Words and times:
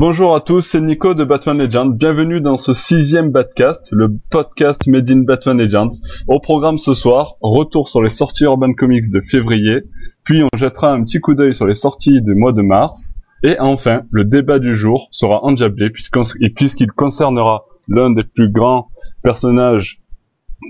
Bonjour 0.00 0.34
à 0.34 0.40
tous, 0.40 0.62
c'est 0.62 0.80
Nico 0.80 1.12
de 1.12 1.24
Batman 1.24 1.58
Legend. 1.58 1.94
Bienvenue 1.94 2.40
dans 2.40 2.56
ce 2.56 2.72
sixième 2.72 3.32
Batcast, 3.32 3.92
le 3.92 4.08
podcast 4.30 4.86
Made 4.86 5.10
in 5.10 5.24
Batman 5.26 5.58
Legend. 5.58 5.92
Au 6.26 6.40
programme 6.40 6.78
ce 6.78 6.94
soir, 6.94 7.34
retour 7.42 7.90
sur 7.90 8.02
les 8.02 8.08
sorties 8.08 8.44
Urban 8.44 8.72
Comics 8.72 9.12
de 9.12 9.20
février, 9.20 9.82
puis 10.24 10.42
on 10.42 10.56
jettera 10.56 10.90
un 10.90 11.04
petit 11.04 11.20
coup 11.20 11.34
d'œil 11.34 11.54
sur 11.54 11.66
les 11.66 11.74
sorties 11.74 12.22
du 12.22 12.34
mois 12.34 12.54
de 12.54 12.62
mars, 12.62 13.18
et 13.42 13.60
enfin, 13.60 14.04
le 14.10 14.24
débat 14.24 14.58
du 14.58 14.72
jour 14.72 15.08
sera 15.10 15.44
endiablé 15.44 15.90
puisqu'il 15.90 16.92
concernera 16.92 17.64
l'un 17.86 18.10
des 18.10 18.24
plus 18.24 18.50
grands 18.50 18.88
personnages 19.22 20.00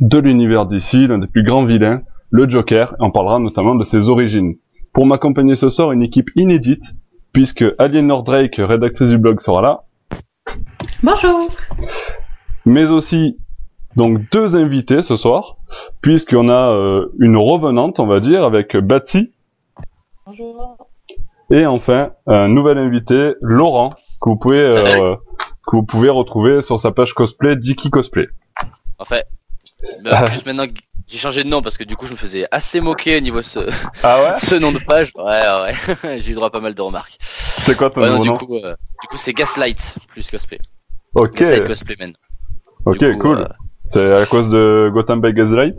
de 0.01 0.19
l'univers 0.19 0.67
d'ici, 0.67 1.07
l'un 1.07 1.19
des 1.19 1.29
plus 1.29 1.45
grands 1.45 1.65
vilains, 1.65 2.03
le 2.31 2.49
Joker, 2.49 2.95
et 2.95 3.05
on 3.05 3.13
parlera 3.13 3.39
notamment 3.39 3.77
de 3.77 3.85
ses 3.85 4.09
origines. 4.09 4.57
Pour 4.93 5.07
m'accompagner 5.07 5.55
ce 5.55 5.69
soir, 5.69 5.93
une 5.93 6.03
équipe 6.03 6.31
inédite, 6.35 6.97
puisque 7.33 7.65
Aliénor 7.79 8.23
Drake, 8.23 8.57
rédactrice 8.59 9.09
du 9.09 9.19
blog, 9.19 9.41
sera 9.41 9.63
là. 9.63 9.85
Bonjour. 11.03 11.51
Mais 12.67 12.87
aussi 12.87 13.39
donc 13.97 14.31
deux 14.31 14.57
invités 14.57 15.03
ce 15.03 15.17
soir, 15.17 15.57
puisqu'on 16.01 16.49
a 16.49 16.71
euh, 16.71 17.09
une 17.19 17.37
revenante, 17.37 18.01
on 18.01 18.07
va 18.07 18.21
dire, 18.21 18.45
avec 18.45 18.77
Batsy. 18.77 19.33
Bonjour. 20.27 20.77
Et 21.51 21.67
enfin, 21.67 22.13
un 22.27 22.49
nouvel 22.49 22.79
invité, 22.79 23.35
Laurent, 23.41 23.95
que 24.21 24.31
vous 24.31 24.37
pouvez 24.37 24.61
euh, 24.61 25.17
que 25.67 25.77
vous 25.77 25.83
pouvez 25.83 26.09
retrouver 26.09 26.63
sur 26.63 26.79
sa 26.79 26.93
page 26.93 27.15
cosplay 27.15 27.57
Dicky 27.57 27.91
Cosplay. 27.91 28.29
En 28.99 29.05
fait, 29.05 29.27
bah, 30.05 30.25
juste 30.31 30.47
maintenant 30.47 30.67
j'ai 31.11 31.19
changé 31.19 31.43
de 31.45 31.49
nom 31.49 31.61
parce 31.63 31.77
que 31.77 31.85
du 31.85 31.97
coup 31.97 32.07
je 32.07 32.13
me 32.13 32.17
faisais 32.17 32.47
assez 32.51 32.81
moquer 32.81 33.17
au 33.17 33.21
niveau 33.21 33.43
ce, 33.43 33.59
Ah 34.03 34.23
ouais 34.23 34.37
ce 34.37 34.55
nom 34.55 34.71
de 34.73 34.79
page. 34.79 35.11
Ouais 35.17 35.25
ouais, 35.25 36.21
j'ai 36.21 36.31
eu 36.31 36.35
droit 36.35 36.49
à 36.49 36.51
pas 36.51 36.61
mal 36.61 36.75
de 36.75 36.81
remarques. 36.83 37.17
C'est 37.21 37.77
quoi 37.77 37.91
ton 37.91 38.01
Ouais, 38.03 38.09
non, 38.09 38.19
nouveau 38.19 38.23
du 38.23 38.29
nom 38.31 38.37
coup, 38.39 38.57
euh, 38.57 38.75
du 39.03 39.09
coup 39.09 39.17
c'est 39.17 39.33
Gaslight 39.33 39.97
plus 40.09 40.31
cosplay. 40.31 40.59
Ok, 41.15 41.35
Gaslight 41.37 41.67
Cosplayman. 41.67 42.13
ok, 42.87 42.99
Du 42.99 43.13
coup, 43.15 43.19
cool. 43.21 43.39
euh, 43.41 43.47
C'est 43.89 44.15
à 44.23 44.25
cause 44.27 44.49
de 44.51 44.91
Gotham 44.95 45.21
by 45.21 45.33
Gaslight 45.33 45.77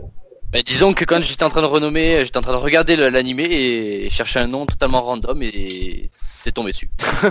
bah, 0.52 0.58
disons 0.64 0.92
que 0.92 1.04
quand 1.04 1.22
j'étais 1.22 1.44
en 1.44 1.48
train 1.48 1.62
de 1.62 1.66
renommer, 1.66 2.24
j'étais 2.24 2.36
en 2.38 2.42
train 2.42 2.52
de 2.52 2.56
regarder 2.58 2.96
l'animé 2.96 3.44
et 3.44 4.10
chercher 4.10 4.40
un 4.40 4.46
nom 4.48 4.66
totalement 4.66 5.00
random 5.00 5.42
et 5.42 6.08
c'est 6.12 6.52
tombé 6.52 6.72
dessus. 6.72 6.90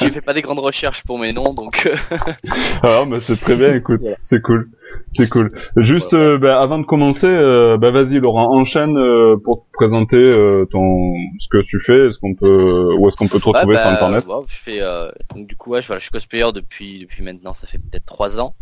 J'ai 0.00 0.10
fait 0.10 0.20
pas 0.20 0.34
des 0.34 0.42
grandes 0.42 0.58
recherches 0.58 1.02
pour 1.04 1.18
mes 1.18 1.32
noms 1.32 1.54
donc 1.54 1.86
euh, 1.86 1.94
Ah 2.82 3.04
mais 3.08 3.20
c'est 3.20 3.40
très 3.40 3.56
bien, 3.56 3.74
écoute, 3.74 4.00
Voilà. 4.02 4.16
c'est 4.20 4.42
cool, 4.42 4.68
c'est 5.14 5.28
cool. 5.28 5.48
Juste, 5.76 6.12
euh, 6.14 6.36
bah, 6.38 6.60
avant 6.60 6.78
de 6.78 6.84
commencer, 6.84 7.26
euh, 7.26 7.78
bah, 7.78 7.90
vas-y 7.90 8.18
Laurent, 8.20 8.54
enchaîne 8.54 8.96
euh, 8.98 9.36
pour 9.42 9.64
te 9.64 9.70
présenter 9.72 10.16
euh, 10.18 10.66
ton 10.70 11.14
ce 11.38 11.48
que 11.50 11.62
tu 11.62 11.80
fais, 11.80 12.08
est-ce 12.08 12.18
qu'on 12.18 12.34
peut, 12.34 12.94
où 12.98 13.08
est-ce 13.08 13.16
qu'on 13.16 13.28
peut 13.28 13.40
te 13.40 13.46
retrouver 13.46 13.76
Ouais, 13.76 13.80
sur 13.80 13.88
bah, 13.90 13.94
internet 13.94 14.26
ouais, 14.26 14.34
je 14.48 14.56
fais 14.56 14.78
euh, 14.82 15.10
donc 15.34 15.46
du 15.46 15.56
coup 15.56 15.70
ouais, 15.70 15.80
je, 15.80 15.86
voilà, 15.86 16.00
je 16.00 16.04
suis 16.04 16.10
cosplayer 16.10 16.52
depuis 16.52 16.98
depuis 16.98 17.22
maintenant 17.22 17.54
ça 17.54 17.66
fait 17.66 17.78
peut-être 17.78 18.04
trois 18.06 18.40
ans. 18.40 18.54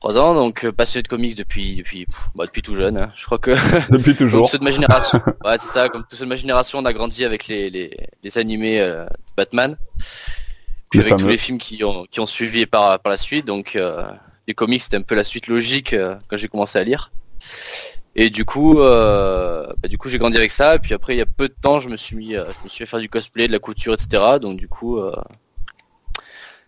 Trois 0.00 0.16
ans 0.16 0.32
donc 0.34 0.64
euh, 0.64 0.70
passionné 0.70 1.02
de 1.02 1.08
comics 1.08 1.34
depuis 1.34 1.76
depuis 1.76 2.06
bah, 2.36 2.46
depuis 2.46 2.62
tout 2.62 2.76
jeune. 2.76 2.96
hein. 2.98 3.12
Je 3.16 3.24
crois 3.26 3.38
que 3.38 3.50
Depuis 3.90 4.14
comme 4.16 4.28
toujours. 4.30 4.50
ceux 4.50 4.58
de 4.58 4.64
ma 4.64 4.70
génération. 4.70 5.18
ouais 5.44 5.56
c'est 5.60 5.68
ça 5.72 5.88
comme 5.88 6.04
tous 6.08 6.16
ceux 6.16 6.24
de 6.24 6.28
ma 6.30 6.36
génération 6.36 6.78
on 6.78 6.84
a 6.84 6.92
grandi 6.92 7.24
avec 7.24 7.48
les 7.48 7.68
les, 7.70 7.90
les 8.22 8.38
animés 8.38 8.80
euh, 8.80 9.06
Batman. 9.36 9.76
Puis 10.90 11.00
Les 11.00 11.06
avec 11.06 11.18
tous 11.18 11.26
les 11.26 11.36
films 11.38 11.58
qui 11.58 11.82
ont 11.84 12.04
qui 12.10 12.20
ont 12.20 12.26
suivi 12.26 12.66
par 12.66 13.00
par 13.00 13.10
la 13.10 13.18
suite 13.18 13.44
donc 13.46 13.74
euh, 13.74 14.06
les 14.46 14.54
comics 14.54 14.80
c'était 14.82 14.96
un 14.98 15.02
peu 15.02 15.14
la 15.16 15.24
suite 15.24 15.48
logique 15.48 15.92
euh, 15.94 16.14
quand 16.28 16.36
j'ai 16.36 16.48
commencé 16.48 16.78
à 16.78 16.84
lire. 16.84 17.10
Et 18.20 18.30
du 18.30 18.44
coup, 18.44 18.80
euh, 18.80 19.64
bah, 19.80 19.88
du 19.88 19.96
coup, 19.96 20.08
j'ai 20.08 20.18
grandi 20.18 20.36
avec 20.36 20.50
ça. 20.50 20.74
Et 20.74 20.80
puis 20.80 20.92
après, 20.92 21.14
il 21.14 21.18
y 21.18 21.22
a 21.22 21.26
peu 21.26 21.46
de 21.48 21.54
temps, 21.54 21.78
je 21.78 21.88
me 21.88 21.96
suis 21.96 22.16
mis, 22.16 22.34
euh, 22.34 22.46
je 22.46 22.64
me 22.64 22.68
suis 22.68 22.78
fait 22.84 22.86
faire 22.90 22.98
du 22.98 23.08
cosplay, 23.08 23.46
de 23.46 23.52
la 23.52 23.60
couture, 23.60 23.92
etc. 23.94 24.40
Donc 24.42 24.58
du 24.58 24.66
coup, 24.66 24.98
euh, 24.98 25.12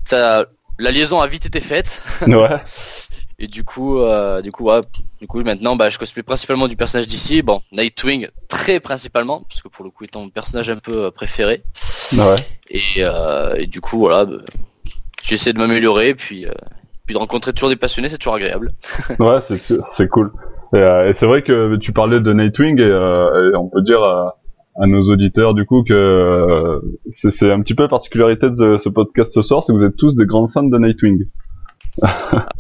ça, 0.05 0.47
la 0.79 0.91
liaison 0.93 1.21
a 1.21 1.27
vite 1.27 1.47
été 1.47 1.61
faite. 1.61 2.05
Ouais. 2.27 2.59
Et 3.43 3.47
du 3.47 3.65
coup, 3.65 3.99
euh, 3.99 4.43
du 4.43 4.53
coup, 4.53 4.65
ouais, 4.65 4.83
du 5.19 5.27
coup, 5.27 5.43
maintenant, 5.43 5.75
bah, 5.75 5.89
je 5.89 5.99
cosplay 5.99 6.23
principalement 6.23 6.69
du 6.69 6.77
personnage 6.77 7.07
d'ici. 7.07 7.41
Bon, 7.41 7.63
Nightwing 7.73 8.29
très 8.49 8.81
principalement, 8.81 9.43
parce 9.49 9.63
que 9.63 9.69
pour 9.69 9.83
le 9.83 9.91
coup, 9.91 10.05
étant 10.05 10.21
mon 10.21 10.29
personnage 10.29 10.69
un 10.69 10.77
peu 10.77 11.07
euh, 11.07 11.11
préféré. 11.11 11.63
Ouais. 12.13 12.37
Et, 12.69 12.81
euh, 12.99 13.55
et 13.57 13.67
du 13.67 13.81
coup, 13.81 13.99
voilà, 13.99 14.27
bah, 14.27 14.37
j'essaie 15.23 15.55
de 15.55 15.59
m'améliorer, 15.59 16.15
puis, 16.15 16.45
euh, 16.45 16.53
puis 17.07 17.15
de 17.15 17.19
rencontrer 17.19 17.55
toujours 17.55 17.71
des 17.71 17.77
passionnés, 17.77 18.11
c'est 18.11 18.19
toujours 18.19 18.35
agréable. 18.35 18.73
Ouais, 19.19 19.41
c'est 19.41 19.57
sûr, 19.57 19.83
c'est 19.93 20.09
cool. 20.09 20.33
Et, 20.75 20.77
euh, 20.77 21.09
et 21.09 21.15
c'est 21.15 21.27
vrai 21.27 21.43
que 21.43 21.77
tu 21.77 21.93
parlais 21.93 22.21
de 22.21 22.33
Nightwing 22.35 22.79
et, 22.79 22.83
euh, 22.83 23.53
et 23.53 23.57
on 23.57 23.71
peut 23.71 23.83
dire 23.83 24.03
à, 24.03 24.37
à 24.81 24.87
nos 24.87 25.03
auditeurs 25.11 25.55
du 25.55 25.65
coup 25.67 25.83
que 25.83 25.93
euh, 25.93 26.81
c'est 27.09 27.51
un 27.51 27.61
petit 27.61 27.75
peu 27.75 27.83
la 27.85 27.89
particularité 27.89 28.51
de 28.51 28.77
ce 28.77 28.89
podcast 28.89 29.33
ce 29.33 29.43
soir, 29.43 29.65
c'est 29.65 29.73
que 29.73 29.79
vous 29.79 29.85
êtes 29.85 29.97
tous 29.97 30.15
des 30.15 30.27
grands 30.27 30.49
fans 30.49 30.63
de 30.63 30.79
Nightwing. 30.79 31.25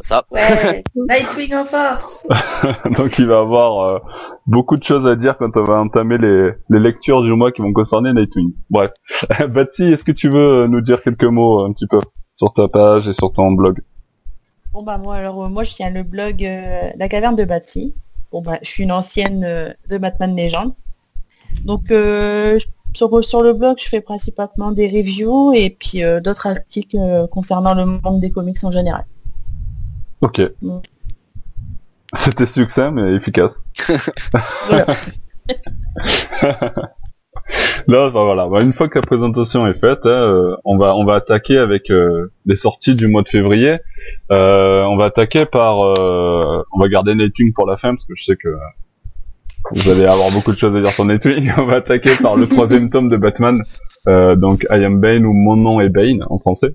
Ça, 0.00 0.24
Ouais. 0.30 0.82
Nightwing 1.08 1.54
en 1.54 1.64
force. 1.64 2.26
Donc 2.96 3.18
il 3.18 3.26
va 3.26 3.38
avoir 3.41 3.80
euh, 3.86 3.98
beaucoup 4.46 4.76
de 4.76 4.82
choses 4.84 5.06
à 5.06 5.16
dire 5.16 5.36
quand 5.38 5.56
on 5.56 5.62
va 5.64 5.74
entamer 5.80 6.18
les, 6.18 6.50
les 6.68 6.78
lectures 6.80 7.22
du 7.22 7.32
mois 7.34 7.52
qui 7.52 7.62
vont 7.62 7.72
concerner 7.72 8.12
Nightwing. 8.12 8.52
Bref. 8.70 8.90
Betsy, 9.48 9.84
est-ce 9.84 10.04
que 10.04 10.12
tu 10.12 10.28
veux 10.28 10.66
nous 10.66 10.80
dire 10.80 11.02
quelques 11.02 11.24
mots 11.24 11.64
un 11.64 11.72
petit 11.72 11.86
peu 11.86 12.00
sur 12.34 12.52
ta 12.52 12.69
page 12.69 13.08
et 13.08 13.12
sur 13.12 13.32
ton 13.32 13.52
blog? 13.52 13.80
Bon 14.72 14.82
bah 14.82 14.98
moi 14.98 15.16
alors 15.16 15.44
euh, 15.44 15.48
moi 15.48 15.64
je 15.64 15.74
tiens 15.74 15.90
le 15.90 16.02
blog 16.04 16.44
euh, 16.44 16.90
La 16.96 17.08
Caverne 17.08 17.36
de 17.36 17.44
Batsy. 17.44 17.94
Bon 18.32 18.40
bah 18.40 18.58
je 18.62 18.69
suis 18.69 18.84
une 18.84 18.92
ancienne 18.92 19.42
euh, 19.44 19.72
de 19.88 19.98
Batman 19.98 20.36
Legend. 20.36 20.72
Donc 21.64 21.90
euh, 21.90 22.58
je- 22.58 22.66
sur, 22.92 23.24
sur 23.24 23.42
le 23.42 23.52
blog 23.52 23.76
je 23.80 23.88
fais 23.88 24.00
principalement 24.00 24.72
des 24.72 24.88
reviews 24.88 25.52
et 25.54 25.70
puis 25.70 26.02
euh, 26.02 26.20
d'autres 26.20 26.46
articles 26.48 26.96
euh, 26.98 27.26
concernant 27.28 27.74
le 27.74 27.84
monde 27.86 28.20
des 28.20 28.30
comics 28.30 28.62
en 28.64 28.70
général. 28.72 29.04
Ok. 30.20 30.41
Mm. 30.62 30.78
C'était 32.14 32.47
succinct 32.47 32.91
mais 32.91 33.14
efficace. 33.14 33.64
Là, 37.86 38.04
enfin, 38.08 38.22
voilà. 38.22 38.48
Bah, 38.48 38.58
une 38.62 38.72
fois 38.72 38.88
que 38.88 38.98
la 38.98 39.03
présentation 39.03 39.66
est 39.66 39.78
faite, 39.78 40.06
hein, 40.06 40.10
euh, 40.10 40.56
on 40.64 40.76
va 40.76 40.94
on 40.97 41.04
va 41.04 41.14
attaquer 41.14 41.58
avec 41.58 41.91
euh, 41.91 42.32
les 42.47 42.56
sorties 42.56 42.94
du 42.94 43.06
mois 43.06 43.22
de 43.22 43.28
février. 43.28 43.78
Euh, 44.32 44.82
on 44.82 44.97
va 44.97 45.06
attaquer 45.06 45.47
par, 45.47 45.81
euh, 45.81 46.62
on 46.72 46.81
va 46.81 46.88
garder 46.88 47.14
Nightwing 47.14 47.52
pour 47.52 47.66
la 47.66 47.76
fin 47.76 47.94
parce 47.94 48.04
que 48.04 48.14
je 48.14 48.25
sais 48.25 48.37
que 48.37 48.48
vous 49.72 49.88
allez 49.88 50.04
avoir 50.04 50.31
beaucoup 50.32 50.52
de 50.52 50.58
choses 50.58 50.75
à 50.76 50.81
dire 50.81 50.91
sur 50.91 51.04
Nightwing. 51.04 51.50
On 51.58 51.66
va 51.66 51.76
attaquer 51.76 52.10
par 52.20 52.37
le 52.37 52.48
troisième 52.48 52.91
tome 52.91 53.08
de 53.08 53.16
Batman, 53.16 53.58
euh, 54.08 54.34
donc 54.37 54.66
I 54.70 54.84
Am 54.84 55.00
Bane 55.00 55.25
ou 55.26 55.32
Mon 55.32 55.56
nom 55.56 55.81
est 55.81 55.88
Bane 55.88 56.25
en 56.28 56.38
français. 56.38 56.75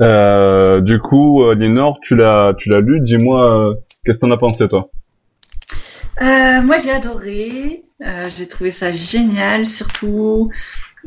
Euh, 0.00 0.80
du 0.80 0.98
coup, 1.00 1.42
euh, 1.42 1.54
Lénore, 1.54 1.98
tu 2.02 2.14
l'as 2.16 2.54
tu 2.56 2.68
l'as 2.70 2.80
lu. 2.80 3.00
Dis-moi, 3.00 3.70
euh, 3.70 3.74
qu'est-ce 4.04 4.18
que 4.18 4.26
t'en 4.26 4.30
as 4.30 4.36
pensé 4.36 4.68
toi? 4.68 4.90
Euh, 6.20 6.62
moi 6.62 6.78
j'ai 6.82 6.90
adoré, 6.90 7.84
Euh, 8.00 8.28
j'ai 8.36 8.46
trouvé 8.46 8.70
ça 8.70 8.92
génial, 8.92 9.66
surtout 9.66 10.50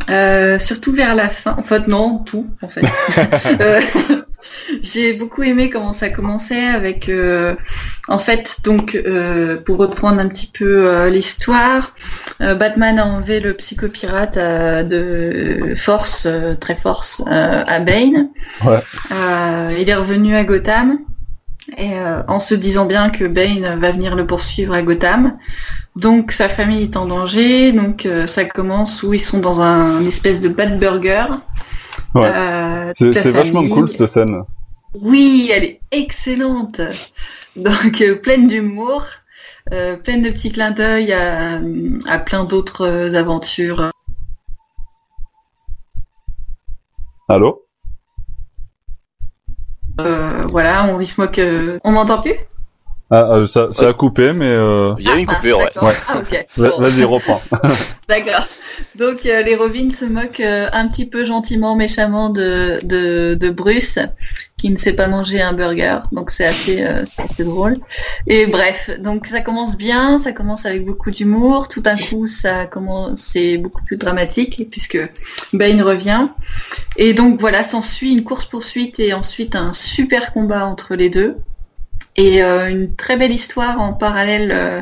euh, 0.10 0.60
surtout 0.60 0.92
vers 0.94 1.16
la 1.16 1.30
fin. 1.30 1.56
En 1.58 1.64
fait 1.64 1.88
non, 1.88 2.20
tout 2.20 2.48
en 2.62 2.68
fait. 2.70 2.82
Euh, 3.62 3.80
j'ai 4.82 5.14
beaucoup 5.14 5.44
aimé 5.44 5.70
comment 5.70 5.94
ça 5.94 6.10
commençait 6.10 6.68
avec 6.68 7.10
euh, 7.10 7.56
en 8.08 8.20
fait 8.20 8.58
donc 8.64 8.96
euh, 8.96 9.58
pour 9.58 9.78
reprendre 9.78 10.20
un 10.20 10.28
petit 10.28 10.48
peu 10.48 10.88
euh, 10.88 11.10
l'histoire, 11.10 11.94
euh, 12.42 12.56
Batman 12.56 13.00
a 13.00 13.06
enlevé 13.06 13.40
le 13.40 13.54
psychopirate 13.54 14.38
euh, 14.38 14.84
de 14.84 15.76
force 15.76 16.24
euh, 16.26 16.56
très 16.56 16.76
force 16.76 17.24
euh, 17.28 17.64
à 17.66 17.80
Bane. 17.80 18.30
Ouais. 18.66 18.80
Euh, 19.12 19.76
il 19.80 19.90
est 19.90 19.96
revenu 19.96 20.36
à 20.36 20.44
Gotham. 20.44 21.00
Et 21.78 21.94
euh, 21.94 22.22
en 22.28 22.40
se 22.40 22.54
disant 22.56 22.86
bien 22.86 23.10
que 23.10 23.24
Bane 23.24 23.80
va 23.80 23.92
venir 23.92 24.16
le 24.16 24.26
poursuivre 24.26 24.74
à 24.74 24.82
Gotham. 24.82 25.38
Donc 25.96 26.32
sa 26.32 26.50
famille 26.50 26.84
est 26.84 26.98
en 26.98 27.06
danger, 27.06 27.72
donc 27.72 28.06
euh, 28.06 28.26
ça 28.26 28.46
commence 28.46 29.04
où 29.04 29.14
ils 29.14 29.22
sont 29.22 29.40
dans 29.40 29.62
un 29.62 30.06
espèce 30.06 30.40
de 30.40 30.50
bad 30.50 30.80
burger. 30.80 31.26
Ouais. 32.16 32.32
Euh, 32.34 32.92
C'est 32.96 33.32
vachement 33.32 33.68
cool 33.70 33.90
cette 33.90 34.08
scène. 34.08 34.44
Oui, 34.94 35.50
elle 35.54 35.64
est 35.64 35.82
excellente. 35.92 36.82
Donc 37.56 38.02
euh, 38.02 38.16
pleine 38.16 38.48
d'humour, 38.48 39.06
euh, 39.74 39.96
pleine 39.98 40.22
de 40.22 40.30
petits 40.30 40.52
clins 40.52 40.72
d'œil 40.72 41.12
à, 41.14 41.60
à 42.08 42.20
plein 42.20 42.44
d'autres 42.46 43.16
aventures. 43.16 43.92
Allô? 47.30 47.66
Euh, 50.00 50.48
voilà, 50.50 50.86
on 50.86 51.06
se 51.06 51.20
moque. 51.20 51.40
euh, 51.40 51.80
On 51.84 51.92
m'entend 51.92 52.22
plus? 52.22 52.36
Ah, 53.10 53.34
euh, 53.36 53.48
ça, 53.48 53.74
ça 53.74 53.90
a 53.90 53.94
coupé, 53.94 54.32
mais 54.32 54.50
euh... 54.50 54.94
Il 54.98 55.06
y 55.06 55.12
a 55.12 55.18
eu 55.18 55.20
une 55.20 55.26
Ah, 55.30 55.36
coupure, 55.36 55.58
ouais. 55.60 55.72
Ah, 55.76 56.22
Bon. 56.58 56.80
vas-y, 56.80 57.04
reprends. 57.04 57.42
D'accord. 58.08 58.46
Donc 58.96 59.26
euh, 59.26 59.42
les 59.42 59.56
Robins 59.56 59.92
se 59.92 60.06
moquent 60.06 60.42
euh, 60.42 60.68
un 60.74 60.88
petit 60.88 61.06
peu 61.06 61.26
gentiment, 61.26 61.76
méchamment 61.76 62.30
de, 62.30 63.50
Bruce, 63.50 64.00
qui 64.58 64.70
ne 64.70 64.78
sait 64.78 64.94
pas 64.94 65.08
manger 65.08 65.42
un 65.42 65.54
burger. 65.54 66.00
Donc 66.12 66.32
c'est 66.32 66.46
assez, 66.46 66.84
euh, 66.84 67.04
c'est 67.06 67.22
assez 67.24 67.44
drôle. 67.44 67.76
Et 68.28 68.46
bref, 68.46 68.90
donc 69.00 69.28
ça 69.28 69.42
commence 69.42 69.78
bien, 69.78 70.20
ça 70.20 70.32
commence 70.32 70.66
avec 70.66 70.86
beaucoup 70.86 71.12
d'humour. 71.12 71.68
Tout 71.68 71.82
d'un 71.82 71.98
coup, 71.98 72.28
ça 72.28 72.66
commence, 72.66 73.22
c'est 73.22 73.58
beaucoup 73.58 73.84
plus 73.84 73.98
dramatique 73.98 74.68
puisque 74.70 75.00
Bane 75.54 75.82
revient. 75.82 76.28
Et 76.98 77.14
donc 77.14 77.40
voilà, 77.40 77.64
s'ensuit 77.64 78.12
une 78.12 78.24
course 78.24 78.46
poursuite 78.46 79.00
et 79.00 79.14
ensuite 79.14 79.56
un 79.56 79.74
super 79.74 80.34
combat 80.34 80.66
entre 80.66 80.96
les 80.96 81.10
deux. 81.10 81.38
Et 82.18 82.44
euh, 82.44 82.70
une 82.70 82.94
très 82.96 83.16
belle 83.16 83.32
histoire 83.32 83.80
en 83.80 83.94
parallèle. 83.94 84.52
euh, 84.54 84.82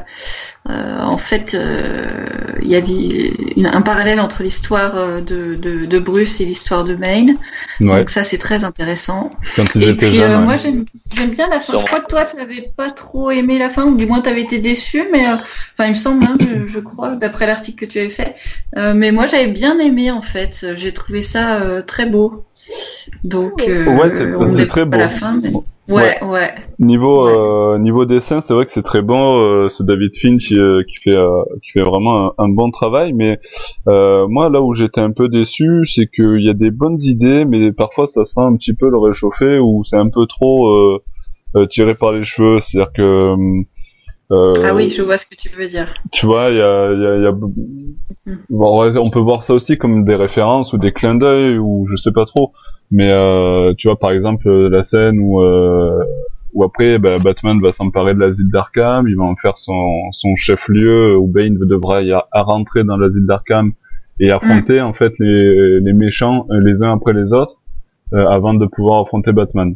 euh, 0.70 1.00
en 1.02 1.18
fait, 1.18 1.54
euh, 1.56 2.26
il 2.62 2.68
y 2.70 2.76
a 2.76 2.82
des- 2.82 3.34
une- 3.56 3.68
un 3.68 3.82
parallèle 3.82 4.20
entre 4.20 4.42
l'histoire 4.44 4.96
euh, 4.96 5.22
de, 5.22 5.56
de, 5.56 5.86
de 5.86 6.00
Bruce 6.00 6.42
et 6.42 6.46
l'histoire 6.46 6.84
de 6.84 6.96
Maine. 6.96 7.38
Ouais, 7.82 8.00
Donc 8.00 8.10
ça, 8.10 8.24
c'est 8.24 8.38
très 8.40 8.64
intéressant. 8.64 9.32
quand 9.56 9.66
ils 9.76 9.84
Et 9.84 9.90
étaient 9.90 10.10
puis, 10.10 10.22
euh, 10.22 10.38
ouais. 10.40 10.44
moi, 10.44 10.58
j'aime 10.58 10.86
j'aime 11.16 11.30
bien 11.30 11.48
la 11.50 11.60
fin. 11.60 11.74
Je 11.80 11.86
crois 11.86 12.00
que 12.02 12.08
toi, 12.08 12.26
tu 12.26 12.36
n'avais 12.38 12.72
pas 12.76 12.90
trop 12.90 13.30
aimé 13.32 13.58
la 13.60 13.70
fin, 13.70 13.86
ou 13.86 13.96
du 13.96 14.06
moins, 14.08 14.22
tu 14.22 14.30
avais 14.30 14.42
été 14.42 14.58
déçu. 14.60 15.04
Mais 15.12 15.28
euh, 15.28 15.36
enfin, 15.78 15.86
il 15.86 15.92
me 15.92 15.96
semble, 15.96 16.24
hein, 16.26 16.36
je, 16.40 16.68
je 16.68 16.80
crois, 16.80 17.12
d'après 17.16 17.46
l'article 17.48 17.86
que 17.86 17.92
tu 17.92 18.00
avais 18.00 18.10
fait. 18.10 18.36
Euh, 18.78 18.94
mais 18.96 19.12
moi, 19.12 19.28
j'avais 19.28 19.48
bien 19.48 19.80
aimé, 19.80 20.10
en 20.12 20.22
fait. 20.24 20.66
J'ai 20.78 20.94
trouvé 20.94 21.22
ça 21.22 21.58
euh, 21.62 21.82
très 21.84 22.06
beau. 22.08 22.44
Donc, 23.24 23.54
euh, 23.68 23.86
Ouais, 23.86 24.48
c'est- 24.48 24.68
très 24.68 24.82
pas 24.82 24.86
beau. 24.86 24.96
à 24.96 24.98
la 25.00 25.10
fin, 25.10 25.40
mais... 25.42 25.52
Ouais, 25.90 26.24
ouais. 26.24 26.50
Niveau 26.78 27.26
Ouais. 27.26 27.34
euh, 27.36 27.78
niveau 27.80 28.06
dessin, 28.06 28.42
c'est 28.42 28.54
vrai 28.54 28.66
que 28.66 28.72
c'est 28.72 28.84
très 28.84 29.02
bon. 29.02 29.40
Euh, 29.42 29.70
ce 29.70 29.84
David 29.84 30.12
Finch 30.22 30.52
euh, 30.54 30.84
qui 30.88 30.96
fait 31.04 31.16
euh, 31.18 31.44
qui 31.64 31.72
fait 31.72 31.82
vraiment 31.82 32.28
un, 32.28 32.34
un 32.38 32.50
bon 32.50 32.72
travail. 32.72 33.14
Mais 33.14 33.40
euh, 33.88 34.28
moi, 34.28 34.50
là 34.50 34.62
où 34.62 34.74
j'étais 34.74 35.02
un 35.02 35.12
peu 35.12 35.28
déçu, 35.30 35.86
c'est 35.86 36.08
qu'il 36.08 36.42
y 36.42 36.50
a 36.50 36.54
des 36.54 36.72
bonnes 36.72 37.00
idées, 37.02 37.44
mais 37.46 37.72
parfois 37.72 38.08
ça 38.08 38.24
sent 38.24 38.42
un 38.42 38.56
petit 38.56 38.74
peu 38.74 38.90
le 38.90 38.98
réchauffé 38.98 39.60
ou 39.60 39.84
c'est 39.84 39.98
un 39.98 40.10
peu 40.10 40.26
trop 40.28 40.70
euh, 40.70 41.00
euh, 41.58 41.66
tiré 41.66 41.96
par 41.96 42.12
les 42.12 42.24
cheveux. 42.24 42.60
C'est-à-dire 42.62 42.94
que 42.94 43.36
euh, 44.32 44.54
Ah 44.66 44.76
oui, 44.76 44.90
je 44.90 45.02
vois 45.02 45.18
ce 45.18 45.26
que 45.26 45.36
tu 45.36 45.50
veux 45.50 45.68
dire. 45.68 45.94
tu 46.12 46.26
vois, 46.26 46.50
il 46.50 46.58
y 46.58 46.62
a, 46.62 46.92
y 46.94 47.06
a, 47.08 47.18
y 47.18 47.26
a- 47.28 48.36
Bon, 48.50 48.80
ouais, 48.82 48.96
on 48.98 49.10
peut 49.10 49.20
voir 49.20 49.44
ça 49.44 49.54
aussi 49.54 49.78
comme 49.78 50.06
des 50.06 50.16
références 50.16 50.74
ou 50.74 50.78
des 50.78 50.92
clins 50.92 51.16
d'œil 51.16 51.58
ou 51.58 51.88
je 51.90 51.96
sais 51.96 52.12
pas 52.12 52.26
trop. 52.26 52.52
Mais 52.92 53.10
euh, 53.12 53.74
tu 53.78 53.88
vois, 53.88 53.98
par 53.98 54.12
exemple, 54.12 54.48
euh, 54.48 54.70
la 54.70 54.84
scène 54.84 55.20
où 55.20 55.42
euh, 55.42 56.04
où 56.54 56.64
après, 56.64 56.98
bah, 56.98 57.20
Batman 57.20 57.60
va 57.62 57.72
s'emparer 57.72 58.14
de 58.16 58.20
l'asile 58.20 58.50
d'Arkham, 58.50 59.08
il 59.08 59.16
va 59.16 59.24
en 59.24 59.36
faire 59.36 59.58
son 59.58 60.12
son 60.12 60.36
chef-lieu 60.36 61.16
où 61.18 61.28
Bane 61.28 61.58
devra 61.60 62.02
y 62.02 62.12
a- 62.12 62.28
à 62.32 62.42
rentrer 62.44 62.84
dans 62.84 62.98
l'asile 62.98 63.26
d'Arkham 63.28 63.72
et 64.20 64.32
affronter 64.32 64.82
en 64.82 64.94
fait 64.94 65.14
les 65.20 65.80
les 65.80 65.94
méchants 65.94 66.46
euh, 66.52 66.60
les 66.60 66.82
uns 66.84 66.92
après 66.94 67.14
les 67.14 67.34
autres 67.34 67.56
euh, 68.14 68.28
avant 68.28 68.54
de 68.56 68.66
pouvoir 68.66 69.02
affronter 69.04 69.32
Batman. 69.32 69.76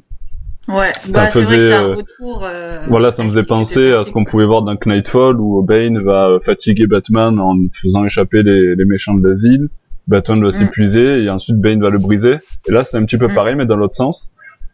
Ouais, 0.69 0.94
Ça 1.06 1.25
bah, 1.25 1.30
vrai 1.30 1.44
faisait, 1.44 1.74
euh, 1.74 1.92
un 1.92 1.95
retour. 1.95 2.44
euh, 2.45 2.75
Voilà, 2.88 3.12
ça 3.12 3.24
me 3.24 3.27
faisait 3.30 3.44
penser 3.44 3.92
à 3.92 4.06
ce 4.06 4.12
qu'on 4.12 4.24
pouvait 4.24 4.45
voir 4.45 4.62
dans 4.63 4.75
Knightfall 4.77 5.39
où 5.39 5.62
Bane 5.62 6.00
va 6.01 6.30
euh, 6.30 6.39
fatiguer 6.39 6.88
Batman 6.88 7.38
en 7.39 7.56
faisant 7.81 8.06
échapper 8.06 8.44
les, 8.44 8.75
les 8.75 8.86
méchants 8.86 9.13
de 9.13 9.27
l'asile. 9.27 9.68
Batman 10.07 10.42
va 10.42 10.50
Mm. 10.50 10.51
s'épuiser 10.54 11.24
et 11.24 11.30
ensuite 11.30 11.57
Bane 11.57 11.81
va 11.81 11.89
le 11.89 11.98
briser. 12.00 12.36
Et 12.68 12.71
là, 12.71 12.83
c'est 12.86 12.98
un 12.98 13.04
petit 13.04 13.18
peu 13.18 13.27
Mm. 13.27 13.33
pareil, 13.36 13.56
mais 13.56 13.65
dans 13.65 13.75
l'autre 13.77 13.95
sens. 13.95 14.31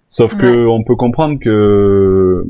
Sauf 0.09 0.35
que 0.37 0.65
on 0.67 0.83
peut 0.83 0.95
comprendre 0.95 1.39
que 1.39 2.43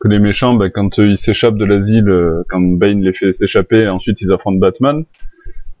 que 0.00 0.06
les 0.08 0.20
méchants, 0.20 0.54
ben, 0.54 0.70
quand 0.70 0.98
ils 0.98 1.16
s'échappent 1.16 1.56
de 1.58 1.64
l'asile, 1.64 2.08
euh, 2.08 2.42
quand 2.48 2.60
Bane 2.60 3.02
les 3.02 3.12
fait 3.12 3.32
s'échapper, 3.32 3.88
ensuite 3.88 4.20
ils 4.20 4.32
affrontent 4.32 4.58
Batman. 4.58 5.04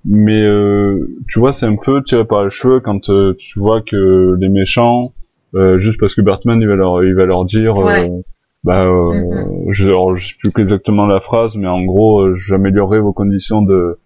Mais 0.04 0.42
euh, 0.42 1.08
tu 1.28 1.38
vois, 1.38 1.52
c'est 1.52 1.66
un 1.66 1.76
peu 1.76 2.02
tiré 2.04 2.24
par 2.24 2.44
les 2.44 2.50
cheveux 2.50 2.80
quand 2.80 3.08
euh, 3.10 3.34
tu 3.38 3.58
vois 3.60 3.80
que 3.82 4.36
les 4.40 4.48
méchants, 4.48 5.12
euh, 5.54 5.78
juste 5.78 5.98
parce 6.00 6.14
que 6.14 6.20
Batman 6.20 6.60
il 6.60 6.68
va 6.68 6.76
leur 6.76 7.02
il 7.04 7.14
va 7.14 7.24
leur 7.26 7.44
dire, 7.44 7.76
Ouais. 7.76 8.08
euh, 8.08 8.22
bah, 8.64 8.84
euh, 8.84 9.12
Mhm. 9.12 9.72
je, 9.72 9.88
alors, 9.88 10.16
je 10.16 10.28
sais 10.28 10.50
plus 10.52 10.62
exactement 10.62 11.06
la 11.06 11.20
phrase, 11.20 11.56
mais 11.56 11.68
en 11.68 11.82
gros, 11.84 12.20
euh, 12.22 12.34
j'améliorerai 12.36 13.00
vos 13.00 13.12
conditions 13.12 13.62
de, 13.62 13.98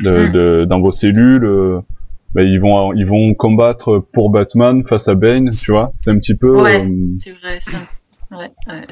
de, 0.00 0.10
Mhm. 0.26 0.32
de- 0.32 0.64
dans 0.68 0.80
vos 0.80 0.92
cellules. 0.92 1.44
euh, 1.44 1.80
bah, 2.34 2.42
ils 2.42 2.58
vont 2.58 2.94
ils 2.94 3.06
vont 3.06 3.34
combattre 3.34 4.02
pour 4.14 4.30
Batman 4.30 4.82
face 4.86 5.06
à 5.06 5.14
Bane, 5.14 5.50
tu 5.50 5.70
vois. 5.70 5.92
C'est 5.94 6.10
un 6.10 6.18
petit 6.18 6.34
peu 6.34 6.50
Ouais. 6.62 6.82
euh, 6.82 6.88
C'est 7.20 7.30
vrai, 7.32 7.58
ça. 7.60 7.78
Ouais, 8.30 8.48
ouais, 8.68 8.82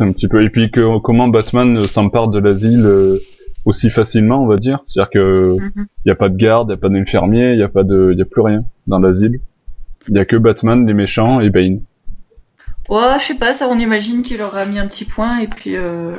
un 0.00 0.12
petit 0.12 0.28
peu. 0.28 0.42
Et 0.44 0.50
puis 0.50 0.70
que 0.70 0.98
comment 0.98 1.28
Batman 1.28 1.78
s'empare 1.78 2.28
de 2.28 2.38
l'asile 2.38 2.84
euh, 2.84 3.16
aussi 3.64 3.88
facilement, 3.88 4.42
on 4.42 4.46
va 4.46 4.56
dire. 4.56 4.80
C'est-à-dire 4.84 5.10
que 5.10 5.56
Mhm. 5.58 5.86
il 6.04 6.08
y 6.08 6.10
a 6.10 6.14
pas 6.14 6.28
de 6.28 6.36
garde, 6.36 6.68
il 6.68 6.72
y 6.72 6.74
a 6.74 6.76
pas 6.76 6.90
d'infirmier, 6.90 7.52
il 7.54 7.58
y 7.58 7.62
a 7.62 7.68
pas 7.68 7.82
de, 7.84 8.10
il 8.12 8.18
y 8.18 8.22
a 8.22 8.26
plus 8.26 8.42
rien 8.42 8.64
dans 8.86 8.98
l'asile. 8.98 9.40
Il 10.10 10.16
y 10.16 10.18
a 10.18 10.24
que 10.24 10.36
Batman, 10.36 10.86
les 10.86 10.94
méchants 10.94 11.40
et 11.40 11.50
Bane. 11.50 11.80
Ouais, 12.88 13.18
je 13.20 13.24
sais 13.26 13.34
pas, 13.34 13.52
ça 13.52 13.68
on 13.68 13.78
imagine 13.78 14.22
qu'il 14.22 14.38
leur 14.38 14.56
a 14.56 14.64
mis 14.66 14.78
un 14.78 14.86
petit 14.88 15.04
point 15.04 15.38
et 15.38 15.46
puis 15.46 15.76
euh... 15.76 16.16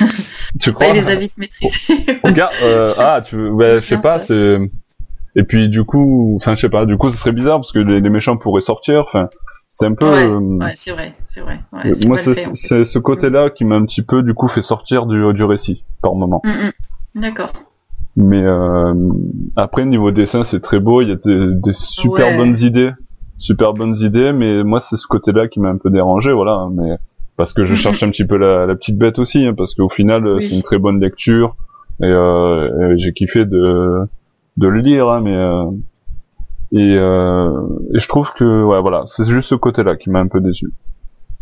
Tu 0.60 0.72
crois 0.72 0.88
bah, 0.88 0.92
il 0.96 1.00
les 1.02 1.08
a 1.08 1.14
vite 1.14 1.36
maîtrisés. 1.38 2.06
Regarde, 2.24 2.52
euh, 2.62 2.92
ah, 2.98 3.22
tu 3.24 3.36
je 3.36 3.80
sais 3.82 3.94
Bien 3.94 4.00
pas, 4.00 4.18
ça. 4.18 4.24
c'est, 4.26 4.58
et 5.36 5.44
puis 5.44 5.68
du 5.68 5.84
coup, 5.84 6.34
enfin, 6.40 6.54
je 6.56 6.60
sais 6.62 6.68
pas, 6.68 6.84
du 6.86 6.96
coup, 6.96 7.10
ce 7.10 7.16
serait 7.16 7.32
bizarre 7.32 7.58
parce 7.58 7.72
que 7.72 7.78
les, 7.78 8.00
les 8.00 8.10
méchants 8.10 8.36
pourraient 8.36 8.60
sortir, 8.60 9.04
enfin, 9.06 9.28
c'est 9.68 9.86
un 9.86 9.94
peu, 9.94 10.06
Ouais, 10.10 10.24
euh, 10.26 10.38
ouais, 10.58 10.72
c'est 10.76 10.90
vrai, 10.90 11.14
c'est 11.28 11.40
vrai. 11.40 11.60
Ouais, 11.72 11.86
euh, 11.86 11.94
moi, 12.06 12.18
c'est 12.18 12.84
ce 12.84 12.98
côté-là 12.98 13.50
qui 13.50 13.64
m'a 13.64 13.76
un 13.76 13.84
petit 13.86 14.02
peu, 14.02 14.22
du 14.22 14.34
coup, 14.34 14.48
fait 14.48 14.62
sortir 14.62 15.06
du, 15.06 15.22
du 15.32 15.44
récit, 15.44 15.84
par 16.02 16.14
moment. 16.14 16.42
Mm, 16.44 16.50
mm. 17.18 17.20
D'accord. 17.22 17.52
Mais 18.16 18.42
euh, 18.42 18.92
après, 19.56 19.86
niveau 19.86 20.10
dessin, 20.10 20.44
c'est 20.44 20.60
très 20.60 20.80
beau, 20.80 21.00
il 21.00 21.08
y 21.08 21.12
a 21.12 21.16
des, 21.16 21.54
des 21.54 21.72
super 21.72 22.26
Ouais. 22.28 22.36
bonnes 22.36 22.56
idées, 22.58 22.90
super 23.42 23.74
bonnes 23.74 23.96
idées, 23.98 24.32
mais 24.32 24.62
moi, 24.62 24.80
c'est 24.80 24.96
ce 24.96 25.06
côté-là 25.06 25.48
qui 25.48 25.60
m'a 25.60 25.68
un 25.68 25.76
peu 25.76 25.90
dérangé, 25.90 26.32
voilà, 26.32 26.68
mais 26.72 26.96
parce 27.36 27.52
que 27.52 27.64
je 27.64 27.74
cherche 27.82 28.02
un 28.02 28.10
petit 28.10 28.24
peu 28.24 28.36
la, 28.36 28.66
la 28.66 28.74
petite 28.74 28.96
bête 28.96 29.18
aussi, 29.18 29.44
hein, 29.44 29.54
parce 29.54 29.74
qu'au 29.74 29.88
final, 29.88 30.26
euh, 30.26 30.36
Oui. 30.36 30.48
c'est 30.48 30.56
une 30.56 30.62
très 30.62 30.78
bonne 30.78 31.00
lecture, 31.00 31.56
et, 32.00 32.06
euh, 32.06 32.92
et 32.92 32.98
j'ai 32.98 33.12
kiffé 33.12 33.44
de, 33.44 34.06
de 34.56 34.66
le 34.68 34.80
lire, 34.80 35.08
hein, 35.08 35.20
mais 35.22 35.34
euh, 35.34 35.64
et, 36.72 36.96
euh, 36.96 37.50
et 37.92 38.00
je 38.00 38.08
trouve 38.08 38.32
que, 38.32 38.62
ouais, 38.64 38.80
voilà, 38.80 39.02
c'est 39.06 39.24
juste 39.24 39.48
ce 39.48 39.54
côté-là 39.56 39.96
qui 39.96 40.08
m'a 40.08 40.20
un 40.20 40.28
peu 40.28 40.40
déçu. 40.40 40.72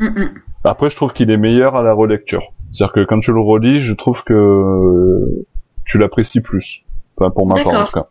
Mm, 0.00 0.06
mm. 0.06 0.34
Après, 0.64 0.90
je 0.90 0.96
trouve 0.96 1.12
qu'il 1.12 1.30
est 1.30 1.36
meilleur 1.36 1.76
à 1.76 1.82
la 1.82 1.92
relecture. 1.92 2.42
C'est-à-dire 2.70 2.92
que 2.92 3.04
quand 3.04 3.20
tu 3.20 3.32
le 3.32 3.40
relis, 3.40 3.80
je 3.80 3.94
trouve 3.94 4.22
que 4.24 5.44
tu 5.84 5.98
l'apprécies 5.98 6.40
plus. 6.40 6.82
Enfin, 7.16 7.30
pour 7.30 7.46
ma 7.46 7.62
part, 7.62 7.82
en 7.82 7.84
tout 7.84 7.92
cas. 7.92 8.08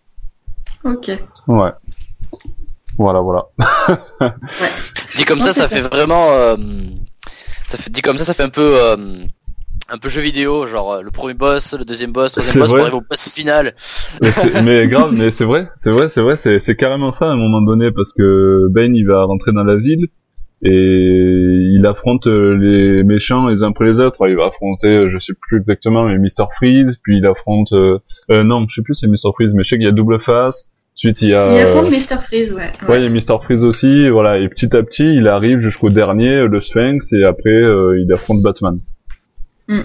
Ok. 0.86 1.12
Ouais. 1.48 1.72
Voilà, 3.00 3.22
voilà. 3.22 3.48
Dit 5.16 5.26
comme 5.26 5.42
ça, 5.42 5.54
ça 5.54 5.68
fait 5.68 5.82
vraiment. 5.82 6.32
euh, 6.34 6.56
ça 7.66 7.78
fait, 7.78 7.90
dit 7.90 8.02
comme 8.02 8.18
ça, 8.18 8.26
ça 8.26 8.34
fait 8.34 8.44
un 8.44 8.50
peu. 8.50 8.76
euh, 8.76 8.98
un 9.92 9.98
peu 9.98 10.10
jeu 10.10 10.22
vidéo, 10.22 10.68
genre 10.68 10.94
euh, 10.94 11.02
le 11.02 11.10
premier 11.10 11.34
boss, 11.34 11.74
le 11.74 11.84
deuxième 11.84 12.12
boss, 12.12 12.38
le 12.38 12.44
troisième 12.44 12.62
boss, 12.62 12.68
pour 12.68 12.76
vrai. 12.78 12.82
arriver 12.84 12.98
au 12.98 13.02
boss 13.10 13.34
final. 13.34 13.74
mais, 14.64 14.88
grave, 14.88 15.12
mais 15.14 15.32
c'est 15.32 15.46
vrai, 15.46 15.68
c'est 15.76 15.90
vrai, 15.90 16.10
c'est 16.10 16.22
vrai, 16.22 16.38
c'est, 16.38 16.60
c'est 16.60 16.76
carrément 16.76 17.10
ça 17.12 17.26
à 17.26 17.30
un 17.30 17.36
moment 17.38 17.62
donné, 17.62 17.90
parce 17.92 18.14
que 18.14 18.68
Bane, 18.70 18.96
il 18.96 19.08
va 19.08 19.24
rentrer 19.24 19.52
dans 19.52 19.64
l'asile, 19.64 20.06
et 20.62 20.72
il 20.72 21.84
affronte 21.88 22.28
euh, 22.28 22.56
les 22.56 23.04
méchants 23.04 23.48
les 23.48 23.64
uns 23.64 23.70
après 23.70 23.86
les 23.86 24.00
autres. 24.00 24.28
Il 24.28 24.36
va 24.36 24.48
affronter, 24.48 24.88
euh, 24.90 25.10
je 25.10 25.18
sais 25.18 25.34
plus 25.34 25.58
exactement, 25.58 26.04
mais 26.06 26.18
Mr. 26.18 26.46
Freeze, 26.54 27.00
puis 27.02 27.18
il 27.18 27.26
affronte... 27.26 27.72
Euh, 27.72 27.98
euh, 28.30 28.44
non, 28.44 28.66
je 28.70 28.76
sais 28.76 28.82
plus 28.84 28.94
c'est 28.94 29.08
Mr. 29.08 29.32
Freeze, 29.34 29.54
mais 29.56 29.64
je 29.64 29.70
sais 29.70 29.78
qu'il 29.78 29.86
y 29.86 29.90
a 29.90 29.92
Double 29.94 30.20
Face, 30.20 30.70
ensuite 31.00 31.22
il 31.22 31.30
y 31.30 31.34
a... 31.34 31.50
Il 31.52 31.58
y 31.58 31.62
a 31.62 31.68
euh, 31.68 31.82
Mr. 31.90 32.22
Freeze, 32.22 32.52
ouais. 32.54 32.72
Ouais, 32.88 33.00
il 33.00 33.04
y 33.04 33.08
a 33.08 33.10
Mr. 33.10 33.42
Freeze 33.42 33.64
aussi, 33.64 34.10
voilà, 34.10 34.38
et 34.38 34.50
petit 34.50 34.76
à 34.76 34.84
petit, 34.84 35.06
il 35.06 35.28
arrive 35.30 35.60
jusqu'au 35.62 35.88
dernier, 35.90 36.36
euh, 36.36 36.48
le 36.48 36.60
Sphinx, 36.60 37.14
et 37.14 37.24
après, 37.24 37.50
euh, 37.50 38.02
il 38.02 38.12
affronte 38.12 38.42
Batman. 38.42 38.80
Mm. 39.70 39.80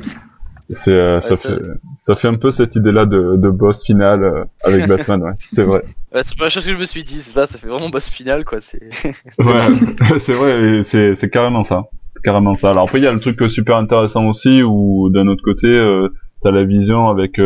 C'est, 0.71 0.92
euh, 0.92 1.21
ça, 1.21 1.30
Ouais, 1.30 1.37
ça- 1.37 1.49
fait, 1.50 1.62
ça 1.99 2.16
fait 2.16 2.28
un 2.28 2.35
peu 2.35 2.50
cette 2.50 2.75
idée-là 2.75 3.06
de, 3.06 3.37
de 3.37 3.49
boss 3.50 3.85
final 3.85 4.25
euh, 4.25 4.44
avec 4.64 4.87
Batman, 4.88 5.23
ouais, 5.23 5.33
c'est 5.38 5.62
vrai. 5.62 5.85
Ouais, 6.12 6.23
c'est 6.25 6.37
pas 6.37 6.44
la 6.44 6.50
chose 6.50 6.66
que 6.66 6.73
je 6.73 6.78
me 6.78 6.87
suis 6.87 7.04
dit, 7.04 7.21
c'est 7.21 7.30
ça, 7.38 7.47
ça 7.47 7.59
fait 7.59 7.68
vraiment 7.68 7.90
boss 7.90 8.09
final, 8.11 8.44
quoi. 8.44 8.61
C'est. 8.61 8.80
Ouais, 9.38 10.18
c'est 10.21 10.33
vrai, 10.33 10.83
c'est, 10.83 11.14
c'est 11.14 11.30
carrément 11.30 11.62
ça. 11.62 11.85
C'est 12.16 12.23
carrément 12.23 12.54
ça. 12.54 12.71
Alors 12.71 12.85
après, 12.85 12.99
il 12.99 13.04
y 13.04 13.06
a 13.06 13.12
le 13.12 13.21
truc 13.21 13.38
super 13.49 13.76
intéressant 13.76 14.26
aussi, 14.26 14.62
où 14.64 15.11
d'un 15.11 15.28
autre 15.28 15.42
côté, 15.44 15.68
euh, 15.68 16.09
t'as 16.42 16.50
la 16.50 16.64
vision 16.64 17.09
avec 17.09 17.38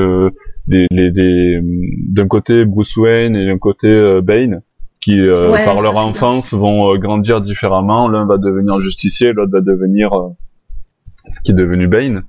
les, 0.68 0.86
les, 0.90 1.10
les- 1.10 1.60
d'un 2.08 2.28
côté 2.28 2.64
Bruce 2.64 2.96
Wayne 2.96 3.34
et 3.36 3.46
d'un 3.46 3.58
côté 3.58 3.88
euh, 3.88 4.20
Bane, 4.20 4.62
qui 5.00 5.18
euh, 5.20 5.50
Ouais, 5.52 5.64
par 5.64 5.80
leur 5.80 5.96
enfance 5.96 6.52
vont 6.52 6.92
euh, 6.92 6.98
grandir 6.98 7.40
différemment. 7.40 8.08
L'un 8.08 8.26
va 8.26 8.36
devenir 8.38 8.80
justicier, 8.80 9.32
l'autre 9.32 9.52
va 9.52 9.60
devenir 9.60 10.12
euh, 10.12 10.28
ce 11.28 11.40
qui 11.40 11.52
est 11.52 11.54
devenu 11.54 11.86
Bane. 11.88 12.24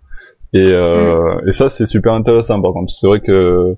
Et, 0.53 0.71
euh, 0.73 1.39
et 1.47 1.51
ça, 1.51 1.69
c'est 1.69 1.85
super 1.85 2.13
intéressant. 2.13 2.61
Par 2.61 2.73
contre, 2.73 2.91
c'est 2.91 3.07
vrai 3.07 3.19
que 3.19 3.75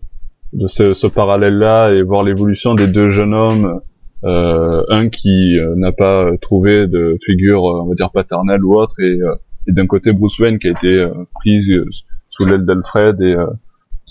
de 0.53 0.68
ce, 0.68 0.94
ce 0.94 1.08
parallèle-là 1.08 1.91
et 1.94 2.01
voir 2.01 2.24
l'évolution 2.24 2.75
des 2.75 2.88
deux 2.88 3.10
jeunes 3.10 3.34
hommes, 3.34 3.82
euh, 4.24 4.84
un 4.89 5.10
qui 5.10 5.58
n'a 5.75 5.91
pas 5.91 6.30
trouvé 6.41 6.88
de 6.88 7.18
figure, 7.25 7.63
on 7.63 7.88
va 7.88 7.96
dire 7.96 8.12
paternelle 8.12 8.63
ou 8.63 8.75
autre, 8.75 8.96
et, 9.00 9.20
euh, 9.22 9.36
et 9.68 9.72
d'un 9.74 9.88
côté 9.88 10.12
Bruce 10.13 10.38
Wayne 10.39 10.60
qui 10.60 10.68
a 10.68 10.72
été 10.72 11.08
pris 11.36 11.62
sous 12.30 12.46
l'aile 12.46 12.65
d'Alfred 12.65 13.20
et 13.22 13.34
euh, 13.34 13.48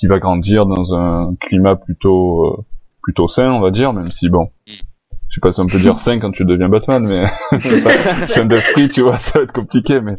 qui 0.00 0.06
va 0.06 0.18
grandir 0.18 0.64
dans 0.64 0.94
un 0.94 1.34
climat 1.42 1.76
plutôt 1.76 2.46
euh, 2.46 2.64
plutôt 3.02 3.28
sain, 3.28 3.52
on 3.52 3.60
va 3.60 3.70
dire, 3.70 3.92
même 3.92 4.10
si 4.10 4.30
bon, 4.30 4.48
je 4.66 5.34
sais 5.34 5.40
pas 5.42 5.52
si 5.52 5.60
on 5.60 5.66
peut 5.66 5.78
dire 5.78 5.98
sain 5.98 6.18
quand 6.18 6.32
tu 6.32 6.46
deviens 6.46 6.70
Batman, 6.70 7.06
mais 7.06 7.58
sain 8.28 8.46
d'esprit, 8.46 8.88
tu 8.88 9.02
vois, 9.02 9.18
ça 9.18 9.38
va 9.38 9.44
être 9.44 9.52
compliqué, 9.52 10.00
mais 10.00 10.16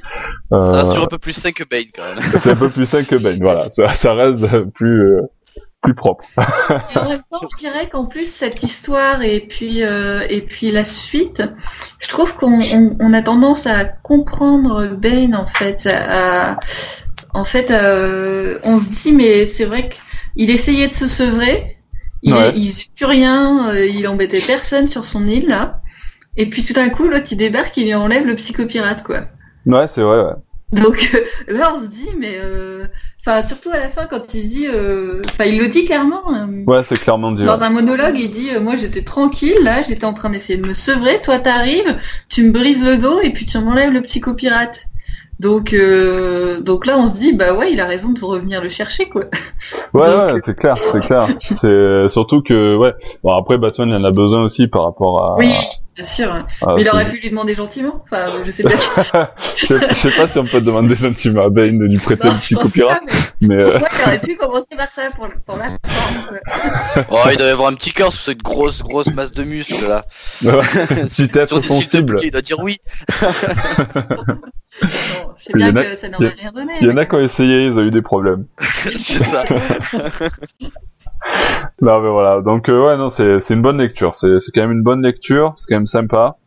Ça 0.51 0.55
euh, 0.55 0.81
assure 0.81 1.03
un 1.03 1.07
peu 1.07 1.17
plus 1.17 1.33
sain 1.33 1.51
que 1.51 1.63
Bane 1.63 1.85
quand 1.95 2.03
même. 2.03 2.19
c'est 2.39 2.51
un 2.51 2.55
peu 2.55 2.69
plus 2.69 2.85
sain 2.85 3.03
que 3.03 3.15
Bane, 3.15 3.39
voilà, 3.41 3.69
ça, 3.69 3.89
ça 3.89 4.13
reste 4.13 4.65
plus 4.65 5.15
euh, 5.15 5.21
plus 5.81 5.95
propre. 5.95 6.23
Et 6.37 6.97
en 6.99 7.09
même 7.09 7.23
temps, 7.31 7.47
je 7.51 7.57
dirais 7.57 7.89
qu'en 7.89 8.05
plus 8.05 8.31
cette 8.31 8.61
histoire 8.61 9.23
et 9.23 9.39
puis 9.39 9.83
euh, 9.83 10.21
et 10.29 10.41
puis 10.41 10.71
la 10.71 10.85
suite, 10.85 11.41
je 11.97 12.07
trouve 12.07 12.35
qu'on 12.35 12.61
on, 12.61 12.97
on 12.99 13.13
a 13.13 13.23
tendance 13.23 13.65
à 13.65 13.83
comprendre 13.85 14.85
Bane 14.89 15.35
en 15.35 15.47
fait. 15.47 15.87
À, 15.87 16.59
en 17.33 17.45
fait, 17.45 17.71
euh, 17.71 18.59
on 18.63 18.79
se 18.79 19.03
dit 19.03 19.11
mais 19.11 19.45
c'est 19.45 19.65
vrai 19.65 19.89
qu'il 20.35 20.49
essayait 20.49 20.87
de 20.87 20.93
se 20.93 21.07
sevrer, 21.07 21.77
il, 22.23 22.33
Ouais. 22.33 22.49
est- 22.49 22.53
il 22.57 22.71
faisait 22.71 22.85
plus 22.95 23.05
rien, 23.05 23.69
euh, 23.69 23.85
il 23.85 24.07
embêtait 24.07 24.41
personne 24.45 24.87
sur 24.87 25.05
son 25.05 25.27
île 25.27 25.47
là. 25.47 25.81
Et 26.37 26.45
puis 26.45 26.63
tout 26.63 26.73
d'un 26.73 26.89
coup, 26.89 27.07
l'autre 27.07 27.27
il 27.31 27.37
débarque, 27.37 27.75
il 27.77 27.83
lui 27.85 27.93
enlève 27.93 28.25
le 28.25 28.35
psychopirate 28.35 29.03
quoi. 29.03 29.21
Ouais, 29.65 29.87
c'est 29.89 30.01
vrai, 30.01 30.21
ouais. 30.23 30.33
Donc 30.81 31.09
euh, 31.13 31.19
là, 31.57 31.73
on 31.75 31.81
se 31.83 31.87
dit, 31.89 32.07
mais 32.17 32.35
euh, 32.43 32.85
enfin 33.19 33.41
surtout 33.45 33.69
à 33.71 33.77
la 33.79 33.89
fin 33.89 34.05
quand 34.05 34.33
il 34.33 34.47
dit, 34.47 34.67
euh, 34.67 35.21
enfin 35.25 35.43
il 35.45 35.57
le 35.59 35.67
dit 35.67 35.83
clairement. 35.85 36.23
Ouais, 36.67 36.83
c'est 36.85 36.97
clairement 36.97 37.31
dit. 37.31 37.41
ouais. 37.41 37.47
dans 37.47 37.63
un 37.63 37.69
monologue, 37.69 38.17
il 38.17 38.31
dit, 38.31 38.49
euh, 38.55 38.61
moi 38.61 38.77
j'étais 38.77 39.01
tranquille, 39.03 39.57
là 39.61 39.81
j'étais 39.81 40.05
en 40.05 40.13
train 40.13 40.29
d'essayer 40.29 40.57
de 40.57 40.65
me 40.67 40.73
sevrer, 40.73 41.19
toi 41.21 41.39
t'arrives, 41.39 41.97
tu 42.29 42.43
me 42.43 42.51
brises 42.51 42.81
le 42.83 42.97
dos 42.97 43.19
et 43.21 43.31
puis 43.31 43.45
tu 43.45 43.57
m'enlèves 43.59 43.91
le 43.91 44.01
psychopirate. 44.01 44.85
Donc 45.41 45.73
euh, 45.73 46.61
donc 46.61 46.85
là 46.85 46.99
on 46.99 47.07
se 47.07 47.15
dit, 47.17 47.33
bah 47.33 47.53
ouais, 47.53 47.73
il 47.73 47.79
a 47.81 47.87
raison 47.87 48.09
de 48.09 48.23
revenir 48.23 48.61
le 48.61 48.69
chercher 48.69 49.09
quoi. 49.09 49.23
Ouais, 49.91 50.05
Donc, 50.05 50.33
ouais, 50.33 50.41
c'est 50.45 50.55
clair, 50.55 50.77
c'est 50.77 50.99
clair. 50.99 51.27
C'est 51.41 52.09
surtout 52.09 52.43
que, 52.43 52.77
ouais. 52.77 52.93
Bon, 53.23 53.33
après, 53.35 53.57
Batman, 53.57 53.89
il 53.89 53.95
en 53.95 54.03
a 54.03 54.11
besoin 54.11 54.43
aussi 54.43 54.67
par 54.67 54.83
rapport 54.83 55.25
à. 55.25 55.35
Oui, 55.37 55.51
bien 55.95 56.05
sûr. 56.05 56.31
à 56.33 56.45
Mais 56.75 56.81
il 56.81 56.89
aurait 56.89 57.05
pu 57.09 57.19
lui 57.19 57.29
demander 57.29 57.53
gentiment. 57.55 58.03
Enfin, 58.03 58.43
je 58.45 58.51
sais 58.51 58.63
pas. 58.63 59.33
je, 59.57 59.65
sais, 59.67 59.75
je 59.89 59.93
sais 59.95 60.11
pas 60.11 60.27
si 60.27 60.39
on 60.39 60.45
peut 60.45 60.61
demander 60.61 60.95
gentiment 60.95 61.45
à 61.45 61.49
Bane 61.49 61.77
de 61.79 61.85
lui 61.85 61.97
prêter 61.97 62.25
Non, 62.27 62.31
pense 62.33 62.41
psychopirate, 62.41 62.99
pas, 62.99 63.15
mais 63.41 63.55
mais 63.57 63.63
euh, 63.63 63.79
il 63.79 64.01
aurait 64.07 64.19
pu 64.19 64.35
commencer 64.35 64.67
par 64.77 64.89
ça 64.91 65.09
pour, 65.15 65.27
pour 65.45 65.57
la 65.57 65.65
forme. 65.65 66.39
Oh, 67.09 67.19
il 67.31 67.37
doit 67.37 67.47
y 67.47 67.49
avoir 67.49 67.69
un 67.71 67.75
petit 67.75 67.91
cœur 67.93 68.11
sous 68.11 68.19
cette 68.19 68.41
grosse 68.43 68.81
grosse 68.83 69.13
masse 69.13 69.31
de 69.31 69.43
muscles 69.43 69.87
là. 69.87 70.01
si 71.07 71.27
t'es 71.29 71.47
sites 71.47 71.63
sensible. 71.63 72.19
il 72.23 72.31
doit 72.31 72.41
dire 72.41 72.59
oui. 72.59 72.79
Bon, 73.21 73.27
je 75.37 75.43
sais 75.45 75.51
Il 75.55 75.61
y 75.67 75.71
bien 75.71 75.71
en 75.71 75.75
a- 75.75 75.83
que 75.83 75.95
ça 75.97 76.09
n'aurait 76.09 76.35
rien 76.39 76.51
donné. 76.51 76.73
Il 76.81 76.87
y 76.87 76.91
en 76.91 76.97
a 76.97 77.05
qui 77.05 77.15
ont 77.15 77.19
essayé, 77.21 77.65
ils 77.65 77.77
ont 77.79 77.83
eu 77.83 77.89
des 77.91 78.01
problèmes. 78.01 78.45
c'est 78.57 79.23
ça. 79.23 79.43
Non, 81.81 81.99
mais 82.01 82.09
voilà. 82.09 82.41
Donc, 82.41 82.69
euh, 82.69 82.85
ouais, 82.85 82.97
non, 82.97 83.09
c'est 83.09 83.39
c'est 83.39 83.53
une 83.53 83.61
bonne 83.61 83.77
lecture. 83.77 84.15
C'est 84.15 84.39
c'est 84.39 84.51
quand 84.53 84.61
même 84.61 84.71
une 84.71 84.83
bonne 84.83 85.01
lecture. 85.01 85.53
C'est 85.57 85.67
quand 85.69 85.77
même 85.77 85.87
sympa. 85.87 86.37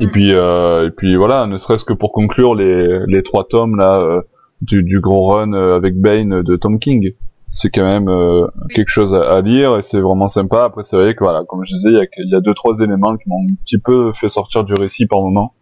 Et 0.00 0.06
Mm. 0.06 0.10
puis, 0.10 0.32
euh, 0.34 0.86
et 0.88 0.90
puis 0.90 1.16
voilà, 1.16 1.46
ne 1.46 1.56
serait-ce 1.58 1.84
que 1.84 1.92
pour 1.92 2.12
conclure 2.12 2.54
les 2.54 3.00
les 3.06 3.22
trois 3.22 3.44
tomes 3.48 3.76
là 3.76 4.00
euh, 4.00 4.22
du 4.62 4.82
du 4.82 5.00
gros 5.00 5.28
run 5.34 5.52
euh, 5.52 5.76
avec 5.76 5.98
Bane 6.00 6.42
de 6.42 6.56
Tom 6.56 6.78
King. 6.78 7.12
C'est 7.48 7.70
quand 7.70 7.84
même 7.84 8.08
euh, 8.08 8.48
quelque 8.70 8.88
chose 8.88 9.14
à, 9.14 9.22
à 9.36 9.40
lire 9.40 9.76
et 9.76 9.82
c'est 9.82 10.00
vraiment 10.00 10.26
sympa. 10.28 10.64
Après, 10.64 10.82
c'est 10.82 10.96
vrai 10.96 11.14
que 11.14 11.22
voilà, 11.22 11.44
comme 11.48 11.64
je 11.64 11.72
disais, 11.74 11.90
il 11.90 11.94
y 11.96 12.00
a, 12.00 12.04
il 12.18 12.30
y 12.30 12.34
a 12.34 12.40
deux 12.40 12.54
trois 12.54 12.80
éléments 12.80 13.16
qui 13.16 13.28
m'ont 13.28 13.44
un 13.48 13.54
petit 13.64 13.78
peu 13.78 14.12
fait 14.14 14.28
sortir 14.28 14.64
du 14.64 14.74
récit 14.74 15.06
par 15.06 15.20
moment 15.20 15.52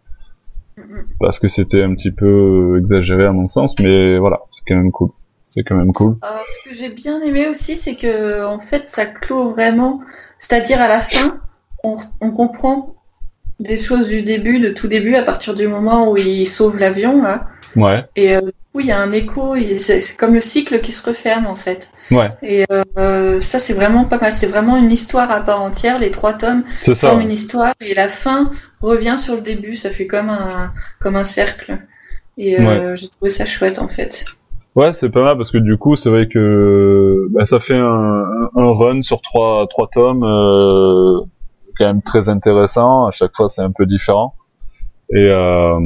Mhm. 0.77 1.05
parce 1.21 1.39
que 1.39 1.47
c'était 1.47 1.83
un 1.83 1.93
petit 1.95 2.11
peu 2.11 2.77
exagéré 2.79 3.25
à 3.25 3.31
mon 3.31 3.47
sens. 3.47 3.75
Mais 3.79 4.17
voilà, 4.17 4.39
c'est 4.51 4.63
quand 4.67 4.75
même 4.75 4.91
cool. 4.91 5.11
C'est 5.55 5.63
quand 5.63 5.75
même 5.75 5.93
cool. 5.93 6.17
Alors, 6.21 6.43
ce 6.49 6.69
que 6.69 6.75
j'ai 6.75 6.89
bien 6.89 7.21
aimé 7.21 7.47
aussi, 7.47 7.77
c'est 7.77 7.95
que 7.95 8.43
en 8.45 8.59
fait, 8.59 8.89
ça 8.89 9.05
clôt 9.05 9.51
vraiment. 9.51 10.01
C'est-à-dire 10.39 10.81
à 10.81 10.89
la 10.89 10.99
fin, 10.99 11.39
on, 11.85 11.95
on 12.19 12.29
comprend 12.31 12.93
des 13.61 13.77
choses 13.77 14.05
du 14.07 14.21
début, 14.21 14.59
de 14.59 14.69
tout 14.69 14.89
début, 14.89 15.15
à 15.15 15.23
partir 15.23 15.55
du 15.55 15.67
moment 15.69 16.11
où 16.11 16.17
il 16.17 16.45
sauve 16.45 16.77
l'avion. 16.77 17.21
Là. 17.23 17.47
Ouais, 17.77 18.03
Et 18.17 18.35
euh, 18.35 18.41
du 18.41 18.51
coup, 18.73 18.79
il 18.81 18.87
y 18.87 18.91
a 18.91 18.99
un 18.99 19.13
écho. 19.13 19.55
C'est 19.79 20.01
c'est 20.01 20.15
comme 20.17 20.33
le 20.33 20.41
cycle 20.41 20.79
qui 20.81 20.91
se 20.91 21.07
referme 21.07 21.47
en 21.47 21.55
fait. 21.55 21.89
ouais, 22.11 22.31
Et 22.43 22.65
euh, 22.97 23.39
ça, 23.39 23.59
c'est 23.59 23.73
vraiment 23.73 24.03
pas 24.03 24.17
mal. 24.17 24.33
C'est 24.33 24.47
vraiment 24.47 24.75
une 24.75 24.91
histoire 24.91 25.31
à 25.31 25.39
part 25.39 25.61
entière. 25.61 25.99
Les 25.99 26.11
trois 26.11 26.33
tomes 26.33 26.65
c'est 26.81 26.95
ça. 26.95 27.07
forment 27.07 27.21
une 27.21 27.31
histoire 27.31 27.73
et 27.79 27.93
la 27.93 28.09
fin 28.09 28.51
revient 28.81 29.15
sur 29.17 29.35
le 29.35 29.41
début. 29.41 29.77
Ça 29.77 29.89
fait 29.89 30.05
comme 30.07 30.29
un 30.29 30.73
comme 30.99 31.15
un 31.15 31.23
cercle. 31.23 31.77
Et 32.37 32.59
euh, 32.59 32.97
j'ai 32.97 33.07
trouvé 33.07 33.29
ça 33.31 33.45
chouette 33.45 33.79
en 33.79 33.87
fait. 33.87 34.25
Ouais, 34.75 34.91
c'est 34.93 35.09
pas 35.09 35.23
mal 35.23 35.37
parce 35.37 35.51
que 35.51 35.57
du 35.57 35.77
coup, 35.77 35.95
c'est 35.95 36.09
vrai 36.09 36.27
que 36.27 37.27
bah, 37.31 37.45
ça 37.45 37.59
fait 37.61 37.77
un, 37.77 37.83
un- 37.85 38.49
un 38.55 38.73
run 38.73 39.01
sur 39.03 39.21
trois 39.21 39.67
trois 39.69 39.87
tomes, 39.91 40.23
euh, 40.23 41.21
quand 41.77 41.85
même 41.85 42.01
très 42.01 42.27
intéressant. 42.29 43.05
À 43.07 43.11
chaque 43.11 43.35
fois, 43.35 43.47
c'est 43.47 43.61
un 43.61 43.71
peu 43.71 43.85
différent 43.85 44.33
et, 45.13 45.17
euh, 45.29 45.79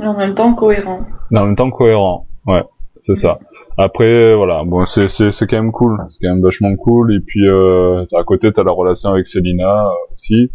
en 0.00 0.14
même 0.18 0.34
temps 0.34 0.54
cohérent. 0.54 1.00
en 1.34 1.44
même 1.46 1.56
temps 1.56 1.70
cohérent. 1.70 2.26
Ouais, 2.46 2.64
c'est 3.06 3.16
ça. 3.16 3.38
Après, 3.76 4.34
voilà, 4.34 4.64
bon, 4.64 4.84
c'est 4.84 5.08
c'est 5.08 5.32
c'est 5.32 5.46
quand 5.46 5.56
même 5.56 5.72
cool. 5.72 5.98
C'est 6.10 6.18
quand 6.26 6.34
même 6.34 6.42
vachement 6.42 6.74
cool. 6.76 7.14
Et 7.14 7.20
puis 7.20 7.48
euh, 7.48 8.04
à 8.18 8.24
côté, 8.24 8.52
t'as 8.52 8.64
la 8.64 8.72
relation 8.72 9.10
avec 9.10 9.26
Selina 9.26 9.86
euh, 9.86 9.90
aussi. 10.14 10.50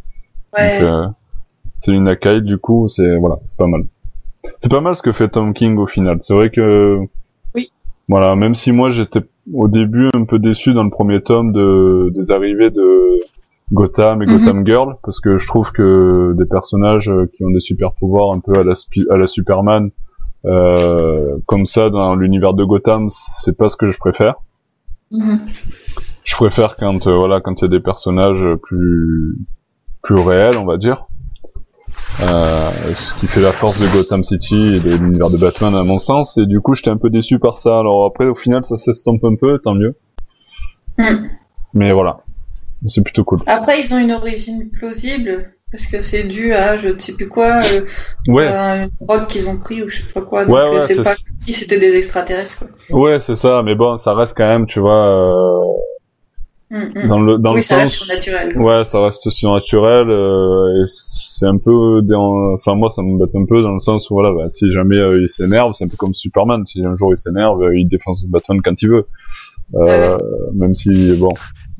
Ouais. 0.57 0.79
Donc, 0.79 0.89
euh, 0.89 1.07
Selina 1.77 2.15
Kyle, 2.17 2.41
du 2.43 2.57
coup, 2.57 2.89
c'est 2.89 3.17
voilà, 3.17 3.37
c'est 3.45 3.57
pas 3.57 3.67
mal. 3.67 3.83
C'est 4.59 4.71
pas 4.71 4.81
mal 4.81 4.95
ce 4.95 5.01
que 5.01 5.11
fait 5.13 5.29
Tom 5.29 5.53
King 5.53 5.77
au 5.77 5.87
final. 5.87 6.19
C'est 6.21 6.33
vrai 6.33 6.49
que. 6.49 6.99
Voilà, 8.09 8.35
même 8.35 8.55
si 8.55 8.71
moi 8.73 8.89
j'étais 8.89 9.21
au 9.53 9.67
début 9.69 10.09
un 10.15 10.25
peu 10.25 10.37
déçu 10.39 10.73
dans 10.73 10.83
le 10.83 10.89
premier 10.89 11.21
tome 11.21 11.53
de 11.53 12.11
des 12.13 12.31
arrivées 12.31 12.69
de 12.71 13.17
Gotham 13.71 14.21
et 14.21 14.25
Mhm. 14.25 14.37
Gotham 14.39 14.65
Girl 14.65 14.95
parce 15.03 15.19
que 15.21 15.37
je 15.37 15.47
trouve 15.47 15.71
que 15.71 16.33
des 16.37 16.45
personnages 16.45 17.11
qui 17.33 17.43
ont 17.45 17.51
des 17.51 17.59
super 17.61 17.93
pouvoirs 17.93 18.33
un 18.35 18.39
peu 18.39 18.53
à 18.59 18.63
la 18.63 18.73
à 19.11 19.17
la 19.17 19.27
Superman 19.27 19.91
euh, 20.45 21.37
comme 21.45 21.65
ça 21.65 21.89
dans 21.89 22.15
l'univers 22.15 22.53
de 22.53 22.63
Gotham, 22.63 23.09
c'est 23.09 23.55
pas 23.57 23.69
ce 23.69 23.75
que 23.75 23.89
je 23.89 23.97
préfère. 23.97 24.35
Mhm. 25.11 25.39
Je 26.23 26.35
préfère 26.35 26.75
quand 26.77 27.07
euh, 27.07 27.15
voilà 27.15 27.41
quand 27.41 27.61
il 27.61 27.63
y 27.63 27.65
a 27.65 27.69
des 27.69 27.79
personnages 27.79 28.45
plus 28.63 29.37
plus 30.01 30.15
réels, 30.19 30.57
on 30.57 30.65
va 30.65 30.77
dire. 30.77 31.05
Euh, 32.21 32.69
ce 32.95 33.13
qui 33.15 33.27
fait 33.27 33.39
la 33.39 33.53
force 33.53 33.79
de 33.79 33.87
Gotham 33.87 34.23
City 34.23 34.75
et 34.75 34.79
de 34.79 34.95
l'univers 34.95 35.29
de 35.29 35.37
Batman 35.37 35.73
à 35.73 35.83
mon 35.83 35.99
sens. 35.99 36.37
Et 36.37 36.45
du 36.45 36.59
coup, 36.59 36.73
j'étais 36.73 36.89
un 36.89 36.97
peu 36.97 37.09
déçu 37.09 37.39
par 37.39 37.59
ça. 37.59 37.79
Alors 37.79 38.05
après, 38.05 38.25
au 38.25 38.35
final, 38.35 38.63
ça 38.65 38.75
s'estompe 38.75 39.23
un 39.23 39.35
peu, 39.35 39.59
tant 39.59 39.73
mieux. 39.73 39.95
Mm. 40.97 41.29
Mais 41.73 41.93
voilà, 41.93 42.23
c'est 42.87 43.01
plutôt 43.01 43.23
cool. 43.23 43.39
Après, 43.47 43.79
ils 43.79 43.93
ont 43.93 43.99
une 43.99 44.11
origine 44.11 44.69
plausible 44.69 45.53
parce 45.71 45.85
que 45.85 46.01
c'est 46.01 46.23
dû 46.23 46.51
à 46.53 46.77
je 46.77 46.89
ne 46.89 46.99
sais 46.99 47.13
plus 47.13 47.29
quoi, 47.29 47.61
euh, 47.63 47.81
Ouais, 48.27 48.47
une 48.47 48.89
drogue 48.99 49.27
qu'ils 49.27 49.47
ont 49.47 49.57
pris 49.57 49.83
ou 49.83 49.89
je 49.89 49.97
sais 49.97 50.13
pas 50.13 50.21
quoi. 50.21 50.45
Donc 50.45 50.55
Ouais, 50.55 50.61
euh, 50.63 50.79
ouais, 50.79 50.81
c'est 50.81 51.03
pas 51.03 51.15
si 51.39 51.53
c'était 51.53 51.79
des 51.79 51.95
extraterrestres. 51.95 52.57
Quoi. 52.89 52.99
ouais, 52.99 53.19
c'est 53.21 53.35
ça. 53.35 53.61
Mais 53.63 53.75
bon, 53.75 53.97
ça 53.97 54.13
reste 54.13 54.33
quand 54.35 54.47
même, 54.47 54.65
tu 54.65 54.79
vois, 54.79 55.63
Mm, 56.71 56.77
mm. 56.77 57.07
dans 57.07 57.19
le 57.19 57.37
dans 57.39 57.51
oui, 57.51 57.57
le 57.57 57.61
ça 57.63 57.77
reste 57.77 57.93
sens. 57.95 58.05
surnaturel. 58.07 58.57
Ouais, 58.57 58.85
ça 58.85 59.01
reste 59.03 59.29
surnaturel 59.31 60.09
euh, 60.09 60.83
et 60.83 60.85
c'est 60.87 61.47
un 61.47 61.57
peu, 61.57 62.01
enfin 62.55 62.75
moi 62.75 62.89
ça 62.91 63.01
m'embête 63.01 63.35
un 63.35 63.45
peu 63.45 63.61
dans 63.63 63.73
le 63.73 63.79
sens 63.79 64.09
où 64.11 64.13
voilà, 64.13 64.31
bah, 64.33 64.49
si 64.49 64.71
jamais 64.71 64.97
euh, 64.97 65.19
il 65.21 65.29
s'énerve, 65.29 65.73
c'est 65.73 65.85
un 65.85 65.87
peu 65.87 65.97
comme 65.97 66.13
Superman. 66.13 66.65
Si 66.65 66.85
un 66.85 66.95
jour 66.95 67.11
il 67.13 67.17
s'énerve, 67.17 67.61
euh, 67.63 67.77
il 67.77 67.87
défonce 67.87 68.23
Batman 68.27 68.61
quand 68.63 68.79
il 68.81 68.89
veut. 68.89 69.07
Euh, 69.75 70.17
Même 70.53 70.73
si 70.75 70.89
bon, 71.19 71.29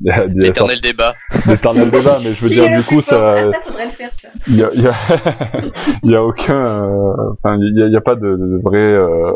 L'éternel 0.34 0.80
débat. 0.80 1.14
d'éternels 1.46 1.90
débats, 1.90 2.20
mais 2.22 2.32
je 2.32 2.42
veux 2.44 2.48
dire 2.50 2.68
du 2.76 2.82
coup 2.84 3.00
ça, 3.02 3.36
il 4.48 4.56
y 4.56 4.62
a, 4.62 4.70
il 4.74 4.82
y 4.82 4.86
a, 4.86 4.92
il 6.04 6.10
y 6.10 6.14
a 6.14 6.24
aucun, 6.24 6.54
euh, 6.56 7.32
enfin 7.32 7.56
il 7.60 7.76
y 7.78 7.82
a, 7.82 7.86
il 7.86 7.92
y 7.92 7.96
a 7.96 8.00
pas 8.00 8.14
de, 8.14 8.36
de 8.36 8.60
vrai, 8.62 8.78
euh, 8.78 9.32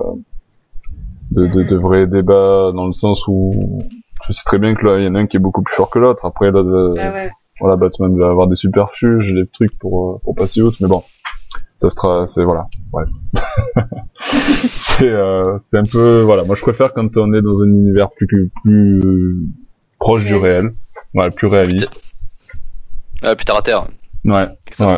de, 1.32 1.46
de, 1.46 1.62
de 1.68 1.76
vrai 1.76 2.06
débat 2.06 2.68
dans 2.74 2.86
le 2.86 2.92
sens 2.92 3.24
où 3.28 3.80
je 4.28 4.32
sais 4.32 4.42
très 4.44 4.58
bien 4.58 4.74
que 4.74 4.84
là 4.86 4.98
il 4.98 5.04
y 5.04 5.08
en 5.08 5.14
a 5.14 5.18
un 5.20 5.26
qui 5.26 5.36
est 5.36 5.40
beaucoup 5.40 5.62
plus 5.62 5.74
fort 5.74 5.90
que 5.90 5.98
l'autre. 5.98 6.24
Après 6.24 6.50
là, 6.50 6.60
Ah 6.98 7.10
ouais. 7.12 7.30
voilà, 7.60 7.76
Batman 7.76 8.18
va 8.18 8.28
avoir 8.28 8.46
des 8.46 8.56
superfuges, 8.56 9.32
des 9.34 9.46
trucs 9.46 9.78
pour 9.78 10.14
euh, 10.14 10.18
pour 10.24 10.34
passer 10.34 10.60
outre, 10.62 10.76
mais 10.80 10.88
bon, 10.88 11.02
ça 11.76 11.90
sera, 11.90 12.26
c'est 12.26 12.44
voilà, 12.44 12.66
bref. 12.92 13.08
c'est 14.68 15.08
euh, 15.10 15.58
c'est 15.64 15.78
un 15.78 15.84
peu 15.84 16.22
voilà, 16.22 16.44
moi 16.44 16.54
je 16.56 16.62
préfère 16.62 16.92
quand 16.92 17.16
on 17.16 17.32
est 17.32 17.42
dans 17.42 17.60
un 17.62 17.66
univers 17.66 18.10
plus 18.10 18.26
plus, 18.26 18.50
plus 18.62 19.46
proche 19.98 20.24
du 20.24 20.34
réel, 20.36 20.72
ouais, 21.14 21.30
plus 21.30 21.46
réaliste. 21.46 22.00
Ah, 23.22 23.34
plus 23.36 23.44
terre 23.44 23.56
à 23.56 23.62
terre. 23.62 23.86
Ouais, 24.24 24.48
Excellent. 24.66 24.94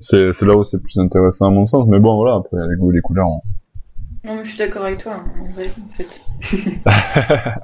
c'est 0.00 0.32
c'est 0.32 0.46
là 0.46 0.56
où 0.56 0.64
c'est 0.64 0.80
plus 0.82 0.98
intéressant 0.98 1.46
à 1.48 1.50
mon 1.50 1.64
sens, 1.66 1.86
mais 1.88 1.98
bon 1.98 2.16
voilà, 2.16 2.36
après 2.36 2.56
les 2.68 2.76
goûts 2.76 2.90
et 2.92 2.94
les 2.96 3.00
couleurs. 3.00 3.26
on- 3.28 3.40
Non, 4.24 4.36
mais 4.36 4.44
je 4.44 4.50
suis 4.50 4.58
d'accord 4.58 4.84
avec 4.84 4.98
toi. 4.98 5.14
hein, 5.14 5.24
en 5.40 5.52
vrai, 5.52 5.70
en 5.80 5.94
fait. 5.94 6.20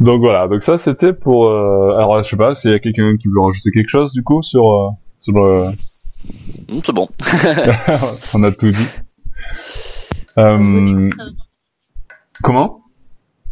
Donc 0.00 0.20
voilà, 0.20 0.48
donc 0.48 0.62
ça 0.62 0.78
c'était 0.78 1.12
pour. 1.12 1.46
Euh... 1.46 1.96
Alors 1.96 2.22
je 2.22 2.28
sais 2.28 2.36
pas 2.36 2.54
s'il 2.54 2.70
y 2.70 2.74
a 2.74 2.78
quelqu'un 2.78 3.16
qui 3.16 3.28
veut 3.28 3.40
rajouter 3.40 3.70
quelque 3.70 3.88
chose 3.88 4.12
du 4.12 4.22
coup 4.22 4.42
sur 4.42 4.72
euh, 4.72 4.88
sur 5.18 5.32
le. 5.32 5.66
Hum, 6.68 6.80
c'est 6.84 6.92
bon. 6.92 7.08
on 8.34 8.42
a 8.42 8.52
tout 8.52 8.68
dit. 8.68 8.88
Euh, 10.38 11.10
comment? 12.42 12.80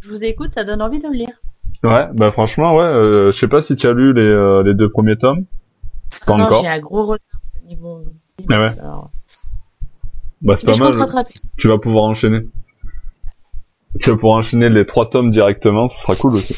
Je 0.00 0.11
vous 0.11 0.23
écoute, 0.23 0.50
ça 0.54 0.64
donne 0.64 0.83
envie 0.83 0.99
de 0.99 1.09
le 1.09 1.14
lire. 1.14 1.40
Ouais, 1.83 2.06
bah 2.14 2.30
franchement, 2.30 2.76
ouais. 2.76 2.85
Euh, 2.85 3.33
je 3.33 3.38
sais 3.38 3.49
pas 3.49 3.62
si 3.62 3.76
tu 3.76 3.87
as 3.87 3.92
lu 3.92 4.12
les, 4.12 4.21
euh, 4.21 4.62
les 4.62 4.75
deux 4.75 4.90
premiers 4.90 5.16
tomes. 5.16 5.47
Pas 6.26 6.37
non, 6.37 6.44
encore. 6.44 6.62
j'ai 6.62 6.68
un 6.68 6.78
gros 6.78 7.06
retard 7.06 7.40
au 7.62 7.66
niveau. 7.66 8.04
Ah 8.50 8.61
ouais. 8.61 8.80
alors. 8.80 9.11
Bah 10.42 10.56
c'est 10.56 10.66
pas 10.66 10.76
mal. 10.76 11.25
Tu 11.56 11.68
vas 11.68 11.78
pouvoir 11.78 12.04
enchaîner. 12.04 12.40
Tu 14.00 14.10
vas 14.10 14.16
pouvoir 14.16 14.38
enchaîner 14.38 14.68
les 14.68 14.86
trois 14.86 15.08
tomes 15.08 15.30
directement, 15.30 15.88
ça 15.88 15.96
sera 16.02 16.16
cool 16.16 16.34
aussi. 16.34 16.56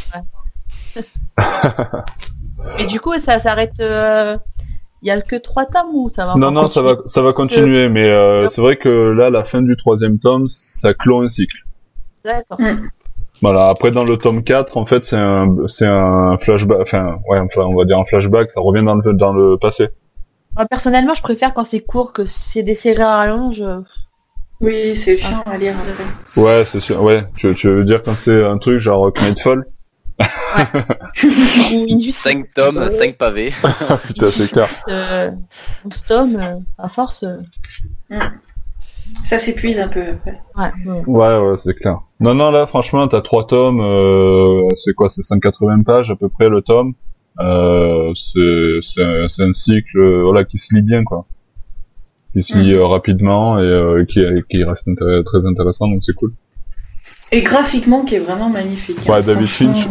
Et 2.78 2.86
du 2.86 3.00
coup, 3.00 3.18
ça 3.18 3.38
s'arrête. 3.38 3.78
euh, 3.80 4.36
Il 5.02 5.08
y 5.08 5.10
a 5.10 5.20
que 5.20 5.36
trois 5.36 5.66
tomes 5.66 5.90
ou 5.92 6.08
ça 6.12 6.26
va 6.26 6.34
Non, 6.36 6.48
encore 6.48 6.62
non, 6.62 6.68
ça 6.68 6.82
va, 6.82 6.96
ça 7.06 7.22
va 7.22 7.32
continuer, 7.32 7.88
mais 7.88 8.08
euh, 8.08 8.48
c'est 8.48 8.60
vrai 8.60 8.76
que 8.76 8.88
là, 8.88 9.28
la 9.30 9.44
fin 9.44 9.60
du 9.62 9.76
troisième 9.76 10.18
tome, 10.18 10.46
ça 10.48 10.94
clôt 10.94 11.20
un 11.22 11.28
cycle. 11.28 11.58
D'accord. 12.24 12.58
Voilà. 13.42 13.68
Après, 13.68 13.90
dans 13.90 14.04
le 14.04 14.16
tome 14.16 14.42
4, 14.42 14.78
en 14.78 14.86
fait, 14.86 15.04
c'est 15.04 15.16
un, 15.18 15.54
c'est 15.68 15.86
un 15.86 16.38
flashback, 16.38 16.80
enfin, 16.80 17.18
ouais, 17.28 17.38
enfin, 17.38 17.62
on 17.62 17.76
va 17.76 17.84
dire 17.84 17.98
un 17.98 18.06
flashback, 18.06 18.50
ça 18.50 18.60
revient 18.62 18.82
dans 18.84 18.94
le, 18.94 19.12
dans 19.12 19.34
le 19.34 19.58
passé. 19.58 19.88
Moi, 20.56 20.64
personnellement, 20.64 21.12
je 21.14 21.22
préfère 21.22 21.52
quand 21.52 21.64
c'est 21.64 21.80
court 21.80 22.14
que 22.14 22.24
si 22.24 22.40
c'est 22.40 22.62
des 22.62 22.72
séries 22.74 23.02
à 23.02 23.16
rallonge. 23.18 23.62
Oui, 24.60 24.96
c'est 24.96 25.16
chiant 25.18 25.42
à 25.46 25.56
lire. 25.58 25.74
après. 25.78 26.40
Ouais, 26.42 26.64
c'est 26.66 26.80
sûr, 26.80 27.02
ouais. 27.02 27.24
Tu, 27.36 27.54
tu 27.54 27.68
veux 27.68 27.84
dire 27.84 28.02
quand 28.02 28.14
c'est 28.16 28.42
un 28.44 28.58
truc 28.58 28.78
genre 28.78 29.12
Nightfall? 29.22 29.64
ou 30.18 31.86
Injustice. 31.90 32.16
5 32.16 32.48
tomes, 32.54 32.88
5 32.90 33.16
pavés. 33.18 33.50
Putain, 34.06 34.30
c'est 34.30 34.50
clair. 34.50 34.68
Euh, 34.88 35.30
11 35.84 36.04
tomes, 36.06 36.36
euh, 36.36 36.56
à 36.78 36.88
force. 36.88 37.22
euh, 37.24 37.36
Ça 39.24 39.38
s'épuise 39.38 39.78
un 39.78 39.88
peu 39.88 40.02
après. 40.02 40.40
ouais. 40.86 41.02
Ouais, 41.06 41.38
ouais, 41.38 41.56
c'est 41.58 41.74
clair. 41.74 42.00
Non, 42.20 42.34
non, 42.34 42.50
là, 42.50 42.66
franchement, 42.66 43.06
t'as 43.08 43.20
trois 43.20 43.46
tomes, 43.46 43.80
euh, 43.80 44.62
c'est 44.76 44.94
quoi, 44.94 45.08
c'est 45.10 45.22
180 45.22 45.82
pages 45.82 46.10
à 46.10 46.16
peu 46.16 46.28
près 46.30 46.48
le 46.48 46.62
tome. 46.62 46.94
Euh, 47.38 48.12
c'est, 48.14 48.78
c'est, 48.82 49.02
un- 49.04 49.26
un 49.26 49.52
cycle, 49.52 50.22
voilà, 50.22 50.44
qui 50.44 50.56
se 50.58 50.74
lit 50.74 50.80
bien, 50.82 51.04
quoi. 51.04 51.26
Qui 52.36 52.42
se 52.42 52.54
lit 52.54 52.74
euh, 52.74 52.84
rapidement 52.84 53.58
et 53.58 53.62
euh, 53.62 54.04
qui, 54.04 54.20
qui 54.50 54.62
reste 54.62 54.86
intér- 54.88 55.24
très 55.24 55.46
intéressant, 55.46 55.88
donc 55.88 56.04
c'est 56.04 56.12
cool. 56.12 56.34
Et 57.32 57.40
graphiquement, 57.40 58.04
qui 58.04 58.16
est 58.16 58.18
vraiment 58.18 58.50
magnifique. 58.50 58.98
Ouais, 59.08 59.14
hein, 59.16 59.20
David 59.22 59.48
franchement. 59.48 59.72
Finch. 59.72 59.88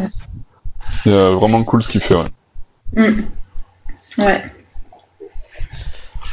C'est 1.04 1.12
euh, 1.12 1.32
vraiment 1.32 1.64
cool 1.64 1.82
ce 1.82 1.90
qu'il 1.90 2.02
fait, 2.02 2.14
ouais. 2.14 2.30
Mm. 2.96 4.22
Ouais. 4.22 4.44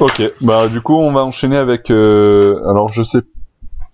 Ok, 0.00 0.22
bah 0.42 0.68
du 0.68 0.82
coup, 0.82 0.96
on 0.96 1.14
va 1.14 1.24
enchaîner 1.24 1.56
avec, 1.56 1.90
euh, 1.90 2.62
alors 2.68 2.88
je 2.88 3.02
sais, 3.02 3.20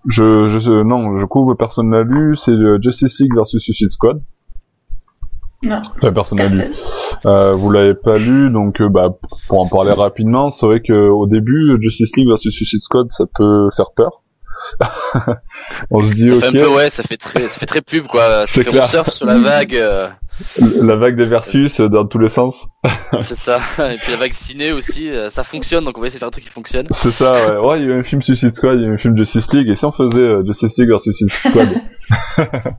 je, 0.05 0.49
je 0.49 0.59
sais, 0.59 0.83
non, 0.83 1.19
je 1.19 1.25
coup, 1.25 1.55
personne 1.55 1.89
l'a 1.89 2.03
lu, 2.03 2.35
c'est 2.35 2.51
Justice 2.81 3.17
League 3.21 3.33
versus 3.33 3.63
Suicide 3.63 3.89
Squad. 3.91 4.21
Non. 5.63 5.81
Enfin, 5.95 6.11
personne 6.11 6.39
l'a 6.39 6.47
lu. 6.47 6.63
Euh, 7.25 7.53
vous 7.53 7.69
l'avez 7.71 7.93
pas 7.93 8.17
lu, 8.17 8.49
donc 8.49 8.81
euh, 8.81 8.89
bah, 8.89 9.17
pour 9.47 9.61
en 9.61 9.67
parler 9.67 9.91
rapidement, 9.91 10.49
c'est 10.49 10.65
vrai 10.65 10.81
que 10.81 11.09
au 11.09 11.27
début, 11.27 11.77
Justice 11.81 12.15
League 12.15 12.27
versus 12.27 12.53
Suicide 12.53 12.81
Squad, 12.81 13.07
ça 13.11 13.25
peut 13.33 13.69
faire 13.75 13.91
peur. 13.95 14.21
On 15.91 16.05
se 16.05 16.13
dit 16.13 16.27
Ça 16.27 16.39
fait 16.39 16.47
un 16.47 16.51
peu, 16.51 16.67
ouais, 16.69 16.89
ça 16.89 17.03
fait 17.03 17.17
très, 17.17 17.47
ça 17.47 17.59
fait 17.59 17.65
très 17.65 17.81
pub, 17.81 18.07
quoi. 18.07 18.21
Ça 18.21 18.47
C'est 18.47 18.63
fait 18.63 18.71
clair. 18.71 18.83
on 18.83 18.87
surfe 18.87 19.09
sur 19.09 19.25
la 19.25 19.37
vague, 19.37 19.75
euh, 19.75 20.07
la 20.81 20.95
vague 20.95 21.15
des 21.15 21.25
versus 21.25 21.79
euh, 21.79 21.89
dans 21.89 22.05
tous 22.05 22.19
les 22.19 22.29
sens. 22.29 22.67
c'est 23.19 23.35
ça. 23.35 23.59
Et 23.93 23.97
puis 23.97 24.11
la 24.11 24.17
vague 24.17 24.33
ciné 24.33 24.71
aussi, 24.71 25.09
euh, 25.09 25.29
ça 25.29 25.43
fonctionne, 25.43 25.83
donc 25.85 25.97
on 25.97 26.01
va 26.01 26.07
essayer 26.07 26.17
de 26.17 26.19
faire 26.19 26.27
un 26.27 26.31
truc 26.31 26.43
qui 26.45 26.51
fonctionne. 26.51 26.87
C'est 26.91 27.11
ça, 27.11 27.31
ouais. 27.31 27.57
Ouais, 27.57 27.79
il 27.81 27.87
y 27.87 27.91
a 27.91 27.95
eu 27.95 27.99
un 27.99 28.03
film 28.03 28.21
Suicide 28.21 28.55
Squad, 28.55 28.77
il 28.77 28.83
y 28.83 28.85
a 28.85 28.89
eu 28.89 28.93
un 28.93 28.97
film 28.97 29.17
Justice 29.17 29.51
League, 29.53 29.69
et 29.69 29.75
si 29.75 29.85
on 29.85 29.91
faisait 29.91 30.45
Justice 30.45 30.77
League 30.77 30.89
versus 30.89 31.15
Suicide 31.15 31.51
Squad. 31.51 31.69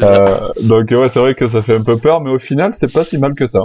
Euh, 0.00 0.38
donc 0.68 0.90
ouais, 0.92 1.08
c'est 1.10 1.18
vrai 1.18 1.34
que 1.34 1.48
ça 1.48 1.62
fait 1.62 1.74
un 1.76 1.82
peu 1.82 1.98
peur, 1.98 2.20
mais 2.20 2.30
au 2.30 2.38
final, 2.38 2.72
c'est 2.76 2.92
pas 2.92 3.02
si 3.02 3.18
mal 3.18 3.34
que 3.34 3.48
ça. 3.48 3.60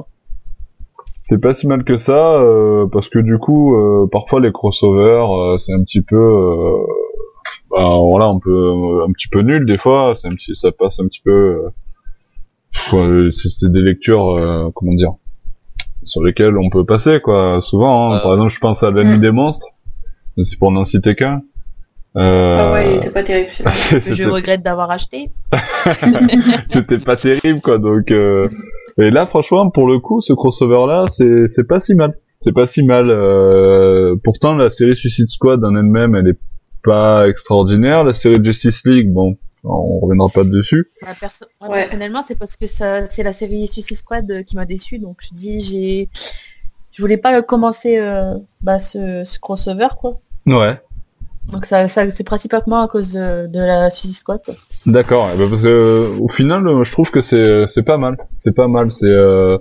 C'est 1.22 1.38
pas 1.38 1.54
si 1.54 1.68
mal 1.68 1.84
que 1.84 1.98
ça, 1.98 2.36
euh, 2.36 2.88
parce 2.92 3.08
que 3.10 3.20
du 3.20 3.38
coup, 3.38 3.76
euh, 3.76 4.08
parfois 4.12 4.40
les 4.42 4.52
crossovers, 4.52 5.32
euh, 5.32 5.58
c'est 5.60 5.74
un 5.74 5.84
petit 5.84 6.02
peu, 6.02 6.16
euh, 6.16 6.78
bah, 7.76 7.90
voilà, 8.10 8.26
un 8.28 8.40
peu, 8.40 9.04
un 9.08 9.12
petit 9.12 9.28
peu 9.28 9.42
nul 9.42 9.66
des 9.66 9.78
fois. 9.78 10.14
C'est 10.16 10.28
un 10.28 10.36
petit, 10.36 10.56
ça 10.56 10.72
passe 10.72 11.00
un 11.00 11.08
petit 11.08 11.22
peu. 11.24 11.32
euh, 11.32 11.70
euh, 12.94 13.32
c'est 13.32 13.72
des 13.72 13.82
lectures, 13.82 14.30
euh, 14.32 14.70
comment 14.74 14.92
dire, 14.94 15.14
sur 16.04 16.24
lesquelles 16.24 16.58
on 16.58 16.70
peut 16.70 16.86
passer 16.86 17.20
quoi. 17.22 17.60
Souvent, 17.62 18.12
hein. 18.12 18.16
Ouais. 18.16 18.22
par 18.22 18.32
exemple, 18.34 18.52
je 18.52 18.60
pense 18.60 18.84
à 18.84 18.92
l'ennemi 18.92 19.18
Mm. 19.18 19.22
des 19.22 19.32
monstres. 19.32 19.68
C'est 20.42 20.58
pour 20.58 20.72
n'en 20.72 20.84
citer 20.84 21.16
qu'un. 21.16 21.42
Euh, 22.16 22.56
Ah 22.58 22.72
ouais, 22.74 22.92
il 22.92 22.98
était 22.98 23.10
pas 23.10 23.24
terrible 23.24 23.50
je 23.66 24.30
regrette 24.30 24.62
d'avoir 24.64 24.92
acheté. 24.92 25.32
c'était 26.68 27.00
pas 27.00 27.16
terrible 27.16 27.60
quoi 27.62 27.80
donc 27.80 28.12
euh... 28.12 28.50
et 29.00 29.10
là 29.10 29.26
franchement 29.26 29.70
pour 29.72 29.88
le 29.88 29.98
coup 30.00 30.22
ce 30.22 30.34
crossover 30.34 30.86
là 30.88 31.06
c'est 31.08 31.48
c'est 31.48 31.68
pas 31.68 31.80
si 31.80 31.96
mal 31.96 32.14
c'est 32.42 32.52
pas 32.52 32.68
si 32.68 32.84
mal 32.84 33.10
euh... 33.10 34.16
pourtant 34.24 34.54
la 34.56 34.70
série 34.70 34.96
Suicide 34.96 35.28
Squad 35.30 35.64
en 35.66 35.76
elle-même 35.76 36.14
elle 36.16 36.28
est 36.28 36.38
pas 36.84 37.28
extraordinaire 37.28 38.04
la 38.04 38.14
série 38.14 38.44
Justice 38.44 38.84
League 38.86 39.12
bon 39.12 39.38
on 39.66 40.00
reviendra 40.00 40.28
pas 40.30 40.44
dessus 40.44 40.92
perso- 41.20 41.46
Ouais. 41.62 41.84
Personnellement, 41.84 42.24
c'est 42.28 42.36
parce 42.38 42.58
que 42.58 42.68
ça, 42.68 43.10
c'est 43.10 43.24
la 43.24 43.32
série 43.32 43.66
Suicide 43.70 43.96
Squad 43.96 44.30
euh, 44.30 44.44
qui 44.44 44.58
m'a 44.58 44.66
déçu. 44.66 45.00
Donc 45.00 45.20
je 45.22 45.34
dis, 45.34 45.62
j'ai, 45.62 46.10
je 46.92 47.02
voulais 47.02 47.16
pas 47.16 47.42
commencer 47.42 47.98
euh, 47.98 48.34
bah, 48.62 48.80
ce, 48.80 49.24
ce 49.24 49.40
crossover 49.40 49.88
quoi. 50.02 50.20
ouais 50.48 50.82
Donc 51.50 51.66
ça, 51.66 51.88
ça 51.88 52.12
c'est 52.12 52.26
principalement 52.26 52.82
à 52.82 52.90
cause 52.90 53.14
de, 53.14 53.48
de 53.48 53.58
la 53.60 53.90
Suicide 53.90 54.18
Squad. 54.18 54.42
Quoi. 54.44 54.56
d'accord 54.86 55.30
parce 55.38 55.62
que 55.62 55.68
euh, 55.68 56.10
au 56.20 56.28
final 56.28 56.68
euh, 56.68 56.84
je 56.84 56.92
trouve 56.92 57.10
que 57.10 57.22
c'est 57.22 57.66
c'est 57.68 57.84
pas 57.84 57.98
mal 57.98 58.18
c'est 58.36 58.54
pas 58.54 58.68
mal 58.68 58.92
c'est 58.92 59.06
euh... 59.08 59.58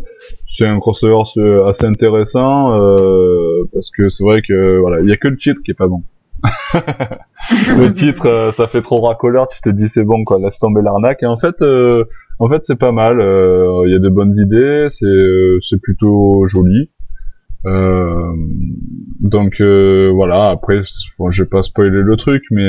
c'est 0.51 0.67
un 0.67 0.81
crossover 0.81 1.23
assez 1.69 1.87
intéressant 1.87 2.73
euh... 2.77 3.63
parce 3.73 3.91
que 3.97 4.09
c'est 4.09 4.25
vrai 4.25 4.43
que 4.43 4.79
voilà 4.81 5.01
il 5.01 5.09
y 5.09 5.13
a 5.13 5.17
que 5.17 5.29
le 5.29 5.37
titre 5.37 5.61
qui 5.65 5.71
est 5.71 5.75
pas 5.75 5.87
bon 5.87 6.03
le 7.79 7.93
titre 7.93 8.27
euh, 8.27 8.53
ça 8.53 8.67
fait 8.67 8.83
trop 8.83 9.01
racoleur 9.01 9.47
tu 9.49 9.61
te 9.61 9.71
dis 9.71 9.89
c'est 9.89 10.03
bon 10.03 10.25
quoi 10.25 10.39
laisse 10.41 10.59
tomber 10.59 10.83
l'arnaque. 10.83 11.23
Et 11.23 11.27
en 11.27 11.37
fait 11.37 11.63
euh, 11.63 12.05
en 12.39 12.49
fait 12.49 12.65
c'est 12.65 12.79
pas 12.79 12.93
mal 12.93 13.21
euh, 13.21 13.85
il 13.87 13.93
y 13.93 13.95
a 13.95 13.99
de 13.99 14.09
bonnes 14.09 14.35
idées 14.35 14.89
c'est 14.91 15.07
euh, 15.07 15.59
c'est 15.61 15.81
plutôt 15.81 16.47
joli. 16.47 16.91
Donc 17.65 19.61
voilà 19.61 20.51
après 20.51 20.81
bon, 21.19 21.31
je 21.31 21.43
vais 21.45 21.49
pas 21.49 21.63
spoiler 21.63 22.03
le 22.03 22.17
truc 22.17 22.43
mais 22.51 22.69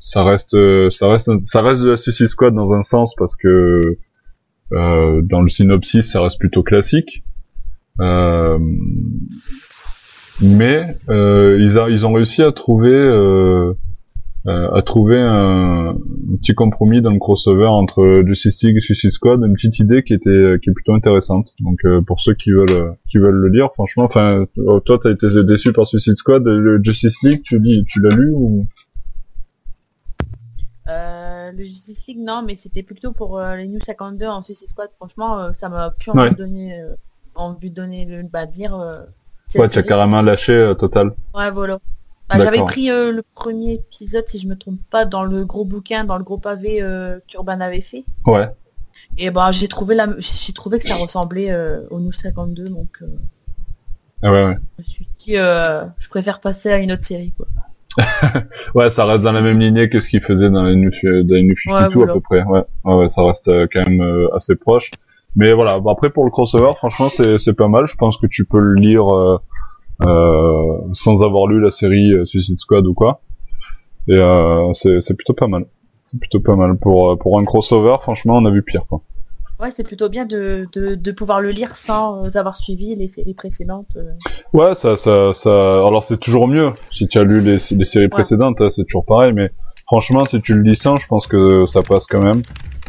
ça 0.00 0.22
reste 0.22 0.56
ça 0.90 1.08
reste 1.08 1.30
ça 1.44 1.62
reste 1.62 1.82
de 1.82 1.90
la 1.90 1.96
Suicide 1.96 2.28
Squad 2.28 2.54
dans 2.54 2.72
un 2.72 2.82
sens 2.82 3.14
parce 3.16 3.34
que 3.34 3.80
dans 4.70 5.42
le 5.42 5.48
synopsis 5.48 6.12
ça 6.12 6.22
reste 6.22 6.38
plutôt 6.38 6.62
classique. 6.62 7.24
Euh, 8.00 8.58
mais 10.40 10.96
euh, 11.08 11.56
ils, 11.60 11.78
a- 11.78 11.88
ils 11.88 12.06
ont 12.06 12.12
réussi 12.12 12.42
à 12.42 12.52
trouver 12.52 12.90
euh, 12.94 13.72
euh, 14.46 14.70
à 14.72 14.82
trouver 14.82 15.18
un, 15.20 15.88
un 15.88 15.94
petit 16.40 16.54
compromis 16.54 17.02
dans 17.02 17.10
le 17.10 17.18
crossover 17.18 17.66
entre 17.66 18.22
Justice 18.26 18.62
League 18.62 18.76
et 18.76 18.80
Suicide 18.80 19.10
Squad, 19.10 19.40
une 19.44 19.54
petite 19.54 19.78
idée 19.80 20.02
qui 20.04 20.14
était 20.14 20.56
qui 20.62 20.70
est 20.70 20.72
plutôt 20.72 20.94
intéressante. 20.94 21.52
Donc 21.60 21.78
euh, 21.84 22.00
pour 22.02 22.20
ceux 22.20 22.34
qui 22.34 22.50
veulent 22.52 22.94
qui 23.10 23.18
veulent 23.18 23.34
le 23.34 23.48
lire, 23.48 23.68
franchement, 23.74 24.04
enfin 24.04 24.44
euh, 24.58 24.80
toi 24.80 24.98
t'as 25.02 25.10
été 25.10 25.26
déçu 25.44 25.72
par 25.72 25.86
Suicide 25.86 26.16
Squad, 26.16 26.46
le 26.46 26.80
Justice 26.82 27.20
League, 27.22 27.42
tu 27.42 27.58
lis, 27.58 27.84
tu 27.88 28.00
l'as 28.00 28.14
lu 28.14 28.30
ou? 28.34 28.66
Euh, 30.88 31.52
le 31.52 31.64
Justice 31.64 32.06
League, 32.06 32.20
non, 32.20 32.42
mais 32.46 32.56
c'était 32.56 32.82
plutôt 32.82 33.12
pour 33.12 33.38
euh, 33.38 33.56
les 33.56 33.68
New 33.68 33.80
52 33.80 34.26
en 34.26 34.42
Suicide 34.42 34.68
Squad. 34.68 34.88
Franchement, 34.96 35.52
ça 35.52 35.68
m'a 35.68 35.90
plus 35.90 36.10
Ouais. 36.12 36.20
envie 36.20 36.30
de 36.30 36.36
donner, 36.38 36.82
envie 37.34 37.70
de 37.70 37.74
donner 37.74 38.04
le 38.06 38.22
bah, 38.22 38.46
dire. 38.46 38.74
Ouais, 39.54 39.68
tu 39.68 39.78
as 39.78 39.82
carrément 39.82 40.22
lâché 40.22 40.52
euh, 40.52 40.74
total. 40.74 41.14
Ouais, 41.34 41.50
voilà. 41.50 41.78
Bah, 42.28 42.36
J'avais 42.38 42.62
pris 42.62 42.90
euh, 42.90 43.10
le 43.12 43.22
premier 43.34 43.74
épisode, 43.74 44.24
si 44.28 44.38
je 44.38 44.46
me 44.46 44.54
trompe 44.56 44.80
pas, 44.90 45.06
dans 45.06 45.24
le 45.24 45.44
gros 45.46 45.64
bouquin, 45.64 46.04
dans 46.04 46.18
le 46.18 46.24
gros 46.24 46.36
pavé 46.36 46.82
euh, 46.82 47.18
qu'Urban 47.26 47.60
avait 47.60 47.80
fait. 47.80 48.04
Ouais. 48.26 48.48
Et 49.16 49.30
ben 49.30 49.50
j'ai 49.50 49.68
trouvé 49.68 49.94
la, 49.94 50.08
j'ai 50.18 50.52
trouvé 50.52 50.78
que 50.78 50.84
ça 50.86 50.96
ressemblait 50.96 51.50
au 51.90 51.98
New 51.98 52.12
52, 52.12 52.64
donc 52.64 52.88
euh, 53.02 53.06
Ah 54.22 54.30
ouais, 54.30 54.44
ouais. 54.44 54.56
je 54.76 54.82
me 54.82 54.84
suis 54.84 55.08
dit, 55.18 55.36
euh, 55.38 55.84
je 55.98 56.08
préfère 56.10 56.40
passer 56.40 56.70
à 56.70 56.78
une 56.78 56.92
autre 56.92 57.04
série, 57.04 57.32
quoi. 57.32 57.46
Ouais, 58.74 58.90
ça 58.90 59.06
reste 59.06 59.22
dans 59.22 59.32
la 59.32 59.40
même 59.40 59.58
lignée 59.58 59.88
que 59.88 59.98
ce 59.98 60.08
qu'il 60.08 60.20
faisait 60.20 60.50
dans 60.50 60.64
les 60.64 60.76
New, 60.76 60.90
dans 61.02 61.34
les 61.34 61.42
New 61.42 61.54
52 61.64 61.88
Ouais, 61.88 61.94
voilà. 61.94 62.12
à 62.12 62.14
peu 62.14 62.20
près. 62.20 62.42
Ouais, 62.42 62.62
ouais, 62.84 62.94
ouais, 62.94 63.08
ça 63.08 63.22
reste 63.24 63.50
quand 63.72 63.88
même 63.88 64.28
assez 64.36 64.54
proche. 64.54 64.90
Mais 65.36 65.52
voilà, 65.52 65.78
bon, 65.78 65.90
après 65.90 66.10
pour 66.10 66.24
le 66.24 66.30
crossover, 66.30 66.72
franchement, 66.76 67.08
c'est 67.10 67.38
c'est 67.38 67.54
pas 67.54 67.68
mal. 67.68 67.86
Je 67.86 67.96
pense 67.96 68.16
que 68.18 68.26
tu 68.26 68.44
peux 68.44 68.58
le 68.58 68.74
lire 68.74 69.06
euh, 69.14 69.38
euh, 70.06 70.78
sans 70.92 71.22
avoir 71.22 71.46
lu 71.46 71.60
la 71.60 71.70
série 71.70 72.12
euh, 72.12 72.24
Suicide 72.24 72.58
Squad 72.58 72.86
ou 72.86 72.94
quoi. 72.94 73.20
Et 74.08 74.14
euh, 74.16 74.72
c'est 74.72 75.00
c'est 75.00 75.14
plutôt 75.14 75.34
pas 75.34 75.46
mal. 75.46 75.66
C'est 76.06 76.18
plutôt 76.18 76.40
pas 76.40 76.56
mal 76.56 76.78
pour 76.78 77.10
euh, 77.10 77.16
pour 77.16 77.38
un 77.38 77.44
crossover. 77.44 77.96
Franchement, 78.00 78.36
on 78.36 78.44
a 78.46 78.50
vu 78.50 78.62
pire 78.62 78.84
quoi. 78.88 79.02
Ouais, 79.60 79.70
c'est 79.72 79.82
plutôt 79.82 80.08
bien 80.08 80.24
de, 80.24 80.68
de, 80.72 80.94
de 80.94 81.12
pouvoir 81.12 81.40
le 81.40 81.50
lire 81.50 81.76
sans 81.76 82.36
avoir 82.36 82.56
suivi 82.56 82.94
les 82.94 83.08
séries 83.08 83.34
précédentes. 83.34 83.98
Ouais, 84.52 84.76
ça, 84.76 84.96
ça, 84.96 85.32
ça. 85.34 85.50
Alors 85.50 86.04
c'est 86.04 86.18
toujours 86.18 86.46
mieux. 86.46 86.70
Si 86.92 87.08
tu 87.08 87.18
as 87.18 87.24
lu 87.24 87.40
les, 87.40 87.58
les 87.72 87.84
séries 87.84 88.08
précédentes, 88.08 88.60
hein, 88.60 88.70
c'est 88.70 88.84
toujours 88.84 89.04
pareil. 89.04 89.32
Mais 89.32 89.50
franchement, 89.86 90.24
si 90.26 90.40
tu 90.40 90.54
le 90.54 90.62
lis 90.62 90.76
sans, 90.76 90.96
je 90.96 91.08
pense 91.08 91.26
que 91.26 91.66
ça 91.66 91.82
passe 91.82 92.06
quand 92.06 92.22
même. 92.22 92.42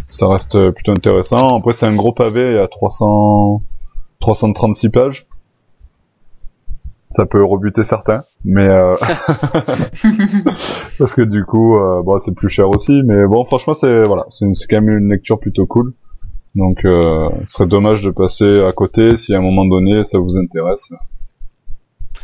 Ça 0.09 0.27
reste 0.27 0.55
euh, 0.55 0.71
plutôt 0.71 0.91
intéressant. 0.91 1.57
Après, 1.57 1.73
c'est 1.73 1.85
un 1.85 1.95
gros 1.95 2.11
pavé 2.13 2.59
à 2.59 2.67
300, 2.67 3.61
336 4.19 4.89
pages. 4.89 5.27
Ça 7.15 7.25
peut 7.25 7.43
rebuter 7.43 7.83
certains, 7.83 8.21
mais 8.45 8.67
euh... 8.67 8.93
parce 10.99 11.13
que 11.15 11.21
du 11.21 11.43
coup, 11.43 11.77
euh, 11.77 12.01
bon, 12.03 12.19
c'est 12.19 12.33
plus 12.33 12.49
cher 12.49 12.69
aussi. 12.69 13.01
Mais 13.05 13.25
bon, 13.25 13.45
franchement, 13.45 13.73
c'est 13.73 14.03
voilà, 14.03 14.25
c'est 14.29 14.45
quand 14.69 14.81
même 14.81 14.97
une 14.97 15.09
lecture 15.09 15.39
plutôt 15.39 15.65
cool. 15.65 15.93
Donc, 16.55 16.83
euh, 16.85 17.29
ce 17.45 17.53
serait 17.53 17.67
dommage 17.67 18.03
de 18.03 18.11
passer 18.11 18.61
à 18.61 18.71
côté 18.71 19.17
si 19.17 19.33
à 19.33 19.37
un 19.37 19.41
moment 19.41 19.65
donné 19.65 20.03
ça 20.03 20.17
vous 20.19 20.37
intéresse. 20.37 20.91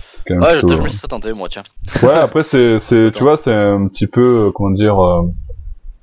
C'est 0.03 0.21
quand 0.27 0.35
même 0.35 0.43
Ouais, 0.43 0.57
plutôt- 0.59 0.75
je 0.75 0.81
me 0.81 0.87
serais 0.87 1.07
tenté, 1.07 1.33
moi, 1.33 1.47
tiens. 1.49 1.63
Ouais, 2.03 2.13
après 2.13 2.43
c'est 2.43 2.79
c'est 2.79 3.11
tu 3.15 3.23
vois 3.23 3.37
c'est 3.37 3.53
un 3.53 3.87
petit 3.87 4.07
peu 4.07 4.47
euh, 4.47 4.51
comment 4.51 4.71
dire 4.71 4.99
euh, 4.99 5.21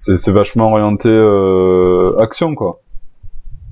c'est 0.05 0.17
c'est 0.17 0.33
vachement 0.33 0.73
orienté 0.73 1.09
euh, 1.09 2.17
action 2.19 2.57
quoi. 2.57 2.81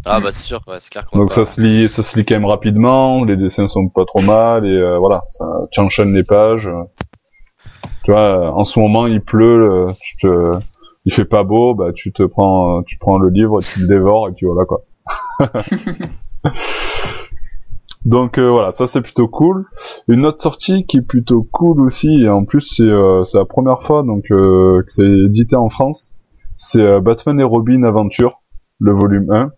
Ah, 0.06 0.20
bah, 0.20 0.30
c'est 0.30 0.44
sûr, 0.46 0.60
ouais, 0.68 0.76
c'est 0.78 0.90
clair 0.90 1.06
Donc 1.12 1.28
pas- 1.28 1.34
ça 1.34 1.44
se 1.44 1.60
lit 1.60 1.88
ça 1.88 2.02
se 2.04 2.16
lit 2.16 2.24
quand 2.24 2.36
même 2.36 2.44
rapidement, 2.46 3.24
les 3.24 3.36
dessins 3.36 3.66
sont 3.66 3.88
pas 3.88 4.04
trop 4.04 4.22
mal 4.22 4.64
et 4.64 4.68
euh, 4.70 4.96
voilà, 4.98 5.24
ça 5.30 5.44
tu 5.72 5.80
enchaînes 5.80 6.14
les 6.14 6.22
pages. 6.22 6.68
euh. 6.68 6.82
Tu 8.04 8.12
vois, 8.12 8.52
en 8.54 8.64
ce 8.64 8.78
moment 8.78 9.06
il 9.08 9.20
pleut, 9.20 9.88
euh, 9.88 9.92
tu 10.00 10.16
te 10.22 10.52
il 11.04 11.12
fait 11.12 11.24
pas 11.24 11.42
beau, 11.42 11.74
bah 11.74 11.92
tu 11.92 12.12
te 12.12 12.22
prends 12.22 12.82
tu 12.84 12.96
prends 12.96 13.18
le 13.18 13.28
livre, 13.28 13.60
tu 13.62 13.80
le 13.80 13.88
dévores 13.88 14.28
et 14.28 14.32
puis 14.32 14.46
voilà 14.46 14.64
quoi. 14.66 14.82
Donc 18.06 18.38
euh, 18.38 18.50
voilà, 18.50 18.72
ça 18.72 18.86
c'est 18.86 19.02
plutôt 19.02 19.28
cool. 19.28 19.66
Une 20.08 20.24
autre 20.24 20.40
sortie 20.40 20.86
qui 20.86 20.98
est 20.98 21.02
plutôt 21.02 21.42
cool 21.52 21.82
aussi, 21.82 22.22
et 22.22 22.28
en 22.30 22.44
plus 22.46 22.62
c'est 22.62 22.82
euh, 22.82 23.24
c'est 23.24 23.36
la 23.36 23.44
première 23.44 23.82
fois 23.82 24.02
donc 24.02 24.24
euh, 24.30 24.82
que 24.82 24.90
c'est 24.92 25.04
édité 25.26 25.56
en 25.56 25.68
France, 25.68 26.10
c'est 26.62 26.80
euh, 26.82 27.00
Batman 27.00 27.40
et 27.40 27.44
Robin 27.44 27.82
Aventure, 27.84 28.42
le 28.80 28.92
volume 28.92 29.30
1. 29.30 29.50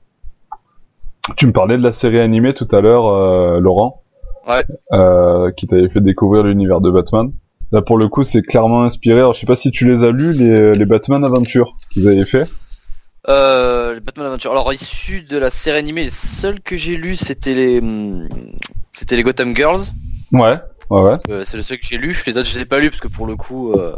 Tu 1.37 1.47
me 1.47 1.53
parlais 1.53 1.77
de 1.77 1.83
la 1.83 1.93
série 1.93 2.21
animée 2.21 2.55
tout 2.55 2.69
à 2.71 2.81
l'heure, 2.81 3.07
euh, 3.07 3.59
Laurent, 3.61 4.03
Ouais. 4.49 4.65
euh, 4.93 5.51
qui 5.53 5.67
t'avait 5.67 5.89
fait 5.89 6.01
découvrir 6.01 6.45
l'univers 6.45 6.81
de 6.81 6.91
Batman. 6.91 7.33
Là 7.73 7.81
pour 7.83 7.97
le 7.99 8.07
coup 8.09 8.23
c'est 8.23 8.43
clairement 8.43 8.85
inspiré. 8.85 9.19
Alors 9.19 9.33
je 9.35 9.41
sais 9.41 9.47
pas 9.47 9.57
si 9.57 9.71
tu 9.71 9.91
les 9.91 10.03
as 10.05 10.11
lus 10.11 10.33
les, 10.33 10.73
les 10.75 10.85
Batman 10.85 11.25
Aventure 11.25 11.73
qu'ils 11.91 12.07
avaient 12.09 12.27
fait. 12.27 12.49
Euh, 13.29 13.95
les 13.95 14.01
Batman 14.01 14.27
Adventure. 14.27 14.51
Alors, 14.53 14.73
issu 14.73 15.23
de 15.23 15.39
la 15.39 15.49
série 15.51 15.79
animée, 15.79 16.05
les 16.05 16.11
seuls 16.11 16.61
que 16.61 16.75
j'ai 16.77 16.97
lus, 16.97 17.15
c'était 17.17 17.55
les, 17.55 17.79
hum, 17.79 18.29
c'était 18.91 19.15
les 19.17 19.23
Gotham 19.23 19.55
Girls. 19.57 19.79
Ouais, 20.33 20.57
ouais, 20.91 21.03
ouais. 21.29 21.45
C'est 21.45 21.57
le 21.57 21.63
seul 21.63 21.79
que 21.79 21.87
j'ai 21.87 21.99
lu. 21.99 22.21
Les 22.27 22.37
autres, 22.37 22.49
je 22.49 22.57
les 22.57 22.63
ai 22.63 22.65
pas 22.67 22.81
lus 22.81 22.91
parce 22.91 23.01
que 23.01 23.07
pour 23.09 23.27
le 23.29 23.37
coup, 23.37 23.73
euh... 23.73 23.95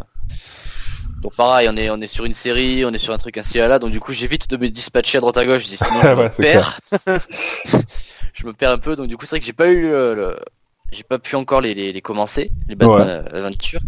donc 1.24 1.34
pareil, 1.34 1.68
on 1.72 1.76
est, 1.76 1.90
on 1.90 2.00
est 2.00 2.06
sur 2.06 2.24
une 2.26 2.34
série, 2.34 2.84
on 2.84 2.92
est 2.92 2.98
sur 2.98 3.12
un 3.12 3.18
truc 3.18 3.36
ainsi 3.38 3.58
à 3.58 3.66
là. 3.66 3.78
Donc 3.80 3.90
du 3.90 3.98
coup, 3.98 4.12
j'évite 4.12 4.48
de 4.48 4.56
me 4.56 4.68
dispatcher 4.68 5.18
à 5.18 5.20
droite 5.22 5.36
à 5.38 5.44
gauche. 5.46 5.64
Je 5.64 5.68
dis 5.68 5.76
sinon, 5.78 6.00
je 6.02 6.08
Ouais, 6.08 6.24
me 6.24 6.28
perds. 6.28 6.78
je 8.34 8.46
me 8.46 8.52
perds 8.52 8.70
un 8.72 8.78
peu. 8.78 8.94
Donc 8.94 9.06
du 9.08 9.16
coup, 9.16 9.24
c'est 9.26 9.30
vrai 9.30 9.40
que 9.40 9.46
j'ai 9.46 9.52
pas 9.52 9.68
eu 9.68 9.82
le, 9.88 10.14
le- 10.14 10.36
j'ai 10.92 11.02
pas 11.02 11.18
pu 11.18 11.34
encore 11.34 11.60
les, 11.60 11.74
les, 11.74 11.92
les 11.92 12.00
commencer, 12.02 12.50
les 12.68 12.76
Batman 12.76 13.24
Adventure. 13.32 13.80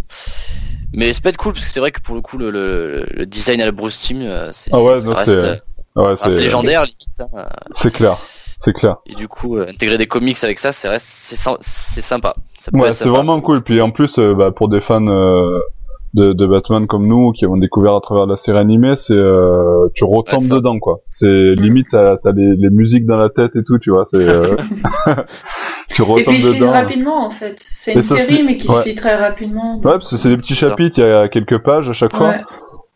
Mais 0.93 1.13
c'est 1.13 1.23
pas 1.23 1.29
être 1.29 1.37
cool 1.37 1.53
parce 1.53 1.65
que 1.65 1.71
c'est 1.71 1.79
vrai 1.81 1.93
que 1.93 2.01
pour 2.01 2.15
le 2.15 2.21
coup, 2.23 2.39
le, 2.39 2.51
le, 2.51 3.07
le 3.15 3.27
design 3.27 3.61
à 3.61 3.67
la 3.67 3.73
Bruce 3.73 3.99
Team, 4.01 4.23
euh, 4.23 4.51
c'est, 4.53 4.71
Ah 4.73 4.81
ouais, 4.83 4.99
ça 5.01 5.07
non, 5.11 5.15
reste, 5.15 5.31
c'est- 5.41 5.47
euh, 5.47 5.57
Ouais, 5.97 6.13
enfin, 6.13 6.29
légendaire 6.29 6.85
limite. 6.85 7.07
hein. 7.35 7.49
c'est 7.71 7.93
clair, 7.93 8.17
c'est 8.59 8.73
clair. 8.73 8.97
Et 9.07 9.15
du 9.15 9.29
coup, 9.29 9.57
euh, 9.57 9.67
intégrer 9.69 9.99
des 9.99 10.07
comics 10.07 10.43
avec 10.43 10.59
ça, 10.59 10.73
c'est 10.73 10.89
c'est, 10.99 11.37
sy- 11.37 11.49
c'est 11.61 12.03
sympa. 12.03 12.35
Ça 12.59 12.71
peut 12.71 12.79
Ouais, 12.79 12.93
c'est 12.93 13.09
vraiment 13.09 13.41
cool. 13.41 13.63
Puis 13.63 13.81
en 13.81 13.91
plus, 13.91 14.19
euh, 14.19 14.35
bah, 14.35 14.51
pour 14.51 14.69
des 14.69 14.81
fans 14.81 15.07
euh, 15.07 15.59
de, 16.15 16.33
de 16.33 16.47
Batman 16.47 16.87
comme 16.87 17.07
nous, 17.07 17.33
qui 17.33 17.45
avons 17.45 17.57
découvert 17.59 17.95
à 17.95 18.01
travers 18.01 18.27
la 18.27 18.37
série 18.37 18.59
animée, 18.59 18.97
c'est 18.97 19.13
euh, 19.15 19.89
tu 19.95 20.05
retombes 20.05 20.49
dedans, 20.49 20.79
quoi. 20.79 21.01
C'est 21.09 21.55
limite, 21.57 21.89
t'as 21.91 22.15
as 22.25 22.33
les, 22.35 22.57
les 22.57 22.71
musiques 22.71 23.07
dans 23.07 23.19
la 23.19 23.29
tête 23.29 23.55
et 23.57 23.63
tout, 23.65 23.79
tu 23.79 23.91
vois. 23.91 24.05
C'est 24.07 24.27
euh, 24.29 24.57
tu 25.91 26.03
Et 26.03 26.05
retombes 26.05 26.35
puis, 26.35 26.43
se 26.43 26.53
lit 26.53 26.59
dedans. 26.61 26.73
rapidement, 26.73 27.27
en 27.27 27.31
fait. 27.31 27.57
C'est 27.77 27.93
Et 27.93 27.97
une 27.97 28.03
ça 28.03 28.17
série, 28.17 28.43
mais 28.45 28.57
qui 28.57 28.69
ouais. 28.69 28.83
se 28.83 28.89
lit 28.89 28.95
très 28.95 29.17
rapidement. 29.17 29.77
Ouais, 29.77 29.83
parce 29.93 30.11
que 30.11 30.17
c'est 30.17 30.29
des 30.31 30.37
petits 30.39 30.55
chapitres, 30.55 30.99
il 30.99 31.03
y 31.07 31.11
a 31.11 31.29
quelques 31.29 31.63
pages 31.63 31.91
à 31.91 31.93
chaque 31.93 32.15
fois. 32.17 32.29
Ouais. 32.29 32.41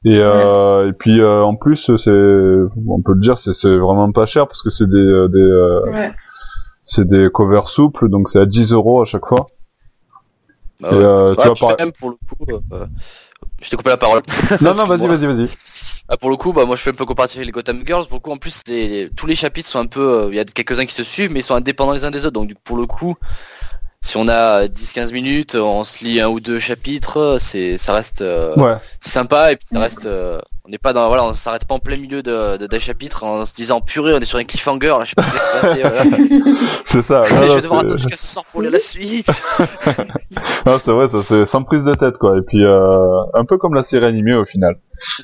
Et, 0.06 0.18
euh, 0.18 0.88
et 0.88 0.92
puis 0.94 1.20
euh, 1.20 1.42
en 1.42 1.56
plus, 1.56 1.90
c'est, 1.98 2.10
on 2.10 3.02
peut 3.04 3.12
le 3.12 3.20
dire, 3.20 3.36
c'est 3.36 3.52
c'est 3.52 3.76
vraiment 3.76 4.10
pas 4.12 4.24
cher 4.24 4.46
parce 4.46 4.62
que 4.62 4.70
c'est 4.70 4.88
des, 4.88 4.96
euh, 4.96 5.28
des, 5.28 5.38
euh, 5.38 5.80
Ouais. 5.92 6.10
c'est 6.82 7.06
des 7.06 7.28
covers 7.30 7.68
souples, 7.68 8.08
donc 8.08 8.30
c'est 8.30 8.38
à 8.40 8.46
10 8.46 8.72
euros 8.72 9.02
à 9.02 9.04
chaque 9.04 9.26
fois. 9.26 9.44
Bah 10.80 10.88
Et, 10.92 10.94
euh, 10.94 11.16
Ouais, 11.16 11.28
tu 11.28 11.34
vois, 11.34 11.52
puis 11.54 11.60
par- 11.66 11.76
même 11.78 11.92
pour 11.92 12.10
le 12.10 12.16
coup, 12.16 12.62
euh, 12.72 12.86
je 13.62 13.68
t'ai 13.70 13.76
coupé 13.76 13.90
la 13.90 13.96
parole. 13.96 14.22
Non, 14.60 14.74
non, 14.74 14.84
vas-y, 14.86 15.06
vas-y, 15.06 15.26
vas-y. 15.26 15.48
Ah, 16.08 16.16
pour 16.16 16.30
le 16.30 16.36
coup, 16.36 16.52
bah 16.52 16.64
moi 16.64 16.74
je 16.76 16.82
fais 16.82 16.90
un 16.90 16.94
peu 16.94 17.04
comparatif 17.04 17.36
avec 17.38 17.46
les 17.46 17.52
Gotham 17.52 17.82
Girls. 17.86 18.06
Pour 18.06 18.16
le 18.16 18.20
coup, 18.20 18.32
en 18.32 18.36
plus, 18.38 18.62
les, 18.66 19.10
tous 19.16 19.26
les 19.26 19.36
chapitres 19.36 19.68
sont 19.68 19.78
un 19.78 19.86
peu, 19.86 20.00
euh, 20.00 20.28
il 20.30 20.36
y 20.36 20.40
a 20.40 20.44
quelques-uns 20.44 20.86
qui 20.86 20.94
se 20.94 21.04
suivent, 21.04 21.30
mais 21.32 21.40
ils 21.40 21.44
sont 21.44 21.54
indépendants 21.54 21.92
les 21.92 22.04
uns 22.04 22.10
des 22.10 22.24
autres. 22.26 22.32
Donc 22.40 22.52
pour 22.64 22.76
le 22.76 22.86
coup, 22.86 23.14
si 24.00 24.16
on 24.16 24.26
a 24.28 24.66
10-15 24.66 25.12
minutes, 25.12 25.54
on 25.54 25.84
se 25.84 26.02
lit 26.04 26.20
un 26.20 26.28
ou 26.28 26.40
deux 26.40 26.58
chapitres, 26.58 27.36
c'est, 27.38 27.76
ça 27.78 27.92
reste, 27.92 28.22
euh, 28.22 28.54
Ouais. 28.56 28.76
c'est 28.98 29.10
sympa 29.10 29.52
et 29.52 29.56
puis 29.56 29.66
ça 29.70 29.78
reste, 29.78 30.06
euh, 30.06 30.40
on 30.70 30.72
n'est 30.72 30.78
pas 30.78 30.92
dans, 30.92 31.08
voilà, 31.08 31.24
on 31.24 31.32
s'arrête 31.32 31.66
pas 31.66 31.74
en 31.74 31.80
plein 31.80 31.96
milieu 31.96 32.22
de, 32.22 32.56
de, 32.56 32.68
d'un 32.68 32.78
chapitre 32.78 33.24
en 33.24 33.44
se 33.44 33.52
disant 33.52 33.80
purée, 33.80 34.14
on 34.14 34.18
est 34.20 34.24
sur 34.24 34.38
un 34.38 34.44
cliffhanger, 34.44 34.86
là, 34.86 35.02
je 35.02 35.10
sais 35.10 35.14
pas 35.16 35.22
ce 35.24 35.30
qui 35.32 35.36
va 35.36 35.40
se 35.42 35.60
passer. 35.60 35.80
Voilà. 35.82 36.60
C'est 36.84 37.02
ça. 37.02 37.22
je 37.22 37.34
Non, 37.34 37.40
vais 37.56 37.60
devoir 37.60 37.80
attendre 37.80 37.98
jusqu'à 37.98 38.16
ce 38.16 38.26
soir 38.28 38.44
pour 38.52 38.62
lire 38.62 38.70
la 38.70 38.78
suite. 38.78 39.42
Non, 40.66 40.76
c'est 40.78 40.92
vrai, 40.92 41.08
ça 41.08 41.22
c'est 41.22 41.46
sans 41.46 41.62
prise 41.64 41.84
de 41.84 41.94
tête 41.94 42.18
quoi. 42.18 42.36
Et 42.36 42.42
puis 42.42 42.64
euh, 42.64 43.22
un 43.34 43.44
peu 43.46 43.56
comme 43.56 43.74
la 43.74 43.82
série 43.82 44.04
animée 44.04 44.34
au 44.34 44.44
final. 44.44 44.76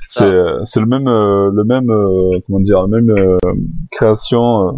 C'est 0.08 0.24
euh, 0.24 0.64
c'est 0.64 0.80
le 0.80 0.86
même 0.86 1.06
euh, 1.08 1.50
le 1.52 1.62
même 1.64 1.90
euh, 1.90 2.40
comment 2.46 2.58
dire 2.60 2.80
la 2.80 2.86
même 2.88 3.10
euh, 3.10 3.36
création 3.92 4.68
euh, 4.68 4.72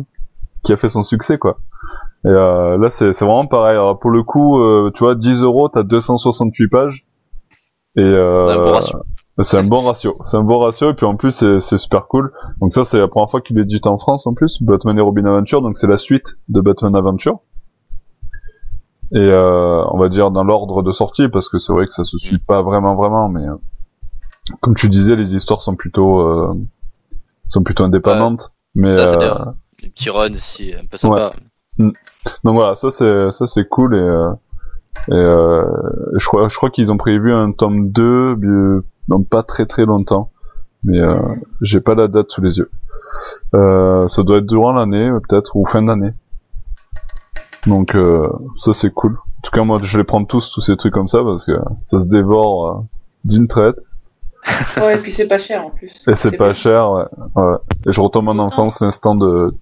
qui 0.64 0.72
a 0.72 0.76
fait 0.76 0.88
son 0.88 1.04
succès 1.04 1.38
quoi. 1.38 1.58
Et 2.24 2.28
euh, 2.28 2.76
là 2.76 2.90
c'est 2.90 3.12
c'est 3.12 3.24
vraiment 3.24 3.46
pareil. 3.46 3.76
Alors, 3.76 3.98
pour 4.00 4.10
le 4.10 4.22
coup, 4.24 4.60
euh, 4.60 4.90
tu 4.92 5.04
vois, 5.04 5.14
10 5.14 5.42
euros, 5.42 5.68
t'as 5.68 5.84
268 5.84 6.68
pages. 6.68 7.06
Et 7.96 8.00
euh. 8.02 8.72
C'est 9.44 9.56
un 9.58 9.64
bon 9.64 9.82
ratio. 9.82 10.18
C'est 10.26 10.36
un 10.36 10.42
bon 10.42 10.58
ratio 10.58 10.90
et 10.90 10.94
puis 10.94 11.06
en 11.06 11.16
plus 11.16 11.30
c'est 11.32 11.60
c'est 11.60 11.78
super 11.78 12.06
cool. 12.06 12.32
Donc 12.60 12.72
ça 12.72 12.84
c'est 12.84 12.98
la 12.98 13.08
première 13.08 13.30
fois 13.30 13.40
qu'il 13.40 13.58
est 13.58 13.62
édité 13.62 13.88
en 13.88 13.98
France 13.98 14.26
en 14.26 14.34
plus, 14.34 14.62
Batman 14.62 14.98
et 14.98 15.00
Robin 15.00 15.24
Adventure. 15.26 15.62
Donc 15.62 15.76
c'est 15.76 15.86
la 15.86 15.98
suite 15.98 16.38
de 16.48 16.60
Batman 16.60 16.94
Adventure. 16.96 17.40
Et 19.12 19.18
euh, 19.18 19.84
on 19.90 19.98
va 19.98 20.08
dire 20.08 20.30
dans 20.30 20.44
l'ordre 20.44 20.82
de 20.82 20.92
sortie 20.92 21.28
parce 21.28 21.48
que 21.48 21.58
c'est 21.58 21.72
vrai 21.72 21.86
que 21.86 21.94
ça 21.94 22.04
se 22.04 22.18
suit 22.18 22.38
pas 22.38 22.62
vraiment 22.62 22.94
vraiment, 22.94 23.28
mais 23.28 23.46
euh, 23.46 23.54
comme 24.60 24.74
tu 24.74 24.88
disais, 24.88 25.16
les 25.16 25.34
histoires 25.34 25.62
sont 25.62 25.76
plutôt 25.76 26.20
euh, 26.20 26.54
sont 27.46 27.62
plutôt 27.62 27.84
indépendantes. 27.84 28.52
mais 28.74 28.90
Ça, 28.90 29.06
c'est 29.06 29.16
euh, 29.16 29.34
bien. 29.34 29.54
Des 29.82 29.88
petits 29.90 30.10
runs 30.10 30.32
aussi, 30.32 30.74
un 30.74 30.86
peu 30.86 30.98
sympa. 30.98 31.30
donc 31.78 31.94
voilà, 32.44 32.74
ça 32.76 32.90
c'est 32.90 33.30
ça 33.32 33.46
c'est 33.46 33.66
cool 33.68 33.94
et, 33.94 33.98
euh, 33.98 34.32
et 35.08 35.30
euh, 35.30 35.64
je 36.16 36.26
crois 36.26 36.48
je 36.48 36.56
crois 36.56 36.70
qu'ils 36.70 36.90
ont 36.92 36.96
prévu 36.96 37.32
un 37.32 37.52
tome 37.52 37.90
2 37.90 38.02
euh, 38.02 38.84
dans 39.08 39.22
pas 39.22 39.42
très 39.42 39.66
très 39.66 39.84
longtemps, 39.86 40.30
mais 40.84 41.00
euh, 41.00 41.18
j'ai 41.60 41.80
pas 41.80 41.94
la 41.94 42.08
date 42.08 42.30
sous 42.30 42.40
les 42.42 42.58
yeux. 42.58 42.70
Euh, 43.54 44.06
ça 44.08 44.22
doit 44.22 44.38
être 44.38 44.46
durant 44.46 44.72
l'année 44.72 45.10
peut-être 45.28 45.56
ou 45.56 45.66
fin 45.66 45.82
d'année. 45.82 46.12
Donc 47.66 47.94
euh, 47.94 48.28
ça 48.56 48.72
c'est 48.74 48.90
cool. 48.92 49.14
En 49.16 49.40
tout 49.42 49.50
cas 49.50 49.64
moi 49.64 49.78
je 49.82 49.98
les 49.98 50.04
prends 50.04 50.24
tous 50.24 50.50
tous 50.50 50.60
ces 50.60 50.76
trucs 50.76 50.92
comme 50.94 51.08
ça 51.08 51.22
parce 51.22 51.44
que 51.44 51.52
ça 51.86 51.98
se 52.00 52.06
dévore 52.06 52.68
euh, 52.68 52.80
d'une 53.24 53.48
traite 53.48 53.76
Ouais, 54.76 54.96
et 54.96 54.98
puis 55.00 55.10
c'est 55.12 55.26
pas 55.26 55.38
cher 55.38 55.64
en 55.66 55.70
plus. 55.70 55.90
et 56.06 56.14
c'est 56.14 56.36
pas 56.36 56.46
bien. 56.46 56.54
cher. 56.54 56.90
Ouais. 56.92 57.04
ouais. 57.34 57.56
Et 57.86 57.92
je 57.92 58.00
retombe 58.00 58.28
en 58.28 58.38
enfance 58.38 58.80
l'instant 58.80 59.14
de 59.14 59.54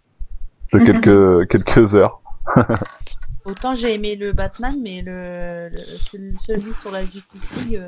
de 0.73 0.79
quelques 0.85 1.49
quelques 1.49 1.95
heures. 1.95 2.21
Autant 3.45 3.75
j'ai 3.77 3.95
aimé 3.95 4.17
le 4.17 4.33
Batman, 4.33 4.75
mais 4.83 5.03
le, 5.03 5.69
le- 5.71 5.79
celui 5.79 6.37
celui 6.41 6.75
sur 6.75 6.91
la 6.91 7.03
Justice 7.05 7.49
League. 7.57 7.81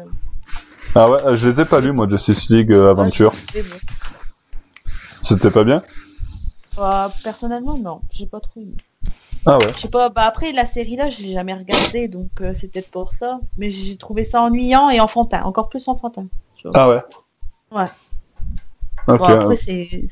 Euh, 0.96 1.00
Ah 1.00 1.10
ouais, 1.10 1.36
je 1.36 1.48
les 1.48 1.60
ai 1.60 1.64
pas 1.64 1.80
lus 1.80 1.92
moi 1.92 2.08
Justice 2.08 2.48
League 2.50 2.72
euh, 2.72 2.90
Aventure. 2.90 3.32
ouais. 3.54 3.62
C'était 5.20 5.50
pas 5.50 5.64
bien 5.64 5.82
Bah, 6.76 7.10
personnellement, 7.24 7.76
non, 7.76 8.00
j'ai 8.12 8.26
pas 8.26 8.40
trop 8.40 8.60
aimé. 8.60 8.74
Ah 9.46 9.56
ouais. 9.58 9.68
Je 9.76 9.80
sais 9.82 9.88
pas, 9.88 10.08
bah 10.08 10.22
après 10.22 10.52
la 10.52 10.66
série 10.66 10.96
là, 10.96 11.08
je 11.08 11.22
l'ai 11.22 11.32
jamais 11.32 11.54
regardée, 11.54 12.08
donc 12.08 12.28
euh, 12.40 12.52
c'est 12.54 12.70
peut-être 12.70 12.90
pour 12.90 13.12
ça. 13.12 13.40
Mais 13.56 13.70
j'ai 13.70 13.96
trouvé 13.96 14.24
ça 14.24 14.42
ennuyant 14.42 14.90
et 14.90 15.00
enfantin, 15.00 15.42
encore 15.44 15.68
plus 15.68 15.86
enfantin. 15.88 16.26
Ah 16.74 16.88
ouais. 16.88 17.02
Ouais. 17.70 17.86
Bon, 19.06 19.24
après 19.24 19.56
c'est 19.56 20.04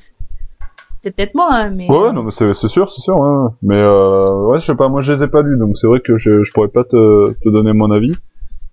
c'est 1.02 1.10
peut-être 1.14 1.34
moi, 1.34 1.48
hein, 1.52 1.70
mais. 1.70 1.88
Ouais, 1.90 1.98
ouais, 1.98 2.12
non, 2.12 2.22
mais 2.22 2.30
c'est 2.30 2.68
sûr, 2.68 2.90
c'est 2.90 3.00
sûr. 3.00 3.16
Ouais. 3.18 3.28
ouais. 3.28 3.50
Mais 3.62 3.76
euh, 3.76 4.46
ouais, 4.46 4.60
je 4.60 4.66
sais 4.66 4.74
pas, 4.74 4.88
moi 4.88 5.02
je 5.02 5.12
les 5.12 5.22
ai 5.22 5.28
pas 5.28 5.42
lus, 5.42 5.58
donc 5.58 5.76
c'est 5.78 5.86
vrai 5.86 6.00
que 6.00 6.18
je, 6.18 6.42
je 6.42 6.52
pourrais 6.52 6.68
pas 6.68 6.84
te, 6.84 7.32
te 7.32 7.48
donner 7.48 7.72
mon 7.72 7.90
avis. 7.90 8.12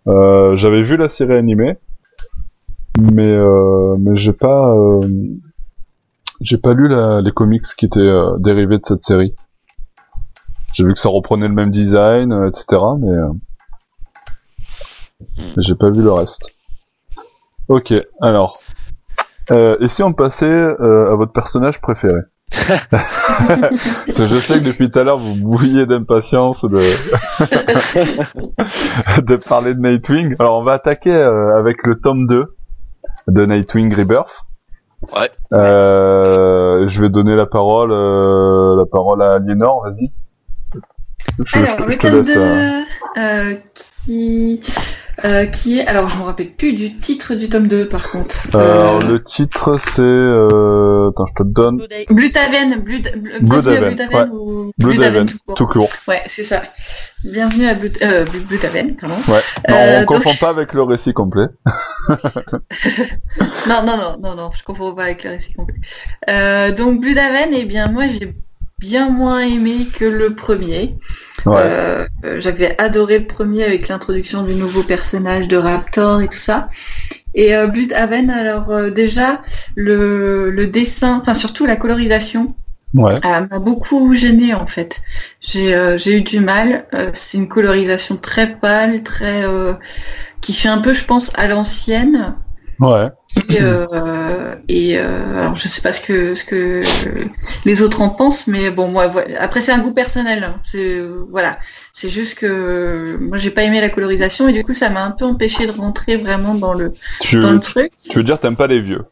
Euh, 0.08 0.56
J'avais 0.56 0.82
vu 0.82 0.98
la 0.98 1.10
série 1.10 1.36
animée, 1.36 1.78
mais 3.00 3.32
euh, 3.32 3.96
mais 4.00 4.18
j'ai 4.18 4.34
pas 4.34 4.76
euh, 4.76 5.00
j'ai 6.42 6.58
pas 6.58 6.74
lu 6.74 6.88
la, 6.88 7.22
les 7.22 7.32
comics 7.32 7.64
qui 7.78 7.86
étaient 7.86 8.00
euh, 8.00 8.38
dérivés 8.38 8.78
de 8.78 8.86
cette 8.86 9.04
série. 9.04 9.34
J'ai 10.74 10.84
vu 10.84 10.94
que 10.94 11.00
ça 11.00 11.10
reprenait 11.10 11.48
le 11.48 11.54
même 11.54 11.72
design, 11.72 12.34
euh, 12.34 12.50
etc. 12.50 12.82
Mais, 13.00 13.08
euh, 13.08 13.30
mais 15.56 15.64
j'ai 15.64 15.76
pas 15.76 15.90
vu 15.90 16.02
le 16.02 16.12
reste. 16.12 16.54
Ok, 17.68 17.94
alors. 18.22 18.60
Euh, 19.52 19.78
et 19.80 19.90
si 19.90 20.04
on 20.04 20.14
passait 20.14 20.46
euh, 20.46 21.12
à 21.12 21.16
votre 21.16 21.32
personnage 21.32 21.82
préféré? 21.82 22.20
Parce 22.92 24.18
que 24.18 24.26
je 24.26 24.40
sais 24.40 24.60
que 24.60 24.66
depuis 24.66 24.92
tout 24.92 25.00
à 25.00 25.04
l'heure 25.04 25.18
vous 25.18 25.36
bouillez 25.36 25.86
d'impatience 25.86 26.64
de... 26.64 26.78
de 29.22 29.36
parler 29.38 29.74
de 29.74 29.80
Nightwing. 29.80 30.36
Alors 30.40 30.60
on 30.60 30.62
va 30.62 30.74
attaquer 30.74 31.14
euh, 31.14 31.58
avec 31.58 31.86
le 31.86 32.00
tome 32.00 32.28
2 32.28 32.53
de 33.28 33.46
Nightwing 33.46 33.94
Rebirth. 33.94 34.46
Ouais. 35.16 35.30
Euh, 35.54 36.88
je 36.88 37.02
vais 37.02 37.10
donner 37.10 37.36
la 37.36 37.46
parole, 37.46 37.92
euh, 37.92 38.78
la 38.78 38.86
parole 38.86 39.22
à 39.22 39.34
Aliénor, 39.34 39.84
vas-y. 39.84 40.12
Je, 41.44 41.58
Alors, 41.58 41.78
je- 41.80 41.84
le 41.86 41.92
je 41.92 41.98
te 41.98 42.08
tome 42.08 42.16
laisse. 42.22 42.36
2, 42.36 42.42
euh, 42.42 42.82
euh, 43.18 43.54
qui, 43.74 44.62
euh, 45.26 45.46
qui 45.46 45.80
est... 45.80 45.88
Alors, 45.88 46.10
je 46.10 46.18
me 46.18 46.24
rappelle 46.24 46.52
plus 46.52 46.74
du 46.74 46.98
titre 47.00 47.36
du 47.36 47.50
tome 47.50 47.68
2, 47.68 47.88
par 47.88 48.10
contre. 48.12 48.36
Alors, 48.54 49.02
Euh, 49.04 49.08
le 49.08 49.24
titre 49.24 49.78
c'est, 49.94 50.02
euh... 50.02 51.10
attends, 51.10 51.26
je 51.28 51.44
te 51.44 51.48
donne. 51.48 51.86
Blutaven, 52.10 52.80
Blut... 52.82 53.10
Blutaven 53.42 54.30
ou 54.32 54.72
Blue 54.78 54.98
Daven, 54.98 55.28
tout 55.56 55.68
court. 55.68 55.90
Ouais, 56.08 56.22
c'est 56.28 56.44
ça. 56.44 56.62
Bienvenue 57.24 57.68
à 57.68 57.74
Blut... 57.76 57.98
euh, 58.02 58.26
Blutaven, 58.26 58.96
pardon. 58.96 59.16
Ouais. 59.28 59.40
Non, 59.70 59.76
Euh, 59.76 59.96
on 59.96 60.00
donc- 60.00 60.24
confond 60.24 60.36
pas 60.40 60.50
avec 60.50 60.74
le 60.74 60.84
récit 60.84 61.14
complet. 61.14 61.48
Non, 63.68 63.82
non, 63.86 63.98
non, 63.98 64.18
non, 64.22 64.36
non, 64.36 64.50
je 64.54 64.64
comprends 64.64 64.94
pas 64.94 65.04
avec 65.04 65.24
le 65.24 65.32
récit 65.32 65.54
complet. 65.54 65.76
Euh, 66.30 66.72
donc 66.72 67.00
Blutaven, 67.00 67.50
eh 67.54 67.66
bien 67.66 67.88
moi 67.90 68.04
j'ai 68.08 68.36
bien 68.84 69.10
moins 69.10 69.40
aimé 69.40 69.88
que 69.98 70.04
le 70.04 70.36
premier. 70.36 70.92
Ouais. 71.46 71.54
Euh, 71.58 72.06
euh, 72.26 72.42
J'avais 72.42 72.76
adoré 72.82 73.20
le 73.20 73.28
premier 73.28 73.64
avec 73.64 73.88
l'introduction 73.88 74.44
du 74.44 74.56
nouveau 74.56 74.84
personnage 74.84 75.48
de 75.48 75.56
Raptor 75.58 76.22
et 76.22 76.28
tout 76.28 76.38
ça. 76.38 76.68
Et 77.34 77.56
euh, 77.56 77.68
Bloodhaven, 77.68 78.30
alors 78.30 78.70
euh, 78.72 78.90
déjà 78.92 79.42
le, 79.76 80.52
le 80.52 80.68
dessin, 80.68 81.20
enfin 81.22 81.34
surtout 81.34 81.66
la 81.66 81.78
colorisation, 81.78 82.56
Ouais. 82.94 83.16
euh, 83.26 83.48
m'a 83.50 83.60
beaucoup 83.60 84.14
gêné 84.14 84.54
en 84.54 84.68
fait. 84.68 85.02
J'ai 85.42 85.74
euh, 85.74 85.98
j'ai 85.98 86.18
eu 86.18 86.22
du 86.22 86.40
mal. 86.42 86.86
Euh, 86.94 87.10
c'est 87.14 87.38
une 87.38 87.48
colorisation 87.48 88.18
très 88.18 88.48
pâle, 88.56 89.02
très 89.02 89.44
euh, 89.46 89.74
qui 90.42 90.54
fait 90.54 90.70
un 90.70 90.78
peu, 90.80 90.94
je 90.94 91.04
pense, 91.06 91.32
à 91.36 91.48
l'ancienne. 91.48 92.36
Ouais. 92.80 93.08
Et, 93.50 93.58
euh, 93.62 94.56
et 94.68 94.98
euh, 95.00 95.40
alors 95.42 95.56
je 95.56 95.68
sais 95.68 95.82
pas 95.82 95.92
ce 95.92 96.02
que 96.02 96.36
ce 96.36 96.44
que 96.46 96.84
les 97.66 97.82
autres 97.82 98.02
en 98.02 98.10
pensent, 98.10 98.46
mais 98.48 98.70
bon 98.70 98.88
moi 98.90 99.12
après 99.40 99.60
c'est 99.62 99.72
un 99.72 99.80
goût 99.80 99.94
personnel. 99.94 100.44
hein. 100.44 100.60
C'est 100.72 101.00
euh, 101.00 101.26
voilà, 101.32 101.58
c'est 101.94 102.10
juste 102.10 102.36
que 102.36 103.18
moi 103.20 103.40
j'ai 103.40 103.50
pas 103.50 103.64
aimé 103.64 103.82
la 103.82 103.90
colorisation 103.90 104.48
et 104.48 104.54
du 104.54 104.64
coup 104.64 104.74
ça 104.74 104.90
m'a 104.90 105.04
un 105.04 105.12
peu 105.12 105.26
empêché 105.26 105.66
de 105.66 105.72
rentrer 105.72 106.18
vraiment 106.18 106.54
dans 106.56 106.74
le 106.74 106.94
Tu, 107.22 107.40
dans 107.40 107.52
le 107.52 107.60
truc. 107.60 107.92
tu 108.10 108.18
veux 108.20 108.24
dire 108.24 108.40
t'aimes 108.40 108.56
pas 108.56 108.68
les 108.68 108.80
vieux 108.82 109.04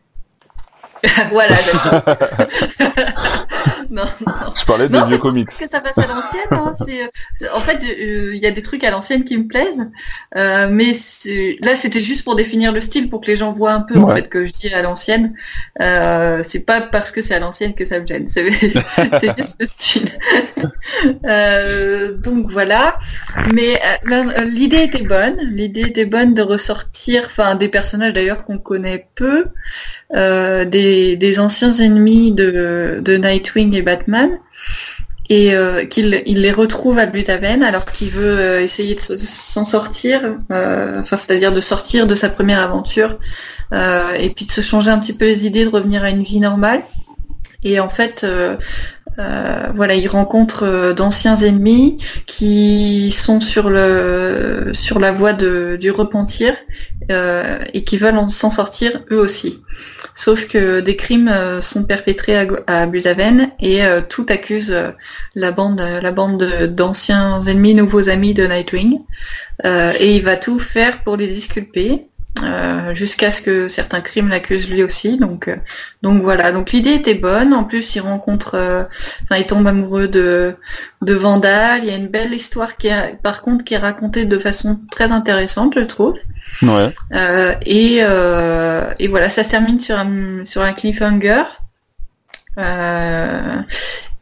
voilà. 1.32 1.56
d'accord. 1.56 2.04
non, 3.92 4.04
non. 4.26 4.34
Je 4.56 4.66
parlais 4.66 4.88
des 4.88 4.98
Non, 4.98 5.06
vieux 5.06 5.18
comics. 5.18 5.48
que 5.50 5.68
ça 5.70 5.80
passe 5.82 5.98
à 5.98 6.08
l'ancienne. 6.08 6.48
hein. 6.52 6.74
En 7.54 7.62
fait, 7.62 7.80
euh, 7.84 8.32
il 8.34 8.42
y 8.42 8.48
a 8.48 8.52
des 8.52 8.62
trucs 8.62 8.84
à 8.84 8.92
l'ancienne 8.92 9.24
qui 9.26 9.38
me 9.38 9.48
plaisent, 9.48 9.90
euh, 10.38 10.68
mais 10.72 10.94
là, 11.62 11.76
c'était 11.76 12.02
juste 12.02 12.24
pour 12.24 12.36
définir 12.36 12.72
le 12.72 12.82
style, 12.82 13.10
pour 13.10 13.22
que 13.22 13.28
les 13.28 13.38
gens 13.38 13.52
voient 13.54 13.74
un 13.74 13.82
peu 13.82 13.98
en 14.00 14.08
fait 14.16 14.30
que 14.30 14.46
je 14.48 14.52
dis 14.52 14.74
à 14.74 14.82
l'ancienne. 14.82 15.34
Euh, 15.82 16.42
c'est 16.48 16.66
pas 16.66 16.82
parce 16.82 17.12
que 17.12 17.22
c'est 17.22 17.34
à 17.36 17.40
l'ancienne 17.40 17.74
que 17.76 17.86
ça 17.86 18.00
me 18.00 18.08
gêne. 18.08 18.28
C'est, 18.30 18.52
juste 19.38 19.58
le 19.60 19.68
style. 19.68 20.10
Donc 22.24 22.52
voilà. 22.52 22.98
Mais 23.54 23.80
l'idée 24.46 24.84
était 24.84 25.04
bonne. 25.04 25.38
L'idée 25.52 25.82
était 25.82 26.06
bonne 26.06 26.34
de 26.34 26.42
ressortir, 26.42 27.24
enfin, 27.26 27.56
des 27.56 27.68
personnages 27.68 28.14
d'ailleurs 28.14 28.46
qu'on 28.46 28.58
connaît 28.58 29.08
peu, 29.16 29.46
des, 30.14 31.16
des 31.18 31.40
anciens 31.40 31.74
ennemis 31.74 32.32
de, 32.34 33.00
de 33.04 33.18
Nightwing 33.18 33.74
et 33.76 33.81
Batman 33.82 34.40
et 35.30 35.54
euh, 35.56 35.86
qu'il 35.86 36.24
il 36.26 36.42
les 36.42 36.52
retrouve 36.52 37.00
à 37.00 37.06
Blutaven 37.06 37.64
alors 37.64 37.86
qu'il 37.86 38.10
veut 38.10 38.38
euh, 38.40 38.62
essayer 38.62 38.96
de 38.96 39.00
se- 39.00 39.18
s'en 39.18 39.64
sortir, 39.66 40.22
euh, 40.52 41.02
enfin 41.02 41.16
c'est-à-dire 41.18 41.54
de 41.54 41.62
sortir 41.62 42.06
de 42.08 42.16
sa 42.16 42.30
première 42.30 42.60
aventure 42.60 43.18
et 43.74 44.30
puis 44.32 44.46
de 44.46 44.52
se 44.52 44.60
changer 44.62 44.92
un 44.92 45.00
petit 45.00 45.14
peu 45.14 45.26
les 45.26 45.46
idées, 45.46 45.64
de 45.64 45.70
revenir 45.70 46.04
à 46.04 46.10
une 46.10 46.24
vie 46.24 46.40
normale. 46.42 46.84
Et 47.64 47.80
en 47.80 47.88
fait, 47.88 48.26
euh, 49.20 49.68
voilà, 49.76 49.96
il 49.96 50.08
rencontre 50.08 50.64
euh, 50.64 50.94
d'anciens 50.94 51.36
ennemis 51.36 51.98
qui 52.26 53.12
sont 53.12 53.42
sur 53.42 53.70
le 53.70 54.72
sur 54.74 55.00
la 55.00 55.12
voie 55.12 55.34
du 55.34 55.92
repentir 55.92 56.56
euh, 57.12 57.60
et 57.74 57.84
qui 57.84 57.98
veulent 57.98 58.18
en- 58.18 58.30
s'en 58.30 58.50
sortir 58.52 59.04
eux 59.12 59.20
aussi. 59.20 59.62
Sauf 60.16 60.48
que 60.48 60.80
des 60.80 60.96
crimes 60.96 61.28
euh, 61.30 61.62
sont 61.62 61.84
perpétrés 61.86 62.38
à, 62.38 62.46
à 62.68 62.88
et 63.60 63.82
tout 64.10 64.26
accuse 64.30 64.76
la 65.36 65.52
bande, 65.52 65.82
la 66.02 66.12
bande 66.12 66.40
de- 66.40 66.66
d'anciens 66.68 67.42
ennemis, 67.44 67.74
nouveaux 67.76 68.08
amis 68.10 68.34
de 68.34 68.46
Nightwing. 68.46 69.00
Et 69.66 70.16
il 70.16 70.24
va 70.24 70.38
tout 70.38 70.58
faire 70.60 71.04
pour 71.04 71.18
les 71.18 71.28
disculper. 71.28 72.08
Euh, 72.44 72.96
jusqu'à 72.96 73.32
ce 73.32 73.42
que 73.42 73.68
certains 73.68 74.00
crimes 74.02 74.30
l'accusent 74.30 74.70
lui 74.70 74.84
aussi 74.84 75.18
donc 75.18 75.48
euh, 75.50 75.58
donc 76.02 76.22
voilà 76.24 76.52
donc 76.54 76.72
l'idée 76.72 76.94
était 76.94 77.14
bonne 77.14 77.54
en 77.54 77.66
plus 77.66 77.96
il 77.96 78.00
rencontre 78.00 78.56
euh, 78.56 78.84
enfin 79.24 79.36
il 79.38 79.46
tombe 79.46 79.68
amoureux 79.68 80.08
de 80.08 80.56
de 81.02 81.14
Vandal 81.14 81.82
il 81.84 81.90
y 81.90 81.94
a 81.94 81.98
une 81.98 82.08
belle 82.08 82.34
histoire 82.34 82.78
qui 82.78 82.88
est 82.88 83.18
par 83.22 83.42
contre 83.42 83.66
qui 83.66 83.74
est 83.74 83.78
racontée 83.78 84.24
de 84.26 84.40
façon 84.40 84.80
très 84.92 85.12
intéressante 85.12 85.74
je 85.76 85.84
trouve 85.84 86.16
Ouais. 86.64 86.94
euh, 87.14 87.54
et, 87.66 88.00
euh, 88.02 88.92
et 89.00 89.08
voilà, 89.08 89.30
ça 89.30 89.44
se 89.44 89.52
termine 89.52 89.80
sur 89.80 89.98
un, 89.98 90.46
sur 90.46 90.62
un 90.64 90.74
cliffhanger. 90.74 91.44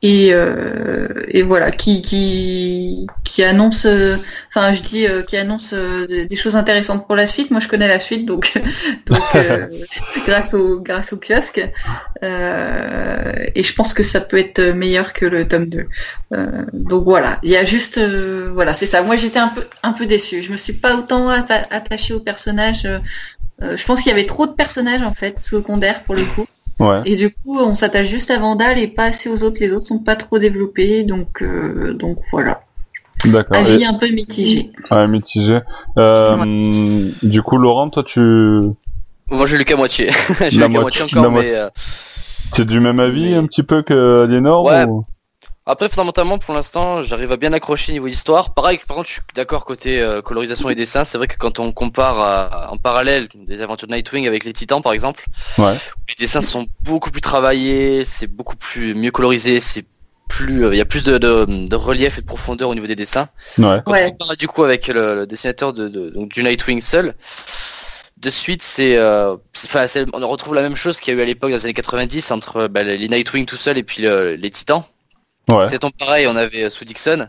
Et, 0.01 0.29
euh, 0.31 1.07
et 1.27 1.41
voilà, 1.43 1.71
qui, 1.71 2.01
qui, 2.01 3.05
qui 3.25 3.43
annonce, 3.43 3.85
euh, 3.85 4.15
enfin 4.47 4.73
je 4.73 4.81
dis, 4.81 5.05
euh, 5.05 5.23
qui 5.23 5.35
annonce 5.35 5.73
euh, 5.73 6.07
des- 6.25 6.35
choses 6.37 6.55
intéressantes 6.55 7.05
pour 7.05 7.17
la 7.17 7.27
suite. 7.27 7.51
Moi 7.51 7.59
je 7.59 7.67
connais 7.67 7.87
la 7.89 7.99
suite, 7.99 8.25
donc, 8.25 8.53
donc 9.07 9.21
euh, 9.35 9.67
grâce 10.25 10.53
au 10.53 10.79
grâce 10.79 11.11
au 11.11 11.17
kiosque. 11.17 11.61
Euh, 12.23 13.31
et 13.55 13.63
je 13.63 13.73
pense 13.73 13.93
que 13.93 14.03
ça 14.03 14.21
peut 14.21 14.37
être 14.37 14.61
meilleur 14.73 15.11
que 15.13 15.25
le 15.25 15.47
tome 15.47 15.65
2. 15.65 15.85
Euh, 16.33 16.45
donc 16.71 17.03
voilà, 17.03 17.39
il 17.43 17.51
y 17.51 17.57
a 17.57 17.65
juste, 17.65 17.97
euh, 17.97 18.49
voilà, 18.53 18.73
c'est 18.73 18.85
ça. 18.85 19.01
Moi 19.01 19.17
j'étais 19.17 19.39
un 19.39 19.49
peu 19.49 19.65
un 19.83 19.91
peu 19.91 20.05
déçue. 20.05 20.43
Je 20.43 20.51
me 20.51 20.57
suis 20.57 20.73
pas 20.73 20.95
autant 20.95 21.29
atta- 21.29 21.67
attachée 21.71 22.13
au 22.13 22.19
personnage. 22.21 22.87
je 23.61 23.85
pense 23.85 24.01
qu'il 24.01 24.09
y 24.11 24.13
avait 24.13 24.25
trop 24.25 24.45
de 24.47 24.53
personnages 24.53 25.01
en 25.01 25.13
fait 25.13 25.39
secondaires 25.39 26.03
pour 26.03 26.15
le 26.15 26.23
coup. 26.23 26.45
Ouais. 26.79 27.01
Et 27.05 27.15
du 27.15 27.29
coup, 27.29 27.57
on 27.59 27.75
s'attache 27.75 28.07
juste 28.07 28.31
à 28.31 28.39
Vandal 28.39 28.79
et 28.79 28.87
pas 28.87 29.05
assez 29.05 29.29
aux 29.29 29.43
autres. 29.43 29.57
Les 29.59 29.71
autres 29.73 29.87
sont 29.87 29.99
pas 29.99 30.15
trop 30.15 30.39
développés, 30.39 31.03
donc 31.03 31.41
euh, 31.41 31.93
donc 31.93 32.17
voilà. 32.31 32.61
D'accord. 33.25 33.57
Avis 33.57 33.81
Et, 33.83 33.85
un 33.85 33.95
peu 33.95 34.07
mitigé. 34.09 34.71
ouais, 34.91 35.07
mitigé. 35.07 35.59
Euh, 35.97 37.09
Du 37.21 37.41
coup, 37.41 37.57
Laurent, 37.57 37.89
toi, 37.89 38.03
tu, 38.05 38.19
Moi 39.29 39.45
j'ai 39.45 39.57
lu 39.57 39.65
qu'à 39.65 39.75
moitié. 39.75 40.09
j'ai 40.49 40.51
lu 40.51 40.69
qu'à 40.69 40.79
moitié- 40.79 41.03
encore, 41.03 41.29
mais 41.31 41.53
euh, 41.53 41.67
tu 42.53 42.61
es 42.61 42.65
du 42.65 42.79
même 42.79 42.99
avis 43.01 43.31
Mais- 43.31 43.35
un 43.35 43.45
petit 43.45 43.63
peu 43.63 43.83
que 43.83 44.23
Aliénor 44.23 44.63
Ouais. 44.65 44.85
ou... 44.85 45.03
après 45.69 45.87
fondamentalement 45.89 46.37
pour 46.39 46.53
l'instant 46.53 47.03
j'arrive 47.03 47.31
à 47.31 47.37
bien 47.37 47.53
accrocher 47.53 47.91
niveau 47.93 48.07
histoire. 48.07 48.53
Pareil, 48.53 48.79
par 48.87 48.97
contre 48.97 49.07
je 49.09 49.13
suis 49.13 49.21
d'accord 49.35 49.65
côté 49.65 50.01
euh, 50.01 50.21
colorisation 50.21 50.69
et 50.69 50.75
dessin. 50.75 51.03
C'est 51.03 51.17
vrai 51.17 51.27
que 51.27 51.37
quand 51.37 51.59
on 51.59 51.71
compare 51.71 52.19
à- 52.19 52.71
en 52.71 52.77
parallèle 52.77 53.27
des 53.35 53.61
aventures 53.61 53.87
de 53.87 53.93
Nightwing 53.93 54.27
avec 54.27 54.43
les 54.43 54.53
Titans 54.53 54.81
par 54.81 54.93
exemple, 54.93 55.25
Ouais. 55.57 55.75
les 56.07 56.15
dessins 56.15 56.41
sont 56.41 56.67
beaucoup 56.81 57.11
plus 57.11 57.21
travaillés, 57.21 58.03
c'est 58.05 58.27
beaucoup 58.27 58.55
plus 58.57 58.95
mieux 58.95 59.11
colorisé, 59.11 59.59
c'est 59.59 59.85
plus, 60.27 60.65
euh, 60.65 60.73
il 60.73 60.77
y 60.77 60.81
a 60.81 60.85
plus 60.85 61.03
de, 61.03 61.17
de, 61.17 61.45
de 61.45 61.75
relief 61.75 62.17
et 62.17 62.21
de 62.21 62.25
profondeur 62.27 62.69
au 62.69 62.75
niveau 62.75 62.85
des 62.87 62.95
dessins. 62.95 63.29
Ouais. 63.57 63.81
Quand 63.85 63.91
Ouais. 63.91 64.05
on 64.07 64.11
compare 64.11 64.37
du 64.37 64.47
coup 64.47 64.63
avec 64.63 64.87
le, 64.87 65.15
le 65.15 65.27
dessinateur 65.27 65.73
de, 65.73 65.87
de- 65.87 66.09
donc, 66.11 66.29
du 66.31 66.43
Nightwing 66.43 66.81
seul, 66.81 67.15
de 68.17 68.29
suite 68.29 68.61
c'est, 68.63 68.97
euh, 68.97 69.35
c'est- 69.53 70.05
on 70.13 70.27
retrouve 70.27 70.53
la 70.53 70.61
même 70.61 70.75
chose 70.75 70.99
qu'il 70.99 71.13
y 71.13 71.17
a 71.17 71.19
eu 71.19 71.23
à 71.23 71.25
l'époque 71.25 71.49
dans 71.51 71.55
les 71.57 71.65
années 71.65 71.73
90 71.73 72.31
entre 72.31 72.67
bah, 72.67 72.83
les 72.83 73.07
Nightwing 73.07 73.45
tout 73.45 73.57
seul 73.57 73.77
et 73.77 73.83
puis 73.83 74.03
le- 74.03 74.35
les 74.35 74.51
Titans. 74.51 74.83
Ouais. 75.51 75.67
C'est 75.67 75.79
ton 75.79 75.91
pareil, 75.91 76.27
on 76.27 76.35
avait 76.35 76.63
euh, 76.65 76.69
sous 76.69 76.85
Dixon. 76.85 77.27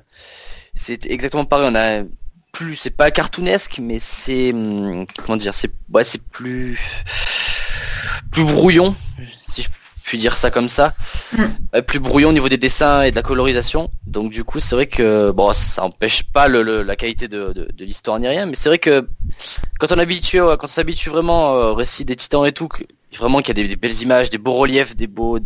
C'est 0.74 1.06
exactement 1.06 1.44
pareil, 1.44 1.68
on 1.70 1.74
a 1.74 2.04
plus, 2.52 2.76
c'est 2.76 2.90
pas 2.90 3.10
cartoonesque, 3.10 3.78
mais 3.80 3.98
c'est, 4.00 4.52
hum, 4.52 5.06
comment 5.24 5.36
dire, 5.36 5.54
c'est, 5.54 5.70
ouais, 5.92 6.04
c'est 6.04 6.22
plus, 6.28 6.78
plus 8.30 8.44
brouillon, 8.44 8.94
si 9.46 9.62
je 9.62 9.68
puis 10.04 10.18
dire 10.18 10.36
ça 10.36 10.50
comme 10.50 10.68
ça. 10.68 10.94
Mm. 11.36 11.44
Ouais, 11.72 11.82
plus 11.82 12.00
brouillon 12.00 12.30
au 12.30 12.32
niveau 12.32 12.48
des 12.48 12.56
dessins 12.56 13.02
et 13.02 13.10
de 13.12 13.16
la 13.16 13.22
colorisation. 13.22 13.90
Donc 14.06 14.32
du 14.32 14.42
coup, 14.42 14.58
c'est 14.58 14.74
vrai 14.74 14.86
que, 14.86 15.30
bon, 15.30 15.52
ça 15.52 15.84
empêche 15.84 16.24
pas 16.24 16.48
le, 16.48 16.62
le- 16.62 16.82
la 16.82 16.96
qualité 16.96 17.28
de, 17.28 17.52
de, 17.52 17.68
de 17.72 17.84
l'histoire 17.84 18.18
ni 18.18 18.26
rien, 18.26 18.46
mais 18.46 18.54
c'est 18.56 18.68
vrai 18.68 18.78
que 18.78 19.08
quand 19.78 19.92
on 19.92 19.98
habitue, 19.98 20.38
quand 20.40 20.64
on 20.64 20.68
s'habitue 20.68 21.10
vraiment 21.10 21.54
euh, 21.54 21.70
au 21.70 21.74
récit 21.76 22.04
des 22.04 22.16
titans 22.16 22.44
et 22.44 22.52
tout, 22.52 22.68
vraiment 23.18 23.38
qu'il 23.40 23.56
y 23.56 23.60
a 23.60 23.62
des, 23.62 23.68
des 23.68 23.76
belles 23.76 24.02
images, 24.02 24.30
des 24.30 24.38
beaux 24.38 24.54
reliefs, 24.54 24.96
des 24.96 25.06
beaux, 25.06 25.38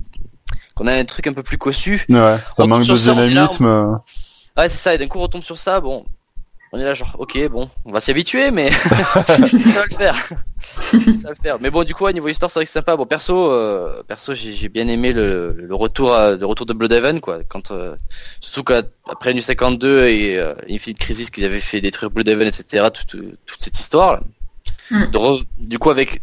qu'on 0.74 0.86
a 0.86 0.92
un 0.94 1.04
truc 1.04 1.26
un 1.26 1.32
peu 1.32 1.42
plus 1.42 1.58
cossu. 1.58 2.04
Ouais, 2.08 2.36
ça 2.52 2.64
On 2.64 2.66
manque 2.68 2.84
de 2.86 2.96
ça, 2.96 3.12
on 3.12 3.26
dynamisme. 3.26 3.66
euh. 3.66 3.92
Ouais, 4.56 4.68
c'est 4.68 4.76
ça. 4.78 4.94
Et 4.94 4.98
d'un 4.98 5.06
coup, 5.06 5.18
on 5.18 5.22
retombe 5.22 5.42
sur 5.42 5.58
ça. 5.58 5.80
Bon, 5.80 6.04
on 6.72 6.78
est 6.78 6.84
là 6.84 6.94
genre, 6.94 7.14
ok, 7.18 7.48
bon, 7.48 7.68
on 7.84 7.92
va 7.92 8.00
s'y 8.00 8.10
habituer, 8.10 8.50
mais 8.50 8.70
ça 8.92 9.20
va 9.22 9.36
le 9.38 9.96
faire. 9.96 10.16
ça 10.16 10.96
va 11.24 11.30
le 11.30 11.34
faire. 11.40 11.58
Mais 11.60 11.70
bon, 11.70 11.84
du 11.84 11.94
coup, 11.94 12.04
au 12.06 12.12
niveau 12.12 12.28
histoire, 12.28 12.50
c'est 12.50 12.58
vrai 12.58 12.64
que 12.64 12.70
c'est 12.70 12.78
sympa. 12.80 12.96
Bon, 12.96 13.06
perso, 13.06 13.50
euh, 13.52 14.02
perso, 14.08 14.34
j'ai 14.34 14.68
bien 14.68 14.88
aimé 14.88 15.12
le, 15.12 15.52
le 15.56 15.74
retour, 15.74 16.12
à, 16.14 16.32
le 16.36 16.46
retour 16.46 16.66
de 16.66 16.72
Bloodhaven, 16.72 17.20
quoi. 17.20 17.38
Quand, 17.48 17.70
euh, 17.70 17.94
surtout 18.40 18.64
qu'après 18.64 19.34
Nu 19.34 19.42
52 19.42 20.06
et 20.06 20.38
euh, 20.38 20.54
Infinite 20.68 20.98
Crisis, 20.98 21.30
qu'ils 21.30 21.44
avaient 21.44 21.60
fait 21.60 21.80
détruire 21.80 22.10
Bloodhaven, 22.10 22.48
etc. 22.48 22.88
Toute, 22.92 23.16
toute 23.46 23.62
cette 23.62 23.78
histoire. 23.78 24.14
Là. 24.14 24.20
Mm. 24.90 25.10
De 25.10 25.18
re- 25.18 25.44
du 25.58 25.78
coup, 25.78 25.90
avec 25.90 26.22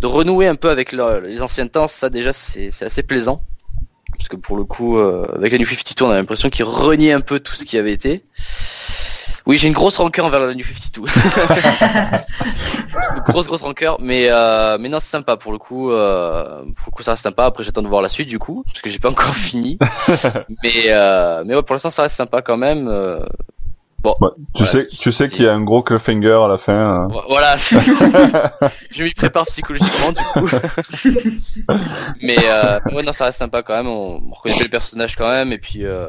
de 0.00 0.06
renouer 0.06 0.46
un 0.48 0.54
peu 0.56 0.70
avec 0.70 0.92
les 0.92 1.42
anciens 1.42 1.66
temps, 1.68 1.88
ça 1.88 2.10
déjà, 2.10 2.32
c'est 2.32 2.70
assez 2.82 3.02
plaisant. 3.02 3.44
Parce 4.22 4.28
que 4.28 4.36
pour 4.36 4.56
le 4.56 4.62
coup, 4.62 4.98
euh, 4.98 5.26
avec 5.34 5.50
la 5.50 5.58
New 5.58 5.66
52, 5.66 6.04
on 6.04 6.10
a 6.10 6.14
l'impression 6.14 6.48
qu'ils 6.48 6.64
reniaient 6.64 7.10
un 7.10 7.20
peu 7.20 7.40
tout 7.40 7.56
ce 7.56 7.64
qui 7.64 7.76
avait 7.76 7.90
été. 7.90 8.24
Oui, 9.46 9.58
j'ai 9.58 9.66
une 9.66 9.74
grosse 9.74 9.96
rancœur 9.96 10.26
envers 10.26 10.38
la 10.38 10.54
New 10.54 10.64
52. 10.64 11.10
une 13.16 13.22
grosse 13.26 13.48
grosse 13.48 13.62
rancœur, 13.62 13.96
mais 13.98 14.28
euh, 14.30 14.78
mais 14.78 14.88
non, 14.88 15.00
c'est 15.00 15.10
sympa 15.10 15.36
pour 15.36 15.50
le 15.50 15.58
coup. 15.58 15.90
Euh, 15.90 16.62
pour 16.76 16.86
le 16.86 16.90
coup, 16.92 17.02
ça 17.02 17.10
reste 17.10 17.24
sympa. 17.24 17.46
Après, 17.46 17.64
j'attends 17.64 17.82
de 17.82 17.88
voir 17.88 18.00
la 18.00 18.08
suite 18.08 18.28
du 18.28 18.38
coup, 18.38 18.62
parce 18.64 18.80
que 18.80 18.88
j'ai 18.88 19.00
pas 19.00 19.10
encore 19.10 19.34
fini. 19.34 19.76
mais 20.62 20.94
mais 21.44 21.56
ouais, 21.56 21.62
pour 21.64 21.74
l'instant, 21.74 21.90
ça 21.90 22.02
reste 22.02 22.14
sympa 22.14 22.42
quand 22.42 22.56
même. 22.56 22.88
Euh, 24.06 24.10
Ouais, 24.20 24.28
tu 24.54 24.62
Ouais, 24.62 24.68
sais, 24.68 24.86
tu 24.88 25.12
sais 25.12 25.28
qu'il 25.28 25.44
y 25.44 25.48
a 25.48 25.52
un 25.54 25.62
gros 25.62 25.82
cliffhanger 25.82 26.40
à 26.44 26.48
la 26.48 26.58
fin. 26.58 27.04
euh. 27.04 27.06
Vo- 27.08 27.22
Voilà, 27.28 27.56
c'est- 27.56 27.76
je 28.90 29.02
m'y 29.04 29.12
prépare 29.12 29.46
psychologiquement 29.46 30.12
du 30.12 30.22
coup. 30.32 30.48
mais 32.22 32.36
euh, 32.44 32.78
ouais, 32.92 33.02
non, 33.02 33.12
ça 33.12 33.26
reste 33.26 33.38
sympa 33.38 33.62
quand 33.62 33.74
même. 33.76 33.86
On, 33.88 34.20
on 34.30 34.34
reconnaît 34.34 34.62
le 34.64 34.68
personnage 34.68 35.16
quand 35.16 35.28
même, 35.28 35.52
et 35.52 35.58
puis 35.58 35.84
euh, 35.84 36.08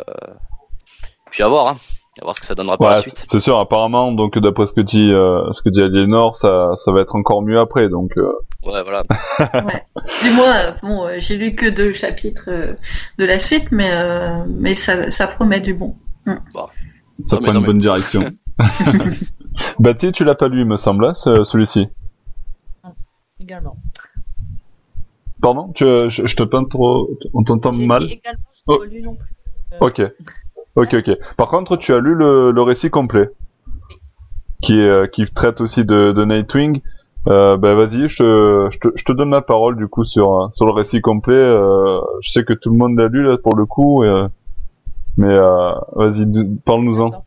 puis 1.31 1.43
à 1.43 1.47
voir, 1.47 1.67
hein. 1.69 1.77
à 2.21 2.25
voir 2.25 2.35
ce 2.35 2.41
que 2.41 2.45
ça 2.47 2.55
donnera 2.55 2.77
par 2.77 2.89
la 2.89 2.95
Ouais, 2.97 3.01
suite. 3.01 3.25
c'est 3.27 3.39
sûr. 3.39 3.57
Apparemment, 3.59 4.11
donc 4.11 4.37
d'après 4.37 4.67
ce 4.67 4.73
que 4.73 4.81
dit 4.81 5.11
euh, 5.11 5.51
ce 5.53 5.61
que 5.61 5.69
dit 5.69 5.81
Aliénor, 5.81 6.35
ça, 6.35 6.71
ça 6.75 6.91
va 6.91 7.01
être 7.01 7.15
encore 7.15 7.41
mieux 7.41 7.59
après. 7.59 7.89
Donc, 7.89 8.11
euh, 8.17 8.31
Ouais, 8.65 8.81
voilà. 8.83 9.03
Et 10.25 10.29
moi, 10.29 10.53
bon, 10.83 11.05
euh, 11.05 11.15
j'ai 11.19 11.35
lu 11.37 11.53
que 11.53 11.67
deux 11.69 11.93
chapitres 11.93 12.45
euh, 12.47 12.73
de 13.17 13.25
la 13.25 13.39
suite, 13.39 13.67
mais 13.71 13.89
euh, 13.91 14.43
mais 14.47 14.73
ça, 14.75 15.11
ça 15.11 15.27
promet 15.27 15.59
du 15.59 15.73
bon. 15.73 15.95
Ça 17.25 17.35
Non, 17.37 17.41
prend 17.41 17.51
une 17.53 17.59
mais- 17.59 17.65
bonne 17.65 17.77
direction. 17.79 18.23
Baptiste, 19.79 20.13
tu 20.13 20.23
l'as 20.23 20.35
pas 20.35 20.47
lu, 20.47 20.61
il 20.61 20.65
me 20.67 20.77
semble, 20.77 21.05
hein, 21.05 21.13
ce- 21.13 21.43
celui-ci. 21.43 21.87
Également. 23.39 23.77
Pardon, 25.41 25.71
tu, 25.73 25.83
euh, 25.83 26.09
je, 26.09 26.25
je 26.25 26.35
te 26.35 26.43
peins 26.43 26.63
trop, 26.63 27.09
on 27.33 27.43
t'entend 27.43 27.73
mal. 27.73 28.03
également, 28.03 28.39
je 28.55 28.61
Oh. 28.67 28.83
lu 28.83 29.01
non 29.01 29.15
plus. 29.15 29.35
Ok. 29.81 30.01
Ok, 30.75 30.93
ok. 30.93 31.17
Par 31.37 31.47
contre, 31.49 31.75
tu 31.77 31.93
as 31.93 31.99
lu 31.99 32.15
le, 32.15 32.51
le 32.51 32.61
récit 32.61 32.89
complet, 32.89 33.29
qui 34.61 34.79
est, 34.79 34.87
euh, 34.87 35.07
qui 35.07 35.25
traite 35.25 35.59
aussi 35.61 35.83
de, 35.83 36.11
de 36.13 36.25
Nightwing. 36.25 36.81
Euh, 37.27 37.55
bah 37.57 37.73
vas-y, 37.73 38.07
je 38.09 38.17
te, 38.17 38.67
je 38.71 38.79
te, 38.79 38.87
je 38.95 39.05
te 39.05 39.11
donne 39.13 39.29
la 39.29 39.41
parole 39.41 39.77
du 39.77 39.87
coup 39.87 40.03
sur 40.03 40.33
euh, 40.41 40.47
sur 40.53 40.65
le 40.65 40.73
récit 40.73 40.99
complet. 40.99 41.33
Euh, 41.35 41.99
je 42.21 42.31
sais 42.31 42.43
que 42.43 42.51
tout 42.53 42.69
le 42.69 42.77
monde 42.77 42.97
l'a 42.97 43.07
lu 43.07 43.23
là 43.23 43.37
pour 43.37 43.55
le 43.55 43.65
coup, 43.65 44.03
euh, 44.03 44.27
mais 45.17 45.27
euh, 45.27 45.73
vas-y, 45.95 46.25
parle-nous-en. 46.65 47.23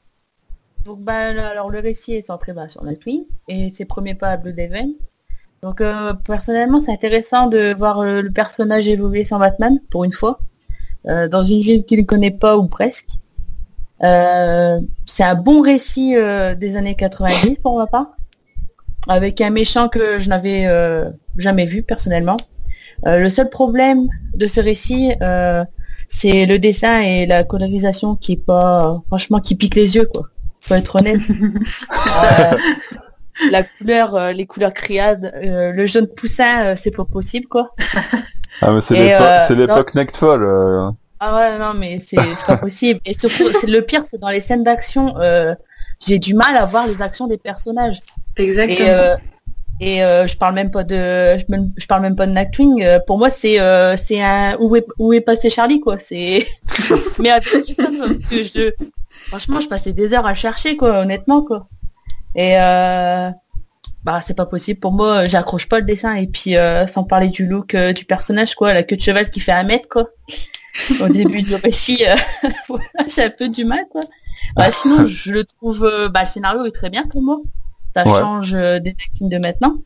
Donc 0.87 1.01
bah 1.01 1.31
alors 1.51 1.69
le 1.71 1.81
récit 1.81 2.15
est 2.15 2.27
centré 2.27 2.53
bah, 2.53 2.69
sur 2.69 2.85
Nightwing 2.85 3.25
et 3.49 3.73
ses 3.75 3.85
premiers 3.85 4.15
pas 4.15 4.29
à 4.29 4.37
Bloodhaven. 4.37 4.93
Donc 5.61 5.81
euh, 5.81 6.15
personnellement 6.15 6.81
c'est 6.81 6.93
intéressant 6.93 7.49
de 7.49 7.75
voir 7.77 7.99
euh, 7.99 8.23
le 8.23 8.31
personnage 8.31 8.87
évoluer 8.87 9.25
sans 9.25 9.41
Batman 9.41 9.81
pour 9.91 10.05
une 10.05 10.13
fois 10.13 10.39
euh, 11.09 11.27
dans 11.27 11.43
une 11.43 11.61
ville 11.61 11.85
qu'il 11.85 11.99
ne 11.99 12.05
connaît 12.05 12.31
pas 12.31 12.57
ou 12.57 12.69
presque. 12.69 13.19
Euh, 14.05 14.79
c'est 15.07 15.25
un 15.25 15.35
bon 15.35 15.61
récit 15.61 16.15
des 16.57 16.77
années 16.77 16.95
90 16.95 17.59
pour 17.59 17.79
ma 17.79 17.87
part 17.89 18.13
avec 19.09 19.41
un 19.41 19.51
méchant 19.51 19.89
que 19.89 20.21
je 20.21 20.29
n'avais 20.29 20.69
jamais 21.37 21.67
vu 21.67 21.83
personnellement. 21.83 22.37
Le 23.05 23.29
seul 23.29 23.51
problème 23.51 24.07
de 24.35 24.47
ce 24.47 24.61
récit, 24.61 25.15
c'est 26.09 26.47
le 26.47 26.59
dessin 26.59 27.01
et 27.01 27.27
la 27.27 27.45
colorisation 27.45 28.17
qui 28.17 28.33
est 28.33 28.45
pas, 28.45 29.01
franchement, 29.09 29.41
qui 29.41 29.55
pique 29.57 29.75
les 29.75 29.97
yeux, 29.97 30.07
quoi. 30.07 30.25
Faut 30.61 30.75
être 30.75 30.97
honnête. 30.97 31.21
Euh, 32.25 32.57
la 33.51 33.63
couleur, 33.65 34.15
euh, 34.15 34.33
les 34.33 34.47
couleurs 34.47 34.73
criades, 34.73 35.31
euh, 35.45 35.73
le 35.73 35.87
jaune 35.87 36.07
poussin, 36.09 36.65
euh, 36.65 36.75
c'est 36.77 36.91
pas 36.91 37.05
possible, 37.05 37.47
quoi. 37.47 37.75
Ah 38.63 38.73
mais 38.73 38.81
c'est 38.81 38.95
l'époque, 38.95 39.21
euh, 39.21 39.45
c'est 39.47 39.55
l'époque 39.55 39.95
Nightfall. 39.95 40.43
euh. 40.43 40.91
Ah 41.21 41.35
ouais, 41.37 41.59
non, 41.59 41.75
mais 41.75 42.01
c'est 42.07 42.17
c'est 42.17 42.47
pas 42.47 42.57
possible. 42.57 43.01
Et 43.05 43.13
surtout, 43.13 43.51
c'est 43.61 43.67
le 43.67 43.83
pire, 43.83 44.03
c'est 44.07 44.19
dans 44.19 44.31
les 44.31 44.41
scènes 44.41 44.65
d'action. 44.65 45.19
euh, 45.19 45.55
j'ai 46.07 46.19
du 46.19 46.33
mal 46.33 46.57
à 46.57 46.65
voir 46.65 46.87
les 46.87 47.03
actions 47.03 47.27
des 47.27 47.37
personnages. 47.37 48.01
Exactement. 48.39 48.87
Et, 48.89 48.91
euh, 48.91 49.17
et 49.79 50.03
euh, 50.03 50.27
je 50.27 50.37
parle 50.37 50.55
même 50.55 50.71
pas 50.71 50.85
de, 50.85 51.39
je, 51.39 51.87
parle 51.87 52.03
même 52.03 52.17
pas 52.17 52.27
de 52.27 52.33
Nightwing. 52.33 52.83
euh, 52.83 52.99
pour 53.07 53.19
moi, 53.19 53.29
c'est 53.29 53.61
euh, 53.61 53.97
c'est 53.99 54.23
un 54.23 54.57
où 54.59 54.75
est 54.75 54.87
où 54.99 55.13
est 55.13 55.21
passé 55.21 55.51
Charlie 55.51 55.81
quoi. 55.81 55.99
C'est 55.99 56.47
mais 57.19 57.31
absolument 57.31 58.15
que 58.31 58.45
je, 58.45 58.73
franchement, 59.29 59.61
je 59.61 59.69
passais 59.69 59.93
des 59.93 60.15
heures 60.15 60.27
à 60.27 60.31
le 60.31 60.37
chercher 60.37 60.77
quoi, 60.77 61.01
honnêtement 61.01 61.43
quoi. 61.43 61.69
Et 62.35 62.55
bah 64.05 64.21
c'est 64.25 64.35
pas 64.35 64.47
possible 64.47 64.81
pour 64.81 64.93
moi. 64.93 65.27
J'accroche 65.27 65.69
pas 65.69 65.81
le 65.81 65.85
dessin 65.85 66.15
et 66.15 66.27
puis 66.27 66.55
sans 66.89 67.05
parler 67.05 67.29
du 67.29 67.47
look 67.47 67.77
du 67.77 68.05
personnage 68.07 68.55
quoi, 68.55 68.73
la 68.73 68.83
queue 68.83 68.97
de 68.97 69.03
cheval 69.03 69.29
qui 69.31 69.41
fait 69.41 69.53
un 69.53 69.65
mètre 69.65 69.89
quoi. 69.89 70.09
Au 71.01 71.09
début 71.09 71.43
du 71.43 71.55
récit, 71.55 72.05
voilà, 72.69 72.85
j'ai 73.09 73.25
un 73.25 73.31
peu 73.31 73.49
du 73.49 73.65
mal 73.65 73.85
quoi. 73.91 74.03
Bah, 74.55 74.71
sinon, 74.71 75.07
je 75.07 75.33
le 75.33 75.45
trouve, 75.45 76.11
bah, 76.13 76.21
le 76.23 76.27
scénario 76.27 76.65
est 76.65 76.71
très 76.71 76.89
bien 76.89 77.07
pour 77.07 77.23
moi. 77.23 77.39
Ça 77.97 78.05
Ouais. 78.05 78.21
change 78.21 78.53
euh, 78.55 78.79
des 78.79 78.95
films 79.17 79.31
de 79.31 79.39
maintenant. 79.39 79.77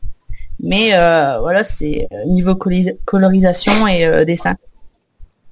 Mais 0.61 0.89
euh, 0.93 1.39
voilà, 1.39 1.63
c'est 1.63 2.07
euh, 2.11 2.25
niveau 2.25 2.55
colorisation 3.05 3.87
et 3.87 4.05
euh, 4.05 4.25
dessin. 4.25 4.55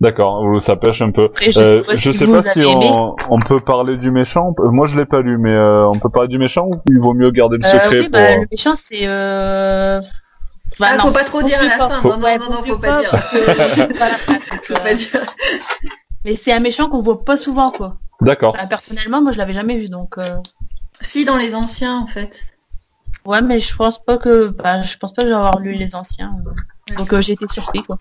D'accord, 0.02 0.62
ça 0.62 0.76
pêche 0.76 1.02
un 1.02 1.12
peu. 1.12 1.30
Je 1.42 1.60
Euh, 1.60 1.80
sais 1.82 1.86
pas 1.88 1.96
je 1.96 2.12
si 2.12 2.18
sais 2.18 2.28
pas 2.28 2.42
si 2.42 2.62
on, 2.66 3.16
on 3.30 3.40
peut 3.40 3.60
parler 3.60 3.98
du 3.98 4.12
méchant. 4.12 4.54
Moi, 4.60 4.88
je 4.88 4.98
l'ai 4.98 5.06
pas 5.06 5.22
lu, 5.22 5.38
mais 5.38 5.52
euh, 5.54 5.88
on 5.88 5.98
peut 6.00 6.10
parler 6.10 6.28
du 6.30 6.38
méchant 6.38 6.68
ou 6.68 6.76
il 6.90 7.00
vaut 7.00 7.14
mieux 7.14 7.32
garder 7.32 7.58
le 7.58 7.66
Euh, 7.66 7.70
secret 7.72 7.98
oui, 8.00 8.04
pour. 8.04 8.12
bah, 8.12 8.36
le 8.38 8.48
méchant, 8.52 8.76
c'est... 8.76 9.08
Euh... 9.08 10.00
bah, 10.80 10.88
Ah, 10.92 10.98
non. 10.98 11.04
faut 11.06 11.12
pas 11.12 11.24
trop 11.26 11.42
dire 11.42 11.60
à 11.60 11.64
la 11.64 11.70
fin. 11.72 12.02
Non, 12.04 12.18
non, 12.18 12.24
Ouais, 12.24 12.38
non, 12.38 12.46
non, 12.50 12.64
faut 12.66 12.78
pas 12.78 13.00
dire. 13.02 13.10
pas 13.12 14.10
Faut 14.64 14.74
pas. 14.76 15.20
Mais 16.26 16.36
c'est 16.36 16.52
un 16.54 16.60
méchant 16.60 16.88
qu'on 16.88 17.02
voit 17.02 17.24
pas 17.26 17.36
souvent, 17.38 17.72
quoi. 17.72 17.96
D'accord. 18.22 18.54
Enfin, 18.56 18.68
personnellement, 18.68 19.22
moi, 19.22 19.32
je 19.32 19.38
l'avais 19.38 19.54
jamais 19.54 19.78
vu, 19.78 19.90
donc... 19.90 20.18
euh, 21.02 21.06
Si, 21.06 21.26
dans 21.26 21.38
les 21.38 21.56
anciens, 21.56 21.98
en 21.98 22.08
fait. 22.08 22.46
Ouais, 23.26 23.42
mais 23.42 23.60
je 23.60 23.76
pense 23.76 24.04
pas 24.04 24.18
que... 24.18 24.48
Bah, 24.48 24.82
je 24.82 24.98
pense 24.98 25.14
pas 25.14 25.22
que 25.24 25.28
j'ai 25.28 25.34
avoir 25.34 25.60
lu 25.60 25.74
les 25.74 25.96
anciens. 25.96 26.36
euh. 26.48 26.96
Donc, 26.96 27.14
euh, 27.14 27.22
j'ai 27.22 27.34
été 27.34 27.48
surpris, 27.48 27.82
quoi. 27.84 27.98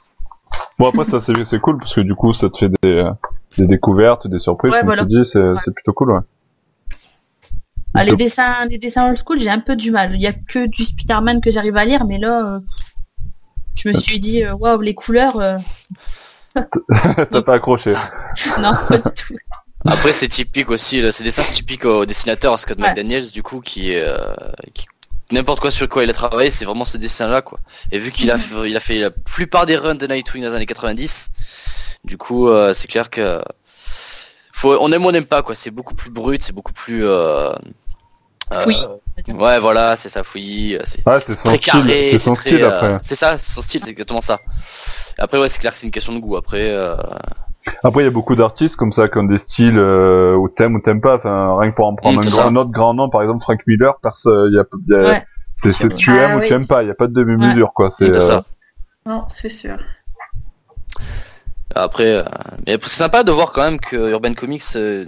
Bon 0.78 0.88
après 0.88 1.04
ça 1.04 1.20
c'est 1.20 1.44
c'est 1.44 1.58
cool 1.58 1.76
parce 1.78 1.92
que 1.94 2.00
du 2.00 2.14
coup 2.14 2.32
ça 2.32 2.48
te 2.48 2.56
fait 2.56 2.68
des, 2.82 2.88
euh, 2.88 3.10
des 3.58 3.66
découvertes, 3.66 4.28
des 4.28 4.38
surprises 4.38 4.72
Ouais, 4.72 4.78
comme 4.78 4.86
voilà. 4.86 5.02
tu 5.02 5.08
dis, 5.08 5.24
c'est 5.24 5.74
plutôt 5.74 5.92
cool. 5.92 6.12
Ouais. 6.12 6.20
Ah, 7.94 8.04
les 8.04 8.10
Donc, 8.12 8.20
dessins, 8.20 8.64
les 8.66 8.78
dessins 8.78 9.08
old 9.10 9.18
school, 9.18 9.40
j'ai 9.40 9.50
un 9.50 9.58
peu 9.58 9.76
du 9.76 9.90
mal. 9.90 10.14
Il 10.14 10.20
y 10.20 10.26
a 10.26 10.32
que 10.32 10.66
du 10.66 10.84
Spider-Man 10.84 11.40
que 11.40 11.50
j'arrive 11.50 11.76
à 11.76 11.84
lire, 11.84 12.04
mais 12.06 12.18
là, 12.18 12.46
euh, 12.54 12.60
je 13.74 13.88
me 13.88 13.94
suis 13.94 14.20
dit, 14.20 14.44
euh, 14.44 14.54
waouh, 14.54 14.80
les 14.80 14.94
couleurs, 14.94 15.36
euh, 15.40 15.58
T'as 16.54 17.42
pas 17.42 17.54
accroché. 17.54 17.92
non, 18.60 18.72
pas 18.88 18.98
du 18.98 19.02
tout. 19.14 19.34
Après, 19.90 20.12
c'est 20.12 20.28
typique 20.28 20.70
aussi, 20.70 21.02
c'est 21.12 21.24
des 21.24 21.30
dessins 21.30 21.42
typiques 21.42 21.84
au 21.84 22.04
dessinateur 22.06 22.58
Scott 22.58 22.78
Ouais. 22.78 22.88
McDaniels, 22.88 23.30
du 23.30 23.42
coup, 23.42 23.60
qui, 23.60 23.92
est, 23.92 24.02
euh, 24.02 24.16
qui 24.74 24.86
n'importe 25.30 25.60
quoi 25.60 25.70
sur 25.70 25.88
quoi 25.88 26.04
il 26.04 26.10
a 26.10 26.12
travaillé, 26.12 26.50
c'est 26.50 26.64
vraiment 26.64 26.84
ce 26.84 26.96
dessin-là, 26.98 27.42
quoi. 27.42 27.58
Et 27.92 27.98
vu 27.98 28.10
qu'il 28.10 28.30
a, 28.30 28.38
fait- 28.38 28.68
il 28.70 28.76
a 28.76 28.80
fait 28.80 28.98
la 28.98 29.10
plupart 29.10 29.66
des 29.66 29.76
runs 29.76 29.94
de 29.94 30.06
Nightwing 30.06 30.42
dans 30.44 30.50
les 30.50 30.56
années 30.56 30.66
90, 30.66 31.30
du 32.04 32.16
coup, 32.16 32.48
euh, 32.48 32.72
c'est 32.74 32.86
clair 32.88 33.10
que 33.10 33.40
faut, 34.52 34.76
on 34.80 34.90
aime 34.92 35.04
ou 35.04 35.08
on 35.08 35.12
n'aime 35.12 35.24
pas, 35.26 35.42
quoi. 35.42 35.54
C'est 35.54 35.70
beaucoup 35.70 35.94
plus 35.94 36.10
brut, 36.10 36.42
c'est 36.42 36.52
beaucoup 36.54 36.72
plus. 36.72 37.04
Euh, 37.06 37.52
euh, 38.52 38.62
Fouillis. 38.62 38.84
ouais, 39.28 39.58
voilà, 39.58 39.96
c'est 39.96 40.08
ça, 40.08 40.24
fouillis. 40.24 40.76
euh, 40.76 40.82
C'est 40.86 41.06
Ouais, 41.06 41.18
c'est 41.24 41.34
son 41.34 41.48
très 41.48 41.56
style, 41.58 41.72
carré, 41.72 42.08
c'est 42.12 42.18
son 42.18 42.32
très, 42.32 42.50
style 42.50 42.62
euh, 42.64 42.76
après. 42.76 42.98
c'est 43.04 43.14
ça, 43.16 43.36
c'est 43.38 43.52
son 43.54 43.62
style, 43.62 43.82
c'est 43.84 43.90
exactement 43.90 44.22
ça. 44.22 44.38
Après, 45.18 45.38
ouais, 45.38 45.48
c'est 45.48 45.58
clair 45.58 45.72
que 45.72 45.78
c'est 45.78 45.84
une 45.86 45.92
question 45.92 46.14
de 46.14 46.18
goût. 46.20 46.36
Après, 46.36 46.70
euh, 46.70 46.96
Après 47.82 48.02
il 48.02 48.04
y 48.04 48.08
a 48.08 48.12
beaucoup 48.12 48.36
d'artistes 48.36 48.76
comme 48.76 48.92
ça 48.92 49.08
qui 49.08 49.18
ont 49.18 49.24
des 49.24 49.38
styles 49.38 49.78
euh, 49.78 50.34
où 50.36 50.48
t'aimes 50.48 50.74
ou 50.76 50.80
t'aimes 50.80 51.00
pas. 51.00 51.16
Enfin 51.16 51.56
rien 51.58 51.70
que 51.70 51.76
pour 51.76 51.86
en 51.86 51.94
prendre 51.94 52.18
un, 52.18 52.22
grand- 52.26 52.46
un 52.48 52.56
autre 52.56 52.70
grand 52.70 52.94
nom, 52.94 53.08
par 53.08 53.22
exemple 53.22 53.42
Frank 53.42 53.60
Miller, 53.66 53.94
il 54.04 54.54
y 54.54 54.58
a, 54.58 54.64
il 54.86 54.92
y 54.92 54.94
a- 54.94 54.98
Ouais. 55.08 55.24
c'est 55.54 55.70
c'est 55.72 55.94
tu 55.94 56.10
Ah, 56.12 56.22
aimes 56.24 56.36
ou 56.36 56.40
oui. 56.40 56.46
tu 56.48 56.52
aimes 56.54 56.66
pas. 56.66 56.82
Il 56.82 56.88
y 56.88 56.90
a 56.90 56.94
pas 56.94 57.06
de 57.06 57.12
demi-mesure 57.12 57.72
quoi. 57.74 57.90
C'est 57.90 58.14
euh, 58.14 58.20
ça. 58.20 58.44
Non, 59.06 59.24
c'est 59.32 59.48
sûr. 59.50 59.76
Après, 61.74 62.12
euh, 62.12 62.22
mais 62.66 62.72
après, 62.74 62.88
c'est 62.88 62.98
sympa 62.98 63.22
de 63.24 63.30
voir 63.32 63.52
quand 63.52 63.62
même 63.62 63.78
que 63.78 64.10
Urban 64.10 64.34
Comics, 64.34 64.62
euh, 64.76 65.04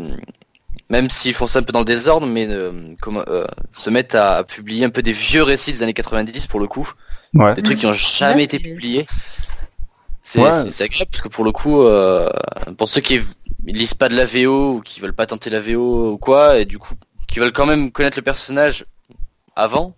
même 0.90 1.08
s'ils 1.08 1.34
font 1.34 1.46
ça 1.46 1.61
un 1.61 1.62
peu 1.62 1.72
dans 1.72 1.80
le 1.80 1.84
désordre, 1.84 2.26
mais 2.26 2.46
euh, 2.48 2.70
comment, 3.00 3.22
euh, 3.28 3.44
se 3.70 3.88
mettent 3.90 4.14
à, 4.14 4.44
publier 4.44 4.84
un 4.84 4.90
peu 4.90 5.02
des 5.02 5.12
vieux 5.12 5.42
récits 5.42 5.72
des 5.72 5.82
années 5.82 5.94
90 5.94 6.46
pour 6.46 6.61
le 6.61 6.66
coup, 6.66 6.88
Ouais. 7.34 7.54
des 7.54 7.62
trucs 7.62 7.78
qui 7.78 7.86
ont 7.86 7.92
jamais 7.92 8.34
Ouais, 8.36 8.44
été 8.44 8.58
publiés. 8.58 9.06
C'est 10.22 10.40
Ouais. 10.40 10.50
c'est- 10.52 10.70
c'est 10.70 10.84
agréable 10.84 11.10
parce 11.10 11.22
que 11.22 11.28
pour 11.28 11.44
le 11.44 11.52
coup, 11.52 11.80
euh, 11.82 12.28
pour 12.78 12.88
ceux 12.88 13.00
qui 13.00 13.20
lisent 13.64 13.94
pas 13.94 14.08
de 14.08 14.14
la 14.16 14.24
VO 14.26 14.74
ou 14.76 14.80
qui 14.80 15.00
veulent 15.00 15.14
pas 15.14 15.26
tenter 15.26 15.50
la 15.50 15.60
VO 15.60 16.12
ou 16.12 16.18
quoi, 16.18 16.58
et 16.58 16.64
du 16.66 16.78
coup 16.78 16.94
qui 17.26 17.38
veulent 17.38 17.52
quand 17.52 17.66
même 17.66 17.90
connaître 17.92 18.18
le 18.18 18.22
personnage 18.22 18.84
avant, 19.56 19.94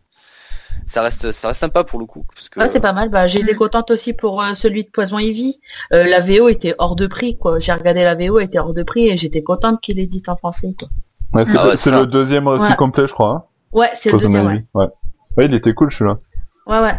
ça 0.87 1.03
reste 1.03 1.33
ça 1.33 1.49
reste 1.49 1.61
sympa 1.61 1.83
pour 1.85 1.99
le 1.99 2.07
coup. 2.07 2.25
Parce 2.35 2.49
que, 2.49 2.61
Ouais, 2.61 2.69
c'est 2.69 2.81
pas 2.81 2.93
mal. 2.93 3.09
Bah, 3.09 3.27
j'ai 3.27 3.41
été 3.41 3.55
contente 3.55 3.91
aussi 3.91 4.13
pour 4.13 4.43
euh, 4.43 4.55
celui 4.55 4.85
de 4.85 4.91
Poison 4.91 5.19
Ivy. 5.19 5.61
Euh, 5.93 6.05
la 6.05 6.21
VO 6.21 6.49
était 6.49 6.75
hors 6.79 6.95
de 6.97 7.07
prix, 7.07 7.37
quoi. 7.39 7.59
J'ai 7.59 7.73
regardé 7.73 8.05
la 8.05 8.15
VO, 8.15 8.39
elle 8.39 8.47
était 8.47 8.59
hors 8.59 8.75
de 8.75 8.83
prix 8.83 9.09
et 9.09 9.17
j'étais 9.17 9.43
contente 9.43 9.81
qu'il 9.81 9.99
ait 9.99 10.07
dit 10.07 10.23
en 10.29 10.37
français, 10.37 10.75
quoi. 10.79 10.89
Ouais, 11.35 11.47
c'est 11.47 11.57
Ah 11.59 11.67
ouais, 11.69 11.77
c'est 11.77 11.91
ça. 11.91 11.99
le 12.01 12.07
deuxième 12.07 12.47
récit 12.49 12.67
Ouais. 12.71 12.77
complet, 12.77 13.07
je 13.07 13.13
crois. 13.15 13.31
Hein, 13.31 13.45
Ouais, 13.73 13.91
c'est 13.95 14.11
le 14.11 14.19
Poison 14.19 14.29
deuxième, 14.29 14.47
Ivy. 14.51 14.65
ouais. 14.75 14.85
ouais. 14.85 14.91
Ouais, 15.39 15.47
il 15.47 15.55
était 15.55 15.73
cool 15.73 15.91
celui-là. 15.91 16.19
Ouais, 16.67 16.79
ouais. 16.81 16.95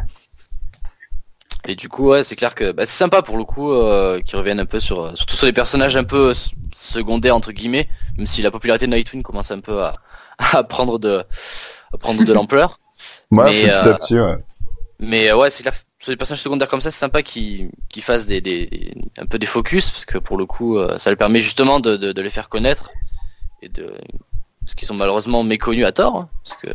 Et 1.67 1.75
du 1.75 1.87
coup, 1.87 2.09
ouais, 2.09 2.23
c'est 2.23 2.35
clair 2.35 2.55
que 2.55 2.71
bah, 2.71 2.85
c'est 2.85 2.97
sympa 2.97 3.21
pour 3.21 3.37
le 3.37 3.45
coup 3.45 3.71
euh, 3.71 4.19
qu'ils 4.21 4.37
reviennent 4.37 4.59
un 4.59 4.65
peu 4.65 4.79
sur, 4.79 5.15
surtout 5.15 5.35
sur 5.35 5.45
les 5.45 5.53
personnages 5.53 5.95
un 5.95 6.03
peu 6.03 6.31
s- 6.31 6.51
secondaires 6.73 7.35
entre 7.35 7.51
guillemets, 7.53 7.87
même 8.17 8.27
si 8.27 8.41
la 8.41 8.51
popularité 8.51 8.85
de 8.85 8.91
Nightwing 8.93 9.23
commence 9.23 9.51
un 9.51 9.61
peu 9.61 9.81
à, 9.81 9.93
à 10.37 10.63
prendre 10.63 10.99
de, 10.99 11.23
à 11.93 11.97
prendre 11.97 12.23
de 12.23 12.33
l'ampleur. 12.33 12.77
Ouais, 13.31 13.43
Mais, 13.45 13.63
petit 13.63 13.69
euh, 13.71 13.93
à 13.93 13.97
petit, 13.97 14.19
ouais. 14.19 14.35
Mais 14.99 15.29
euh, 15.29 15.35
ouais, 15.35 15.49
c'est 15.49 15.63
clair 15.63 15.73
que 15.73 15.79
sur 15.99 16.11
les 16.11 16.17
personnages 16.17 16.41
secondaires 16.41 16.67
comme 16.67 16.79
ça, 16.81 16.91
c'est 16.91 16.99
sympa 16.99 17.21
qu'ils 17.23 17.71
qu'ils 17.89 18.03
fassent 18.03 18.27
des, 18.27 18.39
des, 18.41 18.93
un 19.17 19.25
peu 19.25 19.39
des 19.39 19.47
focus 19.47 19.89
parce 19.89 20.05
que 20.05 20.17
pour 20.19 20.37
le 20.37 20.45
coup, 20.45 20.77
euh, 20.77 20.97
ça 20.97 21.09
leur 21.09 21.17
permet 21.17 21.41
justement 21.41 21.79
de, 21.79 21.97
de, 21.97 22.11
de 22.11 22.21
les 22.21 22.29
faire 22.29 22.47
connaître 22.47 22.91
et 23.61 23.69
de 23.69 23.93
parce 24.61 24.75
qu'ils 24.75 24.87
sont 24.87 24.93
malheureusement 24.95 25.43
méconnus 25.43 25.85
à 25.85 25.91
tort, 25.91 26.15
hein, 26.17 26.29
parce 26.43 26.57
que 26.61 26.67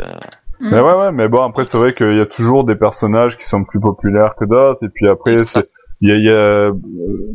Mm. 0.61 0.68
Mais 0.72 0.80
ouais, 0.80 0.94
ouais, 0.94 1.12
mais 1.12 1.28
bon, 1.28 1.42
après, 1.44 1.64
c'est 1.64 1.78
vrai 1.78 1.92
qu'il 1.92 2.16
y 2.16 2.20
a 2.20 2.26
toujours 2.26 2.64
des 2.64 2.74
personnages 2.76 3.38
qui 3.38 3.46
sont 3.46 3.64
plus 3.64 3.80
populaires 3.80 4.34
que 4.38 4.44
d'autres, 4.44 4.84
et 4.84 4.88
puis 4.88 5.09
après, 5.09 5.38
C'est 5.38 5.64
il 6.00 6.09
y 6.11 6.12
a, 6.12 6.16
y 6.16 6.28
a, 6.28 6.32
euh, 6.32 6.72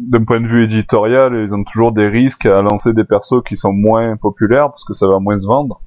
d'un 0.09 0.23
point 0.23 0.39
de 0.39 0.47
vue 0.47 0.63
éditorial, 0.63 1.35
ils 1.35 1.53
ont 1.53 1.63
toujours 1.65 1.91
des 1.91 2.07
risques 2.07 2.45
à 2.45 2.61
lancer 2.61 2.93
des 2.93 3.03
persos 3.03 3.43
qui 3.45 3.57
sont 3.57 3.73
moins 3.73 4.15
populaires, 4.15 4.69
parce 4.69 4.85
que 4.85 4.93
ça 4.93 5.07
va 5.07 5.19
moins 5.19 5.37
se 5.39 5.45
vendre. 5.47 5.81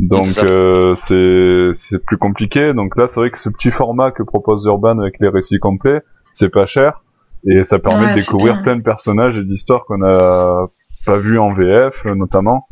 Donc, 0.00 0.26
euh, 0.38 0.94
c'est, 0.96 1.70
c'est 1.74 1.98
plus 2.04 2.16
compliqué. 2.18 2.72
Donc 2.72 2.96
là, 2.96 3.06
c'est 3.08 3.18
vrai 3.20 3.30
que 3.30 3.38
ce 3.38 3.48
petit 3.48 3.70
format 3.72 4.10
que 4.12 4.22
propose 4.22 4.64
Urban 4.66 4.98
avec 4.98 5.16
les 5.20 5.28
récits 5.28 5.58
complets, 5.58 6.02
c'est 6.32 6.48
pas 6.50 6.66
cher, 6.66 7.02
et 7.48 7.62
ça 7.64 7.78
permet 7.80 8.06
Ouais, 8.06 8.14
de 8.14 8.18
découvrir 8.20 8.62
plein 8.62 8.76
de 8.76 8.82
personnages 8.82 9.38
et 9.38 9.44
d'histoires 9.44 9.84
qu'on 9.84 10.02
a 10.02 10.66
pas 11.06 11.16
vu 11.16 11.38
en 11.38 11.52
VF, 11.52 12.06
euh, 12.06 12.14
notamment. 12.14 12.66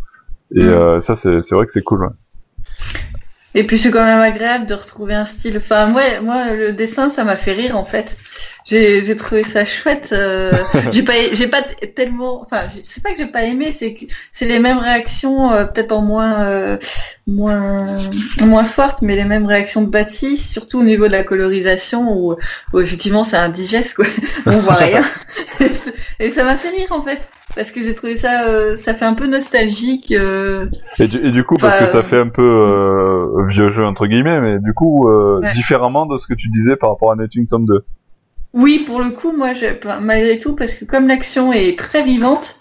Et 0.55 0.63
Mm. 0.65 0.69
euh, 0.69 1.01
ça, 1.01 1.17
c'est, 1.17 1.43
c'est 1.43 1.55
vrai 1.55 1.67
que 1.67 1.73
c'est 1.73 1.83
cool. 1.83 2.03
ouais. 2.03 2.09
Et 3.55 3.65
puis 3.65 3.79
c'est 3.79 3.91
quand 3.91 4.05
même 4.05 4.21
agréable 4.21 4.67
de 4.67 4.75
retrouver 4.75 5.15
un 5.15 5.27
style. 5.27 5.59
Enfin, 5.59 5.87
moi, 5.87 6.03
moi, 6.23 6.53
le 6.53 6.73
dessin, 6.73 7.11
ça 7.11 7.25
m'a 7.25 7.37
fait 7.37 7.53
rire 7.53 7.77
en 7.77 7.85
fait. 7.85 8.17
J'ai, 8.65 9.05
j'ai 9.05 9.17
trouvé 9.17 9.45
ça 9.45 9.65
chouette. 9.65 10.11
euh, 10.13 10.53
j'ai 10.93 11.03
pas, 11.03 11.13
j'ai 11.33 11.49
pas 11.49 11.63
tellement. 11.95 12.43
Enfin, 12.43 12.63
c'est 12.85 13.03
pas 13.03 13.11
que 13.11 13.19
j'ai 13.19 13.27
pas 13.27 13.43
aimé, 13.43 13.73
c'est 13.73 13.95
que 13.95 14.07
c'est 14.33 14.47
les 14.47 14.59
mêmes 14.59 14.79
réactions, 14.79 15.53
euh, 15.53 15.65
peut-être 15.65 15.93
en 15.93 16.01
moins, 16.01 16.45
euh, 16.45 16.77
moins, 17.27 17.87
moins 18.41 18.65
fortes, 18.65 19.03
mais 19.03 19.17
les 19.17 19.25
mêmes 19.25 19.47
réactions 19.47 19.83
de 19.83 19.91
Baptiste, 19.91 20.51
surtout 20.51 20.81
au 20.81 20.85
niveau 20.85 21.07
de 21.07 21.13
la 21.13 21.25
colorisation 21.25 22.11
où, 22.11 22.37
où 22.73 22.81
effectivement 22.81 23.25
c'est 23.25 23.37
indigeste 23.37 23.95
quoi. 23.95 24.07
On 24.47 24.59
voit 24.61 24.75
rien. 24.75 25.05
Et 26.21 26.31
ça 26.31 26.45
m'a 26.45 26.57
fait 26.57 26.71
rire 26.71 26.89
en 26.91 27.03
fait. 27.03 27.29
Parce 27.55 27.71
que 27.71 27.83
j'ai 27.83 27.95
trouvé 27.95 28.17
ça, 28.17 28.45
euh, 28.47 28.77
ça 28.77 28.95
fait 28.95 29.05
un 29.05 29.15
peu 29.15 29.27
nostalgique. 29.27 30.13
euh, 30.13 30.67
Et 30.99 31.07
du, 31.09 31.19
et 31.19 31.31
du 31.31 31.45
coup, 31.45 31.55
parce 31.57 31.75
Bah, 31.79 31.85
que 31.87 31.91
ça 31.93 31.99
euh, 31.99 32.03
fait 32.03 32.19
un 32.19 32.29
peu 32.29 32.43
euh, 32.43 33.47
vieux 33.49 33.69
jeu 33.69 33.85
entre 33.85 34.07
guillemets, 34.07 34.41
mais 34.41 34.59
du 34.59 34.73
coup, 34.73 35.09
euh, 35.09 35.41
Ouais. 35.41 35.53
différemment 35.53 36.07
de 36.07 36.17
ce 36.19 36.27
que 36.27 36.35
tu 36.35 36.49
disais 36.49 36.77
par 36.77 36.91
rapport 36.91 37.13
à 37.13 37.17
Nightwing 37.17 37.47
tome 37.49 37.67
2. 37.67 37.85
Oui, 38.55 38.85
pour 38.87 39.01
le 39.01 39.11
coup, 39.11 39.33
moi, 39.33 39.55
j'ai- 39.55 39.79
enfin, 39.83 40.01
malgré 40.01 40.39
tout, 40.39 40.55
parce 40.55 40.75
que 40.75 40.85
comme 40.85 41.09
l'action 41.09 41.53
est 41.53 41.79
très 41.79 42.03
vivante, 42.03 42.59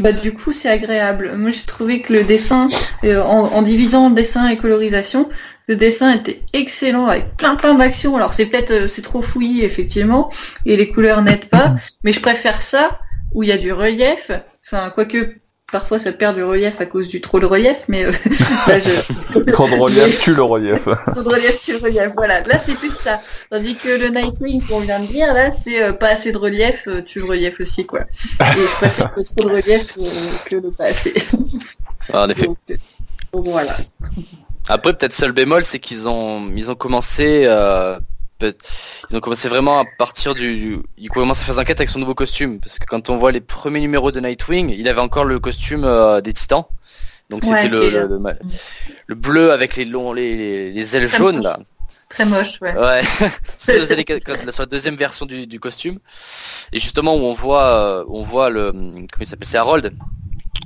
bah 0.00 0.12
du 0.12 0.32
coup, 0.32 0.52
c'est 0.52 0.68
agréable. 0.68 1.32
Moi, 1.36 1.50
j'ai 1.52 1.66
trouvé 1.66 2.00
que 2.02 2.12
le 2.12 2.24
dessin, 2.24 2.68
euh, 3.04 3.22
en, 3.22 3.46
en 3.52 3.62
divisant 3.62 4.10
dessin 4.10 4.48
et 4.48 4.56
colorisation, 4.56 5.28
le 5.68 5.76
dessin 5.76 6.14
était 6.14 6.42
excellent 6.52 7.06
avec 7.06 7.36
plein 7.36 7.56
plein 7.56 7.74
d'actions. 7.74 8.16
Alors 8.16 8.32
c'est 8.34 8.46
peut-être 8.46 8.70
euh, 8.70 8.88
c'est 8.88 9.02
trop 9.02 9.22
fouillis 9.22 9.62
effectivement 9.64 10.30
et 10.66 10.76
les 10.76 10.88
couleurs 10.90 11.22
n'aident 11.22 11.44
pas, 11.50 11.74
mais 12.04 12.12
je 12.12 12.20
préfère 12.20 12.62
ça 12.62 12.98
où 13.32 13.42
il 13.42 13.48
y 13.48 13.52
a 13.52 13.58
du 13.58 13.72
relief. 13.72 14.30
Enfin, 14.66 14.90
quoique 14.90 15.34
parfois 15.70 15.98
ça 15.98 16.12
perd 16.12 16.36
du 16.36 16.42
relief 16.42 16.80
à 16.80 16.86
cause 16.86 17.08
du 17.08 17.20
trop 17.20 17.40
de 17.40 17.46
relief, 17.46 17.76
mais 17.88 18.04
euh, 18.04 18.12
là, 18.66 18.80
je, 18.80 19.38
Trop 19.52 19.68
de 19.68 19.74
relief, 19.74 20.20
tue 20.20 20.34
le 20.34 20.42
relief. 20.42 20.84
Trop 21.12 21.22
de 21.22 21.28
relief, 21.28 21.62
tu 21.62 21.72
le 21.72 21.78
relief. 21.78 22.12
Voilà, 22.16 22.40
là 22.42 22.58
c'est 22.58 22.74
plus 22.74 22.92
ça. 22.92 23.20
Tandis 23.50 23.74
que 23.74 23.88
le 23.88 24.08
Nightwing 24.08 24.66
qu'on 24.66 24.80
vient 24.80 25.00
de 25.00 25.06
dire, 25.06 25.32
là 25.34 25.50
c'est 25.50 25.82
euh, 25.82 25.92
pas 25.92 26.08
assez 26.08 26.32
de 26.32 26.38
relief, 26.38 26.84
euh, 26.88 27.02
tu 27.02 27.20
le 27.20 27.26
relief 27.26 27.60
aussi 27.60 27.84
quoi. 27.84 28.00
Et 28.40 28.66
je 28.66 28.74
préfère 28.76 29.12
le 29.16 29.24
trop 29.24 29.48
de 29.48 29.54
relief 29.54 29.98
euh, 29.98 30.08
que 30.46 30.56
le 30.56 30.70
pas 30.70 30.84
assez. 30.84 31.14
en 32.12 32.28
effet. 32.28 32.46
Donc, 32.46 32.58
euh, 32.70 32.76
donc 33.32 33.48
voilà. 33.48 33.76
Après, 34.68 34.92
peut-être 34.92 35.14
seul 35.14 35.32
bémol, 35.32 35.64
c'est 35.64 35.78
qu'ils 35.78 36.08
ont, 36.08 36.46
ils 36.54 36.70
ont 36.70 36.74
commencé, 36.74 37.44
euh, 37.46 37.98
ils 38.42 39.16
ont 39.16 39.20
commencé 39.20 39.48
vraiment 39.48 39.78
à 39.80 39.84
partir 39.98 40.34
du, 40.34 40.78
ils 40.96 41.08
commencent 41.08 41.40
à 41.40 41.44
faire 41.44 41.54
des 41.54 41.60
enquêtes 41.60 41.80
avec 41.80 41.88
son 41.88 41.98
nouveau 41.98 42.14
costume, 42.14 42.60
parce 42.60 42.78
que 42.78 42.84
quand 42.86 43.10
on 43.10 43.16
voit 43.16 43.32
les 43.32 43.40
premiers 43.40 43.80
numéros 43.80 44.10
de 44.12 44.20
Nightwing, 44.20 44.70
il 44.76 44.88
avait 44.88 45.00
encore 45.00 45.24
le 45.24 45.38
costume 45.40 45.84
euh, 45.84 46.20
des 46.20 46.32
Titans, 46.32 46.64
donc 47.30 47.42
Ouais, 47.44 47.56
c'était 47.62 47.68
le, 47.68 47.90
le, 47.90 47.96
euh, 47.96 48.08
le 48.08 48.34
le 49.06 49.14
bleu 49.14 49.52
avec 49.52 49.76
les 49.76 49.84
longs, 49.84 50.12
les, 50.12 50.36
les, 50.36 50.72
les 50.72 50.96
ailes 50.96 51.08
Très 51.08 51.18
jaunes 51.18 51.36
moche. 51.36 51.44
là. 51.44 51.58
Très 52.10 52.24
moche, 52.24 52.58
ouais. 52.62 52.74
Ouais, 52.74 53.02
sur, 53.58 53.74
les 53.74 53.92
années- 53.92 54.04
quand- 54.04 54.50
sur 54.50 54.62
la 54.62 54.66
deuxième 54.66 54.96
version 54.96 55.26
du, 55.26 55.46
du 55.46 55.60
costume. 55.60 55.98
Et 56.72 56.80
justement 56.80 57.14
où 57.16 57.20
on 57.20 57.34
voit, 57.34 57.64
euh, 57.64 58.04
on 58.08 58.22
voit 58.22 58.48
le, 58.48 58.70
comment 58.72 59.06
il 59.20 59.26
s'appelle, 59.26 59.46
c'est 59.48 59.58
Harold. 59.58 59.92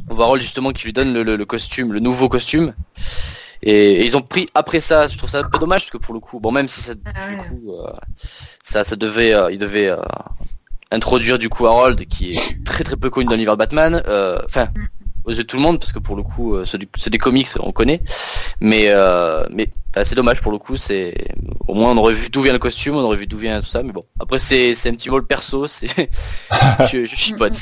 On 0.09 0.15
voit 0.15 0.27
Harold 0.27 0.43
justement 0.43 0.73
qui 0.73 0.85
lui 0.85 0.93
donne 0.93 1.13
le, 1.13 1.23
le- 1.25 1.35
le 1.37 1.45
costume, 1.45 1.93
le 1.93 1.99
nouveau 2.01 2.29
costume. 2.29 2.75
Et, 3.63 3.93
et 4.03 4.05
ils 4.07 4.17
ont 4.17 4.23
pris 4.23 4.47
après 4.55 4.81
ça. 4.81 5.07
Je 5.09 5.17
trouve 5.17 5.31
ça 5.31 5.39
un 5.41 5.45
peu 5.49 5.59
dommage 5.59 5.83
parce 5.83 5.91
que 5.91 5.99
pour 5.99 6.15
le 6.15 6.21
coup, 6.21 6.41
bon 6.41 6.51
même 6.53 6.69
si 6.69 6.81
ça, 6.81 6.95
Ah 7.05 7.29
du 7.31 7.37
ouais. 7.37 7.43
coup, 7.47 7.73
euh, 7.73 7.89
ça, 8.63 8.85
ça 8.85 8.97
devait, 8.97 9.33
euh, 9.35 9.51
il 9.53 9.59
devait 9.59 9.89
euh, 9.89 9.97
introduire 10.91 11.39
du 11.39 11.49
coup 11.49 11.67
Harold 11.67 12.05
qui 12.07 12.33
est 12.35 12.65
très 12.65 12.85
très 12.85 12.97
peu 12.97 13.11
connu 13.11 13.27
dans 13.27 13.33
l'univers 13.33 13.55
de 13.55 13.59
Batman. 13.59 14.03
euh, 14.09 14.39
Enfin. 14.45 14.69
aux 15.25 15.31
yeux 15.31 15.37
de 15.39 15.43
tout 15.45 15.57
le 15.57 15.63
monde 15.63 15.79
parce 15.79 15.93
que 15.93 16.01
pour 16.01 16.17
le 16.17 16.25
coup 16.25 16.57
euh, 16.57 16.65
c'est 16.65 16.79
c'est 16.99 17.09
des 17.11 17.19
comics 17.19 17.47
on 17.61 17.71
connaît 17.71 18.01
mais 18.61 18.87
euh, 18.89 19.45
mais 19.53 19.71
c'est 20.03 20.17
dommage 20.17 20.41
pour 20.43 20.51
le 20.51 20.59
coup 20.59 20.77
c'est 20.77 21.15
au 21.69 21.75
moins 21.75 21.93
on 21.93 21.97
aurait 21.99 22.13
vu 22.15 22.29
d'où 22.29 22.43
vient 22.43 22.53
le 22.53 22.59
costume 22.59 22.97
on 22.97 23.03
aurait 23.03 23.17
vu 23.19 23.29
d'où 23.29 23.39
vient 23.39 23.61
tout 23.61 23.69
ça 23.69 23.85
mais 23.85 23.93
bon 23.93 24.03
après 24.19 24.41
c'est 24.41 24.75
c'est 24.75 24.89
un 24.89 24.95
petit 24.95 25.11
mot 25.11 25.19
le 25.19 25.25
perso 25.25 25.69
c'est 25.69 25.87
je, 26.91 27.05
je 27.05 27.15
chipote 27.15 27.57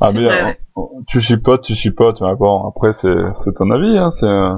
Ah 0.00 0.10
mais 0.12 0.26
Ouais, 0.26 0.32
euh, 0.32 0.44
ouais. 0.46 0.58
tu 1.06 1.20
chipotes, 1.20 1.62
tu 1.62 1.74
chipotes, 1.74 2.20
mais 2.22 2.34
bon, 2.34 2.66
après 2.68 2.92
c'est 2.94 3.14
c'est 3.44 3.52
ton 3.54 3.70
avis, 3.70 3.98
hein. 3.98 4.10
C'est 4.10 4.26
euh, 4.26 4.56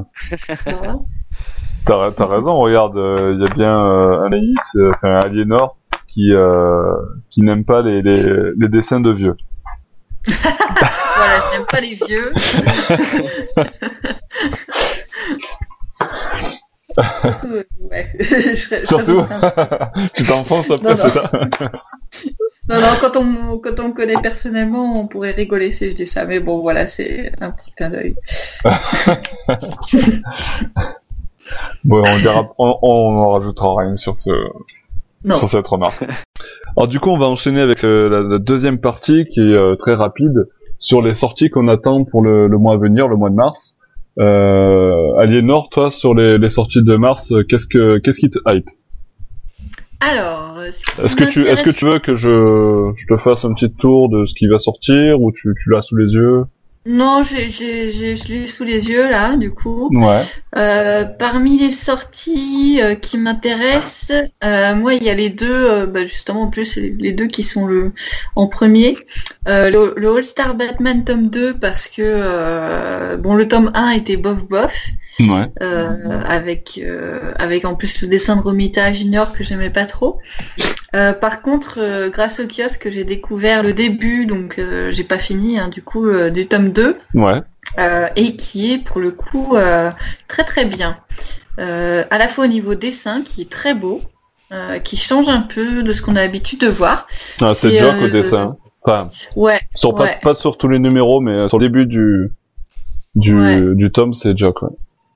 t'as 1.87 2.27
raison. 2.27 2.59
Regarde, 2.59 2.95
il 2.97 3.41
y 3.41 3.45
a 3.47 3.55
bien 3.55 3.85
euh, 3.85 4.23
Anaïs, 4.27 4.77
euh, 4.77 4.93
enfin 4.95 5.19
Aliénor, 5.21 5.79
qui 6.07 6.33
euh, 6.33 6.95
qui 7.31 7.43
n'aime 7.43 7.65
pas 7.65 7.83
les, 7.83 8.03
les 8.03 8.23
les 8.57 8.69
dessins 8.69 9.01
de 9.01 9.11
vieux. 9.11 9.37
Voilà, 11.15 11.41
j'aime 11.53 11.67
pas 11.67 11.81
les 11.81 11.95
vieux. 11.95 12.33
Surtout, 16.95 17.55
euh, 17.55 17.65
ouais. 17.91 18.13
Je 18.21 18.85
Surtout, 18.85 19.23
tu 20.15 20.25
t'enfonces 20.25 20.71
après, 20.71 20.97
c'est 20.97 21.09
ça. 21.11 21.31
Non, 22.69 22.77
non, 22.81 22.87
quand 23.01 23.17
on, 23.17 23.59
quand 23.59 23.81
on 23.81 23.89
me 23.89 23.93
connaît 23.93 24.21
personnellement, 24.23 25.01
on 25.01 25.09
pourrait 25.09 25.33
rigoler 25.33 25.73
si 25.73 25.91
je 25.91 25.95
dis 25.95 26.07
ça. 26.07 26.25
Mais 26.27 26.39
bon, 26.41 26.61
voilà, 26.61 26.87
c'est 26.87 27.33
un 27.41 27.51
petit 27.51 27.73
clin 27.77 27.91
d'œil. 27.91 28.15
Bon, 31.85 32.03
on 32.07 32.19
dira, 32.19 32.49
on, 32.59 32.79
on 32.83 33.17
en 33.19 33.31
rajoutera 33.33 33.75
rien 33.83 33.95
sur 33.97 34.17
ce 34.17 34.31
Non. 35.25 35.35
sur 35.35 35.49
cette 35.49 35.67
remarque. 35.67 36.05
Alors 36.77 36.89
du 36.89 37.01
coup, 37.01 37.11
on 37.11 37.19
va 37.19 37.27
enchaîner 37.27 37.61
avec 37.61 37.83
euh, 37.85 38.09
la, 38.09 38.21
la 38.23 38.39
deuxième 38.39 38.79
partie 38.79 39.27
qui 39.27 39.41
est 39.41 39.57
euh, 39.57 39.75
très 39.75 39.95
rapide 39.95 40.49
sur 40.79 41.03
les 41.03 41.15
sorties 41.17 41.51
qu'on 41.51 41.69
attend 41.69 42.05
pour 42.05 42.23
le, 42.23 42.47
le 42.47 42.59
mois 42.59 42.75
à 42.75 42.77
venir, 42.77 43.09
le 43.09 43.17
mois 43.17 43.29
de 43.31 43.35
mars. 43.35 43.75
Euh, 44.19 45.17
Aliénor, 45.19 45.69
toi, 45.71 45.91
sur 45.91 46.15
les, 46.15 46.39
les 46.39 46.51
sorties 46.51 46.83
de 46.83 46.97
mars, 46.97 47.33
euh, 47.33 47.43
qu'est-ce 47.49 47.67
que 47.67 47.99
qu'est-ce 47.99 48.21
qui 48.21 48.31
te 48.31 48.39
hype? 48.47 48.69
Alors, 50.05 50.57
euh, 50.59 50.71
Est-ce 51.05 51.15
que 51.17 51.25
tu 51.25 51.47
est-ce 51.47 51.63
que 51.63 51.71
m'intéresse- 51.71 51.77
tu 51.77 51.85
veux 51.87 51.99
que 52.01 52.15
je, 52.15 52.93
je 52.97 53.07
te 53.07 53.17
fasse 53.19 53.45
un 53.45 53.55
petit 53.55 53.71
tour 53.73 54.09
de 54.09 54.27
ce 54.27 54.35
qui 54.35 54.49
va 54.49 54.59
sortir 54.59 55.21
ou 55.21 55.31
tu, 55.33 55.55
tu 55.63 55.71
l'as 55.71 55.83
sous 55.83 55.97
les 55.97 56.13
yeux? 56.13 56.45
Non, 56.85 57.23
j'ai, 57.23 57.53
je 57.53 58.27
l'ai 58.29 58.47
sous 58.49 58.65
les 58.65 58.89
yeux 58.89 59.09
là, 59.09 59.37
du 59.37 59.53
coup. 59.53 59.89
Ouais. 59.97 60.23
Euh, 60.57 61.05
parmi 61.05 61.57
les 61.57 61.71
sorties 61.71 62.81
euh, 62.83 62.97
qui 62.97 63.19
m'intéressent, 63.19 64.11
euh, 64.43 64.75
moi 64.75 64.95
il 64.95 65.05
y 65.05 65.09
a 65.11 65.15
les 65.15 65.31
deux, 65.31 65.87
bah, 65.87 66.05
justement 66.09 66.43
en 66.43 66.51
plus 66.51 66.75
les 66.75 66.91
les 66.99 67.13
deux 67.13 67.29
qui 67.29 67.45
sont 67.45 67.67
le 67.69 67.93
en 68.35 68.49
premier. 68.49 68.97
Le, 69.47 69.95
le 69.97 70.17
All-Star 70.17 70.57
Batman 70.57 71.05
tome 71.05 71.29
2 71.31 71.55
parce 71.55 71.87
que 71.87 73.15
bon 73.17 73.37
le 73.37 73.47
tome 73.47 73.71
1 73.75 73.91
était 73.91 74.17
bof 74.17 74.43
bof 74.49 74.75
Ouais. 75.21 75.47
euh, 75.63 76.21
avec 76.27 76.81
euh, 76.83 77.33
avec 77.39 77.65
en 77.67 77.75
plus 77.75 78.01
le 78.03 78.09
dessin 78.09 78.37
de 78.37 78.41
Romita 78.43 78.93
Junior 78.95 79.33
que 79.33 79.45
j'aimais 79.45 79.71
pas 79.71 79.85
trop. 79.85 80.19
Euh, 80.97 81.13
par 81.13 81.43
contre, 81.43 81.79
euh, 81.79 82.09
grâce 82.11 82.41
au 82.41 82.47
kiosque, 82.47 82.89
j'ai 82.91 83.05
découvert 83.05 83.63
le 83.63 83.73
début, 83.75 84.27
donc 84.27 84.59
euh, 84.59 84.91
j'ai 84.93 85.05
pas 85.05 85.19
fini 85.19 85.59
hein, 85.59 85.69
du 85.69 85.83
coup 85.83 86.07
euh, 86.07 86.31
du 86.31 86.47
tome 86.47 86.71
2 86.71 86.95
Ouais. 87.15 87.41
euh, 87.79 88.09
et 88.17 88.37
qui 88.37 88.73
est 88.73 88.79
pour 88.79 89.01
le 89.01 89.11
coup 89.11 89.55
euh, 89.57 89.91
très 90.29 90.45
très 90.45 90.65
bien. 90.65 90.97
Euh, 91.59 92.05
à 92.11 92.17
la 92.19 92.29
fois 92.29 92.45
au 92.45 92.49
niveau 92.49 92.75
dessin 92.75 93.23
qui 93.23 93.43
est 93.43 93.51
très 93.51 93.75
beau, 93.75 94.01
euh, 94.53 94.79
qui 94.79 94.97
change 94.97 95.29
un 95.29 95.41
peu 95.43 95.83
de 95.83 95.93
ce 95.93 96.01
qu'on 96.01 96.17
a 96.17 96.21
l'habitude 96.23 96.61
de 96.61 96.69
voir. 96.69 97.07
Ah, 97.41 97.53
c'est 97.55 97.79
Jock 97.79 97.97
au 98.03 98.09
dessin. 98.09 98.57
Enfin, 98.85 99.09
Ouais, 99.37 99.61
sur, 99.77 99.93
ouais. 99.95 100.19
pas, 100.23 100.31
pas 100.31 100.35
sur 100.35 100.57
tous 100.59 100.69
les 100.69 100.79
numéros, 100.79 101.21
mais 101.21 101.49
sur 101.49 101.59
le 101.59 101.67
début 101.69 101.87
du, 101.87 102.33
du, 103.15 103.39
Ouais. 103.39 103.61
du 103.75 103.93
tome, 103.93 104.13
c'est 104.15 104.37
Jock. 104.37 104.63
Ouais. 104.63 104.71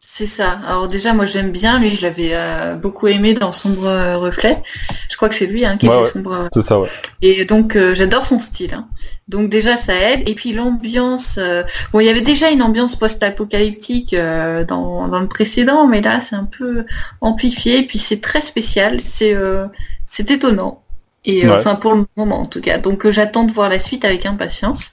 C'est 0.09 0.27
ça. 0.27 0.61
Alors 0.67 0.87
déjà, 0.89 1.13
moi 1.13 1.27
j'aime 1.27 1.51
bien 1.51 1.79
lui, 1.81 1.95
je 1.97 2.03
l'avais 2.03 2.31
euh, 2.33 2.75
beaucoup 2.77 3.09
aimé 3.09 3.35
dans 3.35 3.53
Sombre 3.53 3.87
Reflet. 4.17 4.63
Je 5.11 5.17
crois 5.17 5.29
que 5.29 5.35
c'est 5.35 5.47
lui 5.47 5.65
hein, 5.67 5.77
qui 5.77 5.89
Ouais, 5.89 5.95
était 5.97 6.05
ouais. 6.05 6.11
Sombre. 6.11 6.49
C'est 6.55 6.63
ça, 6.63 6.79
ouais. 6.79 6.89
Et 7.23 7.45
donc 7.45 7.75
euh, 7.77 7.95
j'adore 7.95 8.25
son 8.25 8.39
style. 8.39 8.73
hein. 8.75 8.89
Donc 9.29 9.51
déjà 9.51 9.77
ça 9.77 9.95
aide. 9.95 10.27
Et 10.29 10.35
puis 10.35 10.53
l'ambiance. 10.53 11.37
euh, 11.39 11.65
Bon, 11.93 12.01
il 12.01 12.07
y 12.07 12.09
avait 12.09 12.21
déjà 12.23 12.51
une 12.51 12.63
ambiance 12.63 12.97
post-apocalyptique 12.97 14.15
euh, 14.15 14.65
dans, 14.65 15.09
dans 15.09 15.21
le 15.21 15.29
précédent, 15.29 15.87
mais 15.89 16.01
là 16.01 16.21
c'est 16.21 16.37
un 16.37 16.45
peu 16.47 16.87
amplifié. 17.21 17.81
Et 17.81 17.87
puis 17.87 17.99
c'est 17.99 18.21
très 18.23 18.41
spécial. 18.41 19.01
C'est 19.05 19.35
euh, 19.35 19.67
c'est 20.07 20.31
étonnant. 20.31 20.86
Et 21.27 21.45
euh, 21.45 21.49
Ouais. 21.51 21.57
enfin 21.57 21.75
pour 21.75 21.95
le 21.95 22.07
moment 22.17 22.41
en 22.41 22.47
tout 22.47 22.61
cas. 22.61 22.79
Donc 22.79 23.05
euh, 23.05 23.11
j'attends 23.13 23.45
de 23.45 23.53
voir 23.53 23.69
la 23.69 23.81
suite 23.81 24.05
avec 24.05 24.25
impatience. 24.27 24.93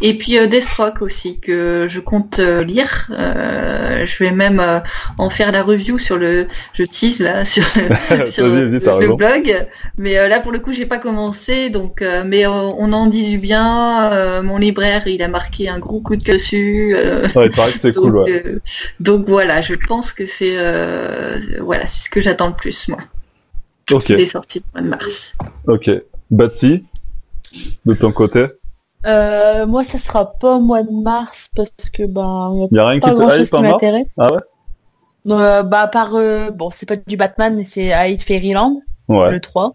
Et 0.00 0.18
puis 0.18 0.36
euh, 0.36 0.46
Deathstroke 0.46 1.00
aussi 1.02 1.38
que 1.38 1.86
je 1.88 2.00
compte 2.00 2.40
euh, 2.40 2.64
lire. 2.64 3.08
Euh, 3.12 4.04
je 4.04 4.24
vais 4.24 4.32
même 4.32 4.60
en 5.18 5.30
faire 5.30 5.52
la 5.52 5.62
review 5.62 5.98
sur 5.98 6.16
le. 6.18 6.48
Je 6.74 6.82
tease 6.82 7.20
là 7.20 7.44
sur, 7.44 7.62
le 7.78 9.14
blog. 9.14 9.66
Mais 9.96 10.28
là 10.28 10.40
pour 10.40 10.50
le 10.50 10.58
coup 10.58 10.72
j'ai 10.72 10.86
pas 10.86 10.98
commencé 10.98 11.70
donc 11.70 12.04
mais 12.26 12.44
on 12.46 12.92
en 12.92 13.06
dit 13.06 13.30
du 13.30 13.38
bien. 13.38 14.42
Mon 14.42 14.58
libraire 14.58 15.06
il 15.06 15.22
a 15.22 15.28
marqué 15.28 15.68
un 15.68 15.78
gros 15.78 16.00
coup 16.00 16.16
de 16.16 16.24
cœur 16.24 16.36
dessus. 16.36 16.96
Ouais, 17.36 17.46
il 17.46 17.78
c'est 17.78 17.90
donc, 17.94 18.02
cool, 18.02 18.16
ouais. 18.18 18.44
donc 18.98 19.28
voilà, 19.28 19.62
je 19.62 19.74
pense 19.74 20.12
que 20.12 20.26
c'est 20.26 20.56
voilà, 21.60 21.86
c'est 21.86 22.06
ce 22.06 22.10
que 22.10 22.20
j'attends 22.20 22.48
le 22.48 22.54
plus 22.54 22.88
moi. 22.88 22.98
Ok, 23.92 24.08
Les 24.08 24.26
sorties 24.26 24.60
du 24.60 24.66
mois 24.74 24.82
de 24.82 24.88
mars. 24.88 25.32
ok. 25.66 25.90
Batsy, 26.30 26.84
de 27.84 27.94
ton 27.94 28.12
côté, 28.12 28.46
Euh, 29.06 29.66
moi, 29.66 29.82
ça 29.84 29.98
sera 29.98 30.32
pas 30.32 30.56
au 30.56 30.60
mois 30.60 30.82
de 30.82 30.90
mars 30.90 31.50
parce 31.56 31.90
que 31.92 32.04
ben, 32.06 32.52
y 32.54 32.62
a 32.62 32.68
y 32.70 32.78
a 32.78 32.88
rien 32.88 33.00
pas 33.00 33.10
qui 33.10 33.16
grand 33.16 33.30
chose 33.30 33.50
qui 33.50 33.60
m'intéresse. 33.60 34.08
Ah 34.18 34.28
ouais? 34.32 34.38
Euh, 35.32 35.62
bah, 35.62 35.80
à 35.82 35.88
part, 35.88 36.14
euh, 36.14 36.50
bon, 36.50 36.70
c'est 36.70 36.86
pas 36.86 36.96
du 36.96 37.16
Batman, 37.16 37.56
mais 37.56 37.64
c'est 37.64 37.90
Hyde 37.92 38.22
Fairyland, 38.22 38.80
Ouais. 39.08 39.30
le 39.32 39.40
3. 39.40 39.74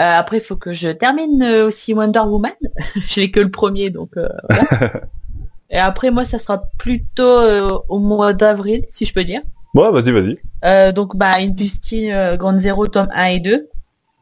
Euh, 0.00 0.18
après, 0.18 0.38
il 0.38 0.42
faut 0.42 0.56
que 0.56 0.72
je 0.72 0.88
termine 0.88 1.42
euh, 1.42 1.66
aussi 1.66 1.92
Wonder 1.94 2.20
Woman. 2.20 2.52
Je 2.96 3.20
n'ai 3.20 3.30
que 3.30 3.40
le 3.40 3.50
premier, 3.50 3.90
donc 3.90 4.10
euh, 4.16 4.28
voilà. 4.48 4.92
Et 5.70 5.76
après, 5.78 6.10
moi, 6.10 6.24
ça 6.24 6.38
sera 6.38 6.62
plutôt 6.78 7.22
euh, 7.22 7.78
au 7.90 7.98
mois 7.98 8.32
d'avril, 8.32 8.86
si 8.90 9.04
je 9.04 9.12
peux 9.12 9.24
dire. 9.24 9.42
Ouais, 9.74 9.90
vas-y, 9.90 10.10
vas-y. 10.12 10.38
Euh, 10.64 10.92
donc, 10.92 11.16
bah, 11.16 11.32
Industry 11.38 12.12
euh, 12.12 12.36
Grande 12.36 12.58
Zero, 12.58 12.86
tome 12.88 13.08
1 13.14 13.24
et 13.26 13.40
2. 13.40 13.68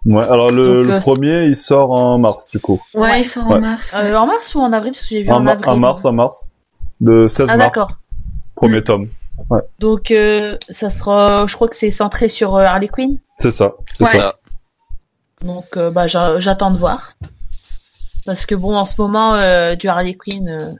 Ouais, 0.06 0.28
alors 0.28 0.50
le, 0.52 0.64
Donc, 0.82 0.86
le 0.86 0.92
euh, 0.94 1.00
premier, 1.00 1.44
il 1.46 1.56
sort 1.56 1.90
en 1.90 2.18
mars, 2.18 2.48
du 2.50 2.60
coup. 2.60 2.80
Ouais, 2.94 3.00
Ouais. 3.10 3.24
sont 3.24 3.40
Ouais. 3.46 3.54
en 3.56 3.60
mars. 3.60 3.92
ouais. 3.92 4.00
Euh, 4.10 4.18
en 4.20 4.26
mars 4.26 4.54
ou 4.54 4.60
en 4.60 4.72
avril 4.72 4.92
Parce 4.92 5.04
que 5.04 5.10
j'ai 5.10 5.22
vu 5.22 5.30
En, 5.30 5.46
avril. 5.46 5.68
en 5.68 5.76
mars, 5.78 6.04
en 6.04 6.12
mars. 6.12 6.46
Le 7.00 7.28
16 7.28 7.46
Ah, 7.50 7.56
mars. 7.56 7.68
d'accord. 7.74 7.90
Premier 8.54 8.82
tome. 8.84 9.08
Donc, 9.80 10.10
euh, 10.10 10.56
ça 10.70 10.88
sera, 10.90 11.46
je 11.46 11.54
crois 11.54 11.68
que 11.68 11.76
c'est 11.76 11.90
centré 11.90 12.28
sur 12.28 12.54
euh, 12.56 12.64
Harley 12.64 12.88
Quinn. 12.88 13.18
C'est 13.38 13.50
ça. 13.50 13.72
C'est 13.94 14.04
Ouais. 14.04 14.12
ça. 14.12 14.18
Ça. 14.18 14.34
Donc 15.44 15.76
euh, 15.76 15.90
bah 15.90 16.06
j'a- 16.06 16.40
j'attends 16.40 16.70
de 16.70 16.78
voir. 16.78 17.12
Parce 18.24 18.46
que 18.46 18.54
bon 18.54 18.74
en 18.74 18.86
ce 18.86 18.94
moment 18.98 19.34
euh, 19.34 19.74
du 19.74 19.86
Harley 19.88 20.14
Quinn 20.14 20.48
euh, 20.48 20.72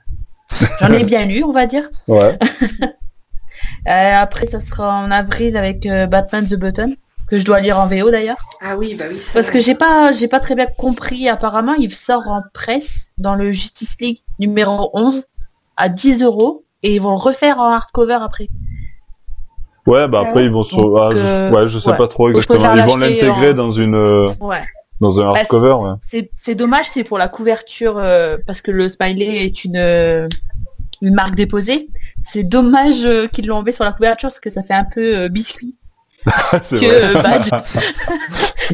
j'en 0.79 0.91
ai 0.91 1.03
bien 1.03 1.25
lu 1.25 1.43
on 1.43 1.51
va 1.53 1.67
dire. 1.67 1.87
Ouais. 2.07 2.39
Euh, 3.87 4.13
après 4.15 4.47
ça 4.47 4.59
sera 4.59 4.99
en 4.99 5.11
avril 5.11 5.55
avec 5.57 5.85
euh, 5.85 6.07
Batman 6.07 6.45
the 6.45 6.55
Button 6.55 6.95
que 7.29 7.37
je 7.37 7.43
dois 7.45 7.59
lire 7.59 7.77
en 7.79 7.87
VO 7.87 8.09
d'ailleurs. 8.09 8.37
Ah 8.61 8.77
oui, 8.77 8.95
bah 8.95 9.05
oui. 9.11 9.19
ça, 9.19 9.33
Parce 9.33 9.51
que 9.51 9.59
j'ai 9.59 9.75
pas 9.75 10.11
j'ai 10.13 10.27
pas 10.27 10.39
très 10.39 10.55
bien 10.55 10.65
compris 10.65 11.27
apparemment 11.29 11.73
il 11.75 11.93
sort 11.93 12.23
en 12.27 12.41
presse 12.53 13.07
dans 13.17 13.35
le 13.35 13.51
Justice 13.51 13.97
League 13.99 14.19
numéro 14.39 14.89
11 14.93 15.25
à 15.75 15.89
10 15.89 16.23
euros 16.23 16.63
et 16.83 16.95
ils 16.95 17.01
vont 17.01 17.11
le 17.11 17.17
refaire 17.17 17.59
en 17.59 17.71
hardcover 17.71 18.19
après. 18.21 18.47
Ouais, 19.85 20.07
bah 20.07 20.21
après, 20.27 20.43
ils 20.43 20.51
vont 20.51 20.63
Donc, 20.63 20.97
ah, 20.99 21.09
je- 21.11 21.17
euh, 21.17 21.51
ouais, 21.51 21.69
je 21.69 21.79
sais 21.79 21.89
ouais. 21.89 21.97
pas 21.97 22.07
trop 22.09 22.29
exactement. 22.29 22.75
Ils 22.75 22.83
vont 22.83 22.97
l'intégrer 22.97 23.51
en- 23.51 23.53
dans 23.53 23.71
une, 23.71 23.95
Ouais. 24.41 24.61
dans 24.99 25.21
un 25.21 25.31
Bah, 25.31 25.39
hardcover, 25.39 25.73
ouais. 25.73 25.95
C'est 26.01 26.29
c'est 26.35 26.55
dommage, 26.55 26.87
c'est 26.93 27.05
pour 27.05 27.17
la 27.17 27.29
couverture 27.29 27.95
euh, 27.97 28.37
parce 28.45 28.61
que 28.61 28.71
le 28.71 28.89
smiley 28.89 29.45
est 29.45 29.63
une 29.63 29.77
euh, 29.77 30.27
une 31.01 31.13
marque 31.13 31.35
déposée. 31.35 31.89
C'est 32.21 32.43
dommage 32.43 33.05
euh, 33.05 33.27
qu'ils 33.27 33.47
l'ont 33.47 33.57
enlevé 33.57 33.71
sur 33.73 33.83
la 33.83 33.91
couverture 33.91 34.29
parce 34.29 34.39
que 34.39 34.49
ça 34.49 34.63
fait 34.63 34.73
un 34.73 34.85
peu 34.85 35.17
euh, 35.17 35.29
biscuit 35.29 35.77
c'est 36.63 36.75
que 36.77 36.85
vrai. 36.85 37.15
euh, 37.15 37.21
badge. 37.21 37.49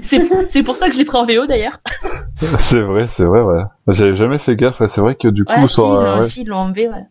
c'est 0.49 0.63
pour 0.63 0.76
ça 0.78 0.88
que 0.88 0.93
je 0.93 0.99
l'ai 0.99 1.05
pris 1.05 1.17
en 1.17 1.26
VO 1.26 1.45
d'ailleurs. 1.45 1.78
c'est 2.61 2.82
vrai, 2.82 3.07
c'est 3.11 3.26
vrai, 3.26 3.41
ouais. 3.41 3.61
J'avais 3.89 4.15
jamais 4.15 4.39
fait 4.39 4.55
gaffe, 4.55 4.80
ouais, 4.80 4.88
c'est 4.88 5.01
vrai 5.01 5.15
que 5.15 5.28
du 5.28 5.43
coup, 5.45 5.53
Ouais, 5.53 5.67
si, 5.67 5.74
sur, 5.74 5.91
euh, 5.93 6.01
ils 6.01 6.05
l'ont- 6.15 6.21
ouais. 6.21 6.28
si, 6.30 6.41
ils 6.41 6.47
l'ont 6.47 6.57
enlevé, 6.57 6.88
ouais. 6.88 7.05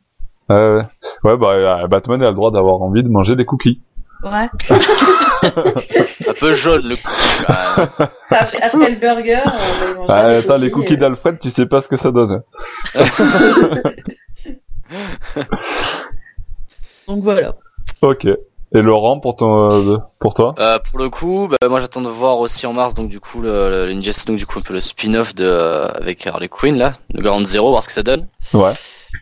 Ouais, 0.48 0.56
ouais. 0.76 0.82
Ouais, 1.22 1.36
bah, 1.36 1.86
Batman 1.86 2.22
a 2.22 2.28
le 2.30 2.34
droit 2.34 2.50
d'avoir 2.50 2.82
envie 2.82 3.02
de 3.04 3.08
manger 3.08 3.36
des 3.36 3.44
cookies. 3.44 3.80
Ouais. 4.24 4.48
Un 4.70 6.32
peu 6.38 6.54
jaune 6.54 6.82
le. 6.88 6.94
Ah, 7.48 7.88
Après, 8.30 8.62
après 8.62 8.90
le 8.90 8.96
burger, 8.96 9.32
euh, 9.46 10.06
bah, 10.06 10.14
Ah, 10.16 10.26
attends, 10.38 10.56
les 10.56 10.70
cookies 10.70 10.96
d'Alfred, 10.96 11.38
tu 11.40 11.50
sais 11.50 11.66
pas 11.66 11.82
ce 11.82 11.88
que 11.88 11.96
ça 11.96 12.10
donne. 12.12 12.42
Donc 17.08 17.22
voilà. 17.22 17.54
Ok. 18.00 18.26
Et 18.74 18.80
Laurent, 18.80 19.20
pour 19.20 19.36
ton, 19.36 19.70
euh, 19.70 19.98
pour 20.18 20.32
toi? 20.32 20.54
Euh, 20.58 20.78
pour 20.78 20.98
le 20.98 21.10
coup, 21.10 21.46
bah, 21.50 21.68
moi 21.68 21.80
j'attends 21.80 22.00
de 22.00 22.08
voir 22.08 22.38
aussi 22.38 22.66
en 22.66 22.72
mars 22.72 22.94
donc 22.94 23.10
du 23.10 23.20
coup 23.20 23.42
le, 23.42 23.92
donc 24.26 24.36
du 24.38 24.46
coup 24.46 24.58
un 24.60 24.62
peu 24.62 24.72
le 24.72 24.80
spin-off 24.80 25.34
de 25.34 25.44
euh, 25.44 25.88
avec 25.88 26.26
Harley 26.26 26.48
Quinn 26.48 26.78
là, 26.78 26.94
de 27.12 27.20
Ground 27.20 27.46
Zero, 27.46 27.68
voir 27.70 27.82
ce 27.82 27.88
que 27.88 27.94
ça 27.94 28.02
donne. 28.02 28.28
Ouais. 28.54 28.72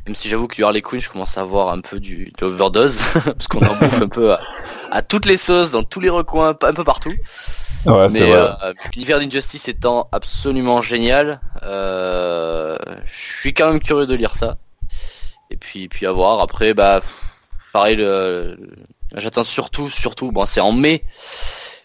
Même 0.06 0.14
si 0.14 0.28
j'avoue 0.28 0.46
que 0.46 0.54
du 0.54 0.62
Harley 0.62 0.82
Quinn, 0.82 1.00
je 1.00 1.10
commence 1.10 1.36
à 1.36 1.40
avoir 1.40 1.72
un 1.72 1.80
peu 1.80 1.98
du 1.98 2.26
de 2.38 2.46
l'overdose 2.46 3.00
parce 3.24 3.48
qu'on 3.48 3.66
en 3.66 3.74
bouffe 3.74 4.00
un 4.00 4.08
peu 4.08 4.32
à, 4.32 4.40
à 4.92 5.02
toutes 5.02 5.26
les 5.26 5.36
sauces, 5.36 5.72
dans 5.72 5.82
tous 5.82 5.98
les 5.98 6.10
recoins, 6.10 6.50
un 6.62 6.72
peu 6.74 6.84
partout. 6.84 7.10
Ouais, 7.86 8.06
c'est 8.08 8.12
Mais 8.12 8.20
vrai. 8.30 8.50
euh, 8.62 8.72
l'univers 8.94 9.18
d'Injustice 9.18 9.66
étant 9.66 10.08
absolument 10.12 10.80
génial, 10.80 11.40
euh, 11.64 12.76
je 13.04 13.38
suis 13.40 13.52
quand 13.52 13.68
même 13.68 13.80
curieux 13.80 14.06
de 14.06 14.14
lire 14.14 14.36
ça. 14.36 14.58
Et 15.50 15.56
puis, 15.56 15.88
puis 15.88 16.06
à 16.06 16.12
voir. 16.12 16.40
Après, 16.40 16.74
bah, 16.74 17.00
pareil, 17.72 17.96
le, 17.96 18.56
le- 18.58 18.76
j'attends 19.16 19.44
surtout, 19.44 19.88
surtout, 19.88 20.30
bon, 20.32 20.46
c'est 20.46 20.60
en 20.60 20.72
mai, 20.72 21.04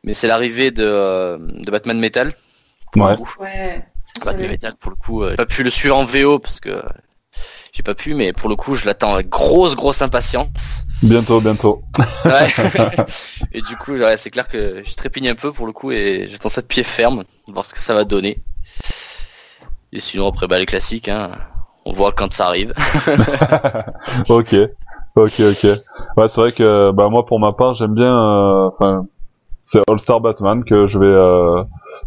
mais 0.04 0.14
c'est 0.14 0.28
l'arrivée 0.28 0.72
de, 0.72 0.84
euh, 0.86 1.38
de 1.40 1.72
Batman 1.72 2.00
Metal. 2.00 2.34
Ouais. 2.96 3.16
Ouais. 3.40 3.86
ça, 4.18 4.26
Batman 4.26 4.50
Metal, 4.52 4.76
pour 4.76 4.92
le 4.92 4.96
coup, 4.96 5.24
euh, 5.24 5.32
j'ai 5.32 5.36
pas 5.36 5.46
pu 5.46 5.64
le 5.64 5.70
suivre 5.70 5.98
en 5.98 6.04
VO 6.06 6.40
parce 6.40 6.60
que 6.60 6.82
j'ai 7.74 7.84
pas 7.84 7.96
pu, 7.96 8.14
mais 8.14 8.32
pour 8.32 8.48
le 8.50 8.56
coup, 8.56 8.76
je 8.76 8.86
l'attends 8.86 9.14
avec 9.16 9.30
grosse, 9.30 9.76
grosse 9.76 10.02
impatience. 10.02 10.84
Bientôt, 11.04 11.42
bientôt. 11.42 11.82
Ouais. 12.24 12.48
et 13.52 13.62
du 13.62 13.76
coup, 13.76 13.94
ouais, 13.98 14.16
c'est 14.16 14.30
clair 14.30 14.48
que 14.48 14.82
je 14.86 14.96
trépigne 14.96 15.30
un 15.30 15.36
peu 15.36 15.52
pour 15.52 15.66
le 15.66 15.74
coup 15.74 15.92
et 15.92 16.28
j'attends 16.30 16.48
ça 16.50 16.62
de 16.62 16.68
pied 16.68 16.84
ferme, 16.84 17.26
voir 17.48 17.66
ce 17.66 17.74
que 17.74 17.82
ça 17.82 17.94
va 17.94 18.06
donner. 18.06 18.38
Et 19.92 20.00
sinon, 20.00 20.28
après, 20.28 20.48
bah, 20.48 20.58
les 20.58 20.66
classiques, 20.66 21.10
hein, 21.10 21.32
on 21.86 21.94
voit 21.94 22.12
quand 22.12 22.34
ça 22.34 22.48
arrive. 22.48 22.74
ok. 24.30 24.56
Ok, 25.16 25.40
ok. 25.40 25.64
Ouais, 26.18 26.28
c'est 26.28 26.42
vrai 26.42 26.52
que, 26.52 26.92
bah, 26.92 27.10
moi, 27.10 27.26
pour 27.26 27.40
ma 27.40 27.54
part, 27.54 27.76
j'aime 27.76 27.94
bien, 27.94 28.14
euh, 28.14 28.68
enfin, 28.68 29.06
c'est 29.64 29.80
All 29.90 29.98
Star 30.00 30.20
Batman 30.20 30.64
que 30.66 30.88
je 30.88 31.00
vais, 31.00 31.06
euh, 31.06 31.64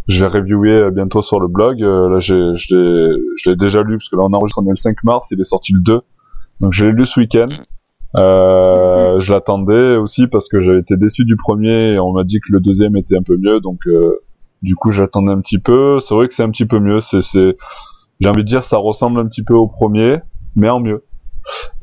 je 0.09 0.24
vais 0.24 0.31
reviewer 0.31 0.70
euh, 0.70 0.91
bientôt 0.91 1.22
sur 1.22 1.41
le 1.41 1.49
blog. 1.49 1.83
Euh, 1.83 2.11
là, 2.11 2.20
j'ai, 2.20 2.35
je 2.57 2.74
l'ai, 2.74 3.16
je 3.37 3.51
l'ai 3.51 3.57
déjà 3.57 3.83
lu 3.83 3.97
parce 3.97 4.11
que 4.11 4.16
là, 4.16 4.24
on 4.24 4.33
enregistre 4.35 4.62
le 4.62 4.76
5 4.76 5.05
mars, 5.05 5.29
il 5.31 5.41
est 5.41 5.45
sorti 5.45 5.72
le 5.72 5.81
2. 5.81 6.01
Donc, 6.61 6.72
je 6.72 6.87
l'ai 6.87 6.93
lu 6.93 7.07
ce 7.07 7.20
week-end. 7.20 7.49
Euh, 8.16 9.20
je 9.20 9.33
l'attendais 9.33 9.97
aussi 9.97 10.26
parce 10.26 10.49
que 10.49 10.62
j'avais 10.62 10.81
été 10.81 10.97
déçu 10.97 11.24
du 11.24 11.37
premier 11.37 11.93
et 11.93 11.99
on 11.99 12.12
m'a 12.12 12.24
dit 12.24 12.41
que 12.41 12.53
le 12.53 12.61
deuxième 12.61 12.97
était 12.97 13.16
un 13.16 13.22
peu 13.22 13.37
mieux, 13.37 13.61
donc 13.61 13.81
euh, 13.87 14.22
du 14.62 14.76
coup 14.76 14.91
j'attendais 14.91 15.31
un 15.31 15.41
petit 15.41 15.59
peu. 15.59 16.01
C'est 16.01 16.14
vrai 16.14 16.26
que 16.26 16.35
c'est 16.35 16.43
un 16.43 16.51
petit 16.51 16.64
peu 16.64 16.79
mieux. 16.79 17.01
C'est, 17.01 17.22
c'est, 17.22 17.57
j'ai 18.21 18.29
envie 18.29 18.43
de 18.43 18.49
dire, 18.49 18.64
ça 18.64 18.79
ressemble 18.79 19.21
un 19.21 19.27
petit 19.27 19.43
peu 19.45 19.55
au 19.55 19.66
premier, 19.69 20.19
mais 20.57 20.69
en 20.69 20.81
mieux. 20.81 21.05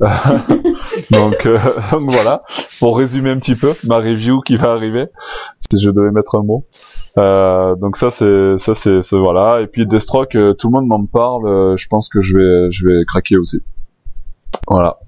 donc, 0.00 1.46
euh, 1.46 1.58
donc 1.92 2.10
voilà, 2.10 2.42
pour 2.78 2.98
résumer 2.98 3.30
un 3.30 3.38
petit 3.38 3.54
peu 3.56 3.72
ma 3.84 3.96
review 3.96 4.40
qui 4.40 4.56
va 4.56 4.72
arriver, 4.72 5.06
si 5.70 5.80
je 5.82 5.90
devais 5.90 6.10
mettre 6.10 6.36
un 6.36 6.42
mot. 6.42 6.64
Euh, 7.18 7.76
donc 7.76 7.96
ça 7.96 8.10
c'est 8.10 8.58
ça 8.58 8.74
c'est 8.74 9.00
voilà 9.12 9.62
et 9.62 9.66
puis 9.68 9.86
Deathstroke 9.86 10.34
euh, 10.34 10.52
tout 10.52 10.68
le 10.68 10.72
monde 10.72 10.86
m'en 10.86 11.06
parle 11.06 11.48
euh, 11.48 11.74
je 11.78 11.88
pense 11.88 12.10
que 12.10 12.20
je 12.20 12.36
vais 12.36 12.70
je 12.70 12.86
vais 12.86 13.04
craquer 13.06 13.38
aussi 13.38 13.62
voilà 14.68 14.98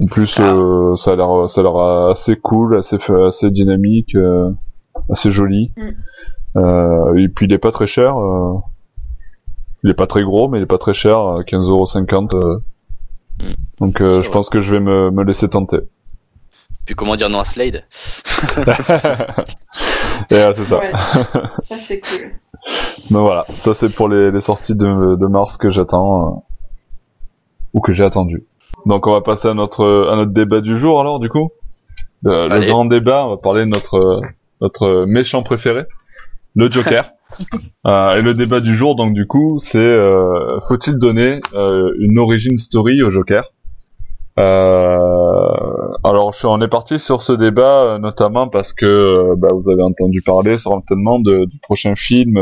en 0.00 0.06
plus 0.06 0.38
Ah. 0.38 0.54
euh, 0.54 0.94
ça 0.94 1.14
a 1.14 1.16
l'air 1.16 1.50
ça 1.50 1.60
a 1.60 1.64
l'air 1.64 1.76
assez 1.76 2.36
cool 2.36 2.78
assez 2.78 2.98
assez 3.26 3.50
dynamique 3.50 4.14
euh, 4.14 4.52
assez 5.10 5.32
joli 5.32 5.72
Mm. 5.76 6.60
euh, 6.60 7.14
et 7.16 7.28
puis 7.28 7.46
il 7.46 7.52
est 7.52 7.58
pas 7.58 7.72
très 7.72 7.88
cher 7.88 8.16
euh, 8.16 8.52
il 9.84 9.90
est 9.90 9.94
pas 9.94 10.06
très 10.06 10.22
gros 10.22 10.48
mais 10.48 10.58
il 10.58 10.62
est 10.62 10.66
pas 10.66 10.78
très 10.78 10.94
cher 10.94 11.18
euh, 11.18 11.42
15,50€ 11.42 12.36
euh. 12.36 12.58
Mm. 13.40 13.52
donc 13.80 14.00
euh, 14.00 14.22
je 14.22 14.30
pense 14.30 14.48
que 14.50 14.60
je 14.60 14.72
vais 14.74 14.80
me, 14.80 15.10
me 15.10 15.24
laisser 15.24 15.48
tenter 15.48 15.78
Puis 16.84 16.94
comment 16.94 17.16
dire 17.16 17.28
non 17.28 17.40
à 17.40 17.44
Slade? 17.44 17.84
Et 20.30 20.34
euh, 20.34 20.52
c'est 20.54 20.64
ça 20.64 20.78
Ouais. 20.78 20.92
Ça 21.62 21.76
c'est 21.76 22.00
cool. 22.06 22.32
Mais 23.10 23.20
voilà, 23.20 23.46
ça 23.56 23.74
c'est 23.74 23.94
pour 23.94 24.08
les, 24.08 24.30
les 24.30 24.40
sorties 24.40 24.74
de, 24.74 25.16
de 25.16 25.26
mars 25.26 25.56
que 25.56 25.70
j'attends 25.70 26.26
euh, 26.26 26.32
ou 27.72 27.80
que 27.80 27.92
j'ai 27.92 28.04
attendu. 28.04 28.44
Donc 28.86 29.06
on 29.06 29.12
va 29.12 29.20
passer 29.20 29.48
à 29.48 29.54
notre 29.54 30.08
à 30.10 30.16
notre 30.16 30.32
débat 30.32 30.60
du 30.60 30.76
jour 30.76 31.00
alors 31.00 31.18
du 31.18 31.28
coup. 31.28 31.50
Le, 32.22 32.48
le 32.48 32.66
grand 32.66 32.84
débat, 32.84 33.26
on 33.26 33.30
va 33.30 33.36
parler 33.36 33.60
de 33.60 33.70
notre 33.70 34.20
notre 34.60 35.04
méchant 35.06 35.42
préféré, 35.44 35.84
le 36.56 36.70
Joker. 36.70 37.10
Euh, 37.86 38.16
et 38.16 38.22
le 38.22 38.34
débat 38.34 38.60
du 38.60 38.76
jour 38.76 38.96
donc 38.96 39.14
du 39.14 39.26
coup 39.26 39.58
c'est 39.58 39.78
euh, 39.78 40.60
faut-il 40.66 40.98
donner 40.98 41.40
euh, 41.54 41.92
une 41.98 42.18
origin 42.18 42.58
story 42.58 43.02
au 43.02 43.10
Joker? 43.10 43.44
Euh, 44.38 45.48
alors, 46.04 46.32
on 46.44 46.60
est 46.60 46.68
parti 46.68 47.00
sur 47.00 47.22
ce 47.22 47.32
débat 47.32 47.82
euh, 47.82 47.98
notamment 47.98 48.48
parce 48.48 48.72
que 48.72 49.34
bah, 49.36 49.48
vous 49.52 49.68
avez 49.68 49.82
entendu 49.82 50.22
parler 50.22 50.58
certainement 50.58 51.18
du 51.18 51.58
prochain 51.62 51.96
film 51.96 52.38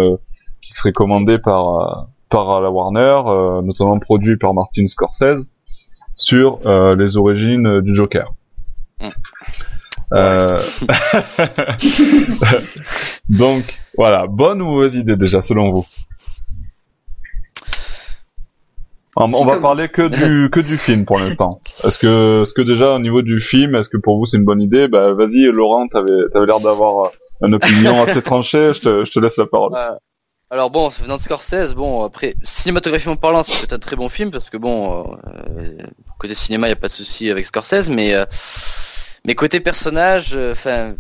qui 0.60 0.72
serait 0.72 0.92
commandé 0.92 1.38
par 1.38 2.08
par 2.28 2.60
la 2.60 2.70
Warner, 2.70 3.62
notamment 3.64 3.98
produit 3.98 4.36
par 4.36 4.52
Martin 4.52 4.86
Scorsese, 4.88 5.48
sur 6.14 6.58
les 6.96 7.16
origines 7.16 7.80
du 7.80 7.94
Joker. 7.94 8.32
Euh, 10.12 10.60
Donc, 13.28 13.64
voilà, 13.96 14.26
bonne 14.28 14.62
ou 14.62 14.66
mauvaise 14.66 14.94
idée 14.94 15.16
déjà 15.16 15.40
selon 15.40 15.72
vous? 15.72 15.86
On, 19.18 19.46
va 19.46 19.58
parler 19.58 19.88
que 19.88 20.08
du 20.08 20.50
que 20.52 20.60
du 20.60 20.76
film 20.76 21.06
pour 21.06 21.18
l'instant. 21.18 21.60
Est-ce 21.84 21.98
que 21.98 22.42
est-ce 22.42 22.52
que 22.52 22.60
déjà 22.60 22.94
au 22.94 22.98
niveau 22.98 23.22
du 23.22 23.40
film, 23.40 23.74
est-ce 23.74 23.88
que 23.88 23.96
pour 23.96 24.18
vous 24.18 24.26
c'est 24.26 24.36
une 24.36 24.44
bonne 24.44 24.60
idée? 24.60 24.88
Bah 24.88 25.12
vas-y 25.12 25.44
Laurent, 25.44 25.88
t'avais 25.88 26.28
t'avais 26.32 26.44
l'air 26.44 26.60
d'avoir 26.60 27.06
euh, 27.06 27.46
une 27.46 27.54
opinion 27.54 28.02
assez 28.02 28.20
tranchée. 28.20 28.74
Je 28.74 28.80
te 28.80 29.04
je 29.06 29.12
te 29.12 29.18
laisse 29.18 29.38
la 29.38 29.46
parole. 29.46 29.72
Euh, 29.74 29.92
Alors 30.50 30.70
bon, 30.70 30.88
venant 30.88 31.16
de 31.16 31.22
Scorsese, 31.22 31.74
bon 31.74 32.04
après 32.04 32.34
cinématographiquement 32.42 33.16
parlant, 33.16 33.42
c'est 33.42 33.56
peut-être 33.56 33.72
un 33.72 33.78
très 33.78 33.96
bon 33.96 34.10
film 34.10 34.30
parce 34.30 34.50
que 34.50 34.58
bon, 34.58 35.16
euh, 35.26 35.78
côté 36.18 36.34
cinéma, 36.34 36.66
il 36.66 36.70
y 36.70 36.74
a 36.74 36.76
pas 36.76 36.88
de 36.88 36.92
souci 36.92 37.30
avec 37.30 37.46
Scorsese, 37.46 37.88
mais 37.88 38.14
euh, 38.14 38.26
mais 39.26 39.34
côté 39.34 39.58
personnage, 39.60 40.30
euh, 40.34 40.52
enfin 40.52 40.94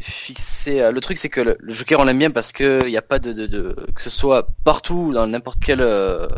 fixé. 0.00 0.80
euh, 0.80 0.92
le 0.92 1.00
truc 1.00 1.18
c'est 1.18 1.30
que 1.30 1.40
le, 1.40 1.58
Joker 1.66 1.98
on 1.98 2.04
l'aime 2.04 2.18
bien 2.18 2.30
parce 2.30 2.52
que 2.52 2.82
il 2.84 2.90
y 2.90 2.96
a 2.96 3.02
pas 3.02 3.18
de, 3.18 3.74
que 3.96 4.02
ce 4.02 4.10
soit 4.10 4.48
partout 4.62 5.12
dans 5.12 5.26
n'importe 5.26 5.58
quel 5.60 5.80
euh, 5.80 6.28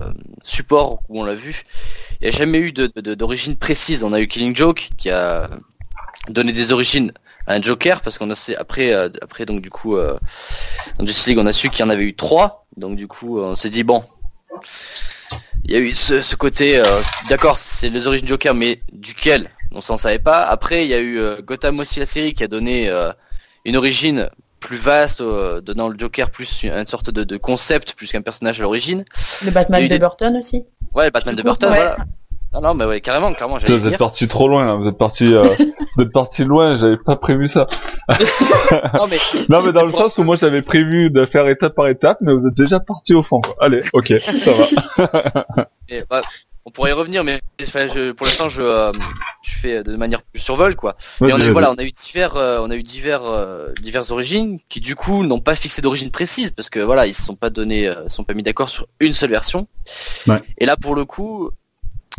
support 0.42 1.02
où 1.08 1.20
on 1.20 1.24
l'a 1.24 1.34
vu, 1.34 1.64
il 2.20 2.28
n'y 2.28 2.34
a 2.34 2.38
jamais 2.38 2.58
eu 2.58 2.72
d'origine 2.72 3.56
précise. 3.56 4.02
On 4.02 4.12
a 4.12 4.20
eu 4.20 4.28
Killing 4.28 4.56
Joke 4.56 4.88
qui 4.96 5.10
a 5.10 5.50
donné 6.28 6.52
des 6.52 6.72
origines 6.72 7.12
à 7.46 7.54
un 7.54 7.60
Joker 7.60 8.00
parce 8.02 8.16
qu'on 8.16 8.30
a 8.30 8.52
après 8.58 8.92
après 9.20 9.46
donc 9.46 9.62
du 9.62 9.70
coup 9.70 9.96
dans 9.96 11.06
Justice 11.06 11.26
League 11.26 11.38
on 11.38 11.46
a 11.46 11.52
su 11.52 11.70
qu'il 11.70 11.84
y 11.84 11.88
en 11.88 11.90
avait 11.90 12.04
eu 12.04 12.14
trois 12.14 12.66
donc 12.76 12.96
du 12.96 13.08
coup 13.08 13.40
on 13.40 13.56
s'est 13.56 13.70
dit 13.70 13.82
bon 13.82 14.04
il 15.64 15.72
y 15.72 15.76
a 15.76 15.80
eu 15.80 15.90
ce, 15.90 16.20
ce 16.20 16.36
côté 16.36 16.80
d'accord 17.28 17.58
c'est 17.58 17.88
les 17.88 18.06
origines 18.06 18.28
Joker 18.28 18.54
mais 18.54 18.80
duquel? 18.92 19.50
On 19.74 19.80
s'en 19.80 19.96
savait 19.96 20.18
pas 20.18 20.42
après 20.44 20.84
il 20.84 20.90
y 20.90 20.94
a 20.94 20.98
eu 21.00 21.18
euh, 21.18 21.40
Gotham 21.42 21.78
aussi 21.80 21.98
la 22.00 22.06
série 22.06 22.34
qui 22.34 22.42
a 22.44 22.48
donné 22.48 22.88
euh, 22.88 23.10
une 23.64 23.76
origine 23.76 24.28
plus 24.60 24.76
vaste 24.76 25.20
euh, 25.20 25.60
donnant 25.60 25.88
le 25.88 25.98
Joker 25.98 26.30
plus 26.30 26.64
une 26.64 26.86
sorte 26.86 27.10
de, 27.10 27.24
de 27.24 27.36
concept 27.36 27.94
plus 27.94 28.10
qu'un 28.12 28.22
personnage 28.22 28.60
à 28.60 28.62
l'origine 28.64 29.04
Le 29.44 29.50
Batman 29.50 29.82
de 29.82 29.88
des- 29.88 29.98
Burton 29.98 30.36
aussi. 30.36 30.64
ouais 30.94 31.06
le 31.06 31.10
Batman 31.10 31.34
de 31.34 31.42
Burton 31.42 31.70
ouais. 31.70 31.76
voilà 31.76 31.96
non 32.52 32.60
non 32.62 32.74
mais 32.74 32.84
ouais 32.84 33.00
carrément 33.00 33.32
carrément 33.32 33.58
vous 33.58 33.86
êtes 33.86 33.96
parti 33.96 34.26
trop 34.26 34.48
loin. 34.48 34.64
là. 34.66 34.74
Vous 34.74 34.88
êtes 34.88 34.98
parti 34.98 35.32
euh, 35.32 35.44
vous 35.96 36.02
êtes 36.02 36.10
parti 36.12 36.42
loin. 36.42 36.74
J'avais 36.76 36.96
pas 36.96 37.14
prévu 37.14 37.46
ça. 37.46 37.68
non 38.98 39.06
mais 39.08 39.18
Non 39.48 39.62
mais 39.62 39.72
dans 39.72 39.84
le 39.84 39.92
sens 39.92 40.18
où 40.18 40.24
moi 40.24 40.34
j'avais 40.34 40.60
prévu 40.62 41.10
de 41.10 41.24
faire 41.26 41.46
étape 41.48 41.76
par 41.76 41.86
étape, 41.86 42.18
mais 42.20 42.32
vous 42.32 42.46
êtes 42.48 42.54
déjà 42.54 42.80
parti 42.80 43.14
au 43.14 43.22
fond. 43.22 43.40
Quoi. 43.40 43.54
Allez, 43.60 43.78
ok, 43.92 44.12
ça 44.18 44.50
va. 44.52 45.68
Et, 45.88 46.02
bah, 46.10 46.22
on 46.66 46.70
pourrait 46.70 46.90
y 46.90 46.92
revenir, 46.92 47.24
mais 47.24 47.40
enfin, 47.62 47.86
je, 47.86 48.12
pour 48.12 48.26
l'instant, 48.26 48.48
je, 48.48 48.60
euh, 48.62 48.92
je 49.42 49.50
fais 49.50 49.82
de 49.82 49.96
manière 49.96 50.22
plus 50.22 50.40
survol, 50.40 50.76
quoi. 50.76 50.96
Et 51.20 51.24
Vas-y, 51.24 51.32
on 51.32 51.36
a 51.36 51.52
voilà, 51.52 51.70
on 51.72 51.74
a 51.76 51.82
eu 51.84 51.90
divers, 51.90 52.36
euh, 52.36 52.60
on 52.62 52.70
a 52.70 52.76
eu 52.76 52.82
divers, 52.82 53.24
euh, 53.24 53.72
diverses 53.80 54.10
origines 54.10 54.58
qui 54.68 54.80
du 54.80 54.94
coup 54.94 55.24
n'ont 55.24 55.40
pas 55.40 55.54
fixé 55.54 55.80
d'origine 55.82 56.10
précise 56.10 56.50
parce 56.50 56.68
que 56.70 56.78
voilà, 56.80 57.06
ils 57.06 57.14
se 57.14 57.22
sont 57.22 57.34
pas 57.36 57.48
donné, 57.50 57.88
euh, 57.88 58.04
se 58.08 58.16
sont 58.16 58.24
pas 58.24 58.34
mis 58.34 58.42
d'accord 58.42 58.68
sur 58.70 58.86
une 59.00 59.14
seule 59.14 59.30
version. 59.30 59.68
Ouais. 60.26 60.42
Et 60.58 60.66
là, 60.66 60.76
pour 60.76 60.94
le 60.94 61.04
coup, 61.06 61.50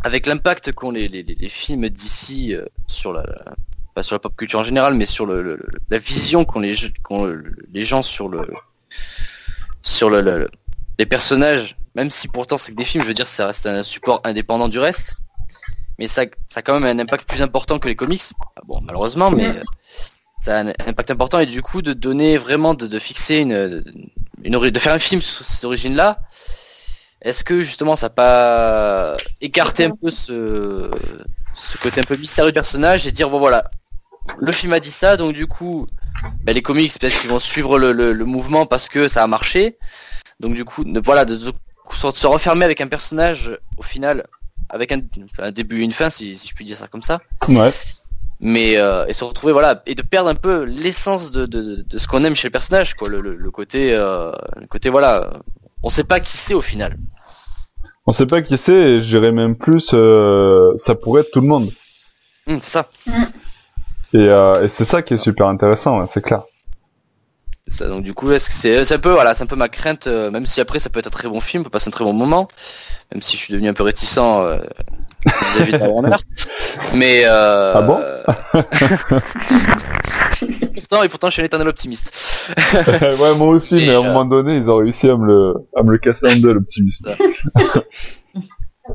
avec 0.03 0.25
l'impact 0.25 0.71
qu'ont 0.71 0.91
les, 0.91 1.07
les, 1.07 1.21
les- 1.21 1.35
les 1.35 1.49
films 1.49 1.87
d'ici 1.89 2.55
euh, 2.55 2.65
sur 2.87 3.13
la, 3.13 3.21
la- 3.21 3.53
pas 3.93 4.01
sur 4.03 4.15
la 4.15 4.19
pop 4.19 4.35
culture 4.35 4.59
en 4.59 4.63
général, 4.63 4.95
mais 4.95 5.05
sur 5.05 5.25
le, 5.27 5.43
le- 5.43 5.55
le- 5.57 5.67
la 5.91 5.97
vision 5.99 6.45
qu'ont 6.45 6.61
les, 6.61 6.75
qu'ont 7.03 7.25
le- 7.25 7.43
les 7.71 7.83
gens 7.83 8.01
sur 8.01 8.27
le, 8.27 8.41
sur 9.83 10.09
le, 10.09 10.21
le- 10.21 10.39
le- 10.39 10.47
les 10.99 11.05
personnages, 11.05 11.75
même 11.95 12.09
si 12.09 12.27
pourtant 12.27 12.57
c'est 12.57 12.71
que 12.71 12.77
des 12.77 12.83
films, 12.85 13.03
je 13.03 13.07
veux 13.09 13.13
dire, 13.13 13.27
ça 13.27 13.47
reste 13.47 13.65
un 13.65 13.83
support 13.83 14.21
indépendant 14.23 14.69
du 14.69 14.79
reste, 14.79 15.15
mais 15.99 16.07
ça, 16.07 16.23
ça 16.47 16.59
a 16.59 16.61
quand 16.63 16.79
même 16.79 16.97
un 16.97 17.01
impact 17.01 17.27
plus 17.27 17.41
important 17.41 17.79
que 17.79 17.87
les 17.87 17.95
comics. 17.95 18.23
Ah 18.55 18.61
Bon, 18.65 18.79
malheureusement, 18.81 19.29
mais 19.31 19.47
euh, 19.47 19.61
ça 20.41 20.57
a 20.57 20.63
un 20.63 20.67
impact 20.87 21.11
important 21.11 21.39
et 21.39 21.45
du 21.45 21.61
coup 21.61 21.81
de 21.81 21.93
donner 21.93 22.37
vraiment, 22.37 22.73
de, 22.73 22.87
de 22.87 22.99
fixer 22.99 23.37
une, 23.39 23.83
une 24.43 24.57
de 24.71 24.79
faire 24.79 24.93
un 24.93 24.99
film 24.99 25.21
sur 25.21 25.45
ces 25.45 25.65
origines-là. 25.65 26.17
Est-ce 27.21 27.43
que 27.43 27.61
justement 27.61 27.95
ça 27.95 28.07
n'a 28.07 28.11
pas 28.11 29.15
écarté 29.41 29.85
un 29.85 29.91
peu 29.91 30.09
ce, 30.09 30.89
ce 31.53 31.77
côté 31.77 32.01
un 32.01 32.03
peu 32.03 32.15
mystérieux 32.17 32.51
du 32.51 32.55
personnage 32.55 33.05
et 33.05 33.11
dire 33.11 33.29
bon 33.29 33.37
voilà, 33.37 33.69
le 34.39 34.51
film 34.51 34.73
a 34.73 34.79
dit 34.79 34.91
ça, 34.91 35.17
donc 35.17 35.33
du 35.33 35.45
coup, 35.45 35.85
ben, 36.43 36.53
les 36.53 36.63
comics 36.63 36.91
peut-être 36.97 37.19
qu'ils 37.19 37.29
vont 37.29 37.39
suivre 37.39 37.77
le, 37.77 37.91
le- 37.91 38.13
le 38.13 38.25
mouvement 38.25 38.65
parce 38.65 38.89
que 38.89 39.07
ça 39.07 39.21
a 39.23 39.27
marché. 39.27 39.77
Donc 40.39 40.55
du 40.55 40.65
coup, 40.65 40.83
voilà, 41.05 41.25
de, 41.25 41.35
de 41.35 41.53
se 41.95 42.11
se 42.11 42.27
refermer 42.27 42.65
avec 42.65 42.81
un 42.81 42.87
personnage 42.87 43.57
au 43.77 43.83
final, 43.83 44.25
avec 44.69 44.91
un, 44.91 45.51
début 45.51 45.81
et 45.81 45.83
une 45.83 45.93
fin, 45.93 46.09
si, 46.09 46.35
si 46.35 46.47
je 46.47 46.53
puis 46.55 46.65
dire 46.65 46.77
ça 46.77 46.87
comme 46.87 47.03
ça. 47.03 47.19
Ouais. 47.47 47.71
Mais 48.39 48.77
euh, 48.77 49.05
et 49.05 49.13
se 49.13 49.23
retrouver 49.23 49.53
voilà 49.53 49.83
et 49.85 49.93
de 49.93 50.01
perdre 50.01 50.29
un 50.29 50.35
peu 50.35 50.63
l'essence 50.63 51.31
de, 51.31 51.45
de, 51.45 51.85
de 51.87 51.97
ce 51.99 52.07
qu'on 52.07 52.23
aime 52.23 52.35
chez 52.35 52.47
le 52.47 52.51
personnage, 52.51 52.95
quoi, 52.95 53.07
le, 53.07 53.21
le, 53.21 53.35
le 53.35 53.51
côté, 53.51 53.93
euh, 53.93 54.31
le 54.59 54.65
côté 54.65 54.89
voilà, 54.89 55.29
on 55.83 55.89
sait 55.89 56.03
pas 56.03 56.19
qui 56.19 56.37
c'est 56.37 56.55
au 56.55 56.61
final. 56.61 56.97
On 58.07 58.11
sait 58.11 58.25
pas 58.25 58.41
qui 58.41 58.57
c'est. 58.57 58.73
et 58.73 59.01
Je 59.01 59.07
dirais 59.07 59.31
même 59.31 59.55
plus, 59.55 59.91
euh, 59.93 60.73
ça 60.75 60.95
pourrait 60.95 61.21
être 61.21 61.31
tout 61.31 61.41
le 61.41 61.47
monde. 61.47 61.69
Hum, 62.47 62.59
c'est 62.61 62.71
ça. 62.71 62.89
Et, 64.13 64.17
euh, 64.17 64.63
et 64.63 64.69
c'est 64.69 64.85
ça 64.85 65.01
qui 65.01 65.13
est 65.13 65.17
super 65.17 65.47
intéressant, 65.47 65.99
ouais, 65.99 66.07
c'est 66.09 66.21
clair. 66.21 66.43
Ça, 67.71 67.87
donc 67.87 68.03
du 68.03 68.13
coup, 68.13 68.29
c'est 68.37 68.83
c'est 68.83 68.95
un 68.95 68.99
peu 68.99 69.11
voilà, 69.11 69.33
c'est 69.33 69.43
un 69.43 69.47
peu 69.47 69.55
ma 69.55 69.69
crainte, 69.69 70.07
euh, 70.07 70.29
même 70.29 70.45
si 70.45 70.59
après 70.59 70.79
ça 70.79 70.89
peut 70.89 70.99
être 70.99 71.07
un 71.07 71.11
très 71.11 71.29
bon 71.29 71.39
film, 71.39 71.61
on 71.61 71.63
peut 71.63 71.69
passer 71.69 71.87
un 71.87 71.91
très 71.91 72.03
bon 72.03 72.11
moment, 72.11 72.49
même 73.13 73.21
si 73.21 73.37
je 73.37 73.43
suis 73.43 73.53
devenu 73.53 73.69
un 73.69 73.73
peu 73.73 73.83
réticent 73.83 74.17
euh, 74.17 74.59
vis-à-vis 75.25 75.71
de 75.71 75.77
la 75.77 75.89
Warner. 75.89 76.17
Mais 76.93 77.21
euh, 77.23 77.73
Ah 77.73 77.81
bon? 77.81 78.01
Pourtant 80.75 81.03
et 81.03 81.09
pourtant 81.09 81.27
je 81.27 81.33
suis 81.33 81.41
un 81.41 81.45
éternel 81.45 81.69
optimiste. 81.69 82.11
ouais, 82.75 83.35
moi 83.37 83.47
aussi, 83.47 83.77
Et, 83.77 83.87
mais 83.87 83.93
à 83.93 83.99
un 83.99 84.01
euh, 84.01 84.03
moment 84.03 84.25
donné, 84.25 84.57
ils 84.57 84.69
ont 84.69 84.77
réussi 84.77 85.09
à 85.09 85.15
me 85.15 85.25
le, 85.25 85.53
à 85.77 85.83
me 85.83 85.91
le 85.91 85.97
casser 85.97 86.27
en 86.27 86.35
deux, 86.35 86.51
l'optimisme. 86.51 87.09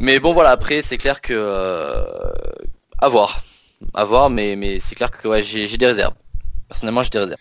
Mais 0.00 0.20
bon 0.20 0.34
voilà, 0.34 0.50
après 0.50 0.82
c'est 0.82 0.98
clair 0.98 1.22
que 1.22 1.32
à 2.98 3.08
voir, 3.08 3.40
à 3.94 4.04
voir, 4.04 4.28
mais 4.28 4.54
mais 4.56 4.80
c'est 4.80 4.94
clair 4.94 5.10
que 5.10 5.28
ouais, 5.28 5.42
j'ai 5.42 5.78
des 5.78 5.86
réserves. 5.86 6.12
Personnellement, 6.68 7.02
j'ai 7.02 7.10
des 7.10 7.20
réserves. 7.20 7.40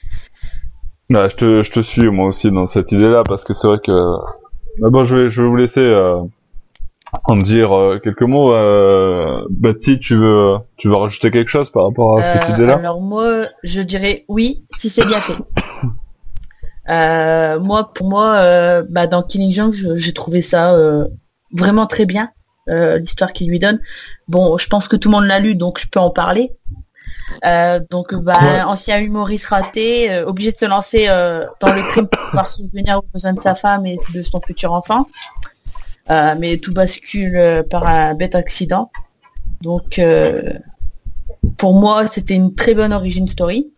Ouais, 1.10 1.30
je 1.30 1.36
te, 1.36 1.64
je 1.64 1.72
te 1.72 1.80
suis 1.82 2.10
moi 2.10 2.28
aussi 2.28 2.52
dans 2.52 2.66
cette 2.66 2.92
idée-là 2.92 3.24
parce 3.24 3.44
que 3.44 3.54
c'est 3.54 3.68
vrai 3.68 3.78
que. 3.84 3.92
Mais 4.82 4.90
bon, 4.90 5.04
je 5.06 5.16
vais, 5.16 5.30
je 5.30 5.42
vais 5.42 5.48
vous 5.48 5.56
laisser 5.56 5.80
euh, 5.82 6.20
en 7.26 7.36
dire 7.36 7.72
euh, 7.78 8.00
quelques 8.04 8.24
mots. 8.24 8.54
Euh, 8.54 9.36
tu 10.02 10.16
veux, 10.18 10.56
tu 10.78 10.88
veux 10.90 10.96
rajouter 10.96 11.32
quelque 11.32 11.50
chose 11.50 11.70
par 11.70 11.86
rapport 11.86 12.20
à 12.20 12.24
cette 12.24 12.50
Euh, 12.50 12.54
idée-là? 12.56 12.76
alors 12.78 13.02
moi, 13.02 13.46
je 13.64 13.82
dirais 13.82 14.26
oui 14.28 14.66
si 14.78 14.90
c'est 14.90 15.06
bien 15.06 15.22
fait. 15.22 15.36
Euh, 16.88 17.60
moi, 17.60 17.92
pour 17.96 18.08
moi, 18.08 18.36
euh, 18.36 18.84
bah, 18.88 19.08
dans 19.08 19.24
Killing 19.24 19.52
Joke, 19.52 19.74
j'ai 19.96 20.14
trouvé 20.14 20.42
ça 20.44 20.76
euh, 20.76 21.08
vraiment 21.52 21.88
très 21.88 22.06
bien. 22.06 22.30
l'histoire 22.68 23.34
qu'il 23.34 23.50
lui 23.50 23.58
donne. 23.58 23.80
Bon, 24.28 24.58
je 24.60 24.68
pense 24.68 24.88
que 24.88 24.96
tout 24.96 25.10
le 25.10 25.14
monde 25.16 25.26
l'a 25.26 25.40
lu, 25.40 25.56
donc 25.56 25.80
je 25.80 25.88
peux 25.88 26.00
en 26.00 26.12
parler. 26.12 26.52
Donc, 27.90 28.14
bah, 28.16 28.68
ancien 28.68 29.00
humoriste 29.00 29.46
raté, 29.48 30.24
obligé 30.24 30.52
de 30.52 30.58
se 30.58 30.66
lancer 30.66 31.08
dans 31.08 31.74
le 31.74 31.82
crime 31.92 32.08
pour 32.08 32.22
pouvoir 32.30 32.48
souvenir 32.48 33.00
aux 33.00 33.06
besoins 33.14 33.34
de 33.34 33.40
sa 33.40 33.56
femme 33.56 33.86
et 33.86 33.98
de 34.14 34.24
son 34.24 34.40
futur 34.42 34.74
enfant. 34.74 35.08
mais 36.10 36.58
tout 36.58 36.74
bascule 36.74 37.64
par 37.70 37.88
un 37.88 38.14
bête 38.14 38.36
accident. 38.36 38.92
Donc, 39.62 40.00
pour 41.58 41.74
moi, 41.76 42.08
c'était 42.08 42.36
une 42.36 42.56
très 42.56 42.74
bonne 42.74 42.94
origin 42.94 43.28
story. 43.28 43.72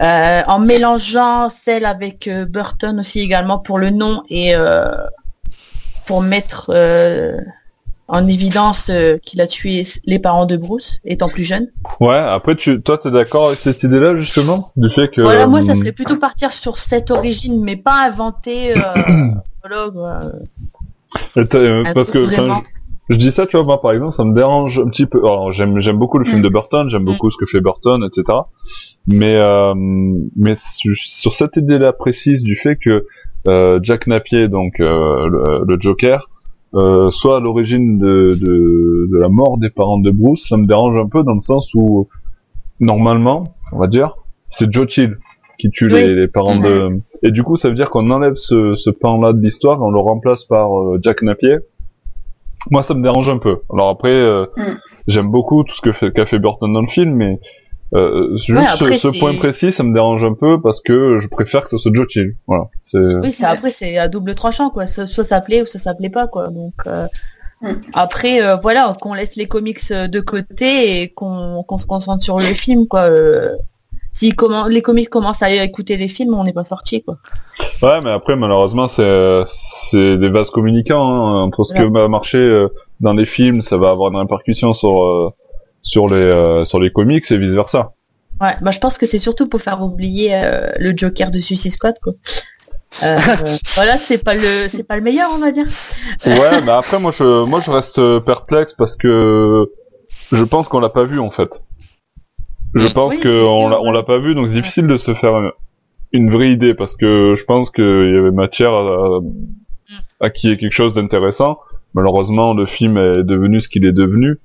Euh, 0.00 0.42
en 0.48 0.58
mélangeant 0.58 1.50
celle 1.50 1.84
avec 1.84 2.26
euh, 2.26 2.46
Burton 2.46 2.98
aussi 2.98 3.20
également 3.20 3.60
pour 3.60 3.78
le 3.78 3.90
nom 3.90 4.24
et 4.28 4.56
euh, 4.56 4.92
pour 6.04 6.20
mettre 6.20 6.72
en 8.06 8.28
évidence 8.28 8.90
qu'il 9.22 9.40
a 9.40 9.46
tué 9.46 9.86
les 10.04 10.18
parents 10.18 10.46
de 10.46 10.56
Bruce 10.56 11.00
étant 11.04 11.28
plus 11.28 11.44
jeune. 11.44 11.68
Ouais, 12.00 12.16
après 12.16 12.54
tu, 12.56 12.82
toi 12.82 12.98
t'es 12.98 13.10
d'accord 13.10 13.48
avec 13.48 13.58
cette 13.58 13.82
idée-là 13.82 14.16
justement 14.16 14.72
du 14.76 14.90
fait 14.90 15.08
que. 15.08 15.22
Voilà, 15.22 15.46
moi 15.46 15.62
ça 15.62 15.74
serait 15.74 15.92
plutôt 15.92 16.16
partir 16.16 16.52
sur 16.52 16.78
cette 16.78 17.10
origine, 17.10 17.62
mais 17.62 17.76
pas 17.76 18.06
inventer. 18.06 18.74
parce 21.94 22.10
que 22.10 22.20
je 23.10 23.18
dis 23.18 23.32
ça, 23.32 23.46
tu 23.46 23.56
vois, 23.56 23.66
moi 23.66 23.80
par 23.82 23.92
exemple, 23.92 24.12
ça 24.12 24.24
me 24.24 24.34
dérange 24.34 24.80
un 24.80 24.88
petit 24.88 25.04
peu. 25.04 25.20
j'aime 25.50 25.80
j'aime 25.80 25.98
beaucoup 25.98 26.18
le 26.18 26.24
film 26.24 26.40
de 26.40 26.48
mm. 26.48 26.52
Burton, 26.52 26.88
j'aime 26.88 27.04
beaucoup 27.04 27.26
mm. 27.26 27.30
ce 27.30 27.36
que 27.36 27.46
fait 27.46 27.60
Burton, 27.60 28.02
etc. 28.02 28.38
Mais 29.08 29.36
euh, 29.36 29.74
mais 30.36 30.54
sur 30.56 31.32
cette 31.32 31.56
idée-là 31.56 31.92
précise 31.92 32.42
du 32.42 32.56
fait 32.56 32.76
que 32.76 33.06
euh, 33.46 33.78
Jack 33.82 34.06
Napier, 34.06 34.48
donc 34.48 34.80
euh, 34.80 35.28
le, 35.66 35.76
Joker, 35.78 36.30
euh, 36.74 37.10
soit 37.10 37.38
à 37.38 37.40
l'origine 37.40 37.98
de, 37.98 38.38
de, 38.40 39.08
de 39.12 39.18
la 39.18 39.28
mort 39.28 39.58
des 39.58 39.70
parents 39.70 39.98
de 39.98 40.10
Bruce, 40.10 40.48
ça 40.48 40.56
me 40.56 40.66
dérange 40.66 40.96
un 40.96 41.08
peu 41.08 41.22
dans 41.22 41.34
le 41.34 41.40
sens 41.40 41.72
où 41.74 42.08
normalement, 42.80 43.44
on 43.72 43.78
va 43.78 43.86
dire, 43.86 44.16
c'est 44.48 44.72
Joe 44.72 44.88
Chill 44.88 45.16
qui 45.58 45.70
tue 45.70 45.88
les, 45.88 46.12
les, 46.12 46.28
parents 46.28 46.58
de. 46.58 47.00
Et 47.22 47.30
du 47.30 47.44
coup, 47.44 47.56
ça 47.56 47.68
veut 47.68 47.76
dire 47.76 47.90
qu'on 47.90 48.10
enlève 48.10 48.34
ce, 48.34 48.74
ce 48.74 48.90
pan-là 48.90 49.32
de 49.32 49.40
l'histoire, 49.40 49.80
on 49.80 49.90
le 49.90 50.00
remplace 50.00 50.44
par 50.44 50.68
Jack 51.00 51.22
Napier 51.22 51.58
moi 52.70 52.82
ça 52.82 52.94
me 52.94 53.02
dérange 53.02 53.28
un 53.28 53.38
peu. 53.38 53.60
Alors 53.72 53.88
après, 53.90 54.12
euh, 54.12 54.46
mm. 54.56 54.62
j'aime 55.06 55.30
beaucoup 55.30 55.64
tout 55.64 55.74
ce 55.74 55.80
que 55.80 55.92
fait, 55.92 56.12
qu'a 56.12 56.26
fait 56.26 56.38
Burton 56.38 56.72
dans 56.72 56.80
le 56.80 56.88
film, 56.88 57.14
mais 57.14 57.40
euh, 57.94 58.36
juste 58.36 58.96
ce, 58.96 59.18
point 59.18 59.34
précis, 59.34 59.72
ça 59.72 59.82
me 59.82 59.92
dérange 59.92 60.24
un 60.24 60.34
peu 60.34 60.60
parce 60.60 60.80
que 60.80 61.20
je 61.20 61.28
préfère 61.28 61.64
que 61.64 61.70
ce 61.70 61.78
soit 61.78 61.92
Joe 61.94 62.06
Chill. 62.08 62.36
Voilà. 62.46 62.64
Oui, 62.92 63.32
c'est 63.32 63.44
après 63.44 63.70
c'est 63.70 63.98
à 63.98 64.08
double 64.08 64.34
tranchant 64.34 64.70
quoi. 64.70 64.86
Soit 64.86 65.24
ça 65.24 65.40
plaît 65.40 65.62
ou 65.62 65.66
ça 65.66 65.78
ça 65.78 65.94
plaît 65.94 66.10
pas 66.10 66.26
quoi. 66.26 66.48
Donc 66.48 66.74
euh, 66.86 67.06
mm. 67.62 67.72
après 67.94 68.56
voilà, 68.60 68.92
qu'on 69.00 69.14
laisse 69.14 69.36
les 69.36 69.46
comics 69.46 69.92
de 69.92 70.20
côté 70.20 71.02
et 71.02 71.08
qu'on 71.08 71.62
qu'on 71.62 71.78
se 71.78 71.86
concentre 71.86 72.22
sur 72.22 72.38
le 72.40 72.54
film 72.54 72.86
quoi 72.86 73.08
si 74.14 74.30
comment, 74.30 74.66
les 74.68 74.80
comics 74.80 75.10
commencent 75.10 75.42
à 75.42 75.50
écouter 75.50 75.96
les 75.96 76.08
films, 76.08 76.34
on 76.34 76.44
n'est 76.44 76.52
pas 76.52 76.64
sorti 76.64 77.02
quoi. 77.02 77.16
Ouais, 77.82 77.98
mais 78.02 78.10
après 78.10 78.36
malheureusement 78.36 78.88
c'est 78.88 79.42
c'est 79.90 80.16
des 80.16 80.28
vases 80.30 80.50
communicants 80.50 81.02
hein. 81.02 81.42
entre 81.42 81.64
ce 81.64 81.74
que 81.74 81.82
va 81.82 82.08
marcher 82.08 82.38
euh, 82.38 82.68
dans 83.00 83.12
les 83.12 83.26
films, 83.26 83.60
ça 83.60 83.76
va 83.76 83.90
avoir 83.90 84.12
une 84.12 84.18
répercussion 84.18 84.72
sur 84.72 85.04
euh, 85.04 85.30
sur 85.84 86.08
les 86.08 86.24
euh, 86.24 86.64
sur 86.64 86.80
les 86.80 86.90
comics 86.90 87.30
et 87.30 87.38
vice 87.38 87.50
versa. 87.50 87.92
Ouais, 88.40 88.56
bah 88.60 88.72
je 88.72 88.80
pense 88.80 88.98
que 88.98 89.06
c'est 89.06 89.18
surtout 89.18 89.48
pour 89.48 89.62
faire 89.62 89.80
oublier 89.80 90.32
le 90.80 90.92
Joker 90.96 91.30
de 91.30 91.38
Suicide 91.38 91.70
Squad 91.70 91.94
quoi. 92.02 92.14
voilà, 93.00 93.96
c'est 93.98 94.18
pas 94.18 94.34
le 94.34 94.68
c'est 94.68 94.82
pas 94.82 94.96
le 94.96 95.02
meilleur 95.02 95.30
on 95.32 95.38
va 95.38 95.52
dire. 95.52 95.66
ouais, 96.26 96.60
mais 96.64 96.72
après 96.72 96.98
moi 96.98 97.12
je 97.12 97.44
moi 97.44 97.60
je 97.64 97.70
reste 97.70 98.18
perplexe 98.20 98.72
parce 98.72 98.96
que 98.96 99.70
je 100.32 100.44
pense 100.44 100.68
qu'on 100.68 100.80
l'a 100.80 100.88
pas 100.88 101.04
vu 101.04 101.20
en 101.20 101.30
fait. 101.30 101.62
Je 102.74 102.92
pense 102.92 103.16
qu'on 103.18 103.68
l'a, 103.68 103.80
on 103.80 103.92
l'a 103.92 104.02
pas 104.02 104.18
vu, 104.18 104.34
donc 104.34 104.48
c'est 104.48 104.54
difficile 104.54 104.88
de 104.88 104.96
se 104.96 105.14
faire 105.14 105.52
une 106.12 106.30
vraie 106.30 106.50
idée 106.50 106.74
parce 106.74 106.96
que 106.96 107.34
je 107.36 107.44
pense 107.44 107.70
qu'il 107.70 107.84
y 107.84 108.18
avait 108.18 108.32
matière 108.32 108.72
à, 108.72 109.20
à 110.20 110.30
qu'il 110.30 110.50
y 110.50 110.52
ait 110.52 110.56
quelque 110.56 110.72
chose 110.72 110.92
d'intéressant. 110.92 111.58
Malheureusement, 111.94 112.54
le 112.54 112.66
film 112.66 112.96
est 112.96 113.22
devenu 113.22 113.60
ce 113.60 113.68
qu'il 113.68 113.84
est 113.84 113.92
devenu 113.92 114.38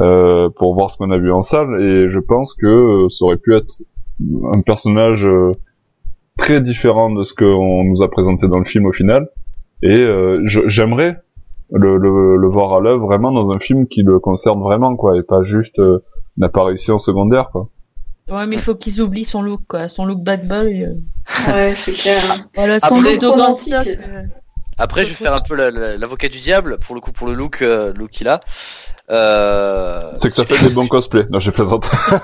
euh, 0.00 0.48
pour 0.50 0.74
voir 0.74 0.90
ce 0.90 0.96
qu'on 0.96 1.10
a 1.10 1.18
vu 1.18 1.32
en 1.32 1.42
salle 1.42 1.80
et 1.82 2.08
je 2.08 2.18
pense 2.18 2.54
que 2.54 2.66
euh, 2.66 3.08
ça 3.10 3.24
aurait 3.24 3.36
pu 3.36 3.54
être 3.54 3.76
un 4.54 4.60
personnage 4.62 5.26
euh, 5.26 5.52
très 6.38 6.60
différent 6.60 7.10
de 7.10 7.24
ce 7.24 7.34
qu'on 7.34 7.84
nous 7.84 8.02
a 8.02 8.10
présenté 8.10 8.48
dans 8.48 8.58
le 8.58 8.64
film 8.64 8.86
au 8.86 8.92
final. 8.92 9.28
Et 9.82 9.94
euh, 9.94 10.40
j'aimerais 10.46 11.16
le, 11.72 11.96
le, 11.96 12.36
le, 12.36 12.48
voir 12.48 12.74
à 12.74 12.80
l'œuvre 12.80 13.06
vraiment 13.06 13.32
dans 13.32 13.50
un 13.50 13.58
film 13.58 13.86
qui 13.86 14.02
le 14.02 14.18
concerne 14.18 14.62
vraiment 14.62 14.94
quoi 14.94 15.18
et 15.18 15.22
pas 15.22 15.42
juste 15.42 15.78
une 15.78 16.44
apparition 16.44 16.98
secondaire 16.98 17.50
quoi. 17.50 17.68
Ouais, 18.28 18.46
mais 18.46 18.56
il 18.56 18.62
faut 18.62 18.74
qu'ils 18.74 19.00
oublient 19.02 19.24
son 19.24 19.42
look, 19.42 19.60
quoi. 19.68 19.88
Son 19.88 20.06
look 20.06 20.22
bad 20.22 20.46
boy. 20.46 20.84
Euh. 20.84 20.94
Ouais, 21.52 21.74
c'est 21.74 21.92
clair. 21.92 22.46
Voilà, 22.54 22.80
son 22.80 22.98
Après, 22.98 23.14
look 23.14 23.24
romantique. 23.24 23.74
Après, 24.78 25.04
je 25.04 25.10
vais 25.10 25.14
faire 25.14 25.34
un 25.34 25.40
peu 25.40 25.54
l'avocat 25.54 26.28
du 26.28 26.38
diable, 26.38 26.78
pour 26.78 26.94
le 26.94 27.00
coup, 27.00 27.12
pour 27.12 27.26
le 27.26 27.34
look, 27.34 27.62
euh, 27.62 27.92
look 27.92 28.10
qu'il 28.10 28.28
a. 28.28 28.40
Euh... 29.10 30.00
C'est 30.16 30.28
que 30.28 30.34
ça 30.34 30.44
fait 30.44 30.68
des 30.68 30.72
bons 30.72 30.86
cosplays. 30.86 31.26
Non, 31.30 31.38
j'ai 31.38 31.50
plaisante. 31.50 31.90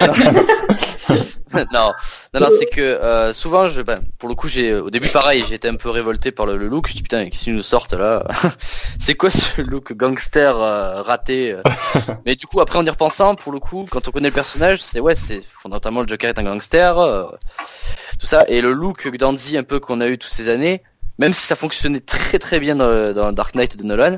non, 1.54 1.92
non, 2.34 2.40
non, 2.40 2.48
c'est 2.56 2.66
que 2.66 2.80
euh, 2.80 3.32
souvent, 3.32 3.68
je, 3.68 3.82
ben, 3.82 3.96
pour 4.18 4.28
le 4.28 4.34
coup, 4.34 4.48
j'ai 4.48 4.74
au 4.74 4.90
début 4.90 5.10
pareil, 5.10 5.44
j'étais 5.48 5.68
un 5.68 5.76
peu 5.76 5.90
révolté 5.90 6.30
par 6.30 6.46
le, 6.46 6.56
look. 6.56 6.88
Je 6.88 6.94
dis 6.94 7.02
putain, 7.02 7.28
qu'est-ce 7.28 7.44
qu'ils 7.44 7.56
nous 7.56 7.62
sortent 7.62 7.94
là 7.94 8.22
C'est 8.98 9.14
quoi 9.14 9.30
ce 9.30 9.60
look 9.62 9.92
gangster 9.94 10.56
euh, 10.56 11.02
raté 11.02 11.52
euh? 11.52 11.62
Mais 12.26 12.36
du 12.36 12.46
coup, 12.46 12.60
après 12.60 12.78
en 12.78 12.86
y 12.86 12.90
repensant, 12.90 13.34
pour 13.34 13.52
le 13.52 13.58
coup, 13.58 13.86
quand 13.90 14.06
on 14.08 14.10
connaît 14.10 14.28
le 14.28 14.34
personnage, 14.34 14.80
c'est 14.80 15.00
ouais, 15.00 15.14
c'est 15.14 15.42
fondamentalement 15.60 16.02
le 16.02 16.08
Joker 16.08 16.30
est 16.30 16.38
un 16.38 16.44
gangster, 16.44 16.96
tout 18.18 18.26
ça, 18.26 18.44
et 18.48 18.60
le 18.60 18.72
look 18.72 19.08
dandy 19.16 19.56
un 19.56 19.62
peu 19.62 19.80
qu'on 19.80 20.00
a 20.00 20.08
eu 20.08 20.18
toutes 20.18 20.32
ces 20.32 20.48
années, 20.48 20.82
même 21.18 21.32
si 21.32 21.44
ça 21.44 21.56
fonctionnait 21.56 22.00
très 22.00 22.38
très 22.38 22.60
bien 22.60 22.76
dans, 22.76 23.12
dans 23.14 23.32
Dark 23.32 23.54
Knight 23.54 23.76
de 23.76 23.84
Nolan. 23.84 24.16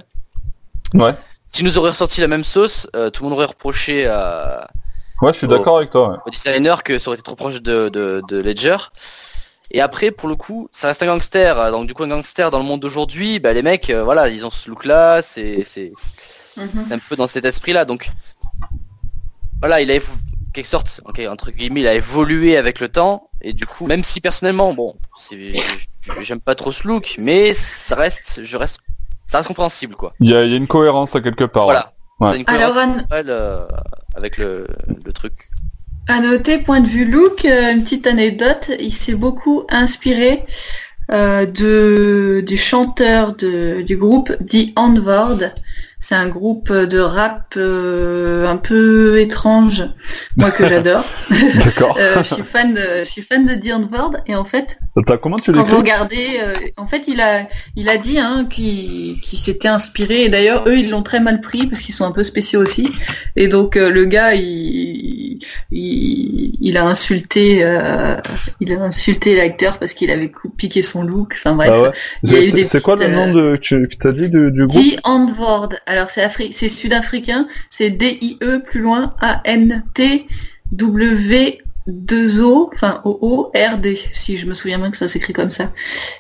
Ouais. 0.95 1.15
Si 1.53 1.65
nous 1.65 1.79
aurait 1.79 1.91
ressorti 1.91 2.21
la 2.21 2.29
même 2.29 2.45
sauce, 2.45 2.89
tout 3.13 3.23
le 3.23 3.29
monde 3.29 3.33
aurait 3.33 3.47
reproché 3.47 4.07
à 4.07 4.69
Ouais, 5.21 5.35
je 5.35 5.39
suis 5.39 5.49
d'accord 5.49 5.77
avec 5.77 5.91
toi. 5.91 6.23
Au 6.27 6.31
designer 6.31 6.83
que 6.83 6.99
ça 6.99 7.09
aurait 7.09 7.17
été 7.17 7.23
trop 7.23 7.37
proche 7.37 7.61
de, 7.61 7.91
de, 7.91 8.23
de, 8.27 8.39
Ledger. 8.39 8.77
Et 9.71 9.81
après, 9.81 10.11
pour 10.11 10.29
le 10.29 10.35
coup, 10.35 10.69
ça 10.73 10.89
reste 10.89 11.03
un 11.03 11.07
gangster. 11.07 11.71
Donc 11.71 11.87
du 11.87 11.95
coup, 11.95 12.03
un 12.05 12.09
gangster 12.09 12.51
dans 12.51 12.59
le 12.59 12.65
monde 12.65 12.81
d'aujourd'hui, 12.81 13.39
bah, 13.39 13.53
les 13.53 13.63
mecs, 13.63 13.91
euh, 13.91 14.03
voilà, 14.03 14.29
ils 14.29 14.47
ont 14.47 14.51
ce 14.51 14.71
look-là, 14.71 15.21
c'est 15.23 15.63
c'est 15.65 15.93
mhm. 16.57 16.87
un 16.91 16.99
peu 16.99 17.17
dans 17.17 17.27
cet 17.27 17.45
esprit-là. 17.45 17.85
Donc 17.85 18.09
voilà, 19.61 19.83
il 19.83 19.91
a 19.91 19.99
quelque 20.55 20.67
sorte, 20.67 21.03
entre 21.05 21.51
guillemets, 21.51 21.81
il 21.81 21.87
a 21.87 21.95
évolué 21.95 22.57
avec 22.57 22.81
le 22.81 22.89
temps. 22.89 23.29
Et 23.43 23.53
du 23.53 23.67
coup, 23.67 23.87
même 23.87 24.05
si 24.05 24.23
personnellement, 24.23 24.73
bon, 24.73 24.97
j'aime 26.21 26.41
pas 26.41 26.55
trop 26.55 26.73
ce 26.73 26.89
look, 26.89 27.17
mais 27.19 27.53
ça 27.53 27.95
reste, 27.95 28.43
je 28.43 28.57
reste, 28.57 28.81
ça 29.31 29.39
reste 29.39 29.49
compréhensible, 29.49 29.95
quoi. 29.95 30.13
Il 30.19 30.29
y 30.29 30.35
a, 30.35 30.45
y 30.45 30.55
a 30.55 30.57
une 30.57 30.67
cohérence 30.67 31.15
à 31.15 31.21
quelque 31.21 31.45
part. 31.45 31.65
Voilà. 31.65 31.93
Une 32.37 32.45
Alors, 32.49 32.77
euh, 33.13 33.69
avec 34.17 34.37
le, 34.39 34.67
le, 35.07 35.13
truc. 35.13 35.49
À 36.09 36.19
noter, 36.19 36.59
point 36.59 36.81
de 36.81 36.89
vue 36.89 37.05
look, 37.05 37.45
euh, 37.45 37.73
une 37.73 37.85
petite 37.85 38.09
anecdote, 38.09 38.73
il 38.81 38.93
s'est 38.93 39.15
beaucoup 39.15 39.65
inspiré 39.71 40.45
euh, 41.13 41.47
de, 41.47 42.43
du 42.45 42.57
chanteur 42.57 43.37
de, 43.37 43.83
du 43.83 43.97
groupe 43.97 44.33
The 44.49 44.77
Onward, 44.77 45.55
c'est 46.01 46.15
un 46.15 46.29
groupe 46.29 46.73
de 46.73 46.99
rap 46.99 47.55
euh, 47.57 48.47
un 48.49 48.57
peu 48.57 49.21
étrange, 49.21 49.85
moi 50.37 50.51
que 50.51 50.67
j'adore. 50.67 51.05
D'accord. 51.65 51.97
euh, 51.99 52.23
je 52.23 52.35
suis 52.35 52.43
fan 52.43 52.75
de, 52.75 52.81
je 53.01 53.11
suis 53.11 53.23
fan 53.23 53.47
de 53.47 53.55
Dion 53.55 53.89
Ward 53.93 54.23
et 54.27 54.35
en 54.35 54.45
fait, 54.45 54.79
comment 55.23 55.37
tu 55.37 55.53
quand 55.53 55.65
vous 55.65 55.77
regardez, 55.77 56.41
euh, 56.43 56.57
en 56.77 56.87
fait, 56.87 57.07
il 57.07 57.21
a, 57.21 57.47
il 57.77 57.89
a 57.89 57.97
dit 57.99 58.19
hein, 58.19 58.47
qu'il 58.49 59.17
s'était 59.23 59.69
inspiré 59.69 60.25
et 60.25 60.29
d'ailleurs 60.29 60.65
eux 60.67 60.79
ils 60.79 60.91
l'ont 60.91 61.03
très 61.03 61.21
mal 61.21 61.41
pris 61.41 61.67
parce 61.67 61.83
qu'ils 61.83 61.95
sont 61.95 62.05
un 62.05 62.13
peu 62.13 62.25
spéciaux 62.25 62.61
aussi 62.61 62.91
et 63.37 63.49
donc 63.49 63.77
euh, 63.77 63.91
le 63.91 64.05
gars 64.05 64.35
il, 64.35 65.39
il, 65.71 66.53
il 66.61 66.77
a 66.77 66.85
insulté, 66.85 67.61
euh, 67.63 68.17
il 68.61 68.73
a 68.73 68.83
insulté 68.83 69.37
l'acteur 69.37 69.79
parce 69.79 69.93
qu'il 69.93 70.11
avait 70.11 70.33
piqué 70.57 70.83
son 70.83 71.03
look. 71.03 71.35
Enfin 71.37 71.55
bref, 71.55 71.71
ah 71.73 71.83
ouais. 71.83 72.65
C'est 72.65 72.83
quoi 72.83 72.97
le 72.97 73.09
nom 73.09 73.33
de 73.33 73.57
que 73.57 73.87
tu 73.87 74.07
as 74.07 74.13
dit 74.13 74.29
du, 74.29 74.51
du 74.51 74.67
groupe? 74.67 74.83
The 74.83 75.01
Onward. 75.05 75.79
Alors 75.91 76.11
c'est 76.11 76.23
Afri 76.23 76.53
c'est 76.53 76.69
sud-africain, 76.69 77.49
c'est 77.69 77.91
D-I-E 77.91 78.61
plus 78.61 78.81
loin 78.81 79.11
A-N-T 79.21 80.29
W 80.71 81.59
2 81.89 82.41
O, 82.43 82.71
enfin 82.73 83.01
O-O-R-D, 83.05 83.99
si 84.13 84.37
je 84.37 84.47
me 84.47 84.55
souviens 84.55 84.79
bien 84.79 84.93
que 84.93 84.97
ça 84.97 85.09
s'écrit 85.09 85.33
comme 85.33 85.51
ça. 85.51 85.73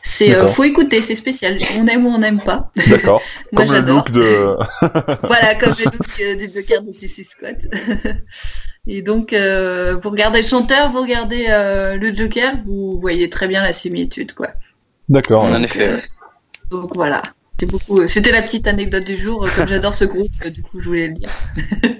C'est 0.03 0.35
euh, 0.35 0.49
faut 0.49 0.64
écouter, 0.64 1.03
c'est 1.03 1.14
spécial. 1.14 1.59
On 1.77 1.87
aime 1.87 2.07
ou 2.07 2.09
on 2.09 2.18
n'aime 2.18 2.41
pas. 2.41 2.73
D'accord. 2.89 3.23
Moi 3.53 3.64
comme 3.64 3.75
j'adore. 3.75 4.05
Le 4.09 4.12
look 4.12 4.25
de... 4.25 4.57
voilà, 5.29 5.55
comme 5.55 5.73
le 5.79 5.85
look 5.85 6.21
euh, 6.21 6.49
deux 6.53 6.62
cartes 6.62 6.87
de 6.87 6.93
CC 6.93 7.23
Squat. 7.23 7.59
Et 8.89 9.03
donc, 9.03 9.33
euh, 9.33 9.97
vous 10.03 10.11
regardez 10.11 10.43
le 10.43 10.49
chanteur, 10.49 10.91
vous 10.91 11.03
regardez 11.03 11.47
euh, 11.49 11.97
le 11.97 12.12
Joker, 12.12 12.55
vous 12.66 12.99
voyez 12.99 13.31
très 13.31 13.47
bien 13.47 13.62
la 13.62 13.73
similitude, 13.73 14.33
quoi. 14.33 14.49
D'accord. 15.09 15.45
En 15.45 15.62
effet. 15.62 16.03
donc 16.71 16.95
voilà. 16.95 17.23
C'est 17.61 17.66
beaucoup. 17.66 18.08
C'était 18.08 18.32
la 18.32 18.40
petite 18.40 18.66
anecdote 18.66 19.04
du 19.04 19.18
jour. 19.22 19.46
Comme 19.54 19.68
j'adore 19.68 19.94
ce 19.94 20.04
groupe, 20.06 20.30
du 20.48 20.62
coup, 20.62 20.80
je 20.80 20.86
voulais 20.88 21.08
le 21.08 21.12
dire. 21.14 21.28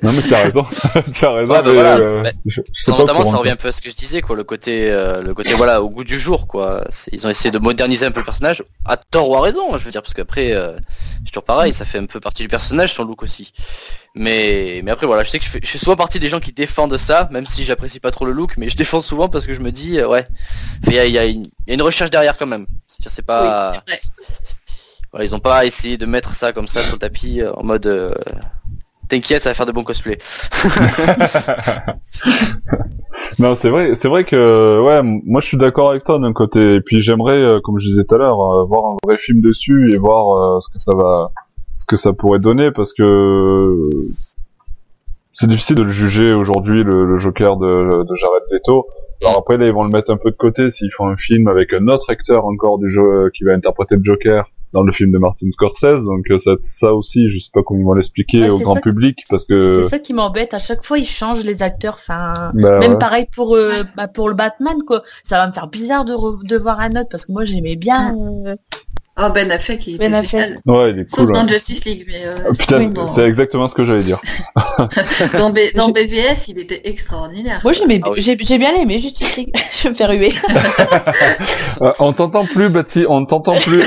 non 0.03 0.11
mais 0.13 0.23
tu 0.23 0.35
as 0.35 0.43
raison, 0.45 0.65
tu 1.15 1.25
as 1.27 1.33
raison. 1.33 1.53
Ouais, 1.53 1.63
bah 1.63 1.63
mais, 1.67 1.75
voilà. 1.75 1.97
euh, 1.99 2.23
Bah, 2.23 2.31
je- 2.47 2.63
je 2.73 2.85
sais 2.85 2.91
pas 2.91 2.97
Notamment, 2.97 3.21
au 3.21 3.31
ça 3.31 3.37
revient 3.37 3.51
un 3.51 3.57
peu 3.57 3.69
à 3.69 3.73
ce 3.73 3.83
que 3.83 3.91
je 3.91 3.95
disais, 3.95 4.23
quoi, 4.23 4.37
le 4.37 4.45
côté, 4.45 4.91
euh, 4.91 5.21
le 5.21 5.35
côté, 5.35 5.53
voilà, 5.53 5.83
au 5.83 5.91
goût 5.91 6.03
du 6.05 6.19
jour, 6.19 6.47
quoi. 6.47 6.85
Ils 7.13 7.27
ont 7.27 7.31
essayé 7.31 7.51
de 7.51 7.59
moderniser 7.59 8.07
un 8.07 8.11
peu 8.11 8.21
le 8.21 8.25
personnage, 8.25 8.65
à 8.87 8.97
tort 8.97 9.29
ou 9.29 9.37
à 9.37 9.43
raison, 9.43 9.77
je 9.79 9.85
veux 9.85 9.91
dire, 9.91 10.01
parce 10.03 10.15
qu'après, 10.15 10.53
euh, 10.53 10.75
c'est 11.27 11.31
toujours 11.33 11.45
pareil, 11.45 11.75
ça 11.75 11.85
fait 11.85 11.99
un 11.99 12.07
peu 12.07 12.21
partie 12.21 12.43
du 12.43 12.49
personnage, 12.49 12.95
son 12.95 13.05
look 13.05 13.23
aussi. 13.23 13.53
Mais, 14.15 14.81
mais 14.83 14.91
après, 14.91 15.07
voilà, 15.07 15.25
je 15.25 15.29
sais 15.31 15.39
que 15.39 15.45
je 15.45 15.51
fais, 15.51 15.61
je 15.63 15.69
fais 15.69 15.79
souvent 15.79 15.95
partie 15.97 16.19
des 16.19 16.29
gens 16.29 16.41
qui 16.41 16.53
défendent 16.53 16.97
ça, 16.97 17.29
même 17.31 17.45
si 17.45 17.65
j'apprécie 17.65 18.01
pas 18.01 18.11
trop 18.11 18.25
le 18.25 18.33
look, 18.33 18.57
mais 18.57 18.71
je 18.71 18.77
défends 18.79 19.03
souvent 19.03 19.29
parce 19.29 19.47
que 19.47 19.53
je 19.53 19.61
me 19.61 19.71
dis, 19.71 19.99
euh, 20.01 20.09
ouais, 20.09 20.25
il 20.87 20.95
y 20.95 20.99
a, 20.99 21.05
il 21.05 21.13
y, 21.13 21.19
a 21.19 21.27
une- 21.27 21.45
il 21.45 21.69
y 21.69 21.71
a 21.73 21.75
une 21.75 21.83
recherche 21.83 22.11
derrière 22.11 22.39
quand 22.39 22.47
même. 22.47 22.67
C'est-à-dire, 22.87 23.13
c'est 23.15 23.23
pas, 23.27 23.73
Oui. 23.87 23.95
Ils 25.19 25.35
ont 25.35 25.41
pas 25.41 25.65
essayé 25.67 25.97
de 25.97 26.07
mettre 26.07 26.35
ça 26.35 26.53
comme 26.53 26.69
ça 26.69 26.83
sur 26.83 26.95
le 26.95 26.99
tapis 26.99 27.41
euh, 27.41 27.53
en 27.55 27.65
mode, 27.65 27.87
euh, 27.87 28.11
t'inquiète, 29.09 29.43
ça 29.43 29.51
va 29.51 29.55
faire 29.55 29.67
de 29.67 29.73
bons 29.73 29.85
cosplays. 29.85 30.19
Non, 33.39 33.55
c'est 33.55 33.71
vrai, 33.71 33.95
c'est 33.95 34.09
vrai 34.09 34.25
que 34.25 34.81
ouais, 34.83 35.03
moi 35.03 35.41
je 35.41 35.47
suis 35.47 35.57
d'accord 35.57 35.91
avec 35.91 36.05
toi 36.05 36.19
d'un 36.19 36.33
côté. 36.33 36.77
Et 36.77 36.81
puis 36.81 37.01
j'aimerais, 37.01 37.41
euh, 37.41 37.61
comme 37.63 37.79
je 37.79 37.87
disais 37.87 38.05
tout 38.05 38.15
à 38.15 38.19
l'heure, 38.19 38.41
euh, 38.41 38.65
voir 38.65 38.93
un 38.93 38.97
vrai 39.05 39.19
film 39.19 39.41
dessus 39.41 39.91
et 39.93 39.99
voir 39.99 40.63
ce 40.63 40.69
que 40.69 40.79
ça 40.79 40.93
va, 40.97 41.31
ce 41.77 41.87
que 41.87 41.97
ça 41.97 42.13
pourrait 42.13 42.39
donner, 42.39 42.71
parce 42.71 42.93
que 42.93 43.79
c'est 45.33 45.49
difficile 45.49 45.77
de 45.77 45.85
le 45.85 45.91
juger 45.91 46.33
aujourd'hui 46.33 46.83
le, 46.83 47.05
le 47.07 47.17
Joker 47.17 47.57
de, 47.57 48.05
de 48.05 48.17
Jared 48.17 48.43
Leto. 48.51 48.87
Alors 49.23 49.39
après 49.39 49.59
là 49.59 49.67
ils 49.67 49.73
vont 49.73 49.85
le 49.85 49.91
mettre 49.91 50.11
un 50.13 50.17
peu 50.17 50.31
de 50.31 50.37
côté 50.37 50.71
s'ils 50.71 50.91
font 50.97 51.09
un 51.09 51.17
film 51.17 51.49
avec 51.49 51.73
un 51.73 51.87
autre 51.89 52.09
acteur 52.11 52.45
encore 52.47 52.79
du 52.79 52.91
jeu 52.91 53.31
qui 53.37 53.45
va 53.45 53.53
interpréter 53.53 53.97
le 53.97 54.03
Joker 54.05 54.47
dans 54.73 54.83
le 54.85 54.93
film 54.93 55.11
de 55.11 55.19
Martin 55.19 55.47
Scorsese. 55.53 56.05
Donc 56.05 56.31
euh, 56.31 56.39
ça, 56.39 56.53
ça 56.63 56.95
aussi, 56.95 57.29
je 57.29 57.41
sais 57.41 57.51
pas 57.53 57.61
comment 57.65 57.81
ils 57.81 57.85
vont 57.85 57.95
l'expliquer 57.95 58.43
Ouais, 58.43 58.51
au 58.51 58.59
grand 58.61 58.75
ça. 58.77 58.81
public 58.81 59.19
parce 59.29 59.45
que 59.45 59.83
C'est 59.83 59.89
ça 59.89 59.99
qui 59.99 60.13
m'embête. 60.15 60.55
À 60.55 60.61
chaque 60.61 60.85
fois, 60.85 60.97
ils 60.99 61.07
changent 61.07 61.43
les 61.43 61.61
acteurs. 61.61 61.95
Enfin, 61.99 62.53
bah, 62.55 62.79
même 62.79 62.93
ouais. 62.93 62.99
pareil 62.99 63.27
pour 63.35 63.57
euh, 63.57 63.83
bah, 63.97 64.07
pour 64.07 64.29
le 64.29 64.35
Batman, 64.37 64.77
quoi. 64.87 65.03
Ça 65.25 65.39
va 65.39 65.49
me 65.49 65.53
faire 65.53 65.67
bizarre 65.67 66.05
de, 66.05 66.13
re- 66.13 66.47
de 66.47 66.57
voir 66.57 66.79
un 66.79 66.91
autre 66.91 67.09
parce 67.11 67.27
que 67.27 67.33
moi, 67.33 67.45
j'aimais 67.45 67.75
bien. 67.75 68.15
euh, 68.47 68.55
Oh, 69.23 69.31
Ben 69.35 69.51
Affleck, 69.53 69.87
il 69.87 69.99
Ben 69.99 70.15
était 70.15 70.37
Affleck. 70.39 70.59
ouais, 70.67 70.91
il 70.93 70.99
est 71.01 71.11
Sauf 71.11 71.27
cool. 71.27 71.35
dans 71.35 71.41
hein. 71.43 71.47
Justice 71.49 71.85
League, 71.85 72.05
mais 72.09 72.23
euh, 72.25 72.37
Ah, 72.47 72.53
Putain, 72.59 72.91
c'est 73.15 73.25
exactement 73.25 73.69
ce 73.69 73.75
que 73.75 73.85
j'allais 73.85 74.03
dire. 74.03 74.21
dans, 75.37 75.51
B- 75.51 75.73
dans 75.77 75.89
Je- 75.89 75.93
BVS, 75.93 76.49
il 76.49 76.59
était 76.59 76.81
extraordinaire. 76.85 77.61
Moi, 77.65 77.73
Ah 77.81 77.85
oui. 77.87 78.01
j'ai, 78.19 78.37
bien 78.59 78.75
aimé. 78.77 78.99
Justice 78.99 79.37
League. 79.37 79.53
je 79.83 79.89
me 79.89 79.95
fais 79.95 80.07
ruer. 80.07 80.31
Euh, 81.83 81.93
on 81.99 82.13
t'entend 82.13 82.45
plus, 82.45 82.69
Bati, 82.69 83.05
on 83.09 83.25
t'entend 83.27 83.53
plus. 83.59 83.79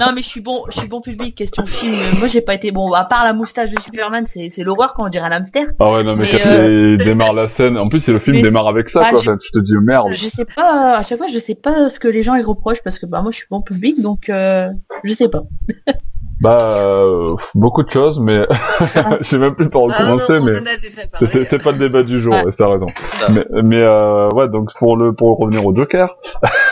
non, 0.00 0.12
mais 0.14 0.22
je 0.22 0.28
suis 0.28 0.40
bon, 0.40 0.64
je 0.70 0.78
suis 0.80 0.88
bon 0.88 1.00
public. 1.00 1.34
Question 1.34 1.66
film. 1.66 1.96
Moi, 2.18 2.26
j'ai 2.28 2.40
pas 2.40 2.54
été 2.54 2.70
bon. 2.70 2.92
À 2.92 3.04
part 3.04 3.24
la 3.24 3.32
moustache 3.32 3.70
de 3.70 3.80
Superman, 3.80 4.24
c'est, 4.26 4.50
l'horreur 4.58 4.94
quand 4.94 5.06
on 5.06 5.08
dirait 5.08 5.26
un 5.26 5.32
hamster. 5.32 5.66
ah 5.78 5.92
ouais, 5.92 6.02
non, 6.04 6.16
mais, 6.16 6.28
Mais, 6.32 6.38
quand 6.38 6.48
euh, 6.50 6.96
il 6.98 7.04
démarre 7.04 7.32
la 7.32 7.48
scène, 7.48 7.76
en 7.78 7.88
plus, 7.88 8.00
c'est 8.00 8.12
le 8.12 8.20
film 8.20 8.36
Mais 8.36 8.42
démarre 8.42 8.68
avec 8.68 8.88
ça, 8.88 9.00
bah, 9.00 9.10
quoi. 9.12 9.20
je- 9.20 9.32
tu 9.38 9.50
te 9.52 9.58
dis, 9.60 9.74
merde. 9.82 10.08
Je 10.12 10.26
sais 10.26 10.44
pas. 10.44 10.98
À 10.98 11.02
chaque 11.02 11.18
fois, 11.18 11.26
je 11.32 11.38
sais 11.38 11.54
pas 11.54 11.90
ce 11.90 12.00
que 12.00 12.08
les 12.08 12.22
gens 12.22 12.34
ils 12.34 12.44
reprochent 12.44 12.82
parce 12.82 12.98
que 12.98 13.06
bah 13.06 13.22
moi, 13.22 13.30
je 13.30 13.36
suis 13.36 13.46
bon 13.50 13.60
public, 13.62 14.00
donc 14.00 14.17
euh, 14.28 14.70
je 15.04 15.12
sais 15.12 15.28
pas. 15.28 15.42
Bah, 16.40 16.56
euh, 17.02 17.34
beaucoup 17.56 17.82
de 17.82 17.90
choses, 17.90 18.20
mais 18.20 18.46
je 19.20 19.24
sais 19.28 19.38
même 19.38 19.56
plus 19.56 19.68
par 19.70 19.82
où 19.82 19.88
Ah, 19.90 20.04
non, 20.04 20.18
commencer, 20.18 20.34
on 20.40 20.44
mais 20.44 21.26
c'est 21.26 21.44
c'est 21.44 21.58
pas 21.58 21.72
le 21.72 21.78
débat 21.78 22.02
du 22.02 22.20
jour, 22.22 22.32
Ouais. 22.32 22.52
ça 22.52 22.68
raison. 22.68 22.86
Ça. 23.08 23.26
Mais, 23.32 23.44
mais 23.64 23.82
euh, 23.82 24.28
ouais, 24.36 24.48
donc 24.48 24.70
pour 24.78 24.96
le 24.96 25.12
pour 25.12 25.36
revenir 25.38 25.66
au 25.66 25.74
Joker, 25.74 26.14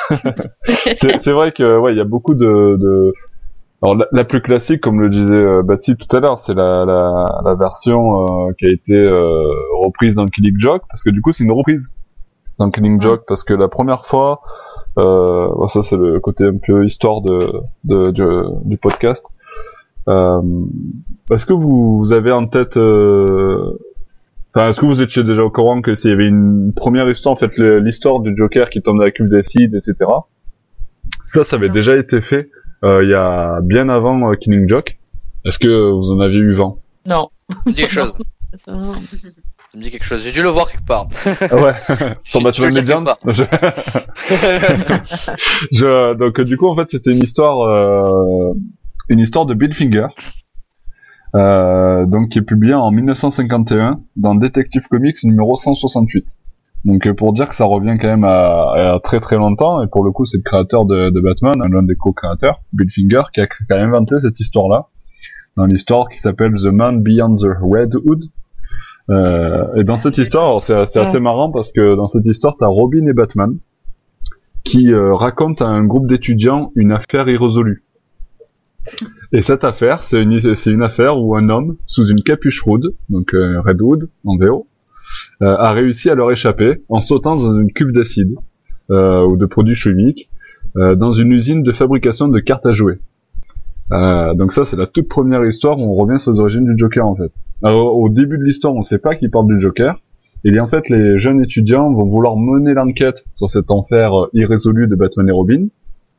c'est 0.94 1.20
c'est 1.20 1.32
vrai 1.32 1.50
que 1.50 1.78
ouais, 1.78 1.92
il 1.94 1.98
y 1.98 2.00
a 2.00 2.04
beaucoup 2.04 2.34
de, 2.34 2.46
de... 2.76 3.12
Alors 3.82 3.96
la, 3.96 4.06
la 4.12 4.24
plus 4.24 4.40
classique, 4.40 4.80
comme 4.82 5.00
le 5.00 5.10
disait 5.10 5.32
euh, 5.34 5.62
Baptiste 5.64 5.98
tout 6.08 6.16
à 6.16 6.20
l'heure, 6.20 6.38
c'est 6.38 6.54
la, 6.54 6.84
la, 6.84 7.26
la 7.44 7.54
version 7.56 8.22
euh, 8.22 8.52
qui 8.60 8.66
a 8.66 8.72
été 8.72 8.94
euh, 8.94 9.42
reprise 9.84 10.14
dans 10.14 10.26
Killing 10.26 10.60
Joke, 10.60 10.82
parce 10.88 11.02
que 11.02 11.10
du 11.10 11.20
coup 11.22 11.32
c'est 11.32 11.42
une 11.42 11.50
reprise 11.50 11.92
dans 12.60 12.70
Killing 12.70 13.00
Joke, 13.00 13.24
parce 13.26 13.42
que 13.42 13.52
la 13.52 13.66
première 13.66 14.06
fois, 14.06 14.42
euh, 14.98 15.48
bon, 15.54 15.68
ça 15.68 15.82
c'est 15.82 15.96
le 15.96 16.20
côté 16.20 16.44
un 16.44 16.56
peu 16.58 16.84
histoire 16.84 17.20
de, 17.22 17.38
de, 17.84 18.10
de- 18.10 18.46
du 18.64 18.76
podcast. 18.78 19.24
Euh, 20.08 20.40
est-ce 21.32 21.46
que 21.46 21.52
vous, 21.52 21.98
vous 21.98 22.12
avez 22.12 22.32
en 22.32 22.46
tête 22.46 22.76
euh, 22.76 23.72
Enfin, 24.54 24.68
est-ce 24.68 24.80
que 24.80 24.86
vous 24.86 25.02
étiez 25.02 25.22
déjà 25.22 25.44
au 25.44 25.50
courant 25.50 25.82
que 25.82 25.94
s'il 25.94 26.10
y 26.10 26.14
avait 26.14 26.28
une 26.28 26.72
première 26.74 27.10
histoire, 27.10 27.32
en 27.34 27.36
fait, 27.36 27.58
le- 27.58 27.80
l'histoire 27.80 28.20
du 28.20 28.34
Joker 28.36 28.70
qui 28.70 28.80
tombe 28.80 28.96
dans 28.98 29.04
la 29.04 29.10
cuve 29.10 29.28
d'acide, 29.28 29.74
etc. 29.74 30.10
Ça, 31.22 31.44
ça 31.44 31.56
avait 31.56 31.68
Non. 31.68 31.74
déjà 31.74 31.96
été 31.96 32.22
fait 32.22 32.48
euh, 32.84 33.02
il 33.04 33.10
y 33.10 33.14
a 33.14 33.60
bien 33.62 33.88
avant 33.88 34.30
euh, 34.30 34.34
Killing 34.36 34.68
Joke. 34.68 34.98
Est-ce 35.44 35.58
que 35.58 35.90
vous 35.90 36.10
en 36.12 36.20
aviez 36.20 36.40
eu 36.40 36.52
vent? 36.52 36.78
Non. 37.06 37.28
Ça 37.50 37.58
me 37.66 37.72
dit 37.72 37.80
quelque 37.82 37.90
chose. 37.92 38.16
Ça 39.72 39.78
me 39.78 39.82
dit 39.82 39.90
quelque 39.90 40.04
chose. 40.04 40.22
J'ai 40.24 40.32
dû 40.32 40.42
le 40.42 40.48
voir 40.48 40.70
quelque 40.70 40.86
part. 40.86 41.06
Ah 41.50 41.56
Ouais. 41.56 41.72
Sur 42.24 42.40
Batman 42.42 42.52
je 42.54 42.74
le 42.74 42.80
Legend. 42.80 43.04
calcule 43.04 43.32
Je- 43.34 43.44
je- 45.72 46.14
donc 46.14 46.40
du 46.40 46.56
coup, 46.56 46.68
en 46.68 46.76
fait, 46.76 46.88
c'était 46.90 47.12
une 47.12 47.22
histoire, 47.22 47.60
euh, 47.62 48.54
une 49.08 49.18
histoire 49.20 49.46
de 49.46 49.54
Bill 49.54 49.74
Finger. 49.74 50.06
Euh, 51.34 52.06
donc 52.06 52.30
qui 52.30 52.38
est 52.38 52.42
publié 52.42 52.72
en 52.74 52.90
1951 52.90 54.00
dans 54.16 54.34
Detective 54.34 54.86
Comics 54.88 55.16
numéro 55.24 55.56
168. 55.56 56.24
Donc 56.84 57.10
pour 57.14 57.32
dire 57.32 57.48
que 57.48 57.54
ça 57.54 57.64
revient 57.64 57.98
quand 58.00 58.06
même 58.06 58.24
à, 58.24 58.94
à 58.94 59.00
très 59.02 59.18
très 59.20 59.36
longtemps 59.36 59.82
et 59.82 59.88
pour 59.88 60.04
le 60.04 60.12
coup 60.12 60.24
c'est 60.24 60.38
le 60.38 60.44
créateur 60.44 60.86
de, 60.86 61.10
de 61.10 61.20
Batman, 61.20 61.52
l'un 61.70 61.82
des 61.82 61.96
co-créateurs, 61.96 62.60
Bill 62.72 62.88
Finger, 62.94 63.22
qui 63.34 63.40
a, 63.40 63.46
qui 63.48 63.54
a 63.70 63.76
inventé 63.76 64.18
cette 64.20 64.38
histoire-là 64.40 64.86
dans 65.56 65.66
l'histoire 65.66 66.08
qui 66.08 66.18
s'appelle 66.20 66.52
The 66.54 66.66
Man 66.72 67.02
Beyond 67.02 67.36
the 67.36 67.48
Red 67.60 67.96
Hood. 68.04 68.22
Euh, 69.08 69.66
et 69.76 69.84
dans 69.84 69.96
cette 69.96 70.18
histoire, 70.18 70.44
alors, 70.44 70.62
c'est 70.62 70.98
assez 70.98 71.20
marrant 71.20 71.50
parce 71.50 71.72
que 71.72 71.94
dans 71.94 72.08
cette 72.08 72.26
histoire 72.26 72.56
t'as 72.58 72.66
Robin 72.66 73.06
et 73.06 73.12
Batman 73.12 73.56
qui 74.64 74.92
euh, 74.92 75.14
racontent 75.14 75.64
à 75.64 75.68
un 75.68 75.84
groupe 75.84 76.08
d'étudiants 76.08 76.72
une 76.74 76.90
affaire 76.90 77.28
irrésolue. 77.28 77.84
Et 79.32 79.42
cette 79.42 79.64
affaire, 79.64 80.02
c'est 80.02 80.22
une, 80.22 80.82
affaire 80.82 81.18
où 81.18 81.36
un 81.36 81.48
homme, 81.48 81.76
sous 81.86 82.06
une 82.06 82.22
capuche 82.22 82.62
rouge, 82.62 82.90
donc 83.08 83.34
euh, 83.34 83.60
Red 83.60 83.80
Hood 83.80 84.10
en 84.24 84.36
VO, 84.36 84.66
euh, 85.42 85.56
a 85.56 85.72
réussi 85.72 86.10
à 86.10 86.14
leur 86.14 86.30
échapper 86.30 86.82
en 86.88 87.00
sautant 87.00 87.36
dans 87.36 87.56
une 87.56 87.72
cuve 87.72 87.92
d'acide 87.92 88.34
euh, 88.90 89.24
ou 89.24 89.36
de 89.36 89.46
produits 89.46 89.74
chimiques 89.74 90.30
euh, 90.76 90.94
dans 90.94 91.12
une 91.12 91.32
usine 91.32 91.62
de 91.62 91.72
fabrication 91.72 92.28
de 92.28 92.38
cartes 92.40 92.66
à 92.66 92.72
jouer. 92.72 92.98
Euh, 93.92 94.34
donc 94.34 94.52
ça, 94.52 94.64
c'est 94.64 94.76
la 94.76 94.86
toute 94.86 95.08
première 95.08 95.44
histoire 95.44 95.78
où 95.78 95.82
on 95.82 95.94
revient 95.94 96.18
sur 96.18 96.32
les 96.32 96.40
origines 96.40 96.64
du 96.64 96.76
Joker 96.76 97.06
en 97.06 97.14
fait. 97.14 97.32
Alors, 97.62 97.96
au 97.96 98.08
début 98.08 98.38
de 98.38 98.42
l'histoire, 98.42 98.74
on 98.74 98.78
ne 98.78 98.82
sait 98.82 98.98
pas 98.98 99.14
qui 99.14 99.28
parle 99.28 99.48
du 99.48 99.60
Joker. 99.60 100.00
Et 100.44 100.60
en 100.60 100.68
fait, 100.68 100.88
les 100.88 101.18
jeunes 101.18 101.42
étudiants 101.42 101.92
vont 101.92 102.06
vouloir 102.06 102.36
mener 102.36 102.74
l'enquête 102.74 103.24
sur 103.34 103.48
cette 103.48 103.70
affaire 103.70 104.14
euh, 104.14 104.30
irrésolue 104.34 104.86
de 104.86 104.94
Batman 104.94 105.28
et 105.28 105.32
Robin, 105.32 105.66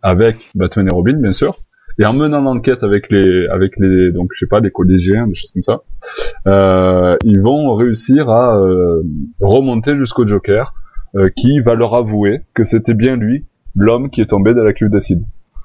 avec 0.01 0.37
Batman 0.55 0.87
et 0.91 0.93
Robin, 0.93 1.19
bien 1.21 1.33
sûr. 1.33 1.53
Et 1.99 2.05
en 2.05 2.13
menant 2.13 2.41
l'enquête 2.41 2.83
avec 2.83 3.09
les, 3.09 3.47
avec 3.47 3.73
les, 3.77 4.11
donc 4.11 4.29
je 4.33 4.39
sais 4.39 4.47
pas, 4.47 4.61
des 4.61 4.69
collégiens, 4.69 5.27
des 5.27 5.33
choses 5.33 5.51
comme 5.51 5.63
ça, 5.63 5.81
euh, 6.47 7.17
ils 7.23 7.41
vont 7.41 7.73
réussir 7.73 8.29
à 8.29 8.57
euh, 8.57 9.01
remonter 9.39 9.97
jusqu'au 9.97 10.27
Joker, 10.27 10.73
euh, 11.15 11.29
qui 11.35 11.59
va 11.59 11.73
leur 11.73 11.95
avouer 11.95 12.41
que 12.53 12.63
c'était 12.65 12.93
bien 12.93 13.15
lui, 13.15 13.45
l'homme 13.75 14.11
qui 14.11 14.21
est 14.21 14.27
tombé 14.27 14.53
dans 14.53 14.63
la 14.63 14.73
cuve 14.73 14.89
d'acide. 14.89 15.23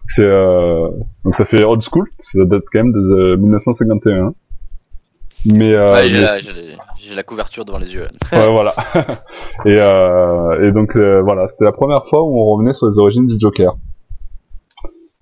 C'est 0.09 0.23
euh, 0.25 0.89
donc 1.25 1.35
ça 1.35 1.45
fait 1.45 1.63
old 1.65 1.83
school, 1.83 2.09
ça 2.23 2.45
date 2.45 2.65
quand 2.73 2.81
même 2.85 2.93
de 2.93 3.33
euh, 3.33 3.37
1951. 3.37 4.35
Mais, 5.45 5.73
euh, 5.75 5.91
Ouais, 5.93 6.07
j'ai 6.07 6.15
mais 6.15 6.21
la, 6.21 6.39
j'ai 6.39 6.53
la- 6.53 6.61
j'ai 7.01 7.15
la 7.17 7.23
couverture 7.25 7.65
devant 7.65 7.79
les 7.79 7.93
yeux. 7.95 8.07
Ouais, 8.33 8.51
voilà. 8.53 8.73
et, 9.67 9.75
euh, 9.79 10.69
et 10.69 10.73
donc 10.73 10.95
euh, 10.97 11.21
voilà, 11.23 11.49
c'était 11.49 11.65
la 11.65 11.73
première 11.73 12.07
fois 12.07 12.23
où 12.23 12.39
on 12.41 12.45
revenait 12.55 12.75
sur 12.75 12.87
les 12.89 12.99
origines 12.99 13.27
du 13.27 13.35
Joker. 13.41 13.77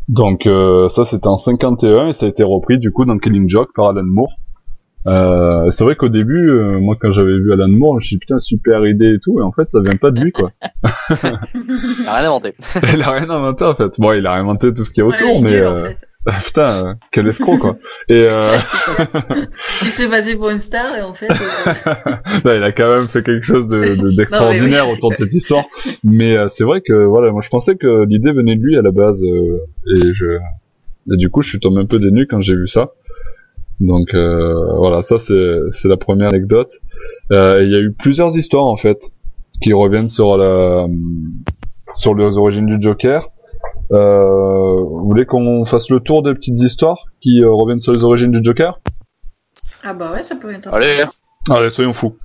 Donc 0.09 0.47
euh, 0.47 0.89
ça 0.89 1.05
c'était 1.05 1.29
en 1.29 1.39
51 1.39 2.09
et 2.09 2.13
ça 2.13 2.27
a 2.27 2.29
été 2.29 2.43
repris 2.43 2.79
du 2.79 2.91
coup 2.93 3.05
dans 3.05 3.17
Killing 3.19 3.49
Joke 3.49 3.71
par 3.75 3.87
Alan 3.91 4.03
Moore. 4.05 4.35
Euh, 5.07 5.71
c'est 5.71 5.83
vrai 5.85 5.97
qu'au 5.97 6.09
début, 6.11 6.51
euh, 6.51 6.79
moi 6.79 6.97
quand 7.01 7.11
j'avais 7.13 7.33
vu 7.39 7.53
Alan 7.53 7.69
Moore, 7.69 7.95
je 7.95 7.97
me 7.97 8.01
suis 8.09 8.17
dit 8.17 8.21
putain 8.21 8.39
super 8.39 8.87
idée 8.87 9.15
et 9.15 9.19
tout, 9.19 9.41
et 9.41 9.43
en 9.43 9.53
fait 9.53 9.71
ça 9.71 9.81
vient 9.81 9.97
pas 9.97 10.11
de 10.11 10.21
lui 10.21 10.31
quoi. 10.33 10.53
Il 11.11 12.07
a 12.07 12.15
rien 12.17 12.27
inventé. 12.29 12.55
il 12.95 13.03
a 13.03 13.11
rien 13.11 13.31
inventé 13.31 13.65
en 13.65 13.75
fait. 13.75 13.93
Bon, 13.99 14.13
il 14.13 14.27
a 14.27 14.33
inventé 14.33 14.73
tout 14.75 14.85
ce 14.85 14.91
qui 14.91 15.01
est 15.01 15.05
autour, 15.05 15.37
Ouais, 15.37 15.43
mais 15.43 15.67
en 15.67 15.77
euh, 15.77 15.85
fait. 15.85 16.07
putain, 16.45 16.87
euh, 16.89 16.95
quel 17.13 17.27
escroc 17.29 17.57
quoi. 17.59 17.79
Et 18.11 18.27
euh, 18.31 18.51
Il 19.83 19.89
s'est 19.91 20.07
basé 20.09 20.37
pour 20.37 20.51
une 20.51 20.59
star 20.61 20.95
et 20.99 21.01
en 21.03 21.15
fait, 21.15 21.31
euh, 21.31 21.95
Là, 22.45 22.57
il 22.57 22.63
a 22.63 22.73
quand 22.73 22.95
même 22.95 23.07
fait 23.07 23.23
quelque 23.25 23.45
chose 23.45 23.69
de- 23.69 23.95
de- 23.95 24.11
d'extraordinaire 24.15 24.87
oui. 24.87 24.93
autour 24.95 25.11
de 25.13 25.17
cette 25.17 25.33
histoire. 25.33 25.65
Mais 26.05 26.37
euh, 26.37 26.49
c'est 26.49 26.65
vrai 26.65 26.83
que 26.83 26.93
voilà, 26.93 27.31
moi 27.33 27.41
je 27.41 27.49
pensais 27.49 27.77
que 27.77 28.05
l'idée 28.05 28.33
venait 28.33 28.57
de 28.57 28.61
lui 28.63 28.77
à 28.77 28.83
la 28.83 28.91
base, 28.91 29.23
euh, 29.23 29.61
et 29.97 30.13
je 30.13 30.27
et 31.11 31.17
du 31.17 31.31
coup 31.31 31.41
je 31.41 31.49
suis 31.49 31.59
tombé 31.59 31.81
un 31.81 31.87
peu 31.87 31.99
dénu 31.99 32.27
quand 32.27 32.43
j'ai 32.43 32.55
vu 32.55 32.67
ça. 32.67 32.91
Donc 33.81 34.15
euh, 34.15 34.77
voilà, 34.77 35.03
ça 35.03 35.19
c'est 35.19 35.57
c'est 35.71 35.89
la 35.89 35.97
première 35.97 36.29
anecdote. 36.29 36.71
Euh, 37.33 37.63
Il 37.63 37.71
y 37.73 37.75
a 37.77 37.81
eu 37.81 37.93
plusieurs 37.93 38.37
histoires 38.37 38.67
en 38.67 38.77
fait 38.77 39.11
qui 39.63 39.73
reviennent 39.73 40.09
sur 40.11 40.37
la 40.37 40.87
sur 41.95 42.15
les 42.15 42.39
origines 42.39 42.67
du 42.67 42.81
Joker. 42.81 43.29
Euh, 43.93 44.81
vous 44.81 45.05
voulez 45.07 45.25
qu'on 45.27 45.65
fasse 45.65 45.91
le 45.91 46.01
tour 46.01 46.23
des 46.23 46.35
petites 46.35 46.61
histoires 46.61 47.07
qui 47.21 47.43
euh, 47.43 47.51
reviennent 47.51 47.81
sur 47.81 47.93
les 47.93 48.05
origines 48.05 48.31
du 48.31 48.41
Joker? 48.43 48.81
Ah 49.83 49.95
bah 49.95 50.13
ouais, 50.13 50.23
ça 50.23 50.37
peut 50.37 50.53
être 50.53 50.73
Allez, 50.73 51.05
Allez, 51.49 51.71
soyons 51.71 51.93
fous. 51.95 52.17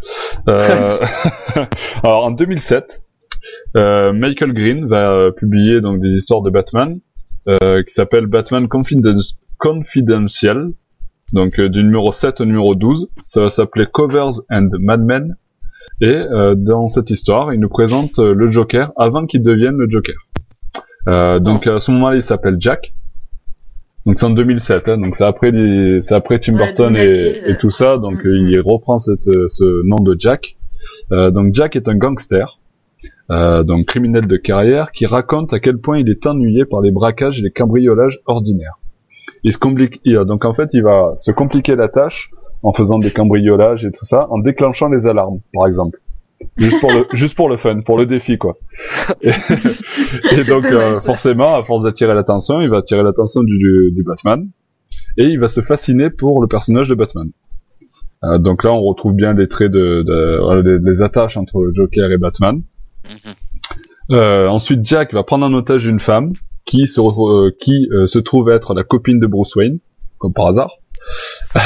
Euh, 0.50 0.58
alors 2.04 2.26
en 2.26 2.32
2007, 2.32 3.02
euh, 3.78 4.12
Michael 4.14 4.54
Green 4.54 4.86
va 4.88 5.32
publier 5.32 5.80
donc 5.82 6.02
des 6.02 6.10
histoires 6.10 6.42
de 6.42 6.50
Batman 6.50 7.00
euh, 7.48 7.82
qui 7.84 7.94
s'appellent 7.94 8.28
Batman 8.28 8.68
Confidence- 8.68 9.38
Confidential, 9.58 10.72
donc 11.34 11.60
euh, 11.60 11.70
du 11.70 11.84
numéro 11.84 12.12
7 12.12 12.42
au 12.42 12.46
numéro 12.46 12.76
12. 12.76 13.08
Ça 13.28 13.42
va 13.42 13.50
s'appeler 13.50 13.86
Covers 13.92 14.42
and 14.50 14.70
Madmen. 14.80 15.36
Et 16.02 16.08
euh, 16.08 16.56
dans 16.56 16.88
cette 16.88 17.10
histoire, 17.10 17.54
il 17.54 17.60
nous 17.60 17.70
présente 17.70 18.20
euh, 18.20 18.34
le 18.34 18.48
Joker 18.48 18.92
avant 18.98 19.26
qu'il 19.26 19.44
devienne 19.44 19.78
le 19.78 19.90
Joker. 19.90 20.16
Euh, 21.08 21.40
donc 21.40 21.68
à 21.68 21.80
ce 21.80 21.92
moment-là, 21.92 22.18
il 22.18 22.24
s'appelle 22.24 22.58
Jack. 22.60 22.94
Donc 24.06 24.20
c'est 24.20 24.26
en 24.26 24.32
2007, 24.32 24.88
hein, 24.88 24.98
donc 25.00 25.16
c'est 25.16 25.24
après 25.24 25.50
les, 25.50 26.00
c'est 26.02 26.14
après 26.14 26.40
Tim 26.40 26.54
Burton 26.54 26.96
et, 26.96 27.56
tout 27.60 27.72
ça, 27.72 27.98
donc 27.98 28.24
Mm, 28.24 28.48
il 28.50 28.60
reprend 28.60 29.00
cette, 29.00 29.24
ce 29.24 29.84
nom 29.84 29.96
de 29.96 30.16
Jack. 30.20 30.58
Euh, 31.12 31.32
donc 31.32 31.54
Jack 31.54 31.76
est 31.76 31.88
un 31.88 31.96
gangster, 31.96 32.60
euh, 33.32 33.64
donc 33.64 33.86
criminel 33.86 34.28
de 34.28 34.38
carrière, 34.38 34.92
qui 34.92 35.06
raconte 35.06 35.54
à 35.54 35.60
quel 35.60 35.78
point 35.78 36.00
il 36.00 36.10
est 36.10 36.26
ennuyé 36.28 36.66
par 36.66 36.82
les 36.82 36.92
braquages 36.92 37.40
et 37.40 37.44
les 37.44 37.52
cambriolages 37.52 38.22
ordinaires. 38.26 38.78
Il 39.46 39.54
se 39.54 39.58
complique, 39.60 40.02
il- 40.04 40.18
donc 40.26 40.44
en 40.44 40.54
fait 40.56 40.70
il 40.74 40.82
va 40.84 41.14
se 41.16 41.32
compliquer 41.32 41.76
la 41.76 41.88
tâche 41.88 42.32
en 42.64 42.74
faisant 42.74 42.98
des 43.00 43.12
cambriolages 43.12 43.86
et 43.86 43.92
tout 43.92 44.04
ça, 44.06 44.28
en 44.32 44.40
déclenchant 44.40 44.90
les 44.90 45.06
alarmes, 45.06 45.40
par 45.54 45.68
exemple. 45.68 46.00
Juste 46.58 46.80
pour 46.82 46.92
le, 46.92 47.06
juste 47.14 47.36
pour 47.36 47.48
le 47.48 47.58
fun, 47.58 47.82
pour 47.82 47.98
le 47.98 48.08
défi, 48.08 48.38
quoi. 48.40 48.58
Et, 49.22 49.30
et 50.32 50.44
donc, 50.46 50.66
euh, 50.66 51.00
forcément, 51.00 51.56
à 51.56 51.64
force 51.64 51.84
d'attirer 51.84 52.16
l'attention, 52.16 52.60
il 52.62 52.70
va 52.70 52.78
attirer 52.78 53.04
l'attention 53.04 53.44
du, 53.44 53.58
du, 53.60 53.92
du 53.94 54.04
Batman, 54.04 54.48
et 55.18 55.26
il 55.26 55.40
va 55.40 55.48
se 55.48 55.62
fasciner 55.62 56.10
pour 56.10 56.42
le 56.42 56.48
personnage 56.48 56.90
de 56.90 56.96
Batman. 56.96 57.30
Euh, 58.24 58.40
donc 58.40 58.64
là, 58.64 58.72
on 58.74 58.82
retrouve 58.82 59.14
bien 59.14 59.34
les 59.34 59.48
traits 59.48 59.72
de, 59.72 60.02
de 60.02 60.62
les, 60.62 60.80
les 60.92 61.04
attaches 61.04 61.38
entre 61.38 61.62
le 61.62 61.72
Joker 61.74 62.12
et 62.12 62.18
Batman. 62.18 62.62
Mhm. 63.06 63.34
Euh, 64.12 64.48
ensuite, 64.48 64.84
Jack 64.84 65.14
va 65.14 65.24
prendre 65.24 65.46
en 65.46 65.54
otage 65.54 65.86
une 65.86 66.00
femme 66.00 66.34
qui 66.66 66.88
se, 66.88 67.00
re- 67.00 67.48
euh, 67.48 67.52
qui 67.60 67.88
euh, 67.92 68.08
se 68.08 68.20
trouve 68.20 68.50
être 68.50 68.74
la 68.74 68.84
copine 68.84 69.20
de 69.20 69.28
Bruce 69.28 69.56
Wayne, 69.56 69.80
comme 70.18 70.34
par 70.34 70.48
hasard. 70.48 70.78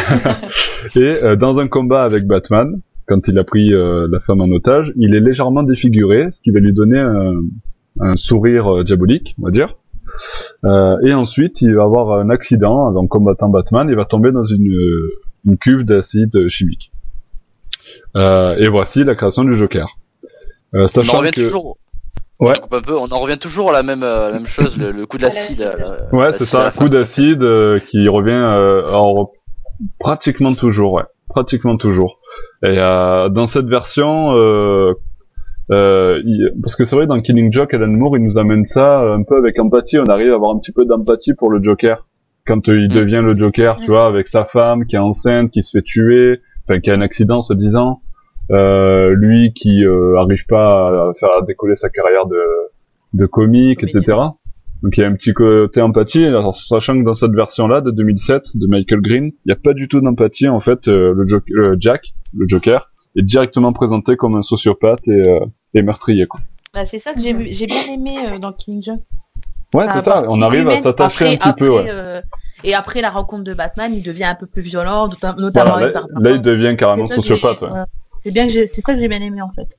et 0.96 1.00
euh, 1.00 1.36
dans 1.36 1.60
un 1.60 1.68
combat 1.68 2.04
avec 2.04 2.26
Batman, 2.26 2.82
quand 3.08 3.28
il 3.28 3.38
a 3.40 3.44
pris 3.44 3.74
euh, 3.74 4.08
la 4.12 4.20
femme 4.20 4.42
en 4.42 4.50
otage, 4.50 4.94
il 4.96 5.16
est 5.16 5.20
légèrement 5.20 5.64
défiguré, 5.64 6.28
ce 6.32 6.42
qui 6.42 6.52
va 6.52 6.60
lui 6.60 6.74
donner 6.74 7.00
un, 7.00 7.42
un 8.00 8.18
sourire 8.18 8.68
euh, 8.68 8.84
diabolique, 8.84 9.36
on 9.42 9.46
va 9.46 9.52
dire. 9.52 9.76
Euh, 10.66 10.98
et 11.04 11.14
ensuite, 11.14 11.62
il 11.62 11.74
va 11.76 11.84
avoir 11.84 12.20
un 12.20 12.30
accident 12.30 12.94
en 12.96 13.08
combattant 13.08 13.50
Batman, 13.50 13.88
il 13.90 13.96
va 13.96 14.06
tomber 14.06 14.32
dans 14.32 14.44
une, 14.44 14.76
une 15.46 15.58
cuve 15.58 15.86
d'acide 15.86 16.50
chimique. 16.50 16.92
Euh, 18.16 18.56
et 18.58 18.68
voici 18.68 19.04
la 19.04 19.16
création 19.16 19.44
du 19.44 19.56
Joker. 19.56 19.88
Euh, 20.76 20.84
on 20.84 20.88
sachant 20.88 21.20
revient 21.20 21.32
que... 21.32 21.42
toujours. 21.42 21.78
Ouais. 22.40 22.54
Je 22.56 22.62
coupe 22.62 22.74
un 22.74 22.82
peu, 22.82 22.96
on 22.98 23.12
en 23.12 23.20
revient 23.20 23.38
toujours 23.38 23.70
à 23.70 23.74
la 23.74 23.84
même, 23.84 24.02
euh, 24.04 24.28
la 24.30 24.34
même 24.36 24.48
chose, 24.48 24.78
le, 24.78 24.92
le 24.92 25.06
coup 25.06 25.18
de 25.18 25.24
l'acide. 25.24 25.60
l'acide. 25.60 25.82
euh, 25.84 26.16
Ouais, 26.18 26.32
c'est 26.32 26.46
ça, 26.46 26.72
coup 26.76 26.88
d'acide 26.88 27.44
euh, 27.44 27.80
qui 27.80 28.08
revient 28.08 28.30
euh, 28.32 28.88
alors, 28.88 29.32
pratiquement 30.00 30.54
toujours, 30.54 30.94
ouais, 30.94 31.04
pratiquement 31.28 31.76
toujours. 31.78 32.20
Et 32.64 32.76
euh, 32.78 33.28
dans 33.30 33.46
cette 33.46 33.66
version, 33.68 34.32
euh, 34.38 34.94
euh, 35.72 36.22
il- 36.26 36.52
parce 36.62 36.76
que 36.76 36.86
c'est 36.86 36.96
vrai 36.96 37.08
dans 37.08 37.20
Killing 37.22 37.52
Joke, 37.52 37.74
Alan 37.74 37.88
Moore, 37.88 38.18
il 38.18 38.24
nous 38.24 38.38
amène 38.38 38.66
ça 38.66 39.00
un 39.02 39.24
peu 39.24 39.38
avec 39.38 39.60
empathie. 39.60 40.00
On 40.00 40.06
arrive 40.06 40.32
à 40.32 40.36
avoir 40.36 40.56
un 40.56 40.60
petit 40.60 40.72
peu 40.72 40.86
d'empathie 40.86 41.34
pour 41.34 41.50
le 41.52 41.62
Joker 41.62 42.06
quand 42.48 42.68
euh, 42.70 42.78
il 42.80 42.86
Mm. 42.90 42.96
devient 42.96 43.22
le 43.24 43.36
Joker, 43.38 43.78
tu 43.80 43.88
vois, 43.92 44.06
avec 44.08 44.28
sa 44.30 44.46
femme 44.46 44.86
qui 44.86 44.96
est 44.96 45.00
enceinte, 45.00 45.52
qui 45.52 45.62
se 45.62 45.78
fait 45.78 45.84
tuer, 45.84 46.40
enfin 46.68 46.80
qui 46.80 46.90
a 46.90 46.94
un 46.94 47.02
accident, 47.02 47.42
se 47.42 47.54
disant. 47.54 48.02
Euh, 48.52 49.14
lui 49.16 49.54
qui 49.54 49.86
euh, 49.86 50.18
arrive 50.18 50.46
pas 50.48 50.88
à 50.90 51.12
faire 51.20 51.30
décoller 51.48 51.76
sa 51.76 51.90
carrière 51.90 52.26
de 52.26 52.40
de 53.14 53.26
comique, 53.26 53.84
etc. 53.84 54.02
Donc 54.82 54.98
il 54.98 55.02
y 55.02 55.04
a 55.04 55.08
un 55.08 55.14
petit 55.16 55.34
côté 55.34 55.82
empathie, 55.82 56.24
alors, 56.26 56.56
sachant 56.56 56.98
que 56.98 57.04
dans 57.04 57.16
cette 57.16 57.32
version-là 57.34 57.82
de 57.82 57.92
2007 57.92 58.56
de 58.56 58.68
Michael 58.68 59.02
Green, 59.02 59.26
il 59.26 59.48
n'y 59.48 59.52
a 59.52 59.56
pas 59.56 59.74
du 59.74 59.88
tout 59.88 60.00
d'empathie 60.02 60.48
en 60.48 60.60
fait. 60.60 60.88
euh, 60.88 61.14
le 61.16 61.28
Jo- 61.28 61.42
euh, 61.58 61.76
Jack, 61.80 62.02
le 62.38 62.48
Joker, 62.48 62.90
est 63.18 63.24
directement 63.24 63.74
présenté 63.74 64.16
comme 64.16 64.36
un 64.36 64.42
sociopathe 64.44 65.08
et, 65.08 65.28
euh, 65.28 65.40
et 65.74 65.82
meurtrier. 65.82 66.28
Quoi. 66.28 66.40
Bah, 66.74 66.86
c'est 66.86 67.00
ça 67.00 67.14
que 67.14 67.20
j'ai 67.20 67.52
j'ai 67.54 67.66
bien 67.66 67.82
aimé 67.92 68.18
euh, 68.32 68.38
dans 68.40 68.54
King 68.54 68.82
Joke. 68.84 69.02
Ouais, 69.74 69.86
c'est 69.94 70.02
ça. 70.02 70.24
On 70.30 70.42
arrive 70.42 70.68
à 70.70 70.78
s'attacher 70.78 71.26
un 71.28 71.34
Après- 71.34 71.52
petit 71.54 71.60
peu. 71.60 71.70
Ouais. 71.70 72.22
et 72.64 72.74
après 72.74 73.02
la 73.02 73.10
rencontre 73.10 73.44
de 73.44 73.54
Batman, 73.54 73.92
il 73.94 74.02
devient 74.04 74.24
un 74.26 74.36
peu 74.36 74.46
plus 74.48 74.62
violent, 74.62 75.08
nota- 75.08 75.36
notamment 75.38 75.74
Voilà, 75.78 75.92
là, 75.92 76.02
là, 76.22 76.32
il 76.32 76.42
devient 76.42 76.76
carrément 76.78 77.08
sociopathe. 77.08 77.62
Ouais. 77.62 77.70
C'est 78.24 78.32
bien 78.32 78.46
que 78.48 78.52
j'ai- 78.54 78.68
c'est 78.68 78.82
ça 78.82 78.94
que 78.94 79.00
j'ai 79.00 79.08
bien 79.08 79.22
aimé 79.22 79.42
en 79.42 79.50
fait. 79.52 79.78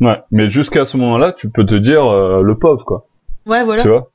ouais. 0.00 0.18
Mais 0.30 0.46
jusqu'à 0.46 0.86
ce 0.86 0.96
moment-là, 0.96 1.32
tu 1.32 1.50
peux 1.50 1.64
te 1.64 1.74
dire 1.74 2.04
euh, 2.06 2.42
le 2.42 2.58
pauvre, 2.58 2.84
quoi. 2.84 3.06
Ouais, 3.46 3.64
voilà. 3.64 3.82
Tu 3.82 3.88
vois 3.88 4.10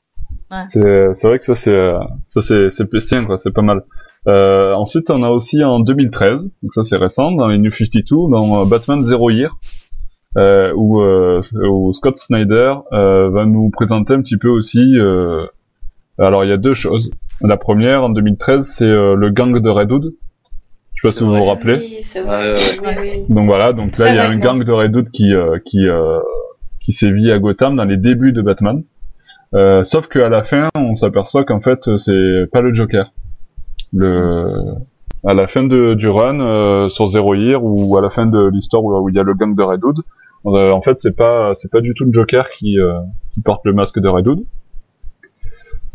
Ouais. 0.50 0.64
C'est 0.66 1.14
c'est 1.14 1.28
vrai 1.28 1.38
que 1.38 1.44
ça 1.44 1.54
c'est 1.54 1.70
euh, 1.72 1.98
ça 2.26 2.40
c'est 2.40 2.70
c'est 2.70 2.84
pétien, 2.86 3.24
quoi. 3.24 3.36
C'est 3.38 3.52
pas 3.52 3.62
mal. 3.62 3.82
Euh, 4.26 4.74
ensuite, 4.74 5.08
on 5.10 5.22
a 5.22 5.28
aussi 5.30 5.62
en 5.64 5.78
2013, 5.80 6.50
donc 6.62 6.72
ça 6.74 6.82
c'est 6.82 6.96
récent, 6.96 7.30
dans 7.32 7.46
les 7.46 7.58
New 7.58 7.70
52, 7.70 8.28
dans 8.30 8.62
euh, 8.62 8.64
Batman 8.66 9.02
Zero 9.04 9.30
Year, 9.30 9.56
euh, 10.36 10.72
où, 10.76 11.00
euh, 11.00 11.40
où 11.68 11.92
Scott 11.92 12.16
Snyder 12.18 12.74
euh, 12.92 13.30
va 13.30 13.46
nous 13.46 13.70
présenter 13.70 14.12
un 14.14 14.20
petit 14.22 14.36
peu 14.38 14.48
aussi. 14.48 14.98
euh, 14.98 15.46
alors 16.18 16.44
il 16.44 16.50
y 16.50 16.52
a 16.52 16.56
deux 16.58 16.74
choses. 16.74 17.10
La 17.42 17.56
première, 17.56 18.02
en 18.04 18.10
2013, 18.10 18.66
c'est 18.68 18.84
euh, 18.84 19.14
le 19.14 19.30
gang 19.30 19.56
de 19.58 19.70
Redwood. 19.70 20.14
Je 21.02 21.08
sais 21.08 21.12
pas 21.14 21.18
si 21.18 21.24
vous 21.24 21.34
vous 21.34 21.44
rappelez. 21.44 21.76
Oui, 21.78 21.98
c'est 22.02 22.20
vrai. 22.20 22.56
Oui, 22.82 22.88
oui. 23.00 23.24
Donc 23.28 23.46
voilà, 23.46 23.72
donc 23.72 23.96
là 23.98 24.08
il 24.10 24.16
y 24.16 24.18
a 24.18 24.24
un 24.24 24.38
Très 24.38 24.38
gang 24.38 24.62
de 24.62 24.72
Redwood 24.72 25.10
qui 25.10 25.32
euh, 25.34 25.58
qui 25.64 25.86
euh, 25.88 26.18
qui 26.80 26.92
sévit 26.92 27.30
à 27.32 27.38
Gotham 27.38 27.76
dans 27.76 27.84
les 27.84 27.96
débuts 27.96 28.32
de 28.32 28.42
Batman. 28.42 28.82
Euh, 29.54 29.82
sauf 29.84 30.08
qu'à 30.08 30.28
la 30.28 30.42
fin, 30.42 30.68
on 30.76 30.94
s'aperçoit 30.94 31.44
qu'en 31.44 31.60
fait 31.60 31.96
c'est 31.96 32.46
pas 32.52 32.60
le 32.60 32.72
Joker. 32.74 33.12
Le 33.92 34.74
à 35.26 35.34
la 35.34 35.48
fin 35.48 35.62
de, 35.62 35.94
du 35.94 36.08
run 36.08 36.40
euh, 36.40 36.88
sur 36.88 37.06
Zero 37.06 37.34
Year 37.34 37.62
ou 37.62 37.96
à 37.96 38.00
la 38.02 38.08
fin 38.10 38.26
de 38.26 38.48
l'histoire 38.50 38.82
où, 38.82 38.94
où 39.02 39.08
il 39.10 39.14
y 39.14 39.18
a 39.18 39.22
le 39.22 39.34
gang 39.34 39.54
de 39.54 39.62
Redwood, 39.62 39.98
euh, 40.46 40.70
en 40.70 40.80
fait 40.80 40.98
c'est 40.98 41.14
pas 41.16 41.52
c'est 41.54 41.70
pas 41.70 41.80
du 41.80 41.94
tout 41.94 42.04
le 42.04 42.12
Joker 42.12 42.50
qui 42.50 42.78
euh, 42.78 42.92
qui 43.34 43.40
porte 43.40 43.62
le 43.64 43.72
masque 43.72 43.98
de 44.00 44.08
Redwood. 44.08 44.40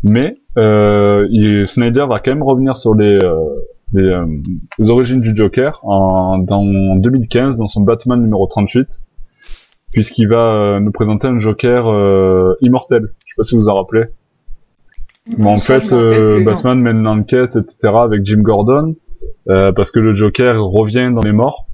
Mais 0.02 0.36
euh, 0.58 1.26
il- 1.30 1.66
Snyder 1.68 2.06
va 2.08 2.18
quand 2.20 2.30
même 2.32 2.42
revenir 2.42 2.76
sur 2.76 2.94
les 2.94 3.18
euh, 3.22 3.34
les, 3.92 4.02
euh, 4.02 4.26
les 4.78 4.90
origines 4.90 5.20
du 5.20 5.34
Joker 5.34 5.80
en, 5.84 6.38
dans 6.38 6.64
2015 6.96 7.56
dans 7.56 7.66
son 7.66 7.82
Batman 7.82 8.20
numéro 8.20 8.46
38 8.46 8.98
puisqu'il 9.92 10.28
va 10.28 10.52
euh, 10.54 10.80
nous 10.80 10.90
présenter 10.92 11.26
un 11.28 11.38
Joker 11.38 11.86
euh, 11.88 12.54
immortel. 12.60 13.02
Je 13.24 13.32
sais 13.32 13.34
pas 13.36 13.42
si 13.44 13.54
vous 13.54 13.62
vous 13.62 13.68
en 13.68 13.76
rappelez. 13.76 14.04
Mais 15.38 15.46
en 15.48 15.58
fait, 15.58 15.92
euh. 15.92 16.44
Batman 16.44 16.78
mène 16.80 16.98
une 16.98 17.06
enquête, 17.06 17.56
etc. 17.56 17.94
avec 18.02 18.24
Jim 18.24 18.40
Gordon 18.42 18.94
euh, 19.48 19.72
parce 19.72 19.90
que 19.90 19.98
le 20.00 20.14
Joker 20.14 20.62
revient 20.62 21.10
dans 21.14 21.22
les 21.22 21.32
morts 21.32 21.66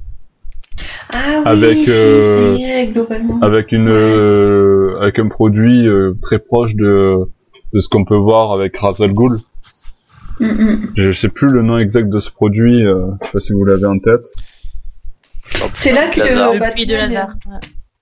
Ah 1.12 1.52
oui, 1.54 1.64
avec, 1.64 1.88
euh, 1.88 2.86
globalement. 2.92 3.38
avec 3.42 3.72
une 3.72 3.88
Ouais. 3.88 3.92
euh, 3.94 4.98
avec 5.00 5.18
un 5.18 5.28
produit 5.28 5.86
euh, 5.88 6.14
très 6.22 6.38
proche 6.38 6.76
de 6.76 7.18
de 7.72 7.80
ce 7.80 7.88
qu'on 7.88 8.04
peut 8.04 8.16
voir 8.16 8.52
avec 8.52 8.76
Ra's 8.76 9.00
al 9.00 9.12
Ghul. 9.12 9.38
Mm, 10.40 10.46
mm. 10.46 10.92
Je 10.96 11.10
sais 11.12 11.28
plus 11.28 11.48
le 11.48 11.62
nom 11.62 11.78
exact 11.78 12.08
de 12.08 12.20
ce 12.20 12.30
produit. 12.30 12.84
Euh, 12.86 13.06
je 13.20 13.26
sais 13.26 13.32
pas 13.32 13.40
si 13.40 13.52
vous 13.52 13.64
l'avez 13.64 13.86
en 13.86 13.98
tête. 13.98 14.26
C'est 15.74 15.92
là 15.92 16.08
que 16.08 16.20
le 16.20 16.58
Le 16.58 16.74
puits 16.74 16.86
de 16.86 16.94
Lazare. 16.94 17.34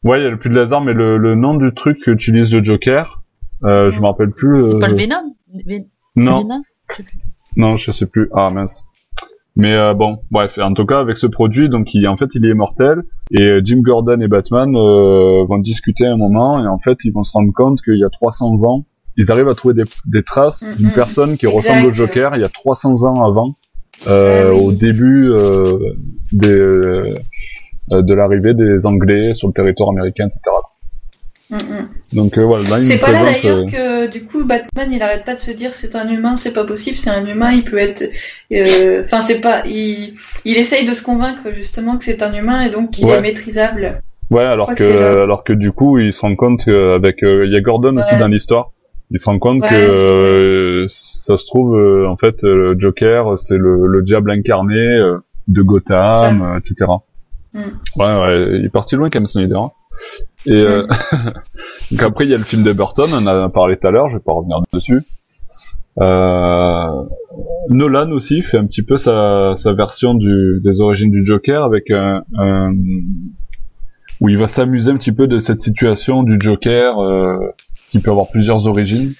Ouais. 0.05 0.20
Il 0.20 0.22
y 0.22 0.26
a 0.26 0.31
le 0.31 0.39
puits 0.39 0.51
de 0.51 0.55
Lazare, 0.55 0.81
mais 0.81 0.93
le, 0.95 1.18
le 1.18 1.35
nom 1.35 1.55
du 1.55 1.72
truc 1.74 1.99
qu'utilise 2.01 2.53
le 2.55 2.62
Joker, 2.64 3.22
euh, 3.64 3.91
je 3.91 4.01
me 4.01 4.07
rappelle 4.07 4.31
plus. 4.31 4.57
C'est 4.57 4.74
euh, 4.76 4.78
pas 4.78 4.89
le 4.89 4.95
Venom? 4.97 5.35
Ven- 5.66 5.87
non, 6.16 6.41
Venom? 6.41 6.62
Je 6.91 6.97
sais 6.97 7.03
plus. 7.03 7.18
non, 7.57 7.76
je 7.76 7.93
sais 7.93 8.07
plus. 8.07 8.31
Ah 8.35 8.51
mince. 8.51 8.85
Mais 9.57 9.74
euh, 9.74 9.93
bon, 9.95 10.20
bref, 10.31 10.59
en 10.59 10.72
tout 10.74 10.87
cas 10.87 11.01
avec 11.01 11.16
ce 11.16 11.26
produit, 11.26 11.68
donc 11.68 11.93
il, 11.93 12.07
en 12.09 12.16
fait 12.16 12.28
il 12.35 12.47
est 12.47 12.51
immortel 12.51 13.03
et 13.33 13.43
euh, 13.43 13.61
Jim 13.64 13.81
Gordon 13.83 14.20
et 14.20 14.28
Batman 14.28 14.74
euh, 14.74 15.45
vont 15.45 15.59
discuter 15.59 16.07
un 16.07 16.16
moment 16.16 16.62
et 16.64 16.68
en 16.68 16.78
fait 16.78 16.97
ils 17.05 17.12
vont 17.12 17.24
se 17.24 17.33
rendre 17.33 17.53
compte 17.53 17.83
qu'il 17.83 17.99
y 17.99 18.05
a 18.05 18.09
300 18.11 18.62
ans, 18.64 18.87
ils 19.21 19.31
arrivent 19.33 19.49
à 19.49 19.55
trouver 19.55 19.75
des, 19.75 19.89
des 20.07 20.23
traces 20.23 20.62
Mhm. 20.62 20.75
d'une 20.77 20.93
personne 20.93 21.37
qui 21.39 21.47
Exact. 21.47 21.57
ressemble 21.57 21.87
au 21.87 21.93
Joker 21.93 22.37
il 22.37 22.41
y 22.41 22.45
a 22.45 22.49
300 22.49 23.05
ans 23.05 23.23
avant, 23.31 23.55
euh, 24.07 24.45
Ah 24.47 24.55
oui. 24.55 24.61
au 24.61 24.73
début 24.73 25.31
euh, 25.31 25.79
des, 26.33 26.49
euh, 26.49 27.14
de 27.91 28.14
l'arrivée 28.14 28.55
des 28.55 28.87
Anglais 28.87 29.35
sur 29.35 29.49
le 29.49 29.53
territoire 29.55 29.91
américain, 29.91 30.27
etc. 30.27 30.41
Mm, 31.51 31.57
mm. 31.57 31.89
Donc 32.12 32.39
voilà, 32.39 32.62
là 32.71 32.79
il 32.79 32.87
C'est 32.87 32.99
pas 32.99 33.11
là 33.11 33.25
d'ailleurs 33.25 33.64
que 33.66 34.07
du 34.07 34.23
coup 34.25 34.45
Batman 34.45 34.89
il 34.93 35.03
arrête 35.03 35.25
pas 35.25 35.35
de 35.35 35.41
se 35.41 35.51
dire 35.51 35.75
c'est 35.75 35.97
un 35.97 36.09
humain, 36.09 36.37
c'est 36.37 36.53
pas 36.53 36.64
possible, 36.64 36.97
c'est 36.97 37.11
un 37.11 37.27
humain, 37.27 37.51
il 37.53 37.64
peut 37.64 37.79
être. 37.79 38.05
Enfin 39.05 39.21
c'est 39.21 39.41
pas. 39.41 39.62
Il... 39.66 40.14
il 40.45 40.57
essaye 40.57 40.87
de 40.89 40.95
se 40.95 41.03
convaincre 41.03 41.43
justement 41.55 41.99
que 41.99 42.05
c'est 42.05 42.23
un 42.23 42.33
humain 42.33 42.62
et 42.62 42.71
donc 42.71 42.93
qu'il 42.93 43.07
Ouais. 43.07 43.14
est 43.16 43.21
maîtrisable. 43.21 44.01
Ouais, 44.31 44.45
alors 44.45 44.73
que, 44.77 44.85
alors 45.25 45.43
que 45.43 45.53
du 45.53 45.73
coup, 45.73 45.99
il 45.99 46.12
se 46.12 46.21
rend 46.21 46.37
compte 46.37 46.64
qu'avec, 46.64 47.21
euh, 47.25 47.47
il 47.47 47.53
y 47.53 47.57
a 47.57 47.61
Gordon 47.61 47.97
aussi 47.97 48.16
dans 48.16 48.29
l'histoire, 48.29 48.71
Il 49.11 49.19
se 49.19 49.25
rend 49.27 49.39
compte 49.39 49.63
Ouais, 49.63 49.69
que 49.69 49.75
euh, 49.75 50.85
ça 50.89 51.37
se 51.37 51.45
trouve 51.47 51.77
euh, 51.77 52.09
en 52.09 52.17
fait 52.17 52.45
euh, 52.45 52.69
le 52.69 52.79
Joker 52.79 53.39
c'est 53.39 53.57
le, 53.59 53.87
le 53.87 54.03
diable 54.03 54.31
incarné 54.31 54.85
de 55.49 55.63
Gotham, 55.63 56.57
etc. 56.59 56.91
Mm. 57.55 57.59
Ouais, 57.97 58.21
ouais, 58.21 58.59
il 58.59 58.65
est 58.67 58.71
parti 58.73 58.95
loin 58.97 59.09
quand 59.11 59.19
même 59.19 59.27
Snyder. 59.27 59.57
hein. 59.57 59.71
Et 60.47 60.53
euh, 60.53 60.87
donc 61.91 62.03
après 62.03 62.25
il 62.25 62.31
y 62.31 62.35
a 62.35 62.39
le 62.39 62.45
film 62.45 62.63
de 62.63 62.73
Burton, 62.73 63.11
on 63.13 63.17
en 63.17 63.27
a 63.27 63.49
parlé 63.49 63.77
tout 63.77 63.87
à 63.89 63.91
l'heure, 63.91 64.09
je 64.11 64.17
vais 64.17 64.23
pas 64.23 64.33
revenir 64.33 64.59
dessus. 64.73 65.01
Euh, 66.01 67.03
Nolan 67.69 68.11
aussi 68.13 68.43
fait 68.43 68.57
un 68.59 68.67
petit 68.67 68.83
peu 68.83 68.97
sa, 68.97 69.55
sa 69.57 69.73
version 69.73 70.15
du, 70.15 70.61
des 70.65 70.81
origines 70.81 71.11
du 71.11 71.27
Joker 71.27 71.65
avec 71.65 71.91
un, 71.91 72.23
un- 72.39 72.73
où 74.21 74.29
il 74.29 74.39
va 74.39 74.49
s'amuser 74.49 74.91
un 74.91 74.97
petit 74.97 75.12
peu 75.12 75.27
de 75.27 75.39
cette 75.39 75.62
situation 75.62 76.23
du 76.23 76.37
Joker 76.39 76.99
euh, 76.99 77.39
qui 77.91 78.01
peut 78.01 78.11
avoir 78.11 78.29
plusieurs 78.31 78.66
origines, 78.66 79.14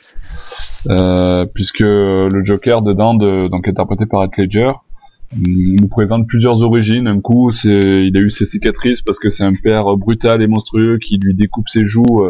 euh, 0.89 1.47
puisque 1.55 1.81
le 1.81 2.45
Joker 2.45 2.83
dedans, 2.83 3.15
de, 3.15 3.49
donc 3.49 3.67
interprété 3.67 4.07
par 4.07 4.25
Heath 4.25 4.37
Ledger, 4.37 4.73
nous 5.37 5.89
présente 5.89 6.27
plusieurs 6.27 6.61
origines. 6.61 7.07
Un 7.07 7.21
coup, 7.21 7.53
c'est, 7.53 7.69
il 7.69 8.17
a 8.17 8.21
eu 8.21 8.31
ses 8.31 8.45
cicatrices 8.45 9.03
parce 9.03 9.19
que 9.19 9.29
c'est 9.29 9.45
un 9.45 9.55
père 9.55 9.97
brutal 9.97 10.43
et 10.43 10.47
monstrueux 10.47 10.99
qui 10.99 11.19
lui 11.19 11.35
découpe 11.35 11.69
ses 11.69 11.87
joues 11.87 12.25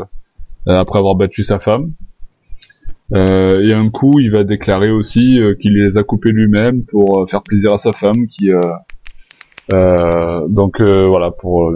euh, 0.69 0.79
après 0.79 0.99
avoir 0.99 1.15
battu 1.15 1.43
sa 1.43 1.59
femme. 1.59 1.93
Euh, 3.15 3.61
et 3.63 3.73
un 3.73 3.89
coup, 3.89 4.21
il 4.21 4.31
va 4.31 4.45
déclarer 4.45 4.91
aussi 4.91 5.41
euh, 5.41 5.55
qu'il 5.55 5.75
les 5.75 5.97
a 5.97 6.05
coupés 6.05 6.31
lui-même 6.31 6.85
pour 6.85 7.29
faire 7.29 7.43
plaisir 7.43 7.73
à 7.73 7.79
sa 7.79 7.93
femme, 7.93 8.27
qui 8.27 8.51
donc 9.71 10.81
voilà 10.81 11.31
pour 11.31 11.73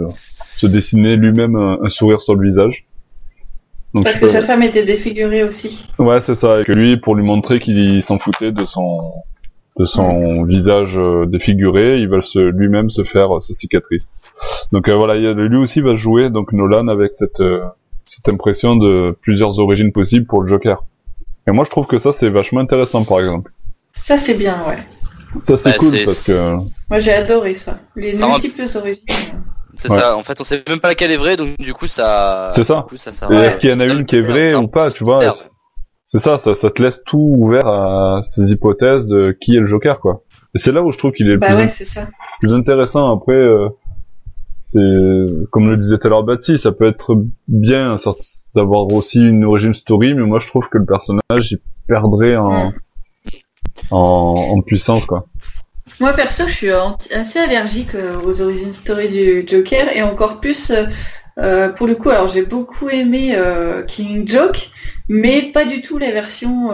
se 0.57 0.67
dessiner 0.67 1.15
lui-même 1.15 1.55
un, 1.55 1.77
un 1.83 1.89
sourire 1.89 2.21
sur 2.21 2.35
le 2.35 2.47
visage. 2.49 2.85
Donc, 3.93 4.03
Parce 4.03 4.17
que 4.17 4.25
peux- 4.25 4.31
sa 4.31 4.41
femme 4.41 4.63
était 4.63 4.83
défigurée 4.83 5.43
aussi. 5.43 5.85
Ouais, 5.99 6.19
c'est 6.21 6.35
ça. 6.35 6.61
Et 6.61 6.63
que 6.65 6.71
lui, 6.73 6.97
pour 6.97 7.15
lui 7.15 7.23
montrer 7.23 7.59
qu'il 7.59 8.01
s'en 8.03 8.19
foutait 8.19 8.51
de 8.51 8.65
son 8.65 9.13
de 9.77 9.83
son 9.83 10.43
visage 10.45 10.97
euh, 10.97 11.25
défiguré, 11.25 11.99
il 11.99 12.07
va 12.07 12.21
se 12.21 12.39
lui-même 12.39 12.89
se 12.89 13.03
faire 13.03 13.35
euh, 13.35 13.41
ses 13.41 13.53
cicatrices. 13.53 14.15
Donc 14.71 14.87
euh, 14.87 14.95
voilà, 14.95 15.15
lui 15.33 15.57
aussi 15.57 15.81
va 15.81 15.95
jouer 15.95 16.29
donc 16.29 16.53
Nolan 16.53 16.87
avec 16.87 17.13
cette 17.13 17.41
euh, 17.41 17.59
cette 18.05 18.29
impression 18.29 18.77
de 18.77 19.17
plusieurs 19.21 19.59
origines 19.59 19.91
possibles 19.91 20.25
pour 20.25 20.41
le 20.41 20.47
Joker. 20.47 20.83
Et 21.47 21.51
moi, 21.51 21.65
je 21.65 21.69
trouve 21.69 21.87
que 21.87 21.97
ça 21.97 22.11
c'est 22.13 22.29
vachement 22.29 22.61
intéressant, 22.61 23.03
par 23.03 23.19
exemple. 23.19 23.51
Ça, 23.91 24.17
c'est 24.17 24.35
bien, 24.35 24.57
ouais. 24.67 24.77
Ça 25.41 25.57
c'est 25.57 25.71
Bah, 25.71 25.75
cool 25.77 25.91
parce 26.05 26.25
que 26.25 26.55
Moi, 26.89 26.99
j'ai 27.01 27.11
adoré 27.13 27.55
ça. 27.55 27.79
Les 27.97 28.13
Ça 28.13 28.25
rend- 28.27 28.31
multiples 28.33 28.65
origines. 28.75 29.03
C'est 29.77 29.91
Ouais. 29.91 29.99
ça. 29.99 30.15
En 30.17 30.23
fait, 30.23 30.39
on 30.41 30.43
sait 30.43 30.63
même 30.67 30.79
pas 30.79 30.87
laquelle 30.89 31.11
est 31.11 31.17
vraie, 31.17 31.37
donc 31.37 31.57
du 31.57 31.73
coup, 31.73 31.87
ça. 31.87 32.51
C'est 32.55 32.63
ça. 32.63 32.77
Du 32.77 32.83
coup, 32.83 32.97
ça, 32.97 33.11
ça 33.11 33.27
Et 33.29 33.33
Ouais. 33.35 33.45
est-ce 33.47 33.57
qu'il 33.57 33.69
y 33.69 33.73
en 33.73 33.79
a 33.79 33.85
une 33.85 34.05
qui 34.05 34.15
est 34.17 34.21
vraie 34.21 34.53
ou 34.55 34.67
pas, 34.67 34.89
tu 34.91 35.03
vois 35.03 35.35
C'est 36.05 36.19
ça, 36.19 36.37
ça, 36.37 36.55
ça 36.55 36.69
te 36.69 36.81
laisse 36.81 37.01
tout 37.05 37.33
ouvert 37.37 37.65
à 37.67 38.21
ces 38.29 38.51
hypothèses 38.51 39.07
de 39.07 39.35
qui 39.39 39.55
est 39.55 39.59
le 39.59 39.65
Joker, 39.67 39.99
quoi. 39.99 40.21
Et 40.55 40.59
c'est 40.59 40.71
là 40.71 40.81
où 40.81 40.91
je 40.91 40.97
trouve 40.97 41.11
qu'il 41.11 41.27
est 41.27 41.33
le 41.33 41.39
Bah 41.39 41.47
plus 41.47 41.55
ouais, 41.55 41.69
c'est 41.69 41.83
ça. 41.85 42.07
plus 42.39 42.53
intéressant. 42.53 43.11
Après, 43.13 43.33
euh, 43.33 43.67
c'est 44.57 44.79
comme 45.51 45.69
le 45.69 45.77
disait 45.77 45.97
tout 45.97 46.07
à 46.07 46.09
l'heure 46.09 46.23
Baptiste, 46.23 46.63
ça 46.63 46.71
peut 46.71 46.87
être 46.87 47.15
bien 47.47 47.97
sorte- 47.97 48.21
d'avoir 48.55 48.87
aussi 48.93 49.19
une 49.19 49.43
origin 49.43 49.73
story, 49.73 50.13
mais 50.13 50.23
moi 50.23 50.39
je 50.39 50.47
trouve 50.47 50.69
que 50.69 50.77
le 50.77 50.85
personnage 50.85 51.51
il 51.51 51.59
perdrait 51.87 52.37
en, 52.37 52.71
en, 53.91 53.97
en 54.51 54.61
puissance 54.61 55.05
quoi. 55.05 55.25
Moi 55.99 56.13
perso, 56.13 56.47
je 56.47 56.51
suis 56.51 56.71
assez 57.13 57.39
allergique 57.39 57.93
euh, 57.93 58.19
aux 58.23 58.41
origines 58.41 58.73
story 58.73 59.07
du 59.07 59.47
Joker 59.47 59.95
et 59.95 60.01
encore 60.01 60.41
plus 60.41 60.71
euh, 60.71 60.85
euh, 61.37 61.69
pour 61.69 61.85
le 61.85 61.93
coup. 61.93 62.09
Alors 62.09 62.27
j'ai 62.27 62.41
beaucoup 62.41 62.89
aimé 62.89 63.37
King 63.87 64.27
Joke, 64.27 64.71
mais 65.09 65.43
pas 65.53 65.63
du 65.63 65.81
tout 65.81 65.99
la 65.99 66.11
version, 66.11 66.69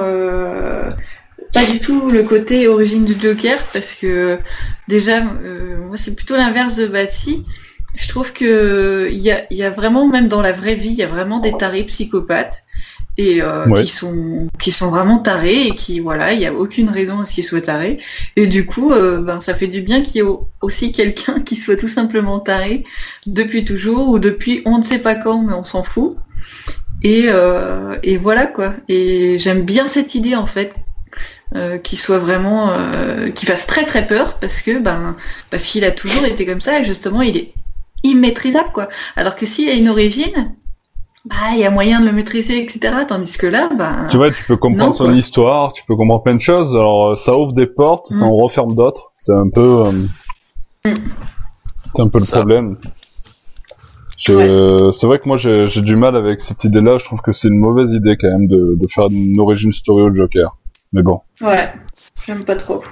pas 1.54 1.66
du 1.66 1.80
tout 1.80 2.10
le 2.10 2.24
côté 2.24 2.68
origine 2.68 3.04
du 3.04 3.20
Joker 3.20 3.62
parce 3.74 3.96
que 3.96 4.40
déjà 4.88 5.22
moi 5.22 5.98
c'est 5.98 6.16
plutôt 6.16 6.38
l'inverse 6.38 6.76
de 6.76 6.88
Batty. 6.88 7.46
Je 7.96 8.08
trouve 8.08 8.32
que 8.32 9.10
il 9.12 9.20
y 9.20 9.32
a, 9.32 9.46
y 9.52 9.64
a 9.64 9.70
vraiment 9.70 10.08
même 10.08 10.30
dans 10.30 10.42
la 10.42 10.54
vraie 10.54 10.76
vie, 10.76 10.90
il 10.90 10.96
y 10.96 11.04
a 11.04 11.08
vraiment 11.08 11.40
des 11.40 11.58
tarés 11.58 11.84
psychopathes 11.84 12.64
et 13.22 13.42
euh, 13.42 13.66
Ouais. 13.68 13.84
qui 13.84 13.92
sont 13.92 14.48
qui 14.60 14.72
sont 14.72 14.90
vraiment 14.90 15.20
tarés 15.20 15.68
et 15.68 15.76
qui 15.76 16.00
voilà, 16.00 16.34
il 16.34 16.42
y 16.42 16.46
a 16.46 16.54
aucune 16.54 16.90
raison 16.90 17.20
à 17.22 17.26
ce 17.26 17.34
qu'ils 17.34 17.44
soient 17.44 17.62
tarés. 17.62 18.00
Et 18.36 18.48
du 18.48 18.66
coup, 18.66 18.92
euh, 18.92 19.20
ben 19.22 19.42
ça 19.42 19.54
fait 19.54 19.68
du 19.68 19.82
bien 19.82 20.02
qu'il 20.02 20.16
y 20.18 20.20
ait 20.20 20.22
au- 20.24 20.50
aussi 20.62 20.92
quelqu'un 20.92 21.40
qui 21.46 21.56
soit 21.58 21.78
tout 21.78 21.88
simplement 21.88 22.40
taré 22.40 22.84
depuis 23.26 23.64
toujours 23.66 24.08
ou 24.10 24.20
depuis 24.20 24.62
on 24.66 24.78
ne 24.80 24.84
sait 24.84 25.00
pas 25.00 25.16
quand, 25.16 25.42
mais 25.42 25.54
on 25.54 25.64
s'en 25.66 25.84
fout. 25.84 26.18
Et 27.04 27.26
euh, 27.28 27.96
et 28.04 28.18
voilà 28.18 28.46
quoi. 28.48 28.74
Et 28.88 29.38
j'aime 29.40 29.64
bien 29.64 29.88
cette 29.88 30.16
idée 30.16 30.36
en 30.36 30.48
fait. 30.48 30.74
Euh, 31.54 31.78
qui 31.78 31.98
soit 31.98 32.18
vraiment 32.20 32.72
qui 33.36 33.46
fasse 33.46 33.68
très 33.68 33.84
très 33.84 34.08
peur 34.08 34.38
parce 34.40 34.62
que 34.62 34.80
ben 34.80 35.18
parce 35.50 35.66
qu'il 35.66 35.84
a 35.84 35.92
toujours 35.92 36.24
été 36.24 36.46
comme 36.46 36.62
ça 36.62 36.80
et 36.80 36.86
justement 36.86 37.22
il 37.22 37.36
est 37.36 37.52
immaîtrisable 38.04 38.70
quoi 38.74 38.88
alors 39.18 39.36
que 39.36 39.46
s'il 39.46 39.68
y 39.68 39.70
a 39.70 39.74
une 39.74 39.90
origine 39.90 40.56
bah 41.26 41.36
il 41.54 41.60
y 41.60 41.66
a 41.66 41.70
moyen 41.70 42.00
de 42.02 42.06
le 42.08 42.12
maîtriser 42.14 42.64
etc 42.64 42.80
tandis 43.08 43.38
que 43.38 43.46
là 43.48 43.70
ben 43.78 44.08
Tu 44.10 44.18
vois, 44.18 44.32
tu 44.32 44.44
peux 44.46 44.58
comprendre 44.58 44.90
Non, 44.92 44.94
son 44.96 45.14
histoire, 45.14 45.72
tu 45.74 45.84
peux 45.86 45.96
comprendre 45.96 46.24
plein 46.24 46.36
de 46.36 46.42
choses. 46.42 46.74
Alors 46.76 47.12
euh, 47.12 47.16
ça 47.16 47.38
ouvre 47.38 47.52
des 47.52 47.68
portes, 47.68 48.08
ça 48.12 48.26
Mm. 48.26 48.30
en 48.30 48.36
referme 48.38 48.76
d'autres. 48.76 49.12
C'est 49.16 49.34
un 49.34 49.50
peu, 49.50 49.86
euh, 49.86 49.92
Mm. 49.92 50.94
c'est 51.96 52.02
un 52.02 52.08
peu 52.08 52.20
le 52.20 52.26
Ça. 52.26 52.38
problème. 52.38 52.78
Je- 54.18 54.92
C'est 54.94 55.08
vrai 55.08 55.20
que 55.20 55.28
moi 55.28 55.38
j'ai 55.38 55.68
j'ai 55.68 55.82
du 55.82 55.96
mal 55.96 56.16
avec 56.16 56.42
cette 56.42 56.64
idée-là. 56.64 56.98
Je 56.98 57.06
trouve 57.06 57.22
que 57.22 57.34
c'est 57.34 57.48
une 57.50 57.58
mauvaise 57.60 57.92
idée 57.94 58.18
quand 58.20 58.30
même 58.30 58.48
de, 58.48 58.76
de 58.80 58.88
faire 58.88 59.08
une 59.10 59.40
origin 59.40 59.72
story 59.72 60.02
au 60.04 60.14
Joker. 60.14 60.58
Mais 60.94 61.04
bon. 61.04 61.22
ouais 61.42 61.72
j'aime 62.28 62.44
pas 62.44 62.56
trop 62.56 62.84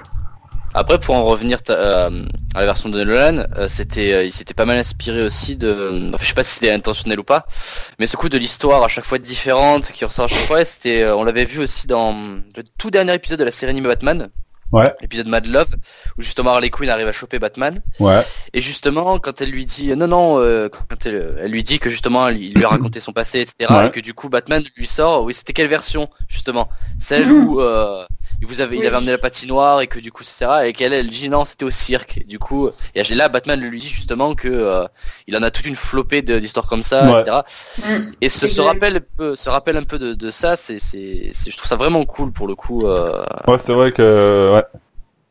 Après, 0.72 0.98
pour 1.00 1.16
en 1.16 1.24
revenir 1.24 1.58
euh, 1.68 2.08
à 2.54 2.60
la 2.60 2.64
version 2.66 2.88
de 2.88 3.02
Nolan, 3.02 3.44
euh, 3.56 3.66
c'était, 3.66 4.12
euh, 4.12 4.24
il 4.24 4.32
s'était 4.32 4.54
pas 4.54 4.64
mal 4.66 4.78
inspiré 4.78 5.22
aussi 5.22 5.56
de, 5.56 6.10
enfin, 6.14 6.18
je 6.22 6.28
sais 6.28 6.34
pas 6.34 6.44
si 6.44 6.54
c'était 6.54 6.70
intentionnel 6.70 7.18
ou 7.18 7.24
pas, 7.24 7.44
mais 7.98 8.06
ce 8.06 8.16
coup 8.16 8.28
de 8.28 8.38
l'histoire 8.38 8.84
à 8.84 8.88
chaque 8.88 9.04
fois 9.04 9.18
différente, 9.18 9.90
qui 9.90 10.04
ressort 10.04 10.26
à 10.26 10.28
chaque 10.28 10.46
fois, 10.46 10.64
c'était, 10.64 11.04
on 11.10 11.24
l'avait 11.24 11.44
vu 11.44 11.58
aussi 11.58 11.88
dans 11.88 12.12
le 12.56 12.62
tout 12.78 12.90
dernier 12.92 13.14
épisode 13.14 13.40
de 13.40 13.44
la 13.44 13.50
série 13.50 13.70
animée 13.70 13.88
Batman, 13.88 14.30
Ouais. 14.72 14.84
l'épisode 15.00 15.26
Mad 15.26 15.46
Love, 15.48 15.74
où 16.16 16.22
justement 16.22 16.52
Harley 16.52 16.70
Quinn 16.70 16.88
arrive 16.90 17.08
à 17.08 17.12
choper 17.12 17.40
Batman, 17.40 17.76
Ouais. 17.98 18.20
et 18.52 18.60
justement 18.60 19.18
quand 19.18 19.40
elle 19.40 19.50
lui 19.50 19.66
dit, 19.66 19.88
non 19.96 20.06
non, 20.06 20.38
euh, 20.38 20.68
quand 20.68 21.04
elle, 21.06 21.38
elle 21.42 21.50
lui 21.50 21.64
dit 21.64 21.80
que 21.80 21.90
justement 21.90 22.28
il 22.28 22.54
lui 22.54 22.64
a 22.64 22.68
raconté 22.68 23.00
son 23.00 23.12
passé, 23.12 23.40
etc., 23.40 23.68
Ouais. 23.68 23.86
et 23.88 23.90
que 23.90 23.98
du 23.98 24.14
coup 24.14 24.28
Batman 24.28 24.62
lui 24.76 24.86
sort, 24.86 25.24
oui 25.24 25.34
c'était 25.34 25.52
quelle 25.52 25.66
version 25.66 26.08
justement, 26.28 26.68
celle 27.00 27.32
où 27.32 27.60
il 28.42 28.46
vous 28.46 28.60
avait, 28.60 28.76
il 28.76 28.80
Oui. 28.80 28.86
avait 28.86 28.96
amené 28.96 29.12
la 29.12 29.18
patinoire 29.18 29.80
et 29.80 29.86
que 29.86 29.98
du 30.00 30.10
coup 30.12 30.22
etc 30.22 30.46
et 30.66 30.72
qu'elle 30.72 30.92
elle 30.92 31.08
dit 31.10 31.28
non 31.28 31.44
c'était 31.44 31.64
au 31.64 31.70
cirque 31.70 32.18
et 32.18 32.24
du 32.24 32.38
coup 32.38 32.70
et 32.94 33.02
là 33.14 33.28
Batman 33.28 33.60
lui 33.60 33.78
dit 33.78 33.88
justement 33.88 34.34
que 34.34 34.48
euh, 34.48 34.84
il 35.26 35.36
en 35.36 35.42
a 35.42 35.50
toute 35.50 35.66
une 35.66 35.76
flopée 35.76 36.22
d'histoires 36.22 36.66
comme 36.66 36.82
ça 36.82 37.12
Ouais. 37.12 37.20
etc 37.20 37.36
Mm. 37.78 38.12
et 38.20 38.28
ce, 38.28 38.40
ce 38.40 38.46
Exact. 38.46 38.62
rappel 38.64 38.96
un 38.96 39.00
peu 39.16 39.34
se 39.34 39.48
rappelle 39.50 39.76
un 39.76 39.82
peu 39.82 39.98
de, 39.98 40.14
de 40.14 40.30
ça 40.30 40.56
c'est 40.56 40.78
c'est 40.78 41.30
c'est- 41.32 41.50
je 41.50 41.56
trouve 41.56 41.68
ça 41.68 41.76
vraiment 41.76 42.04
cool 42.04 42.32
pour 42.32 42.46
le 42.48 42.54
coup 42.54 42.86
euh, 42.86 43.22
Ouais, 43.48 43.58
c'est 43.58 43.72
vrai 43.72 43.92
que 43.92 44.54
ouais. 44.54 44.62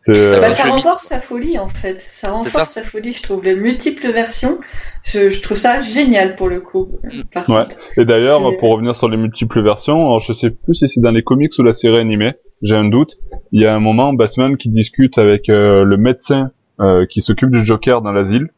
C'est 0.02 0.16
euh, 0.16 0.40
Bah, 0.40 0.52
ça 0.54 0.70
renforce 0.70 1.04
sa 1.08 1.20
folie 1.20 1.60
en 1.60 1.68
fait. 1.68 2.00
Ça 2.00 2.32
renforce 2.32 2.54
ça. 2.54 2.64
sa 2.64 2.84
folie, 2.84 3.12
je 3.12 3.22
trouve. 3.22 3.44
Les 3.44 3.54
multiples 3.54 4.10
versions, 4.14 4.58
je, 5.04 5.30
je 5.30 5.42
trouve 5.42 5.58
ça 5.58 5.82
génial 5.82 6.38
pour 6.38 6.48
le 6.48 6.62
coup. 6.62 6.90
Par 7.34 7.50
Ouais. 7.50 7.64
Et 7.98 8.06
d'ailleurs, 8.06 8.40
pour 8.60 8.70
revenir 8.72 8.96
sur 8.96 9.10
les 9.10 9.18
multiples 9.18 9.62
versions, 9.62 9.98
alors 9.98 10.22
je 10.22 10.32
sais 10.32 10.52
plus 10.52 10.74
si 10.76 10.88
c'est 10.88 11.02
dans 11.02 11.12
les 11.12 11.22
comics 11.22 11.52
ou 11.60 11.64
la 11.64 11.74
série 11.74 11.98
animée, 11.98 12.32
j'ai 12.62 12.76
un 12.76 12.86
doute. 12.86 13.18
Il 13.52 13.62
y 13.62 13.66
a 13.66 13.76
un 13.76 13.80
moment, 13.80 14.14
Batman 14.14 14.58
qui 14.58 14.70
discute 14.70 15.18
avec 15.18 15.50
euh, 15.50 15.84
le 15.84 15.98
médecin 15.98 16.52
euh, 16.80 17.06
qui 17.06 17.22
s'occupe 17.22 17.52
du 17.52 17.64
Joker 17.64 18.02
dans 18.02 18.12
l'asile 18.12 18.50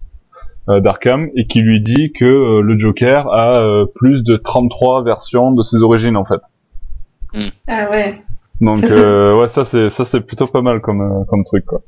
euh, 0.70 0.80
d'Arkham 0.80 1.30
et 1.36 1.48
qui 1.48 1.62
lui 1.62 1.82
dit 1.82 2.12
que 2.14 2.26
euh, 2.26 2.62
le 2.62 2.78
Joker 2.78 3.28
a 3.34 3.60
euh, 3.60 3.86
plus 3.96 4.24
de 4.24 4.38
33 4.38 5.04
versions 5.04 5.52
de 5.52 5.64
ses 5.64 5.82
origines 5.82 6.18
en 6.18 6.26
fait. 6.26 6.42
Ah 7.68 7.90
ouais. 7.92 8.22
Donc 8.60 8.84
euh, 8.92 9.36
ouais, 9.40 9.50
ça 9.50 9.66
c'est 9.66 9.90
ça 9.90 10.06
c'est 10.06 10.22
plutôt 10.22 10.46
pas 10.48 10.62
mal 10.62 10.82
comme 10.82 11.02
euh, 11.02 11.24
comme 11.28 11.44
truc 11.44 11.66
quoi. 11.66 11.82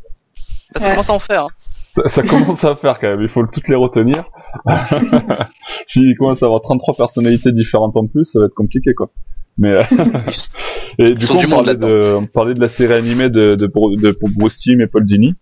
ça, 0.76 0.90
commence 0.90 1.10
à 1.10 1.14
en 1.14 1.20
faire 1.20 1.44
hein. 1.44 1.50
Ça, 1.92 2.10
ça 2.10 2.24
commence 2.28 2.64
à 2.64 2.76
faire 2.76 3.00
quand 3.00 3.10
même. 3.10 3.22
Il 3.22 3.30
faut 3.30 3.46
toutes 3.46 3.68
les 3.68 3.76
retenir. 3.76 4.24
S'il 5.86 6.18
commence 6.18 6.42
à 6.42 6.48
avoir 6.48 6.62
33 6.62 6.96
personnalités 6.96 7.52
différentes 7.52 7.96
en 7.98 8.08
plus, 8.08 8.26
ça 8.26 8.40
va 8.40 8.46
être 8.46 8.56
compliqué 8.56 8.94
quoi. 8.96 9.12
Mais 9.58 9.70
euh, 9.78 9.84
Et 11.00 11.16
du 11.16 11.28
coup, 11.28 11.38
du 11.38 11.46
on 11.48 11.50
parlait, 11.50 11.76
de, 11.76 12.16
on 12.16 12.26
parlait 12.26 12.54
de 12.54 12.60
la 12.62 12.68
série 12.68 12.94
animée 12.94 13.30
de, 13.30 13.56
de, 13.56 13.66
de, 13.68 14.12
pour 14.12 14.30
Bruce 14.36 14.60
Timm 14.60 14.82
et 14.82 14.88
Paul 14.88 15.06
Dini. 15.06 15.36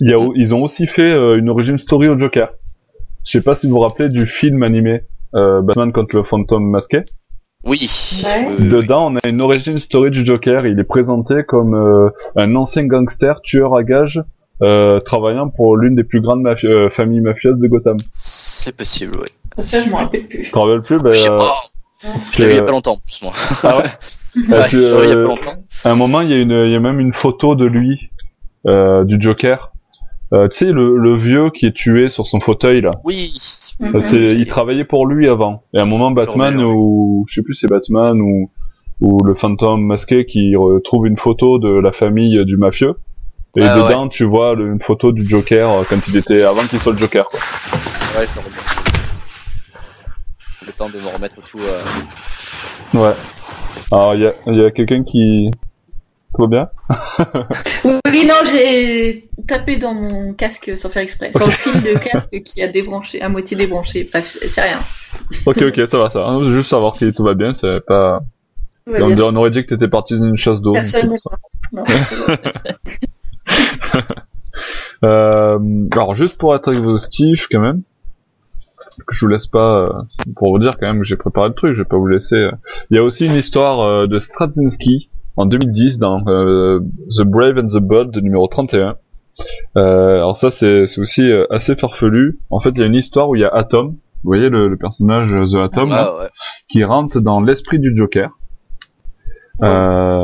Il 0.00 0.10
y 0.10 0.14
a, 0.14 0.18
ils 0.34 0.54
ont 0.54 0.62
aussi 0.62 0.86
fait 0.86 1.02
euh, 1.12 1.38
une 1.38 1.48
origin 1.48 1.78
story 1.78 2.08
au 2.08 2.18
Joker. 2.18 2.50
Je 3.24 3.32
sais 3.32 3.40
pas 3.42 3.54
si 3.54 3.66
vous 3.66 3.74
vous 3.74 3.80
rappelez 3.80 4.08
du 4.08 4.26
film 4.26 4.62
animé 4.62 5.02
euh, 5.34 5.60
Batman 5.62 5.92
contre 5.92 6.16
le 6.16 6.22
fantôme 6.24 6.68
masqué. 6.70 7.00
oui, 7.64 7.88
Ouais. 8.24 8.56
Dedans, 8.68 8.98
on 9.12 9.16
a 9.16 9.28
une 9.28 9.40
origin 9.42 9.78
story 9.78 10.10
du 10.10 10.24
Joker. 10.24 10.66
Il 10.66 10.78
est 10.78 10.84
présenté 10.84 11.42
comme 11.46 11.74
euh, 11.74 12.08
un 12.36 12.54
ancien 12.56 12.84
gangster, 12.86 13.40
tueur 13.42 13.74
à 13.74 13.82
gages, 13.82 14.22
euh, 14.62 15.00
travaillant 15.00 15.48
pour 15.48 15.76
l'une 15.76 15.94
des 15.94 16.04
plus 16.04 16.20
grandes 16.20 16.42
mafi- 16.42 16.66
euh, 16.66 16.90
familles 16.90 17.20
mafieuses 17.20 17.58
de 17.58 17.66
Gotham. 17.68 17.96
c'est 18.12 18.74
possible 18.76 19.12
oui 19.20 19.62
Ça, 19.64 19.80
je 19.80 19.88
m'en 19.90 19.98
rappelle 19.98 20.26
plus. 20.26 20.50
Te 20.50 20.58
rappelles 20.58 20.80
plus? 20.82 20.98
Ben, 20.98 21.10
Je 22.02 22.08
euh, 22.08 22.10
pas. 22.12 22.16
Je 22.32 22.42
l'ai 22.42 22.46
vu 22.46 22.52
il 22.52 22.56
y 22.56 22.58
a 22.58 22.62
pas 22.62 22.72
longtemps, 22.72 22.96
plus, 23.04 23.22
moi. 23.22 23.32
Ah 23.62 23.78
ouais 23.78 23.84
je 24.70 24.76
vu 24.76 24.82
il 25.04 25.08
y 25.08 25.12
a 25.12 25.14
pas 25.14 25.20
longtemps. 25.22 25.54
À 25.84 25.90
un 25.90 25.94
moment, 25.96 26.20
il 26.20 26.30
y 26.30 26.34
a 26.34 26.36
une, 26.36 26.50
il 26.66 26.72
y 26.72 26.76
a 26.76 26.80
même 26.80 27.00
une 27.00 27.12
photo 27.14 27.54
de 27.54 27.64
lui, 27.64 28.10
euh, 28.66 29.04
du 29.04 29.16
Joker. 29.20 29.72
Euh, 30.32 30.48
tu 30.48 30.58
sais, 30.58 30.72
le, 30.72 30.96
le 30.98 31.16
vieux 31.16 31.50
qui 31.50 31.66
est 31.66 31.74
tué 31.74 32.08
sur 32.08 32.26
son 32.26 32.40
fauteuil 32.40 32.80
là. 32.80 32.90
Oui. 33.04 33.32
Mhm. 33.78 34.00
C'est, 34.00 34.34
il 34.34 34.46
travaillait 34.46 34.84
pour 34.84 35.06
lui 35.06 35.28
avant. 35.28 35.62
Et 35.74 35.78
à 35.78 35.82
un 35.82 35.86
moment, 35.86 36.10
Batman 36.10 36.54
ou 36.62 37.24
je 37.28 37.34
sais 37.36 37.42
plus, 37.42 37.54
c'est 37.54 37.68
Batman 37.68 38.20
ou 38.20 38.50
ou 39.02 39.22
le 39.24 39.34
fantôme 39.34 39.84
masqué 39.84 40.24
qui 40.24 40.56
retrouve 40.56 41.06
une 41.06 41.18
photo 41.18 41.58
de 41.58 41.68
la 41.68 41.92
famille 41.92 42.42
du 42.46 42.56
mafieux. 42.56 42.94
Et 43.56 43.60
dedans, 43.88 44.08
tu 44.08 44.24
vois 44.24 44.54
le- 44.54 44.72
une 44.72 44.80
photo 44.82 45.12
du 45.12 45.26
Joker 45.28 45.70
euh, 45.70 45.82
quand 45.88 45.98
il 46.08 46.16
était 46.16 46.42
avant 46.42 46.62
qu'il 46.62 46.78
soit 46.80 46.92
le 46.92 46.98
Joker. 46.98 47.26
Quoi. 47.28 47.38
Ouais, 48.18 48.26
je. 48.26 48.95
Le 50.66 50.72
temps 50.72 50.88
de 50.88 50.98
me 50.98 51.06
remettre 51.08 51.40
tout. 51.42 51.60
euh, 51.60 51.82
Ouais. 52.94 53.14
Alors 53.92 54.14
il 54.14 54.22
y 54.22 54.26
a, 54.26 54.32
il 54.46 54.56
y 54.56 54.64
a 54.64 54.70
quelqu'un 54.70 55.04
qui. 55.04 55.50
Tout 56.34 56.42
va 56.42 56.48
bien? 56.48 56.68
Oui, 57.84 58.26
non, 58.26 58.34
j'ai 58.50 59.28
tapé 59.46 59.76
dans 59.76 59.92
mon 59.94 60.32
casque 60.32 60.72
sans 60.76 60.88
faire 60.88 61.02
exprès. 61.02 61.30
Sur 61.36 61.46
le 61.46 61.52
fil 61.52 61.82
de 61.82 61.98
casque 61.98 62.42
qui 62.42 62.62
a 62.62 62.68
débranché, 62.68 63.20
à 63.20 63.28
moitié 63.28 63.56
débranché. 63.56 64.08
Bref, 64.10 64.38
c'est 64.46 64.62
rien. 64.62 64.80
Ok, 65.44 65.62
ok, 65.62 65.86
ça 65.86 65.98
va, 65.98 66.10
ça. 66.10 66.20
va. 66.20 66.42
Juste 66.44 66.70
savoir 66.70 66.96
que 66.96 67.10
tout 67.10 67.22
va 67.22 67.34
bien, 67.34 67.52
c'est 67.54 67.80
pas. 67.86 68.20
On, 68.88 69.36
aurait 69.36 69.50
dit 69.50 69.62
que 69.64 69.74
t'étais 69.74 69.88
parti 69.88 70.18
dans 70.18 70.26
une 70.26 70.36
chasse 70.36 70.60
d'eau. 70.62 70.74
c'est 70.82 71.08
Personne. 71.08 71.16
Non, 71.72 71.84
bon. 71.84 72.36
Euh, 75.04 75.58
alors 75.92 76.14
juste 76.14 76.38
pour 76.38 76.56
être 76.56 76.72
exhaustif 76.72 77.46
quand 77.50 77.60
même, 77.60 77.82
je 79.10 79.24
vous 79.24 79.28
laisse 79.30 79.46
pas 79.46 79.82
euh, 79.82 79.86
pour 80.36 80.50
vous 80.52 80.58
dire 80.58 80.78
quand 80.78 80.86
même 80.86 80.98
que 81.00 81.04
j'ai 81.04 81.16
préparé 81.16 81.48
le 81.48 81.54
truc, 81.54 81.74
je 81.74 81.78
vais 81.82 81.88
pas 81.88 81.96
vous 81.96 82.06
laisser. 82.06 82.36
euh. 82.36 82.52
Il 82.90 82.96
y 82.96 82.98
a 82.98 83.02
aussi 83.02 83.26
une 83.26 83.34
histoire 83.34 83.80
euh, 83.80 84.06
de 84.06 84.18
Straczynski 84.18 85.10
en 85.36 85.46
2010 85.46 85.98
dans 85.98 86.20
The 86.22 87.22
Brave 87.24 87.58
and 87.58 87.66
the 87.66 87.80
Bold 87.80 88.10
de 88.10 88.20
numéro 88.20 88.46
31. 88.48 88.96
Euh, 89.76 90.14
alors 90.16 90.36
ça 90.36 90.50
c'est 90.50 90.84
aussi 90.98 91.30
assez 91.50 91.76
farfelu. 91.76 92.38
En 92.50 92.58
fait 92.60 92.70
il 92.70 92.78
y 92.78 92.82
a 92.82 92.86
une 92.86 92.94
histoire 92.94 93.28
où 93.28 93.34
il 93.36 93.42
y 93.42 93.44
a 93.44 93.54
Atom, 93.54 93.88
vous 93.88 93.96
voyez 94.24 94.48
le, 94.48 94.68
le 94.68 94.76
personnage 94.76 95.30
The 95.52 95.56
Atom, 95.56 95.90
là, 95.90 96.12
ouais, 96.14 96.20
ouais. 96.22 96.28
qui 96.68 96.82
rentre 96.84 97.20
dans 97.20 97.40
l'esprit 97.40 97.78
du 97.78 97.94
Joker. 97.94 98.30
Euh, 99.62 100.22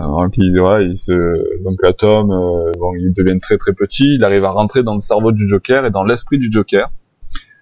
donc, 0.00 0.34
il, 0.36 0.60
ouais, 0.60 0.86
il 0.86 0.98
se, 0.98 1.62
donc 1.64 1.82
Atom, 1.84 2.28
bon, 2.28 2.94
il 2.98 3.12
devient 3.16 3.38
très 3.40 3.56
très 3.58 3.72
petit, 3.72 4.14
il 4.16 4.24
arrive 4.24 4.44
à 4.44 4.50
rentrer 4.50 4.82
dans 4.82 4.94
le 4.94 5.00
cerveau 5.00 5.32
du 5.32 5.48
Joker 5.48 5.86
et 5.86 5.90
dans 5.90 6.04
l'esprit 6.04 6.38
du 6.38 6.50
Joker, 6.52 6.90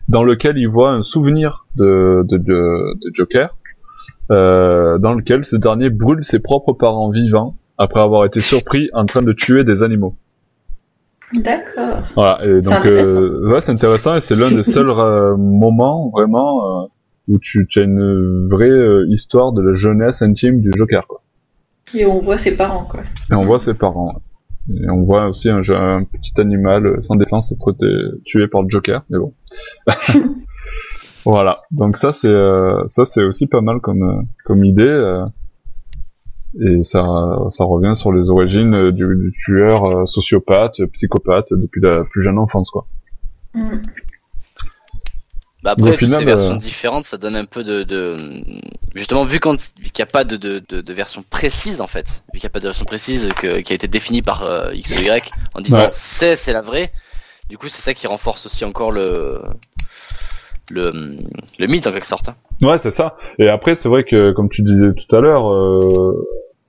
dans 0.09 0.25
lequel 0.25 0.59
il 0.59 0.69
voit 0.69 0.91
un 0.91 1.03
souvenir 1.03 1.67
de, 1.77 2.25
de, 2.29 2.37
de, 2.37 2.95
de 2.95 3.11
Joker, 3.15 3.57
euh, 4.31 4.99
dans 4.99 5.15
lequel 5.15 5.45
ce 5.45 5.57
dernier 5.57 5.91
brûle 5.91 6.25
ses 6.25 6.39
propres 6.39 6.73
parents 6.73 7.11
vivants 7.11 7.57
après 7.79 8.01
avoir 8.01 8.25
été 8.25 8.41
surpris 8.41 8.91
en 8.93 9.07
train 9.07 9.23
de 9.23 9.33
tuer 9.33 9.65
des 9.65 9.83
animaux. 9.83 10.17
D'accord. 11.35 12.03
Voilà, 12.15 12.45
et 12.45 12.61
donc 12.61 12.85
euh, 12.85 13.51
ouais, 13.51 13.61
c'est 13.61 13.73
intéressant 13.73 14.17
et 14.17 14.21
c'est 14.21 14.35
l'un 14.35 14.51
des 14.51 14.65
seuls 14.65 14.91
euh, 14.91 15.35
moments 15.37 16.11
vraiment 16.11 16.83
euh, 16.83 16.87
où 17.29 17.39
tu, 17.39 17.67
tu 17.69 17.81
as 17.81 17.85
une 17.85 18.49
vraie 18.51 19.07
histoire 19.09 19.53
de 19.53 19.63
la 19.63 19.73
jeunesse 19.73 20.21
intime 20.21 20.61
du 20.61 20.71
Joker 20.77 21.07
quoi. 21.07 21.23
Et 21.95 22.07
on 22.07 22.21
voit 22.21 22.39
ses 22.39 22.57
parents, 22.57 22.85
quoi. 22.85 23.01
Et 23.31 23.35
on 23.35 23.43
voit 23.43 23.59
ses 23.59 23.75
parents. 23.75 24.15
Et 24.71 24.89
on 24.89 25.03
voit 25.03 25.29
aussi 25.29 25.51
un, 25.51 25.61
petit 25.61 26.33
animal 26.37 26.87
euh, 26.87 27.01
sans 27.01 27.17
défense 27.17 27.53
être 27.53 27.75
tué 28.25 28.47
par 28.47 28.63
le 28.63 28.69
Joker, 28.69 29.05
mais 29.11 29.19
bon. 29.19 29.35
voilà. 31.25 31.59
Donc 31.71 31.97
ça 31.97 32.13
c'est 32.13 32.29
euh, 32.29 32.87
ça 32.87 33.05
c'est 33.05 33.25
aussi 33.25 33.47
pas 33.47 33.61
mal 33.61 33.81
comme 33.81 34.03
euh, 34.03 34.23
comme 34.45 34.65
idée. 34.65 34.85
euh, 34.85 35.25
et 36.61 36.85
ça 36.85 37.03
ça 37.51 37.65
revient 37.65 37.95
sur 37.95 38.13
les 38.13 38.29
origines 38.29 38.75
euh, 38.75 38.93
du, 38.93 39.05
du 39.17 39.33
tueur 39.33 39.85
euh, 39.85 40.07
sociopathe, 40.07 40.85
psychopathe 40.93 41.53
depuis 41.53 41.81
la 41.81 42.05
plus 42.05 42.23
jeune 42.23 42.39
enfance 42.39 42.71
quoi. 42.71 42.87
Mm. 43.55 43.79
Bah 45.63 45.73
après, 45.73 45.97
toutes 45.97 46.11
ces 46.13 46.25
versions 46.25 46.55
euh, 46.55 46.59
différentes, 46.59 47.05
ça 47.05 47.19
donne 47.19 47.37
un 47.37 47.45
peu 47.45 47.63
de, 47.63 47.85
de... 47.85 48.17
justement 48.95 49.25
vu 49.25 49.39
qu'il 49.39 49.53
n'y 49.53 50.03
a 50.03 50.07
pas 50.07 50.25
de, 50.25 50.37
de, 50.37 50.61
de, 50.69 50.81
de 50.81 50.93
version 50.93 51.23
précise 51.23 51.81
en 51.81 51.87
fait, 51.87 52.25
vu 52.33 52.41
qu'il 52.41 52.47
n'y 52.47 52.51
a 52.51 52.55
pas 52.55 52.59
de 52.59 52.65
version 52.65 52.85
précise 52.85 53.29
que, 53.39 53.61
qui 53.61 53.73
a 53.73 53.77
été 53.77 53.87
définie 53.87 54.23
par 54.23 54.43
euh, 54.43 54.75
X 54.75 54.91
ou 54.91 55.01
Y 55.01 55.31
en 55.55 55.61
disant 55.61 55.79
Ouais. 55.79 55.89
c'est 55.93 56.35
c'est 56.37 56.53
la 56.53 56.63
vraie. 56.63 56.91
Du 57.49 57.59
coup, 57.59 57.69
c'est 57.69 57.83
ça 57.83 57.95
qui 57.95 58.07
renforce 58.07 58.47
aussi 58.47 58.65
encore 58.65 58.91
le 58.91 59.41
le, 60.71 60.93
le 61.59 61.67
mythe 61.67 61.87
en 61.87 61.93
quelque 61.93 62.07
sorte. 62.07 62.29
hein. 62.31 62.37
Ouais, 62.63 62.79
c'est 62.79 62.91
ça. 62.91 63.17
Et 63.39 63.49
après, 63.49 63.75
c'est 63.75 63.89
vrai 63.89 64.05
que, 64.05 64.33
comme 64.33 64.49
tu 64.49 64.63
disais 64.63 64.93
tout 64.95 65.15
à 65.17 65.21
l'heure, 65.21 65.51
euh, 65.53 66.25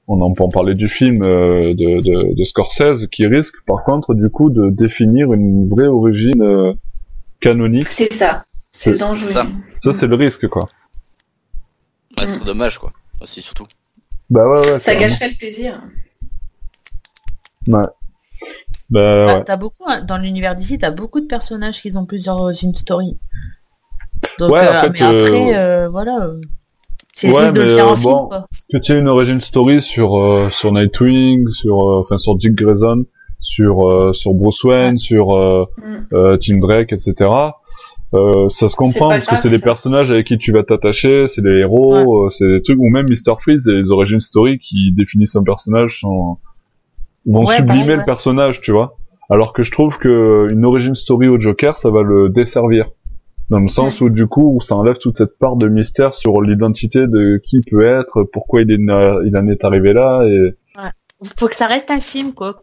on 0.07 0.19
en 0.21 0.33
peut 0.33 0.43
en 0.43 0.49
parler 0.49 0.73
du 0.73 0.89
film 0.89 1.23
euh, 1.23 1.73
de, 1.73 2.01
de, 2.01 2.35
de 2.35 2.43
Scorsese, 2.43 3.07
qui 3.11 3.25
risque, 3.27 3.55
par 3.65 3.83
contre, 3.85 4.13
du 4.13 4.29
coup, 4.29 4.49
de 4.49 4.69
définir 4.71 5.31
une 5.31 5.69
vraie 5.69 5.87
origine 5.87 6.41
euh, 6.41 6.73
canonique. 7.41 7.87
C'est 7.91 8.11
ça. 8.11 8.43
C'est 8.73 8.97
dangereux. 8.97 9.27
ça. 9.27 9.45
Ça, 9.79 9.93
c'est 9.93 10.07
le 10.07 10.15
risque, 10.15 10.47
quoi. 10.47 10.67
Ouais, 12.17 12.25
c'est 12.27 12.43
dommage 12.43 12.77
quoi. 12.79 12.91
Aussi 13.21 13.41
surtout. 13.41 13.65
Bah 14.29 14.47
ouais, 14.47 14.59
ouais. 14.71 14.79
Ça 14.79 14.95
gâcherait 14.95 15.29
le 15.29 15.35
plaisir. 15.37 15.81
vraiment- 17.67 17.81
Bah 17.81 17.93
Bah, 18.89 19.25
ouais. 19.37 19.43
T'as 19.45 19.55
beaucoup, 19.57 19.83
hein, 19.87 20.01
dans 20.01 20.17
l'univers 20.17 20.55
d'ici, 20.55 20.77
t'as 20.77 20.91
beaucoup 20.91 21.19
de 21.21 21.25
personnages 21.27 21.81
qui 21.81 21.95
ont 21.97 22.05
plusieurs 22.05 22.39
origin 22.39 22.73
story. 22.73 23.17
Donc, 24.39 24.51
Ouais, 24.51 24.59
en 24.67 24.71
euh, 24.71 24.81
fait, 24.81 24.89
mais 24.89 25.01
après, 25.01 25.55
euh, 25.57 25.89
voilà. 25.89 26.25
euh, 26.25 26.41
C'est 27.15 27.27
le 27.27 27.33
Ouais, 27.33 27.51
de 27.53 27.63
mais, 27.63 27.71
euh, 27.71 27.95
film, 27.95 28.27
quoi. 28.27 28.47
Que 28.71 28.77
tu 28.79 28.91
aies 28.91 28.99
une 28.99 29.07
origin 29.07 29.39
story 29.39 29.81
sur 29.81 30.17
euh, 30.17 30.49
sur 30.51 30.71
Nightwing, 30.71 31.47
sur 31.49 31.79
euh, 31.89 31.99
enfin 31.99 32.17
sur 32.17 32.35
Dick 32.37 32.55
Grayson, 32.55 33.05
sur 33.39 33.87
euh, 33.87 34.13
sur 34.13 34.33
Bruce 34.33 34.63
Wayne, 34.63 34.97
sur 34.97 35.35
euh, 35.35 35.65
Mm. 35.77 35.97
euh, 36.13 36.37
Tim 36.41 36.57
Drake, 36.59 36.91
etc. 36.91 37.29
Euh, 38.13 38.47
ça 38.49 38.69
se 38.69 38.75
comprend 38.75 39.09
parce 39.09 39.27
que 39.27 39.37
c'est 39.37 39.49
des 39.49 39.59
personnages 39.59 40.11
avec 40.11 40.27
qui 40.27 40.37
tu 40.37 40.51
vas 40.51 40.63
t'attacher, 40.63 41.25
c'est 41.27 41.41
des 41.41 41.59
héros, 41.61 42.25
euh, 42.25 42.29
c'est 42.29 42.47
des 42.47 42.61
trucs 42.61 42.77
ou 42.79 42.89
même 42.89 43.05
Mr 43.09 43.35
Freeze 43.39 43.67
et 43.67 43.73
les 43.73 43.91
origin 43.91 44.19
story 44.19 44.59
qui 44.59 44.91
définissent 44.95 45.35
un 45.35 45.43
personnage 45.43 45.99
sont 46.01 46.37
vont 47.25 47.45
Ouais, 47.45 47.55
sublimer 47.55 47.79
pareil, 47.79 47.93
le 47.93 47.97
ouais. 47.99 48.05
personnage, 48.05 48.61
tu 48.61 48.71
vois. 48.71 48.97
Alors 49.29 49.53
que 49.53 49.63
je 49.63 49.71
trouve 49.71 49.97
que 49.97 50.47
une 50.51 50.63
origin 50.65 50.93
story 50.93 51.27
au 51.27 51.39
Joker, 51.39 51.79
ça 51.79 51.89
va 51.89 52.03
le 52.03 52.29
desservir. 52.29 52.89
Dans 53.49 53.59
le 53.59 53.67
sens 53.67 53.99
où 54.01 54.09
du 54.09 54.27
coup, 54.27 54.59
ça 54.61 54.75
enlève 54.75 54.97
toute 54.99 55.17
cette 55.17 55.37
part 55.39 55.55
de 55.55 55.67
mystère 55.67 56.15
sur 56.15 56.41
l'identité 56.41 57.07
de 57.07 57.41
qui 57.43 57.57
il 57.57 57.63
peut 57.69 57.85
être, 57.85 58.23
pourquoi 58.31 58.61
il, 58.61 58.71
est, 58.71 58.77
na- 58.77 59.17
il 59.25 59.35
en 59.37 59.47
est 59.47 59.63
arrivé 59.63 59.93
là, 59.93 60.23
et 60.27 60.53
Faut 61.37 61.47
que 61.47 61.55
ça 61.55 61.67
reste 61.67 61.89
un 61.91 61.99
film, 61.99 62.33
quoi. 62.33 62.61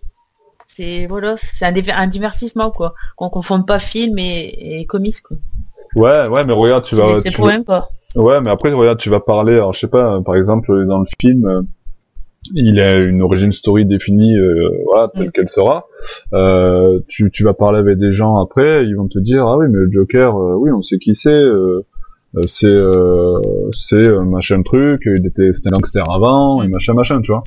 C'est, 0.76 1.06
voilà, 1.06 1.34
c'est 1.36 1.64
un, 1.66 1.74
un 1.96 2.06
divertissement, 2.06 2.70
quoi. 2.70 2.94
Qu'on 3.16 3.28
confonde 3.28 3.66
pas 3.66 3.78
film 3.78 4.18
et, 4.18 4.80
et 4.80 4.86
comics, 4.86 5.20
quoi. 5.22 5.36
ouais, 5.96 6.28
ouais, 6.28 6.42
mais 6.46 6.52
regarde, 6.52 6.84
tu 6.84 6.94
vas, 6.96 7.16
C'est 7.18 7.30
le 7.30 7.34
problème, 7.36 7.64
quoi. 7.64 7.88
Ouais, 8.14 8.40
mais 8.40 8.50
après, 8.50 8.72
regarde, 8.72 8.98
tu 8.98 9.10
vas 9.10 9.20
parler, 9.20 9.54
alors 9.54 9.72
je 9.72 9.80
sais 9.80 9.88
pas, 9.88 10.20
par 10.24 10.36
exemple, 10.36 10.66
dans 10.86 10.98
le 11.00 11.06
film, 11.20 11.46
euh, 11.46 11.62
il 12.54 12.80
a 12.80 12.98
une 12.98 13.20
origin 13.22 13.52
story 13.52 13.84
définie, 13.84 14.36
euh, 14.38 14.70
voilà, 14.86 15.08
telle 15.14 15.28
Mm. 15.28 15.32
qu'elle 15.32 15.48
sera. 15.48 15.86
Euh, 16.32 17.00
tu, 17.08 17.30
tu 17.30 17.44
vas 17.44 17.54
parler 17.54 17.78
avec 17.78 17.98
des 17.98 18.12
gens 18.12 18.36
après, 18.40 18.84
ils 18.86 18.94
vont 18.96 19.08
te 19.08 19.18
dire, 19.18 19.46
ah 19.46 19.56
oui, 19.58 19.66
mais 19.68 19.78
le 19.78 19.90
Joker, 19.90 20.36
euh, 20.36 20.54
oui, 20.56 20.70
on 20.72 20.82
sait 20.82 20.98
qui 20.98 21.14
c'est, 21.14 21.30
euh, 21.30 21.86
euh, 22.36 22.42
c'est, 22.46 22.66
euh, 22.68 23.40
c'est 23.72 23.96
euh, 23.96 24.22
machin 24.22 24.62
truc, 24.62 25.02
il 25.06 25.26
était, 25.26 25.52
c'était 25.52 25.68
un 25.68 25.78
gangster 25.78 26.08
avant, 26.10 26.62
et 26.62 26.68
Mm. 26.68 26.70
machin, 26.70 26.94
machin, 26.94 27.20
tu 27.20 27.32
vois. 27.32 27.42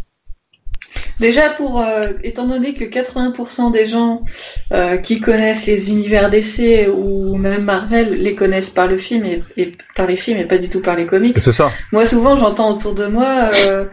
Déjà, 1.19 1.49
pour 1.49 1.79
euh, 1.81 2.07
étant 2.23 2.45
donné 2.45 2.73
que 2.73 2.83
80% 2.83 3.71
des 3.71 3.87
gens 3.87 4.23
euh, 4.73 4.97
qui 4.97 5.19
connaissent 5.21 5.65
les 5.67 5.89
univers 5.89 6.29
DC 6.29 6.87
ou 6.93 7.35
même 7.35 7.63
Marvel 7.63 8.21
les 8.21 8.35
connaissent 8.35 8.69
par 8.69 8.87
le 8.87 8.97
film 8.97 9.25
et, 9.25 9.43
et 9.57 9.71
par 9.95 10.07
les 10.07 10.15
films 10.17 10.39
et 10.39 10.45
pas 10.45 10.57
du 10.57 10.69
tout 10.69 10.81
par 10.81 10.95
les 10.95 11.05
comics. 11.05 11.37
C'est 11.39 11.51
ça. 11.51 11.71
Moi, 11.91 12.05
souvent, 12.05 12.37
j'entends 12.37 12.71
autour 12.71 12.93
de 12.93 13.05
moi. 13.05 13.49
euh, 13.53 13.85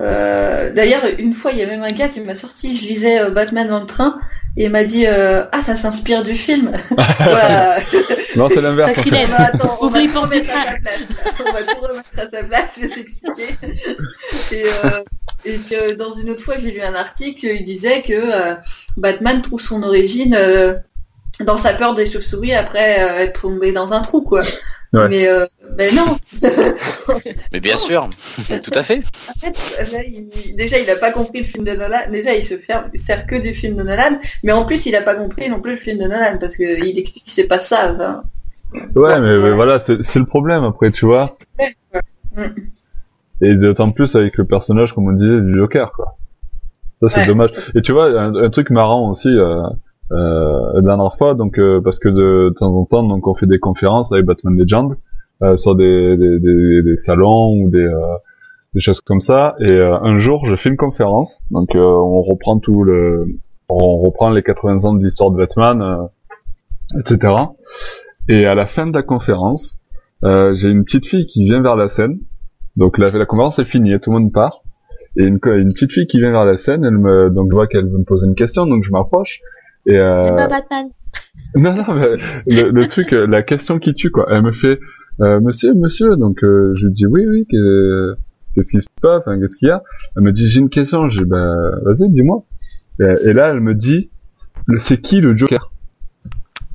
euh, 0.00 0.70
D'ailleurs, 0.70 1.02
une 1.18 1.34
fois, 1.34 1.52
il 1.52 1.58
y 1.58 1.62
a 1.62 1.66
même 1.66 1.82
un 1.82 1.90
gars 1.92 2.08
qui 2.08 2.20
m'a 2.20 2.34
sorti. 2.34 2.76
Je 2.76 2.82
lisais 2.84 3.20
euh, 3.20 3.30
Batman 3.30 3.68
dans 3.68 3.80
le 3.80 3.86
train 3.86 4.18
et 4.56 4.64
il 4.64 4.70
m'a 4.70 4.84
dit 4.84 5.04
euh, 5.06 5.44
ah 5.52 5.62
ça 5.62 5.76
s'inspire 5.76 6.22
du 6.24 6.34
film. 6.36 6.72
voilà. 6.90 7.78
Non, 8.36 8.48
c'est 8.48 8.60
l'inverse. 8.60 8.98
en 8.98 9.02
fait. 9.02 9.10
Bah, 9.10 9.50
attends, 9.52 9.78
on 9.80 9.88
va 9.88 10.00
tout 10.00 10.08
pour 10.08 10.22
remettre 10.22 10.50
à 10.50 10.64
sa 10.64 10.72
place. 10.80 11.08
là. 11.10 11.30
On 11.46 11.52
va 11.52 11.62
tout 11.62 11.80
remettre 11.80 12.18
à 12.18 12.26
sa 12.26 12.42
place, 12.42 12.70
je 12.76 12.82
vais 12.82 12.88
t'expliquer. 12.94 13.54
Et, 14.52 14.64
euh, 14.84 15.00
et 15.44 15.58
que 15.58 15.92
dans 15.94 16.12
une 16.14 16.30
autre 16.30 16.42
fois, 16.42 16.58
j'ai 16.58 16.70
lu 16.70 16.80
un 16.80 16.94
article, 16.94 17.46
il 17.46 17.64
disait 17.64 18.02
que 18.02 18.12
euh, 18.12 18.54
Batman 18.96 19.42
trouve 19.42 19.60
son 19.60 19.82
origine 19.82 20.34
euh, 20.38 20.74
dans 21.40 21.56
sa 21.56 21.72
peur 21.74 21.94
des 21.94 22.06
chauves-souris 22.06 22.54
après 22.54 23.02
euh, 23.02 23.18
être 23.24 23.42
tombé 23.42 23.72
dans 23.72 23.92
un 23.92 24.00
trou, 24.02 24.22
quoi. 24.22 24.42
Ouais. 24.92 25.08
Mais, 25.08 25.26
euh, 25.28 25.44
mais 25.76 25.90
non, 25.90 26.16
Mais 27.52 27.58
bien 27.58 27.76
sûr, 27.76 28.08
tout 28.62 28.70
à 28.74 28.84
fait. 28.84 29.02
en 29.28 29.40
fait, 29.40 29.92
là, 29.92 30.04
il- 30.04 30.54
déjà, 30.56 30.78
il 30.78 30.88
a 30.88 30.94
pas 30.94 31.10
compris 31.10 31.40
le 31.40 31.44
film 31.44 31.64
de 31.64 31.72
Nolan. 31.72 31.98
Déjà, 32.12 32.32
il 32.34 32.44
se 32.44 32.54
ferme- 32.54 32.90
il 32.94 33.00
sert 33.00 33.26
que 33.26 33.34
du 33.34 33.54
film 33.54 33.74
de 33.74 33.82
Nolan. 33.82 34.20
Mais 34.44 34.52
en 34.52 34.64
plus, 34.64 34.86
il 34.86 34.94
a 34.94 35.02
pas 35.02 35.16
compris 35.16 35.48
non 35.50 35.60
plus 35.60 35.72
le 35.72 35.78
film 35.78 35.98
de 35.98 36.04
Nolan 36.04 36.38
parce 36.38 36.56
que 36.56 36.62
il 36.86 36.96
explique 36.96 37.24
que 37.24 37.30
c'est 37.32 37.44
pas 37.48 37.58
ça. 37.58 37.92
enfin. 37.92 38.22
Ouais, 38.94 39.18
mais, 39.20 39.36
mais 39.38 39.50
voilà, 39.50 39.80
c'est 39.80 40.02
c'est 40.04 40.20
le 40.20 40.26
problème 40.26 40.62
après, 40.62 40.92
tu 40.92 41.06
vois. 41.06 41.36
Et 43.44 43.56
d'autant 43.56 43.90
plus 43.90 44.14
avec 44.16 44.36
le 44.36 44.44
personnage, 44.44 44.94
comme 44.94 45.08
on 45.08 45.12
disait, 45.12 45.40
du 45.40 45.54
Joker, 45.54 45.92
quoi. 45.92 46.16
Ça, 47.02 47.08
c'est 47.08 47.20
Ouais. 47.20 47.26
dommage. 47.26 47.50
Et 47.74 47.82
tu 47.82 47.92
vois, 47.92 48.06
un, 48.08 48.34
un 48.34 48.50
truc 48.50 48.70
marrant 48.70 49.10
aussi, 49.10 49.28
euh, 49.28 49.62
euh, 50.12 50.72
la 50.74 50.80
dernière 50.82 51.16
fois, 51.16 51.34
donc, 51.34 51.58
euh, 51.58 51.80
parce 51.82 51.98
que 51.98 52.08
de, 52.08 52.48
de 52.50 52.54
temps 52.54 52.74
en 52.74 52.84
temps, 52.84 53.02
donc, 53.02 53.26
on 53.26 53.34
fait 53.34 53.46
des 53.46 53.58
conférences 53.58 54.12
avec 54.12 54.24
Batman 54.24 54.56
Legend, 54.56 54.94
euh, 55.42 55.56
sur 55.56 55.74
des, 55.76 56.16
des, 56.16 56.38
des, 56.38 56.82
des 56.82 56.96
salons 56.96 57.52
ou 57.60 57.68
des, 57.70 57.78
euh, 57.84 58.00
des 58.74 58.80
choses 58.80 59.00
comme 59.00 59.20
ça. 59.20 59.54
Et 59.60 59.70
euh, 59.70 59.98
un 60.00 60.18
jour, 60.18 60.46
je 60.46 60.56
fais 60.56 60.68
une 60.70 60.76
conférence, 60.76 61.44
donc, 61.50 61.74
euh, 61.74 61.80
on 61.80 62.22
reprend 62.22 62.58
tout 62.58 62.82
le, 62.84 63.26
on 63.68 63.98
reprend 63.98 64.30
les 64.30 64.42
80 64.42 64.84
ans 64.84 64.94
de 64.94 65.02
l'histoire 65.02 65.30
de 65.30 65.36
Batman, 65.36 65.82
euh, 65.82 66.98
etc. 67.00 67.34
Et 68.28 68.46
à 68.46 68.54
la 68.54 68.66
fin 68.66 68.86
de 68.86 68.94
la 68.94 69.02
conférence, 69.02 69.78
euh, 70.24 70.54
j'ai 70.54 70.70
une 70.70 70.84
petite 70.84 71.06
fille 71.06 71.26
qui 71.26 71.44
vient 71.44 71.60
vers 71.60 71.76
la 71.76 71.88
scène. 71.88 72.18
Donc 72.76 72.98
la, 72.98 73.10
la 73.10 73.26
conférence 73.26 73.58
est 73.58 73.64
finie, 73.64 73.98
tout 74.00 74.10
le 74.12 74.18
monde 74.20 74.32
part. 74.32 74.60
Et 75.16 75.24
une, 75.24 75.38
une 75.44 75.68
petite 75.72 75.92
fille 75.92 76.06
qui 76.06 76.18
vient 76.18 76.32
vers 76.32 76.44
la 76.44 76.56
scène, 76.56 76.84
elle 76.84 76.98
me, 76.98 77.30
donc 77.30 77.48
je 77.50 77.54
vois 77.54 77.66
qu'elle 77.68 77.86
veut 77.88 77.98
me 77.98 78.04
poser 78.04 78.26
une 78.26 78.34
question, 78.34 78.66
donc 78.66 78.82
je 78.84 78.90
m'approche. 78.90 79.40
Et 79.86 79.96
euh, 79.96 80.34
pas 80.34 80.48
Batman. 80.48 80.88
non, 81.54 81.72
non, 81.74 81.94
mais 81.94 82.08
le, 82.46 82.70
le 82.70 82.86
truc, 82.88 83.12
euh, 83.12 83.26
la 83.26 83.42
question 83.44 83.78
qui 83.78 83.94
tue, 83.94 84.10
quoi. 84.10 84.26
Elle 84.30 84.42
me 84.42 84.52
fait, 84.52 84.80
euh, 85.20 85.38
monsieur, 85.40 85.72
monsieur, 85.74 86.16
donc 86.16 86.42
euh, 86.42 86.74
je 86.76 86.86
lui 86.86 86.92
dis 86.92 87.06
oui, 87.06 87.24
oui, 87.28 87.46
que- 87.48 88.16
qu'est-ce 88.54 88.72
qui 88.72 88.80
se 88.80 88.86
passe, 89.00 89.20
enfin, 89.20 89.38
qu'est-ce 89.38 89.56
qu'il 89.56 89.68
y 89.68 89.70
a? 89.70 89.82
Elle 90.16 90.22
me 90.24 90.32
dit, 90.32 90.48
j'ai 90.48 90.58
une 90.60 90.68
question, 90.70 91.06
dis, 91.06 91.24
bah, 91.24 91.54
vas-y, 91.84 92.08
dis-moi. 92.10 92.42
Et, 93.00 93.28
et 93.28 93.32
là, 93.32 93.50
elle 93.50 93.60
me 93.60 93.74
dit, 93.74 94.10
le 94.66 94.80
c'est 94.80 95.00
qui 95.00 95.20
le 95.20 95.36
Joker? 95.36 95.70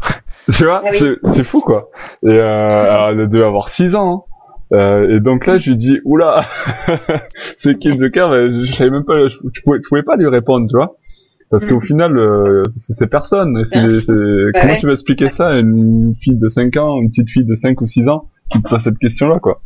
Tu 0.52 0.64
vois, 0.64 0.82
Ah 0.86 0.90
oui. 0.92 1.16
c'est 1.26 1.44
fou, 1.44 1.60
quoi. 1.60 1.90
Et 2.24 2.32
euh, 2.34 2.92
alors, 2.92 3.10
elle 3.10 3.28
devait 3.30 3.44
avoir 3.46 3.68
6 3.70 3.96
ans, 3.96 4.14
hein. 4.14 4.29
Euh, 4.72 5.16
et 5.16 5.20
donc 5.20 5.46
là, 5.48 5.58
je 5.58 5.72
lui 5.72 5.78
dis, 5.78 6.00
oula, 6.06 6.42
c'est 7.58 7.78
qui 7.80 7.90
le 7.90 8.00
Joker 8.06 8.30
Ben, 8.30 8.64
Je 8.64 8.72
savais 8.74 8.90
même 8.92 9.04
pas, 9.06 9.28
je, 9.28 9.38
je 9.54 9.62
pouvais, 9.62 9.80
je 9.84 9.88
pouvais 9.90 10.04
pas 10.04 10.16
lui 10.16 10.28
répondre, 10.28 10.68
tu 10.70 10.76
vois. 10.76 10.98
Parce 11.50 11.66
qu'au 11.66 11.76
Mhm. 11.78 11.82
final, 11.82 12.18
euh, 12.18 12.62
c'est 12.76 13.08
personne. 13.08 13.64
C'est- 13.66 13.80
comment 14.62 14.76
tu 14.76 14.86
vas 14.86 14.92
expliquer 14.92 15.30
ça 15.32 15.48
à 15.48 15.58
une 15.60 16.14
fille 16.22 16.38
de 16.38 16.48
5 16.48 16.78
ans, 16.78 17.02
une 17.02 17.10
petite 17.10 17.30
fille 17.32 17.46
de 17.46 17.56
5 17.56 17.82
ou 17.82 17.88
6 17.88 18.08
ans 18.08 18.30
qui 18.52 18.62
te 18.62 18.70
pose 18.70 18.80
cette 18.82 19.00
question-là, 19.00 19.40
quoi? 19.40 19.62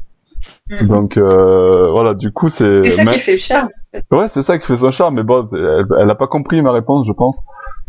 Mhm. 0.69 0.87
Donc 0.87 1.17
euh, 1.17 1.89
voilà, 1.91 2.13
du 2.13 2.31
coup, 2.31 2.49
c'est... 2.49 2.83
C'est 2.83 2.89
ça 2.91 3.03
mais- 3.05 3.13
qui 3.13 3.19
fait 3.19 3.33
le 3.33 3.37
charme. 3.39 3.69
Ouais, 4.11 4.27
c'est 4.33 4.41
ça 4.43 4.57
qui 4.57 4.65
fait 4.65 4.77
son 4.77 4.91
charme, 4.91 5.15
mais 5.15 5.23
bon, 5.23 5.45
elle, 5.53 5.85
elle 5.99 6.09
a 6.09 6.15
pas 6.15 6.27
compris 6.27 6.61
ma 6.61 6.71
réponse, 6.71 7.05
je 7.07 7.13
pense. 7.13 7.41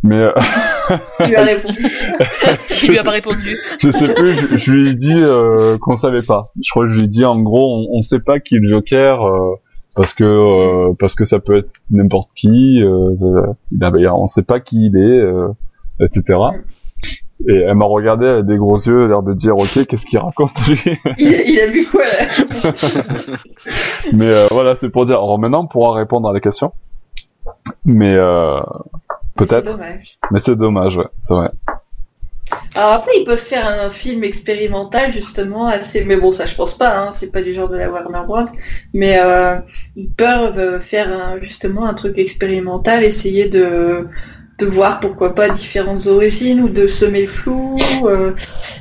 Mais 0.02 0.18
euh, 0.18 0.30
Tu 1.24 1.34
as 1.34 1.44
répondu. 1.44 1.86
Tu 2.68 2.88
lui 2.90 2.98
as 2.98 3.04
pas 3.04 3.10
répondu. 3.12 3.56
je 3.78 3.90
sais 3.90 4.12
plus, 4.12 4.34
je, 4.34 4.56
je 4.58 4.72
lui 4.72 4.90
ai 4.90 4.94
dit 4.94 5.14
euh, 5.16 5.78
qu'on 5.80 5.96
savait 5.96 6.20
pas. 6.20 6.48
Je 6.62 6.70
crois 6.72 6.84
que 6.86 6.90
je 6.92 6.98
lui 6.98 7.04
ai 7.06 7.08
dit 7.08 7.24
en 7.24 7.40
gros, 7.40 7.86
on, 7.90 7.98
on 7.98 8.02
sait 8.02 8.20
pas 8.20 8.38
qui 8.38 8.56
est 8.56 8.58
le 8.58 8.68
Joker 8.68 9.24
euh, 9.26 9.54
parce 9.96 10.12
que 10.12 10.24
euh, 10.24 10.92
parce 10.98 11.14
que 11.14 11.24
ça 11.24 11.38
peut 11.38 11.56
être 11.56 11.70
n'importe 11.90 12.28
qui. 12.36 12.82
Euh, 12.82 13.10
euh, 13.22 14.10
on 14.12 14.26
sait 14.26 14.42
pas 14.42 14.60
qui 14.60 14.76
il 14.92 14.96
est, 14.98 15.00
euh, 15.20 15.48
etc. 16.00 16.38
Et 17.48 17.54
elle 17.54 17.74
m'a 17.74 17.84
regardé 17.84 18.26
avec 18.26 18.46
des 18.46 18.56
gros 18.56 18.76
yeux, 18.78 19.06
l'air 19.06 19.22
de 19.22 19.34
dire 19.34 19.56
ok, 19.56 19.86
qu'est-ce 19.86 20.06
qu'il 20.06 20.18
raconte 20.18 20.56
lui 20.66 20.80
Il, 21.18 21.32
il 21.46 21.60
a 21.60 21.66
vu 21.66 21.84
quoi 21.86 22.02
là 22.04 22.72
Mais 24.12 24.30
euh, 24.30 24.46
voilà, 24.50 24.76
c'est 24.76 24.88
pour 24.88 25.04
dire. 25.06 25.16
Alors 25.16 25.38
maintenant, 25.38 25.62
on 25.64 25.66
pourra 25.66 25.94
répondre 25.96 26.28
à 26.28 26.32
la 26.32 26.40
question. 26.40 26.72
Mais 27.84 28.14
euh, 28.14 28.60
C'est 29.38 29.46
peut-être. 29.46 29.64
dommage. 29.72 30.18
Mais 30.30 30.38
c'est 30.38 30.56
dommage, 30.56 30.96
ouais, 30.96 31.08
c'est 31.20 31.34
vrai. 31.34 31.50
Alors 32.74 32.92
après, 32.92 33.12
ils 33.18 33.24
peuvent 33.24 33.38
faire 33.38 33.66
un 33.66 33.90
film 33.90 34.22
expérimental 34.22 35.12
justement 35.12 35.66
assez, 35.66 36.04
mais 36.04 36.16
bon, 36.16 36.30
ça 36.30 36.44
je 36.46 36.54
pense 36.54 36.74
pas, 36.76 36.98
hein, 36.98 37.08
c'est 37.12 37.32
pas 37.32 37.42
du 37.42 37.54
genre 37.54 37.68
de 37.68 37.76
la 37.76 37.90
Warner 37.90 38.22
Bros. 38.26 38.44
Mais 38.92 39.18
euh, 39.18 39.56
ils 39.96 40.10
peuvent 40.10 40.80
faire 40.80 41.08
un- 41.08 41.40
justement 41.40 41.86
un 41.86 41.94
truc 41.94 42.18
expérimental, 42.18 43.02
essayer 43.02 43.48
de 43.48 44.08
de 44.58 44.66
voir 44.66 45.00
pourquoi 45.00 45.34
pas 45.34 45.48
différentes 45.48 46.06
origines 46.06 46.60
ou 46.60 46.68
de 46.68 46.86
semer 46.86 47.22
le 47.22 47.28
flou. 47.28 47.76
Euh, 48.04 48.32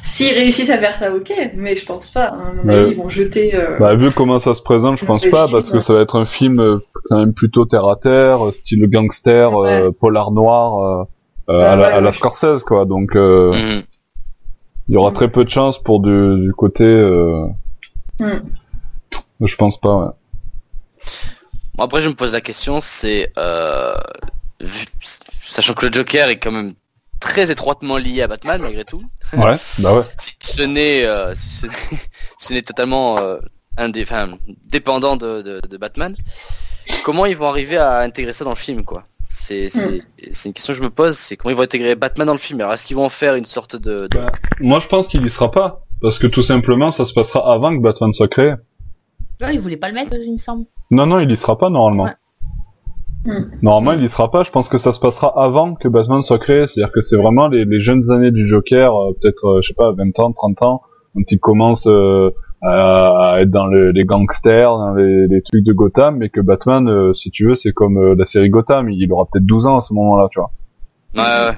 S'ils 0.04 0.34
réussissent 0.34 0.70
à 0.70 0.78
faire 0.78 0.96
ça, 0.98 1.14
ok, 1.14 1.32
mais 1.56 1.76
je 1.76 1.86
pense 1.86 2.10
pas. 2.12 2.30
hein. 2.30 2.52
À 2.52 2.54
mon 2.64 2.70
avis, 2.70 2.92
ils 2.92 2.98
vont 2.98 3.10
jeter. 3.10 3.56
euh, 3.56 3.78
Bah, 3.80 3.96
vu 3.96 4.12
comment 4.12 4.38
ça 4.40 4.54
se 4.54 4.62
présente, 4.62 4.98
je 5.00 5.06
pense 5.06 5.26
pas, 5.26 5.48
film, 5.48 5.52
parce 5.58 5.70
que 5.70 5.76
ouais. 5.78 5.82
ça 5.82 5.94
va 5.94 6.02
être 6.02 6.18
un 6.20 6.26
film 6.26 6.60
euh, 6.60 6.78
quand 7.10 7.18
même 7.18 7.34
plutôt 7.34 7.66
terre 7.66 7.88
à 7.88 7.96
terre, 7.96 8.46
euh, 8.48 8.52
style 8.52 8.88
gangster, 8.88 9.56
euh, 9.60 9.90
polar 9.92 10.30
noir, 10.32 10.80
euh, 10.80 11.04
euh, 11.54 11.62
Ah 11.64 11.72
à, 11.72 11.76
la, 11.76 11.88
ouais, 11.88 11.94
à 11.94 12.02
la. 12.02 12.12
Scorsese, 12.12 12.62
quoi. 12.64 12.86
Donc, 12.86 13.16
euh, 13.16 13.52
Mhm. 13.52 13.82
il 14.90 14.94
y 14.94 14.98
aura 14.98 15.10
Mm. 15.10 15.14
très 15.16 15.32
peu 15.32 15.44
de 15.44 15.50
chance 15.50 15.82
pour 15.82 16.00
du, 16.02 16.36
du 16.46 16.54
côté. 16.54 16.84
Euh, 16.84 17.48
Mm. 18.20 18.28
Je 19.46 19.56
pense 19.56 19.80
pas. 19.80 19.96
Ouais. 19.98 20.12
Bon, 21.76 21.84
après, 21.86 22.02
je 22.04 22.10
me 22.10 22.14
pose 22.14 22.32
la 22.34 22.42
question, 22.42 22.80
c'est 22.82 23.32
euh, 23.40 23.96
vu- 24.62 24.86
sachant 25.54 25.74
que 25.74 25.86
le 25.86 25.92
Joker 25.94 26.30
est 26.30 26.38
quand 26.40 26.52
même 26.52 26.74
très 27.20 27.50
étroitement 27.52 27.98
lié 27.98 28.22
à 28.22 28.28
Batman 28.28 28.62
malgré 28.62 28.84
tout. 28.84 29.02
Ouais. 29.34 29.56
Bah 29.80 29.96
ouais. 29.98 30.04
Si 30.18 30.36
ce 30.42 30.62
n'est, 30.64 31.06
euh, 31.06 31.34
si 31.36 31.50
ce 31.62 31.66
n'est- 31.68 31.74
si 32.40 32.48
ce 32.48 32.54
n'est 32.54 32.62
totalement 32.62 33.18
euh, 33.20 33.38
indé- 33.78 34.06
dépendant 34.68 35.16
de, 35.16 35.42
de, 35.42 35.62
de 35.68 35.78
Batman, 35.78 36.16
comment 37.06 37.26
ils 37.26 37.38
vont 37.38 37.48
arriver 37.48 37.78
à 37.78 38.00
intégrer 38.00 38.34
ça 38.34 38.44
dans 38.44 38.52
le 38.52 38.56
film, 38.58 38.84
quoi? 38.84 39.04
C'est 39.28 39.70
c'est 39.70 40.02
c'est 40.32 40.50
une 40.50 40.54
question 40.54 40.74
que 40.74 40.80
je 40.80 40.84
me 40.84 40.90
pose, 40.92 41.18
c'est 41.18 41.38
comment 41.38 41.52
ils 41.52 41.56
vont 41.58 41.64
intégrer 41.64 41.96
Batman 41.96 42.28
dans 42.28 42.34
le 42.34 42.40
film? 42.40 42.60
Alors 42.62 42.74
est-ce 42.74 42.86
qu'ils 42.86 42.98
vont 42.98 43.06
en 43.06 43.10
faire 43.10 43.34
une 43.36 43.46
sorte 43.46 43.76
de, 43.76 44.08
de- 44.08 44.18
Bah, 44.20 44.32
moi, 44.60 44.80
je 44.80 44.88
pense 44.88 45.08
qu'il 45.08 45.26
y 45.26 45.30
sera 45.32 45.50
pas, 45.50 45.86
parce 46.02 46.20
que 46.20 46.28
tout 46.28 46.44
simplement, 46.44 46.92
ça 46.92 47.06
se 47.06 47.14
passera 47.14 47.52
avant 47.54 47.76
que 47.76 47.82
Batman 47.82 48.12
soit 48.14 48.28
créé. 48.28 48.54
Ouais, 49.42 49.56
il 49.56 49.60
voulait 49.60 49.78
pas 49.78 49.88
le 49.88 49.96
mettre, 49.96 50.14
il 50.14 50.34
me 50.34 50.38
semble. 50.38 50.66
Non, 50.92 51.06
non, 51.08 51.20
il 51.20 51.32
y 51.32 51.38
sera 51.38 51.58
pas 51.58 51.70
normalement. 51.70 52.04
Ouais. 52.04 52.14
Mm. 53.26 53.32
Normalement, 53.62 53.98
il 54.00 54.04
y 54.04 54.10
sera 54.10 54.30
pas. 54.32 54.44
Je 54.44 54.52
pense 54.52 54.68
que 54.70 54.78
ça 54.78 54.92
se 54.92 55.00
passera 55.00 55.34
avant 55.42 55.76
que 55.76 55.88
Batman 55.88 56.22
soit 56.22 56.40
créé. 56.40 56.68
C'est-à-dire 56.68 56.92
que 56.94 57.02
c'est 57.02 57.16
vraiment 57.18 57.48
les, 57.48 57.66
les 57.66 57.80
jeunes 57.82 58.12
années 58.12 58.32
du 58.32 58.46
Joker, 58.48 58.94
euh, 58.96 59.14
peut-être, 59.20 59.46
euh, 59.48 59.62
je 59.62 59.70
sais 59.70 59.74
pas, 59.74 59.92
20 59.92 60.20
ans, 60.20 60.32
30 60.34 60.62
ans, 60.64 60.82
quand 61.16 61.32
il 61.32 61.40
commence 61.40 61.88
euh, 61.88 62.32
à, 62.62 63.34
à 63.36 63.42
être 63.42 63.50
dans 63.52 63.68
le- 63.68 63.92
les 63.92 64.04
gangsters, 64.04 64.76
dans 64.78 64.94
les, 64.94 65.28
les 65.28 65.42
trucs 65.42 65.64
de 65.64 65.72
Gotham, 65.74 66.18
mais 66.18 66.30
que 66.30 66.42
Batman, 66.42 66.88
euh, 66.90 67.14
si 67.14 67.32
tu 67.32 67.48
veux, 67.48 67.56
c'est 67.56 67.72
comme 67.72 67.98
euh, 67.98 68.16
la 68.16 68.26
série 68.26 68.50
Gotham. 68.50 68.90
Il 68.90 69.12
aura 69.14 69.26
peut-être 69.32 69.46
12 69.46 69.68
ans 69.68 69.78
à 69.78 69.82
ce 69.82 69.94
moment-là, 69.94 70.28
tu 70.32 70.40
vois. 70.40 70.52
Ouais, 71.16 71.50
ouais. 71.50 71.58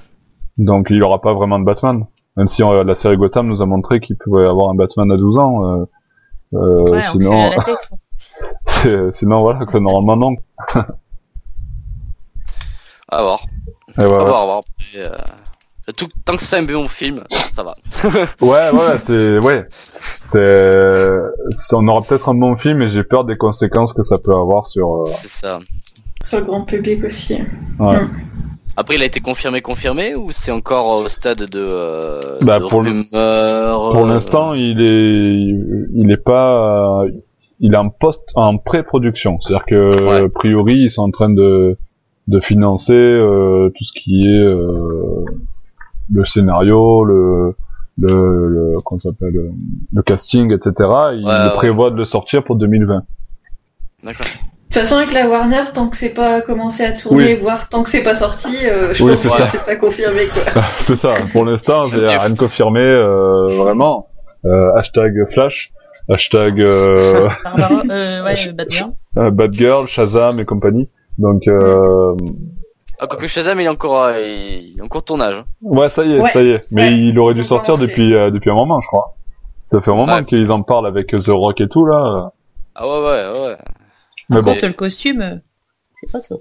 Donc, 0.58 0.88
il 0.92 1.02
aura 1.04 1.20
pas 1.22 1.34
vraiment 1.34 1.58
de 1.60 1.66
Batman. 1.66 2.06
Même 2.38 2.48
si 2.48 2.64
euh, 2.64 2.84
la 2.84 2.96
série 2.96 3.18
Gotham 3.18 3.48
nous 3.48 3.62
a 3.62 3.66
montré 3.66 4.00
qu'il 4.02 4.18
pouvait 4.18 4.46
avoir 4.46 4.70
un 4.70 4.76
Batman 4.76 5.12
à 5.12 5.18
12 5.18 5.38
ans. 5.40 5.66
euh, 5.66 5.86
euh, 6.54 6.92
Ouais, 6.92 7.02
sinon, 7.04 7.32
sinon 9.12 9.42
voilà 9.42 9.66
que 9.66 9.78
normalement 9.78 10.16
non. 10.16 10.36
À 13.18 13.22
voir, 13.24 13.40
Et 13.98 14.02
à 14.02 14.08
voilà. 14.08 14.24
voir, 14.26 14.42
à 14.42 14.46
voir. 14.46 14.58
Après, 14.60 15.06
euh, 15.06 15.92
tout, 15.96 16.08
tant 16.26 16.36
que 16.36 16.44
c'est 16.44 16.58
un 16.58 16.64
bon 16.64 16.88
film, 16.88 17.24
ça 17.54 17.64
va. 17.64 17.74
Ouais, 18.42 18.70
ouais, 18.72 18.98
c'est, 19.06 19.40
ouais, 19.40 19.64
c'est, 20.26 21.12
c'est- 21.52 21.76
on 21.76 21.88
aura 21.88 22.02
peut-être 22.02 22.30
un 22.30 22.34
bon 22.36 22.56
film, 22.58 22.80
mais 22.80 22.90
j'ai 22.90 23.04
peur 23.04 23.24
des 23.26 23.38
conséquences 23.38 23.94
que 23.94 24.04
ça 24.04 24.18
peut 24.18 24.34
avoir 24.34 24.68
sur. 24.68 24.88
euh, 25.02 25.04
C'est 25.06 25.30
ça. 25.30 25.60
Sur 26.26 26.40
le 26.40 26.46
grand 26.46 26.62
public 26.62 27.04
aussi. 27.06 27.38
Ouais. 27.80 27.98
Après, 28.78 28.96
il 28.96 29.02
a 29.02 29.06
été 29.06 29.22
confirmé, 29.22 29.62
confirmé, 29.62 30.16
ou 30.16 30.32
c'est 30.32 30.52
encore 30.52 30.98
au 30.98 31.08
stade 31.08 31.44
de, 31.50 31.60
euh, 31.72 32.20
Bah, 32.42 32.60
de 32.60 32.66
pour 32.66 32.84
rumeur, 32.84 33.92
Pour 33.94 34.04
euh, 34.06 34.08
l'instant, 34.08 34.54
il 34.54 34.82
est, 34.82 35.96
il 35.96 36.12
est 36.12 36.18
pas, 36.22 37.04
euh, 37.04 37.12
il 37.62 37.74
est 37.74 37.78
en 37.78 37.88
post, 37.90 38.24
en 38.36 38.58
pré-production. 38.58 39.40
C'est-à-dire 39.40 39.66
que, 39.66 40.04
Ouais. 40.04 40.26
a 40.26 40.30
priori, 40.30 40.76
ils 40.86 40.90
sont 40.92 41.04
en 41.04 41.12
train 41.12 41.30
de, 41.34 41.78
de 42.28 42.40
financer 42.40 42.94
euh, 42.94 43.70
tout 43.70 43.84
ce 43.84 43.92
qui 43.94 44.26
est 44.28 44.44
euh, 44.44 45.24
le 46.14 46.26
scénario, 46.26 47.04
le, 47.04 47.52
le, 48.00 48.48
le 48.50 48.80
comment 48.84 48.98
ça 48.98 49.10
s'appelle, 49.10 49.52
le, 49.94 50.02
casting, 50.02 50.52
etc. 50.54 50.74
Ils 51.14 51.24
Ouais, 51.26 51.32
ouais. 51.32 51.50
prévoient 51.56 51.92
de 51.92 51.98
le 51.98 52.06
sortir 52.06 52.44
pour 52.44 52.56
2020. 52.56 53.04
D'accord. 54.04 54.26
De 54.26 54.80
toute 54.80 54.82
façon, 54.90 54.98
avec 54.98 55.14
la 55.14 55.30
Warner, 55.30 55.62
tant 55.74 55.88
que 55.88 55.96
c'est 55.96 56.10
pas 56.10 56.42
commencé 56.42 56.84
à 56.84 56.92
tourner, 56.92 57.34
Oui. 57.36 57.40
voire 57.42 57.70
tant 57.70 57.84
que 57.84 57.90
c'est 57.90 58.04
pas 58.04 58.16
sorti, 58.16 58.56
euh, 58.66 58.94
je 58.94 59.04
Oui, 59.04 59.12
pense 59.14 59.22
c'est 59.22 59.30
que 59.30 59.36
ça. 59.38 59.48
c'est 59.48 59.66
pas 59.66 59.76
confirmé 59.78 60.22
quoi. 60.34 60.64
c'est 60.80 60.98
ça. 60.98 61.14
Pour 61.32 61.46
l'instant, 61.46 61.86
j'ai 61.86 62.06
rien 62.06 62.30
de 62.30 62.38
confirmé, 62.38 62.82
euh, 62.82 63.46
vraiment. 63.56 64.08
Euh, 64.44 64.74
hashtag 64.76 65.14
Flash, 65.32 65.72
hashtag 66.10 66.60
euh, 66.62 67.28
Barbara, 67.44 67.82
euh, 67.90 68.24
ouais, 68.26 68.36
euh, 68.48 68.52
Batman. 68.54 68.92
euh, 69.18 69.32
Batgirl, 69.32 69.88
Shazam 69.88 70.40
et 70.40 70.46
compagnie. 70.46 70.90
Donc, 71.18 71.48
euh, 71.48 72.16
Ah, 73.00 73.08
quoique 73.08 73.28
Shazam, 73.28 73.60
il 73.60 73.66
est 73.66 73.70
encore, 73.70 74.04
euh, 74.04 74.20
il 74.22 74.76
est 74.78 74.82
en 74.82 74.88
cours 74.88 75.02
de 75.02 75.06
tournage. 75.06 75.34
hein. 75.36 75.46
ouais, 75.62 75.90
ça 75.90 76.04
y 76.04 76.14
est, 76.16 76.20
Ouais. 76.22 76.32
ça 76.32 76.42
y 76.42 76.50
est. 76.50 76.62
Mais 76.72 76.84
Ouais, 76.90 76.98
il 76.98 77.20
aurait 77.20 77.34
dû 77.34 77.46
sortir 77.46 77.74
commencé. 77.76 77.88
depuis 77.88 78.16
euh, 78.16 78.32
depuis 78.32 78.50
un 78.50 78.56
moment, 78.56 78.80
je 78.82 78.88
crois. 78.88 79.16
Ça 79.66 79.82
fait 79.82 79.92
un 79.92 79.96
moment 79.96 80.16
Ouais. 80.16 80.24
qu'ils 80.26 80.52
en 80.52 80.62
parlent 80.62 80.88
avec 80.88 81.08
The 81.08 81.28
Rock 81.30 81.60
et 81.62 81.68
tout 81.68 81.86
là. 81.86 82.32
Ah 82.76 82.88
ouais, 82.88 82.94
ouais, 83.02 83.40
ouais. 83.48 83.58
Mais 84.30 84.38
Par 84.38 84.44
bon, 84.44 84.54
contre, 84.54 84.68
le 84.68 84.74
costume, 84.74 85.22
euh, 85.22 85.36
c'est 86.00 86.12
pas 86.12 86.22
ça. 86.22 86.36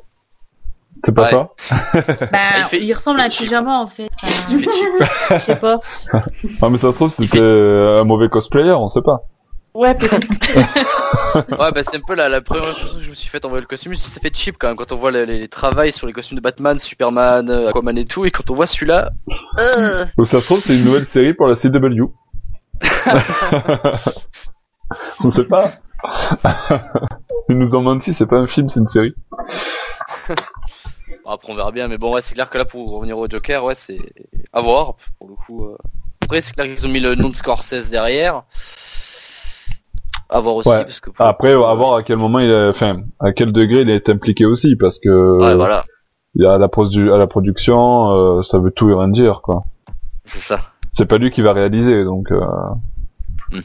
c'est 1.04 1.12
pas 1.14 1.22
Ouais. 1.22 1.30
ça? 1.30 1.48
Bah, 2.32 2.38
il 2.58 2.64
fait- 2.64 2.82
il 2.82 2.92
ressemble 2.94 3.20
à 3.20 3.24
un 3.24 3.28
pyjama, 3.28 3.78
en 3.80 3.86
fait. 3.86 4.08
Je 4.50 5.38
sais 5.38 5.56
pas. 5.56 5.78
Ah 6.62 6.68
mais 6.70 6.76
ça 6.78 6.90
se 6.92 6.96
trouve 6.96 7.10
c'était 7.10 7.40
un 7.42 8.04
mauvais 8.04 8.28
cosplayer, 8.28 8.72
on 8.72 8.88
sait 8.88 9.02
pas. 9.02 9.22
Ouais, 9.74 9.94
peut-être. 9.94 10.26
Ouais, 11.34 11.72
bah 11.72 11.82
c'est 11.82 11.96
un 11.96 12.00
peu 12.06 12.14
la, 12.14 12.28
la 12.28 12.40
première 12.40 12.68
impression 12.68 12.96
que 12.98 13.02
je 13.02 13.10
me 13.10 13.14
suis 13.16 13.28
faite 13.28 13.44
en 13.44 13.48
voyant 13.48 13.62
le 13.62 13.66
costume. 13.66 13.96
Ça 13.96 14.20
fait 14.20 14.32
cheap 14.34 14.56
quand 14.56 14.68
même 14.68 14.76
quand 14.76 14.92
on 14.92 14.96
voit 14.96 15.10
les, 15.10 15.26
les, 15.26 15.40
les 15.40 15.48
travails 15.48 15.92
sur 15.92 16.06
les 16.06 16.12
costumes 16.12 16.36
de 16.36 16.42
Batman, 16.42 16.78
Superman, 16.78 17.50
euh, 17.50 17.68
Aquaman 17.70 17.98
et 17.98 18.04
tout, 18.04 18.24
et 18.24 18.30
quand 18.30 18.48
on 18.50 18.54
voit 18.54 18.68
celui-là. 18.68 19.10
euh, 19.58 20.04
Ou 20.16 20.24
ça 20.24 20.38
se 20.40 20.44
trouve, 20.44 20.60
c'est 20.60 20.76
une 20.76 20.84
nouvelle 20.84 21.06
série 21.06 21.34
pour 21.34 21.48
la 21.48 21.56
CW. 21.56 22.04
On 25.24 25.30
sait 25.32 25.44
pas. 25.44 25.72
Ils 27.48 27.58
nous 27.58 27.74
ont 27.74 27.82
menti, 27.82 28.14
c'est 28.14 28.26
pas 28.26 28.36
un 28.38 28.46
film, 28.46 28.68
c'est 28.68 28.78
une 28.80 28.86
série. 28.86 29.14
après 31.26 31.52
on 31.52 31.56
verra 31.56 31.72
bien, 31.72 31.88
mais 31.88 31.98
bon 31.98 32.12
ouais 32.14 32.20
c'est 32.20 32.34
clair 32.34 32.48
que 32.50 32.58
là 32.58 32.64
pour 32.64 32.88
revenir 32.90 33.18
au 33.18 33.28
Joker, 33.28 33.64
ouais 33.64 33.74
c'est 33.74 33.98
à 34.52 34.60
voir 34.60 34.94
pour 35.18 35.28
le 35.30 35.34
coup. 35.34 35.64
euh. 35.64 35.76
Après 36.22 36.40
c'est 36.40 36.54
clair 36.54 36.66
qu'ils 36.66 36.86
ont 36.86 36.90
mis 36.90 37.00
le 37.00 37.14
nom 37.16 37.28
de 37.30 37.34
Scorsese 37.36 37.90
derrière. 37.90 38.42
À 40.34 40.40
voir 40.40 40.56
aussi 40.56 40.68
Ouais. 40.68 40.82
parce 40.84 41.00
que 41.00 41.10
pour- 41.10 41.24
Après, 41.26 41.52
à 41.52 41.74
voir 41.74 41.94
à 41.94 42.02
quel 42.02 42.16
moment 42.16 42.40
il 42.40 42.52
a, 42.52 42.68
enfin, 42.70 42.96
à 43.20 43.32
quel 43.32 43.52
degré 43.52 43.82
il 43.82 43.90
est 43.90 44.08
impliqué 44.08 44.44
aussi, 44.44 44.74
parce 44.76 44.98
que 44.98 45.38
Ouais 45.40 45.54
voilà, 45.54 45.84
il 46.34 46.42
y 46.42 46.46
a 46.46 46.58
la, 46.58 46.66
produ- 46.68 47.12
à 47.12 47.16
la 47.16 47.26
production, 47.28 48.10
euh, 48.10 48.42
ça 48.42 48.58
veut 48.58 48.72
tout 48.72 48.90
et 48.90 48.94
rien 48.94 49.08
dire, 49.08 49.40
quoi. 49.42 49.64
c'est 50.24 50.40
ça. 50.40 50.58
C'est 50.92 51.06
pas 51.06 51.18
lui 51.18 51.30
qui 51.30 51.40
va 51.42 51.52
réaliser, 51.52 52.04
donc 52.04 52.30
euh, 52.32 52.40
Hmm. 53.52 53.60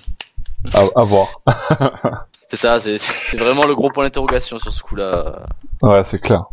à, 0.74 1.02
à 1.02 1.04
voir. 1.04 1.28
C'est 2.50 2.56
ça, 2.58 2.80
c'est 2.80 2.98
c'est 2.98 3.38
vraiment 3.38 3.66
le 3.68 3.76
gros 3.76 3.92
point 3.92 4.04
d'interrogation 4.06 4.58
sur 4.58 4.74
ce 4.74 4.82
coup-là. 4.82 5.44
Ouais, 5.84 6.04
c'est 6.04 6.18
clair, 6.20 6.46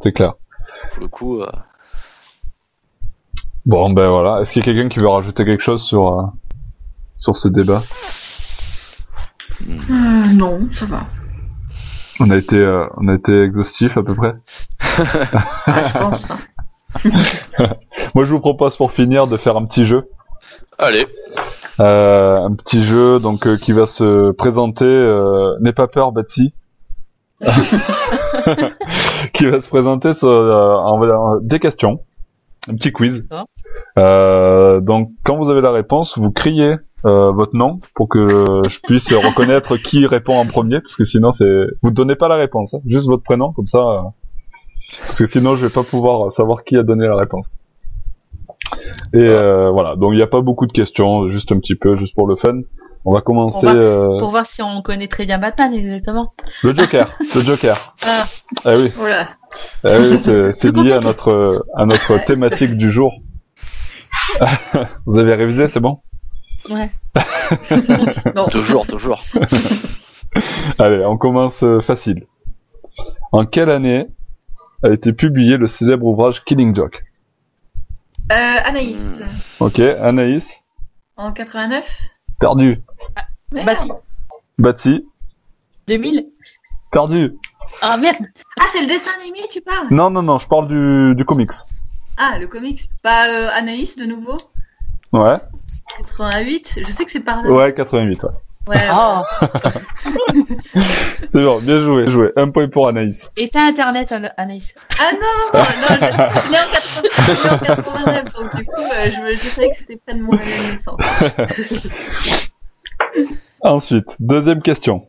c'est 0.00 0.12
clair. 0.12 0.32
Pour 0.92 1.02
le 1.02 1.08
coup, 1.08 1.42
euh, 1.42 1.46
Bon, 3.66 3.90
ben 3.90 4.08
voilà. 4.08 4.40
Est-ce 4.40 4.52
qu'il 4.52 4.66
y 4.66 4.70
a 4.70 4.72
quelqu'un 4.72 4.88
qui 4.88 4.98
veut 4.98 5.08
rajouter 5.08 5.44
quelque 5.44 5.62
chose 5.62 5.82
sur 5.82 6.08
euh, 6.18 6.22
sur 7.18 7.36
ce 7.36 7.48
débat? 7.48 7.82
Euh, 9.68 10.32
non, 10.34 10.68
ça 10.72 10.86
va. 10.86 11.06
On 12.20 12.30
a 12.30 12.36
été 12.36 12.56
euh, 12.58 12.86
on 12.96 13.08
a 13.08 13.14
été 13.14 13.42
exhaustif 13.42 13.96
à 13.96 14.02
peu 14.02 14.14
près. 14.14 14.34
Ah, 15.66 15.84
je 15.86 15.98
pense. 15.98 16.30
hein. 16.30 16.38
Moi, 18.14 18.24
je 18.24 18.30
vous 18.32 18.40
propose 18.40 18.76
pour 18.76 18.92
finir 18.92 19.26
de 19.26 19.36
faire 19.36 19.56
un 19.56 19.64
petit 19.64 19.84
jeu. 19.84 20.08
allez, 20.78 21.06
Euh, 21.78 22.36
un 22.42 22.54
petit 22.54 22.82
jeu 22.84 23.18
donc 23.20 23.46
euh, 23.46 23.56
qui 23.56 23.72
va 23.72 23.86
se 23.86 24.32
présenter. 24.32 24.84
Euh, 24.84 25.56
N'aie 25.60 25.72
pas 25.72 25.86
peur, 25.88 26.12
Betsy. 26.12 26.52
qui 29.32 29.46
va 29.46 29.60
se 29.60 29.68
présenter 29.68 30.12
sur 30.14 30.28
euh, 30.28 30.74
en- 30.76 31.02
en- 31.02 31.40
des 31.40 31.58
questions, 31.58 32.00
un 32.68 32.74
petit 32.74 32.92
quiz. 32.92 33.26
Euh, 33.98 34.80
donc 34.80 35.10
quand 35.24 35.36
vous 35.36 35.48
avez 35.50 35.60
la 35.62 35.70
réponse, 35.70 36.18
vous 36.18 36.30
criez 36.30 36.74
euh, 37.06 37.30
votre 37.32 37.56
nom 37.56 37.80
pour 37.94 38.08
que 38.08 38.26
je 38.68 38.80
puisse 38.80 39.12
reconnaître 39.12 39.76
qui 39.76 40.06
répond 40.06 40.36
en 40.38 40.46
premier, 40.46 40.80
parce 40.80 40.96
que 40.96 41.04
sinon 41.04 41.32
c'est 41.32 41.64
vous 41.82 41.90
donnez 41.90 42.14
pas 42.16 42.28
la 42.28 42.36
réponse, 42.36 42.74
hein, 42.74 42.80
juste 42.86 43.06
votre 43.06 43.22
prénom 43.22 43.52
comme 43.52 43.66
ça, 43.66 43.78
euh, 43.78 44.00
parce 45.06 45.18
que 45.18 45.26
sinon 45.26 45.56
je 45.56 45.66
vais 45.66 45.72
pas 45.72 45.82
pouvoir 45.82 46.30
savoir 46.32 46.64
qui 46.64 46.76
a 46.76 46.82
donné 46.82 47.06
la 47.06 47.16
réponse. 47.16 47.54
Et 49.12 49.18
euh, 49.18 49.70
voilà, 49.70 49.96
donc 49.96 50.12
il 50.12 50.16
n'y 50.16 50.22
a 50.22 50.26
pas 50.26 50.40
beaucoup 50.42 50.66
de 50.66 50.72
questions, 50.72 51.28
juste 51.28 51.50
un 51.52 51.58
petit 51.58 51.74
peu, 51.74 51.96
juste 51.96 52.14
pour 52.14 52.26
le 52.26 52.36
fun. 52.36 52.60
On 53.06 53.14
va 53.14 53.22
commencer 53.22 53.66
On 53.66 53.72
va- 53.72 53.78
euh, 53.80 54.18
Pour 54.18 54.30
voir 54.30 54.44
si 54.44 54.60
on 54.60 54.82
connaît 54.82 55.08
très 55.08 55.24
bien 55.24 55.38
Batman, 55.38 55.72
exactement. 55.72 56.34
le 56.62 56.74
Joker, 56.74 57.10
le 57.34 57.40
Joker. 57.40 57.94
Ah. 58.06 58.24
Eh 58.66 58.76
oui, 58.76 58.92
Voilà. 58.94 59.26
eh 59.84 59.96
oui, 59.98 60.20
c'est- 60.22 60.52
c'est 60.52 60.76
lié 60.76 60.92
à 60.92 61.00
notre 61.00 61.64
à 61.76 61.86
notre 61.86 62.22
thématique 62.26 62.76
du 62.76 62.90
jour. 62.90 63.14
vous 65.06 65.18
avez 65.18 65.34
révisé, 65.34 65.66
c'est 65.68 65.80
bon? 65.80 66.00
Ouais. 66.68 66.90
Non. 68.34 68.46
toujours, 68.48 68.86
toujours. 68.86 69.24
Allez, 70.78 71.04
on 71.04 71.16
commence 71.16 71.62
euh, 71.62 71.80
facile. 71.80 72.26
En 73.32 73.46
quelle 73.46 73.70
année 73.70 74.06
a 74.82 74.88
été 74.90 75.12
publié 75.12 75.56
le 75.56 75.66
célèbre 75.66 76.06
ouvrage 76.06 76.44
Killing 76.44 76.74
Joke? 76.74 77.04
Euh, 78.32 78.56
Anaïs, 78.64 78.96
Hmm. 78.98 79.64
Ok, 79.64 79.78
Anaïs, 79.80 80.62
en 81.16 81.32
89 81.32 81.84
perdu. 82.38 82.80
Merde. 83.52 83.66
Bâti. 83.66 83.90
Betsy, 84.58 85.06
2000 85.88 86.26
perdu. 86.92 87.36
Ah 87.82 87.96
merde 87.96 88.24
Ah, 88.60 88.64
c'est 88.72 88.80
le 88.82 88.86
dessin 88.86 89.10
animé, 89.20 89.40
tu 89.50 89.60
parles? 89.60 89.88
Non, 89.90 90.10
non, 90.10 90.22
non, 90.22 90.38
je 90.38 90.46
parle 90.46 90.68
du, 90.68 91.14
du 91.16 91.24
comics. 91.24 91.50
Ah, 92.16 92.38
le 92.38 92.46
comics. 92.46 92.88
Bah, 93.02 93.26
euh, 93.28 93.48
Anaïs, 93.54 93.96
de 93.96 94.04
nouveau. 94.04 94.38
Ouais, 95.12 95.36
88. 95.98 96.78
Je 96.86 96.92
sais 96.92 97.04
que 97.04 97.12
c'est 97.12 97.20
par 97.20 97.42
là. 97.42 97.50
ouais, 97.50 97.74
88, 97.74 98.22
ouais. 98.24 98.30
Ouais. 98.68 98.76
Oh 98.92 99.22
C'est 101.32 101.42
bon, 101.42 101.58
bien 101.60 101.80
joué, 101.80 102.02
bien 102.04 102.12
joué. 102.12 102.30
Un 102.36 102.50
point 102.50 102.68
pour 102.68 102.88
Anaïs. 102.88 103.30
Et 103.36 103.48
t'as 103.48 103.62
internet, 103.66 104.12
Ana- 104.12 104.32
Anaïs? 104.36 104.74
Ah 105.00 105.10
non, 105.12 105.58
non, 105.60 105.64
non, 105.64 105.88
je 105.88 105.96
en 105.96 106.70
80 106.70 106.74
je 106.74 107.16
suis 107.26 107.48
née 107.48 107.50
en 107.50 107.58
89, 107.58 108.24
donc 108.34 108.56
du 108.56 108.64
coup, 108.66 108.72
euh, 108.82 109.10
je, 109.10 109.20
me- 109.22 109.32
je 109.34 109.38
savais 109.48 109.70
que 109.70 109.76
c'était 109.78 109.96
près 109.96 110.14
de 110.14 110.22
mon 110.22 110.32
naissance. 110.34 111.00
Ensuite, 113.62 114.16
deuxième 114.20 114.62
question. 114.62 115.06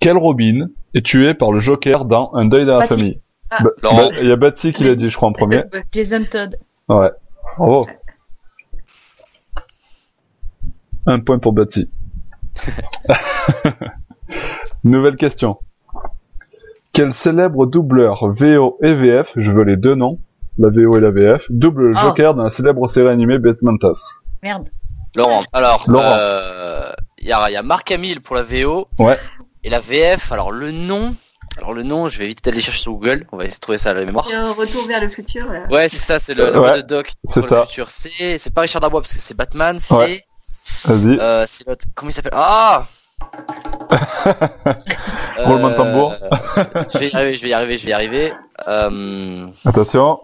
Quel 0.00 0.16
Robin 0.16 0.68
est 0.94 1.04
tué 1.04 1.34
par 1.34 1.52
le 1.52 1.60
Joker 1.60 2.04
dans 2.04 2.32
Un 2.34 2.46
deuil 2.46 2.66
dans 2.66 2.78
la 2.78 2.86
famille? 2.86 3.20
Ah. 3.50 3.58
Il 4.22 4.28
y 4.28 4.32
a 4.32 4.36
Betsy 4.36 4.72
qui 4.72 4.84
l'a 4.84 4.94
dit, 4.94 5.10
je 5.10 5.16
crois, 5.16 5.28
en 5.28 5.32
premier. 5.32 5.62
Jason 5.92 6.24
Todd. 6.30 6.56
Ouais. 6.88 7.10
Bravo. 7.58 7.86
Un 11.06 11.20
point 11.20 11.38
pour 11.38 11.52
Betsy. 11.52 11.90
Nouvelle 14.84 15.16
question. 15.16 15.58
Quel 16.92 17.12
célèbre 17.12 17.66
doubleur 17.66 18.28
VO 18.30 18.78
et 18.82 18.94
VF, 18.94 19.32
je 19.36 19.50
veux 19.50 19.64
les 19.64 19.76
deux 19.76 19.94
noms, 19.94 20.18
la 20.58 20.68
VO 20.68 20.96
et 20.96 21.00
la 21.00 21.10
VF, 21.10 21.46
double 21.50 21.88
le 21.88 21.94
Ah. 21.96 22.02
Joker 22.02 22.34
dans 22.34 22.44
la 22.44 22.50
célèbre 22.50 22.86
série 22.88 23.08
animée 23.08 23.38
Batmantas 23.38 24.00
Merde. 24.42 24.68
Laurent, 25.16 25.42
alors, 25.52 25.84
Laurent. 25.88 26.04
euh, 26.18 26.92
il 27.18 27.28
y, 27.28 27.32
a, 27.32 27.48
il 27.50 27.52
y 27.52 27.56
a 27.56 27.62
Marc 27.62 27.90
Hamill 27.90 28.20
pour 28.20 28.36
la 28.36 28.42
VO. 28.42 28.88
Ouais. 28.98 29.18
Et 29.62 29.70
la 29.70 29.80
VF, 29.80 30.30
alors 30.32 30.52
le 30.52 30.70
nom, 30.72 31.14
alors 31.56 31.72
le 31.72 31.82
nom, 31.82 32.08
je 32.08 32.18
vais 32.18 32.26
éviter 32.26 32.50
d'aller 32.50 32.60
chercher 32.62 32.80
sur 32.82 32.92
Google, 32.92 33.26
on 33.32 33.36
va 33.38 33.44
essayer 33.44 33.56
de 33.56 33.60
trouver 33.60 33.78
ça 33.78 33.90
à 33.90 33.94
la 33.94 34.04
mémoire. 34.04 34.28
Et, 34.30 34.34
euh, 34.34 34.50
retour 34.50 34.86
vers 34.86 35.00
le 35.00 35.08
futur. 35.08 35.46
là. 35.50 35.62
Ouais, 35.70 35.88
c'est 35.88 35.98
ça, 35.98 36.18
c'est 36.18 36.34
le, 36.34 36.50
le 36.52 36.60
Ouais, 36.60 36.82
de 36.82 36.86
Doc 36.86 37.12
c'est 37.24 37.42
ça. 37.42 37.60
le 37.60 37.66
futur. 37.66 37.90
C'est, 37.90 38.38
c'est 38.38 38.52
pas 38.52 38.62
Richard 38.62 38.80
Darbois 38.82 39.00
parce 39.00 39.14
que 39.14 39.20
c'est 39.20 39.36
Batman, 39.36 39.78
c'est, 39.80 39.94
Ouais. 39.94 40.23
Vas-y. 40.84 41.18
euh, 41.20 41.44
c'est 41.46 41.66
l'autre, 41.66 41.84
comment 41.94 42.10
il 42.10 42.12
s'appelle? 42.14 42.32
Ah 42.34 42.86
Roulement 45.38 45.70
de 45.70 45.74
tambour. 45.74 46.12
Euh, 46.22 46.84
je 46.92 46.98
vais 46.98 47.08
y 47.08 47.14
arriver, 47.14 47.34
je 47.34 47.42
vais 47.42 47.48
y 47.48 47.52
arriver, 47.52 47.78
je 47.78 47.84
vais 47.84 47.90
y 47.90 47.94
arriver. 47.94 48.32
Euh, 48.68 49.46
Attention. 49.64 50.20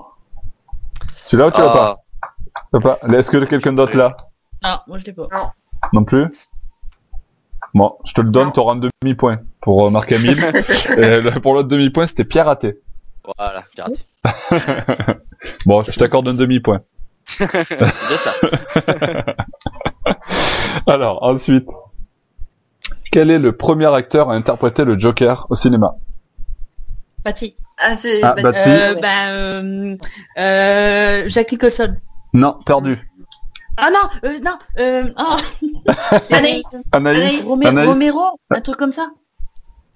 Tu 1.28 1.36
l'as 1.36 1.46
ou 1.46 1.50
tu 1.50 1.60
l'as 1.60 1.70
ah, 1.70 1.72
pas? 1.72 1.96
Tu 2.52 2.60
l'as 2.84 2.96
pas? 2.96 2.98
Est-ce 3.18 3.30
que 3.30 3.44
quelqu'un 3.44 3.72
d'autre 3.72 3.96
là 3.96 4.16
Non, 4.62 4.78
moi 4.86 4.98
je 4.98 5.04
l'ai 5.06 5.12
pas. 5.12 5.26
Non 5.92 6.04
plus? 6.04 6.26
Bon, 7.74 7.96
je 8.04 8.12
te 8.14 8.20
le 8.20 8.30
donne, 8.30 8.46
Non. 8.46 8.50
t'auras 8.52 8.74
un 8.74 8.80
demi-point 9.02 9.38
pour 9.60 9.86
euh, 9.86 9.90
Marc 9.90 10.10
Hamill. 10.12 10.38
Et 10.96 11.20
le- 11.20 11.40
pour 11.40 11.54
l'autre 11.54 11.68
demi-point, 11.68 12.06
c'était 12.06 12.24
Pierre 12.24 12.46
Raté. 12.46 12.78
voilà, 13.36 13.62
piraté. 13.74 14.00
Bon, 15.66 15.82
je 15.82 15.98
t'accorde 15.98 16.28
un 16.28 16.34
demi-point. 16.34 16.80
Déjà 17.38 18.16
ça. 18.18 18.34
Alors, 20.86 21.22
ensuite. 21.22 21.68
Quel 23.12 23.30
est 23.30 23.38
le 23.40 23.56
premier 23.56 23.92
acteur 23.92 24.30
à 24.30 24.34
interpréter 24.34 24.84
le 24.84 24.98
Joker 24.98 25.46
au 25.50 25.54
cinéma? 25.56 25.96
Bâti. 27.24 27.56
Ah, 27.78 27.96
c'est. 27.96 28.22
Ah, 28.22 28.34
bah. 28.40 28.52
Euh, 28.54 28.94
bah, 28.94 29.08
euh, 29.30 29.96
euh, 30.38 31.24
Jack 31.28 31.50
Nicholson. 31.52 31.96
Non, 32.32 32.58
perdu. 32.64 33.10
Ah 33.76 33.88
non, 33.90 34.28
euh, 34.28 34.38
non, 34.44 34.58
euh, 34.78 35.12
oh. 35.18 35.36
Anaïs. 36.30 36.64
Anaïs 36.92 37.18
Anaïs. 37.18 37.44
Romé- 37.44 37.66
Anaïs 37.66 37.88
Romero, 37.88 38.38
un 38.50 38.60
truc 38.60 38.76
comme 38.76 38.92
ça. 38.92 39.10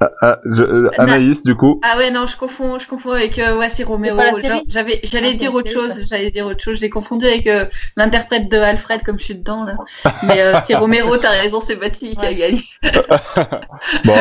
Ah, 0.01 0.11
ah, 0.21 0.39
je- 0.45 0.62
euh, 0.65 0.91
Anaïs, 0.99 1.43
du 1.43 1.55
coup. 1.55 1.81
Ah 1.85 1.97
ouais, 1.97 2.11
non, 2.11 2.27
je 2.27 2.37
confonds, 2.37 2.79
je 2.79 2.87
confonds 2.89 3.12
avec, 3.12 3.39
euh, 3.39 3.57
ouais, 3.57 3.69
c'est 3.69 3.85
Genre, 3.85 4.62
J'avais, 4.69 5.01
j'allais 5.05 5.31
Ah, 5.33 5.37
dire 5.37 5.55
autre 5.55 5.71
chose, 5.71 6.01
j'allais 6.09 6.31
dire 6.31 6.47
autre 6.47 6.62
chose. 6.62 6.79
J'ai 6.81 6.91
confondu 6.91 7.27
avec 7.27 7.47
euh, 7.47 7.66
l'interprète 7.97 8.49
de 8.51 8.59
Alfred, 8.59 9.03
comme 9.05 9.19
je 9.19 9.25
suis 9.25 9.35
dedans, 9.37 9.65
là. 9.65 9.77
Mais 10.25 10.41
euh, 10.41 10.59
c'est 10.61 10.75
Roméro, 10.75 11.16
t'as 11.16 11.31
raison, 11.31 11.61
c'est 11.65 11.77
Bati 11.77 12.16
qui 12.16 12.27
a 12.27 12.35
gagné. 12.35 12.62
Bon. 14.05 14.15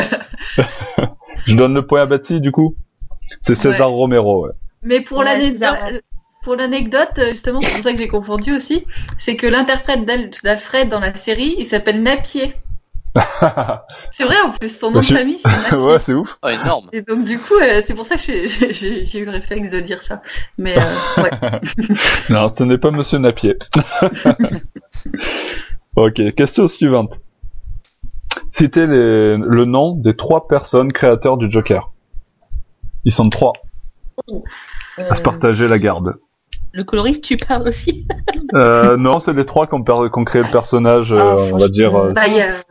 je 1.45 1.55
donne 1.55 1.73
le 1.73 1.85
point 1.85 2.01
à 2.01 2.05
Betsy, 2.05 2.39
du 2.39 2.51
coup. 2.51 2.75
C'est 3.41 3.55
César 3.55 3.89
Romero, 3.89 4.45
ouais. 4.45 4.51
Mais 4.83 5.01
pour 5.01 5.19
Ouais, 5.19 5.25
l'anecdote, 5.25 6.03
pour 6.43 6.55
l'anecdote, 6.55 7.19
justement, 7.31 7.61
c'est 7.61 7.73
pour 7.73 7.83
ça 7.83 7.93
que 7.93 7.97
j'ai 7.99 8.07
confondu 8.07 8.55
aussi, 8.55 8.85
c'est 9.17 9.35
que 9.35 9.47
l'interprète 9.47 10.05
d'Al- 10.05 10.29
d'Alfred 10.43 10.89
dans 10.89 10.99
la 10.99 11.15
série, 11.15 11.55
il 11.57 11.65
s'appelle 11.65 12.03
Napier. 12.03 12.55
C'est 14.11 14.23
vrai, 14.23 14.35
en 14.45 14.51
plus, 14.51 14.75
son 14.77 14.91
nom 14.91 14.99
de 14.99 15.05
famille, 15.05 15.37
c'est 15.39 15.75
ouais, 15.75 15.99
c'est 15.99 16.13
ouf. 16.13 16.37
Oh, 16.43 16.47
énorme. 16.49 16.89
Et 16.93 17.01
donc, 17.01 17.25
du 17.25 17.37
coup, 17.37 17.53
euh, 17.61 17.81
c'est 17.83 17.93
pour 17.93 18.05
ça 18.05 18.15
que 18.15 18.21
j'ai- 18.23 18.47
j'ai 18.47 19.05
j'ai 19.05 19.19
eu 19.19 19.25
le 19.25 19.31
réflexe 19.31 19.69
de 19.71 19.79
dire 19.79 20.01
ça. 20.01 20.21
Mais, 20.57 20.75
euh, 20.77 20.81
ouais. 21.23 21.29
Non, 22.29 22.47
ce 22.49 22.63
n'est 22.63 22.77
pas 22.77 22.91
Monsieur 22.91 23.19
Napier. 23.19 23.55
ok, 25.95 26.33
question 26.35 26.67
suivante. 26.67 27.21
citez 28.51 28.87
les, 28.87 29.37
le 29.37 29.65
nom 29.65 29.95
des 29.95 30.15
trois 30.15 30.47
personnes 30.47 30.91
créateurs 30.91 31.37
du 31.37 31.51
Joker. 31.51 31.91
Ils 33.05 33.11
sont 33.11 33.29
trois 33.29 33.53
à 34.97 35.15
se 35.15 35.21
Euh, 35.21 35.23
partager 35.23 35.67
la 35.67 35.79
garde. 35.79 36.15
le 36.71 36.83
coloriste, 36.83 37.23
tu 37.23 37.37
parles 37.37 37.67
aussi 37.67 38.07
Euh, 38.55 38.95
non, 38.97 39.19
c'est 39.19 39.33
les 39.33 39.45
trois 39.45 39.65
qui 39.67 39.73
ont, 39.73 39.83
per- 39.83 40.09
qui 40.11 40.19
ont 40.19 40.23
créé 40.23 40.43
le 40.43 40.49
personnage, 40.51 41.11
euh, 41.13 41.17
Ah, 41.19 41.35
on 41.53 41.57
va 41.57 41.67
dire. 41.67 41.95
euh, 41.95 42.11
Bah, 42.13 42.27
il 42.27 42.35
y 42.35 42.41
a 42.41 42.61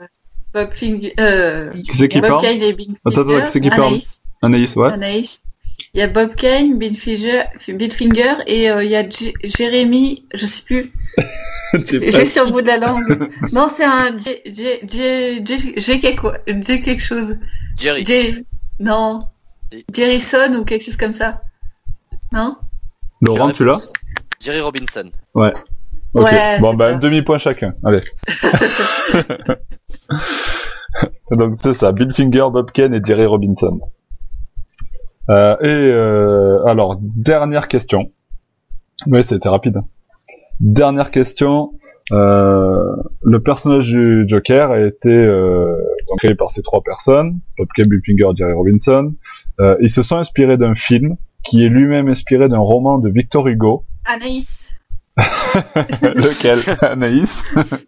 Bob 0.55 0.73
Finger, 0.73 1.15
euh, 1.20 1.70
Qui 1.70 1.95
c'est 1.97 2.09
qui 2.09 2.20
Bob 2.20 2.31
parle 2.31 2.43
Kane 2.43 2.62
et 2.62 2.73
Bill 2.73 2.95
Attends, 3.05 3.23
attends, 3.23 3.47
qui 3.47 3.53
c'est 3.53 3.61
qui 3.61 3.70
parle 3.70 3.83
Anaïs, 3.85 4.20
Anaïs, 4.43 4.77
ouais. 4.77 4.93
Anaïs. 4.93 5.43
Il 5.95 6.01
y 6.01 6.03
a 6.03 6.07
Bob 6.09 6.35
Kane, 6.35 6.79
Bill 6.79 6.97
Finger, 6.97 7.43
Bill 7.69 7.93
Finger 7.93 8.35
et 8.47 8.70
euh, 8.70 8.85
il 8.85 8.91
y 8.91 8.97
a 8.97 9.09
J- 9.09 9.35
Jérémy, 9.45 10.27
je 10.35 10.47
sais 10.47 10.62
plus, 10.62 10.93
C'est 11.87 12.12
j'ai 12.12 12.27
sur 12.27 12.45
le 12.45 12.51
bout 12.51 12.61
de 12.61 12.66
la 12.66 12.77
langue. 12.79 13.31
non, 13.53 13.69
c'est 13.74 13.85
un 13.85 14.16
J, 14.19 14.37
J, 14.45 14.65
J, 14.87 15.43
J, 15.45 15.74
J 15.79 16.01
quelque, 16.01 16.27
J 16.47 16.83
quelque 16.83 17.03
chose. 17.03 17.37
Jerry. 17.79 18.05
J, 18.07 18.45
non, 18.79 19.19
Jerryson 19.95 20.55
ou 20.59 20.65
quelque 20.65 20.85
chose 20.85 20.97
comme 20.99 21.15
ça. 21.15 21.41
Non? 22.31 22.57
Laurent, 23.23 23.51
tu 23.53 23.65
l'as? 23.65 23.81
Jerry 24.41 24.61
Robinson. 24.61 25.11
Ok. 26.15 26.25
Ouais, 26.25 26.61
bon, 26.61 26.75
bah, 26.75 26.89
ça. 26.89 26.95
un 26.95 26.99
demi-point 26.99 27.39
chacun. 27.39 27.75
Allez. 27.85 28.01
Donc, 31.31 31.59
c'est 31.63 31.75
ça. 31.75 31.93
Bill 31.93 32.13
Finger, 32.13 32.47
Bob 32.53 32.71
Kane 32.73 32.95
et 32.95 33.01
Jerry 33.03 33.25
Robinson. 33.25 33.81
Euh, 35.31 35.57
et, 35.61 35.67
euh, 35.67 36.65
alors, 36.67 36.99
dernière 37.01 37.69
question. 37.69 38.11
Oui, 39.07 39.25
c'était 39.25 39.49
rapide. 39.49 39.81
Dernière 40.61 41.11
question. 41.11 41.73
Euh, 42.11 42.97
le 43.23 43.43
personnage 43.43 43.87
du 43.87 44.25
Joker 44.27 44.73
a 44.73 44.81
été 44.81 45.09
euh, 45.09 45.77
donc 46.09 46.19
créé 46.19 46.35
par 46.35 46.51
ces 46.51 46.63
trois 46.63 46.81
personnes, 46.85 47.41
Bob 47.57 47.69
Kane, 47.75 47.89
Bill 47.89 48.01
Finger, 48.05 48.35
Jerry 48.35 48.53
Robinson. 48.53 49.15
Euh, 49.61 49.77
ils 49.81 49.91
se 49.91 50.03
sont 50.03 50.17
inspirés 50.17 50.57
d'un 50.57 50.75
film 50.75 51.17
qui 51.45 51.65
est 51.65 51.69
lui-même 51.69 52.09
inspiré 52.09 52.49
d'un 52.49 52.59
roman 52.59 52.99
de 52.99 53.09
Victor 53.09 53.47
Hugo. 53.49 53.85
Anaïs. 54.05 54.62
Lequel? 56.03 56.59
Anaïs? 56.81 57.43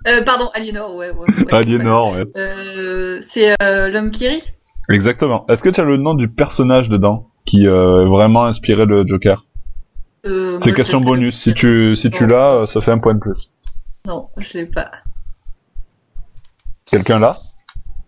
Euh, 0.08 0.22
pardon, 0.24 0.50
Aliénor, 0.54 0.94
ouais. 0.94 1.10
ouais, 1.10 1.26
ouais, 1.44 1.54
Aliénor, 1.54 2.12
ouais. 2.12 2.24
Euh, 2.36 3.20
c'est 3.26 3.54
euh, 3.62 3.90
l'homme 3.90 4.10
qui 4.10 4.28
rit? 4.28 4.42
Exactement. 4.90 5.44
Est-ce 5.48 5.62
que 5.62 5.70
tu 5.70 5.80
as 5.80 5.84
le 5.84 5.96
nom 5.96 6.14
du 6.14 6.28
personnage 6.28 6.88
dedans 6.88 7.30
qui 7.46 7.66
euh, 7.66 8.06
vraiment 8.06 8.44
inspiré 8.44 8.84
le 8.86 9.06
Joker? 9.06 9.44
Euh, 10.26 10.58
C'est 10.60 10.72
question 10.72 11.00
bonus. 11.00 11.38
Si 11.40 11.54
tu 11.54 11.94
si 11.96 12.10
tu 12.10 12.26
l'as, 12.26 12.52
euh, 12.62 12.66
ça 12.66 12.80
fait 12.80 12.92
un 12.92 12.98
point 12.98 13.14
de 13.14 13.20
plus. 13.20 13.50
Non, 14.06 14.28
je 14.38 14.58
l'ai 14.58 14.66
pas. 14.66 14.90
Quelqu'un 16.86 17.18
là? 17.18 17.36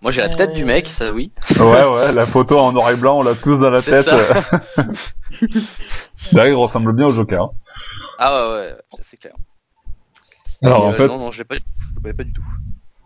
Moi 0.02 0.12
j'ai 0.12 0.20
la 0.20 0.32
Euh, 0.32 0.36
tête 0.36 0.52
du 0.52 0.64
mec, 0.64 0.86
ça 0.86 1.12
oui. 1.12 1.32
Ouais, 1.58 1.84
ouais. 1.94 2.12
La 2.14 2.26
photo 2.26 2.58
en 2.58 2.72
noir 2.72 2.90
et 2.90 2.96
blanc, 2.96 3.18
on 3.18 3.22
l'a 3.22 3.34
tous 3.34 3.58
dans 3.58 3.70
la 3.70 3.82
tête. 3.82 4.08
D'ailleurs, 6.32 6.58
il 6.58 6.62
ressemble 6.62 6.92
bien 6.92 7.06
au 7.06 7.10
Joker. 7.10 7.44
hein. 7.44 7.50
Ah 8.18 8.32
ouais, 8.32 8.54
ouais, 8.54 8.74
ça, 8.90 8.98
c'est 9.02 9.16
clair. 9.18 9.34
Alors 10.62 10.80
Mais, 10.80 10.86
en 10.86 10.90
euh, 10.90 10.94
fait, 10.94 11.06
Non, 11.08 11.18
non, 11.18 11.30
je 11.30 11.38
l'ai 11.38 11.44
pas, 11.44 11.56
du 11.56 11.62
tout, 11.62 12.00
pas 12.02 12.24
du 12.24 12.32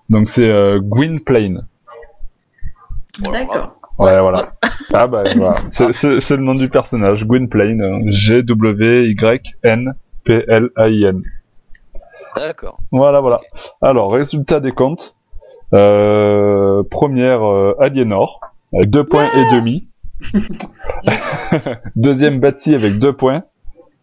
donc 0.08 0.28
c'est 0.28 0.48
euh, 0.50 0.78
Gwynplaine. 0.80 1.66
D'accord. 3.20 3.76
Ouais, 3.98 4.20
voilà. 4.20 4.52
Ah 4.92 5.06
bah 5.06 5.22
voilà. 5.36 5.54
C'est- 5.68 5.92
C'est 5.92 6.20
c'est 6.20 6.36
le 6.36 6.42
nom 6.42 6.54
du 6.54 6.68
personnage, 6.68 7.24
Gwynplaine. 7.24 7.80
euh, 7.80 8.00
G 8.10 8.42
W 8.42 9.08
Y 9.10 9.54
N 9.62 9.94
P 10.24 10.44
L 10.48 10.70
A 10.74 10.88
I 10.88 11.04
N. 11.04 11.22
D'accord. 12.34 12.78
Voilà, 12.90 13.20
voilà. 13.20 13.40
Alors, 13.82 14.12
résultat 14.12 14.58
des 14.58 14.72
comptes. 14.72 15.14
Euh, 15.72 16.82
première, 16.90 17.44
euh, 17.48 17.76
Aliénor, 17.78 18.40
avec 18.74 18.90
deux 18.90 19.04
points 19.04 19.28
et 19.32 19.44
demi. 19.54 19.90
Deuxième, 21.96 22.40
Bati 22.40 22.74
avec 22.74 22.98
deux 22.98 23.12
points. 23.12 23.44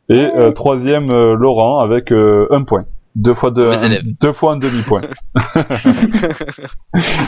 Et 0.10 0.24
euh, 0.36 0.52
troisième, 0.52 1.10
euh, 1.12 1.36
Laurent 1.36 1.80
avec 1.80 2.12
euh, 2.12 2.48
un 2.52 2.64
point. 2.64 2.86
Deux 3.16 3.34
fois 3.34 3.50
deux, 3.50 3.68
un- 3.72 3.90
deux 4.22 4.32
fois 4.32 4.54
un 4.54 4.58
demi-point. 4.58 5.02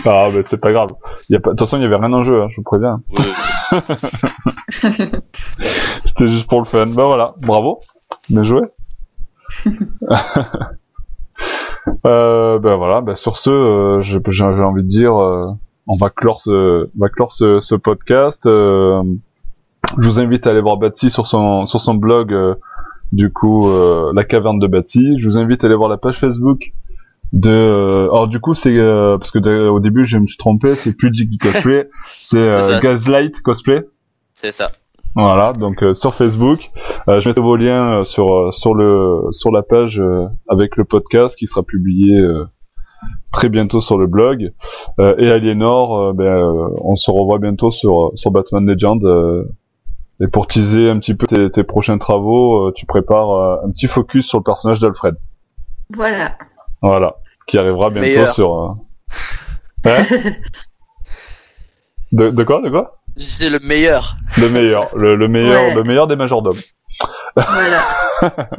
ah, 0.06 0.28
mais 0.34 0.44
c'est 0.48 0.58
pas 0.62 0.72
grave. 0.72 0.90
Il 1.30 1.34
y 1.34 1.36
a 1.36 1.40
pas, 1.40 1.50
de 1.50 1.56
toute 1.56 1.62
façon, 1.68 1.78
il 1.78 1.82
y 1.82 1.86
avait 1.86 1.96
rien 1.96 2.14
en 2.14 2.22
jeu, 2.24 2.44
hein, 2.44 2.48
je 2.52 2.58
vous 2.58 2.64
préviens. 2.64 3.02
Ouais, 3.18 3.26
C'était 6.06 6.28
juste 6.30 6.48
pour 6.48 6.60
le 6.60 6.66
fun. 6.66 6.86
Bah 6.96 7.06
voilà, 7.06 7.34
bravo. 7.42 7.80
Bien 8.30 8.44
joué. 8.44 8.62
euh, 12.06 12.60
ben 12.60 12.76
voilà, 12.76 13.02
ben 13.02 13.16
sur 13.16 13.38
ce, 13.38 13.50
euh, 13.50 14.02
j'ai 14.02 14.20
j'ai 14.30 14.44
envie 14.44 14.84
de 14.84 14.88
dire, 14.88 15.16
euh, 15.20 15.48
on 15.88 15.96
va 15.96 16.10
clore 16.12 16.40
ce, 16.40 16.86
on 16.86 17.00
va 17.00 17.10
clore 17.10 17.34
ce, 17.34 17.60
ce 17.60 17.74
podcast. 17.76 18.48
Je 19.98 20.08
vous 20.08 20.20
invite 20.20 20.46
à 20.48 20.52
aller 20.52 20.62
voir 20.62 20.78
Batsy 20.78 21.10
sur 21.10 21.28
son, 21.28 21.66
sur 21.66 21.80
son 21.80 21.96
blog, 21.96 22.34
euh, 22.34 22.56
du 23.12 23.32
coup, 23.32 23.70
euh, 23.70 24.12
la 24.14 24.24
caverne 24.24 24.60
de 24.60 24.68
Batsy. 24.68 25.18
Je 25.18 25.26
vous 25.26 25.38
invite 25.38 25.64
à 25.64 25.68
aller 25.68 25.76
voir 25.76 25.90
la 25.90 25.98
page 25.98 26.20
Facebook 26.20 26.72
de. 27.34 27.50
euh, 27.50 28.04
alors 28.12 28.28
du 28.28 28.40
coup, 28.40 28.54
c'est 28.54 28.78
euh, 28.78 29.18
parce 29.18 29.32
que 29.32 29.40
de- 29.40 29.68
au 29.68 29.80
début, 29.80 30.06
je 30.06 30.18
me 30.18 30.28
suis 30.28 30.38
trompé, 30.38 30.76
c'est 30.76 30.96
plus 30.96 31.14
Jiggy 31.14 31.38
Cosplay, 31.42 31.90
c'est 32.06 32.38
euh. 32.38 32.80
Gaslight 32.82 33.42
Cosplay. 33.42 33.84
c'est 34.34 34.52
ça. 34.52 34.68
Voilà, 35.16 35.54
donc 35.54 35.82
euh, 35.82 35.94
sur 35.96 36.14
Facebook, 36.14 36.60
Euh, 37.08 37.20
je 37.20 37.28
mettrai 37.28 37.42
vos 37.42 37.56
liens 37.56 38.00
euh, 38.02 38.04
sur 38.04 38.54
sur 38.54 38.76
le 38.76 39.22
sur 39.32 39.52
la 39.52 39.64
page 39.64 40.00
euh, 40.00 40.28
avec 40.48 40.78
le 40.78 40.86
podcast 40.86 41.36
qui 41.36 41.48
sera 41.48 41.64
publié 41.64 42.20
euh, 42.24 42.46
très 43.32 43.50
bientôt 43.50 43.82
sur 43.82 43.98
le 43.98 44.06
blog. 44.06 44.52
Euh, 45.00 45.16
et 45.18 45.32
Aliénor, 45.32 46.14
ben, 46.14 46.26
euh, 46.26 46.68
on 46.84 46.96
se 46.96 47.10
revoit 47.10 47.40
bientôt 47.40 47.72
sur 47.72 48.12
sur 48.14 48.30
Batman 48.32 48.66
Legend. 48.68 49.04
Et 50.22 50.28
pour 50.28 50.48
teaser 50.48 50.90
un 50.90 51.00
petit 51.00 51.16
peu 51.16 51.26
tes, 51.28 51.50
tes 51.52 51.64
prochains 51.64 51.98
travaux, 51.98 52.68
euh, 52.68 52.74
tu 52.76 52.86
prépares 52.86 53.32
euh, 53.32 53.56
un 53.66 53.72
petit 53.72 53.88
focus 53.88 54.28
sur 54.28 54.40
le 54.40 54.44
personnage 54.44 54.80
d'Alfred. 54.80 55.16
Voilà. 55.96 56.38
Voilà, 56.82 57.16
qui 57.48 57.58
arrivera 57.58 57.90
bientôt 57.90 58.08
Meilleur. 58.08 58.34
sur. 58.34 58.54
euh, 58.54 58.70
Hein 59.86 60.04
de, 62.12 62.30
de 62.30 62.44
quoi, 62.44 62.62
de 62.62 62.70
quoi? 62.70 63.00
C'est 63.18 63.50
le 63.50 63.60
meilleur. 63.60 64.16
Le 64.40 64.50
meilleur, 64.50 64.96
le, 64.96 65.16
le 65.16 65.28
meilleur, 65.28 65.64
Ouais. 65.64 65.76
le 65.76 65.84
meilleur 65.84 66.08
des 66.08 66.16
majordomes. 66.16 66.58
Voilà. 67.36 67.84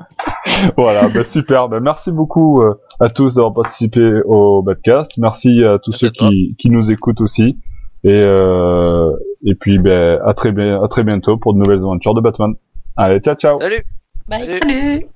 Voilà, 0.76 1.08
bah 1.08 1.24
super. 1.24 1.68
Bah 1.68 1.80
merci 1.80 2.12
beaucoup 2.12 2.60
euh, 2.62 2.74
à 2.98 3.08
tous 3.08 3.34
d'avoir 3.34 3.52
participé 3.54 4.20
au 4.26 4.62
podcast. 4.62 5.12
Merci 5.18 5.64
à 5.64 5.78
tous 5.78 5.90
Merci 5.92 6.00
ceux 6.00 6.08
à 6.08 6.10
qui, 6.10 6.56
qui 6.58 6.70
nous 6.70 6.90
écoutent 6.90 7.20
aussi. 7.22 7.58
Et 8.04 8.16
euh, 8.18 9.10
et 9.44 9.54
puis 9.54 9.78
ben 9.78 10.20
à 10.24 10.34
très 10.34 10.52
bien 10.52 10.82
à 10.82 10.88
très 10.88 11.02
bientôt 11.02 11.36
pour 11.36 11.54
de 11.54 11.58
nouvelles 11.58 11.80
aventures 11.80 12.14
de 12.14 12.20
Batman. 12.20 12.54
Allez, 12.96 13.20
ciao 13.20 13.34
ciao. 13.34 13.58
Salut. 13.60 13.82
Bye. 14.28 14.46
Salut. 14.46 14.58
Salut. 14.60 15.06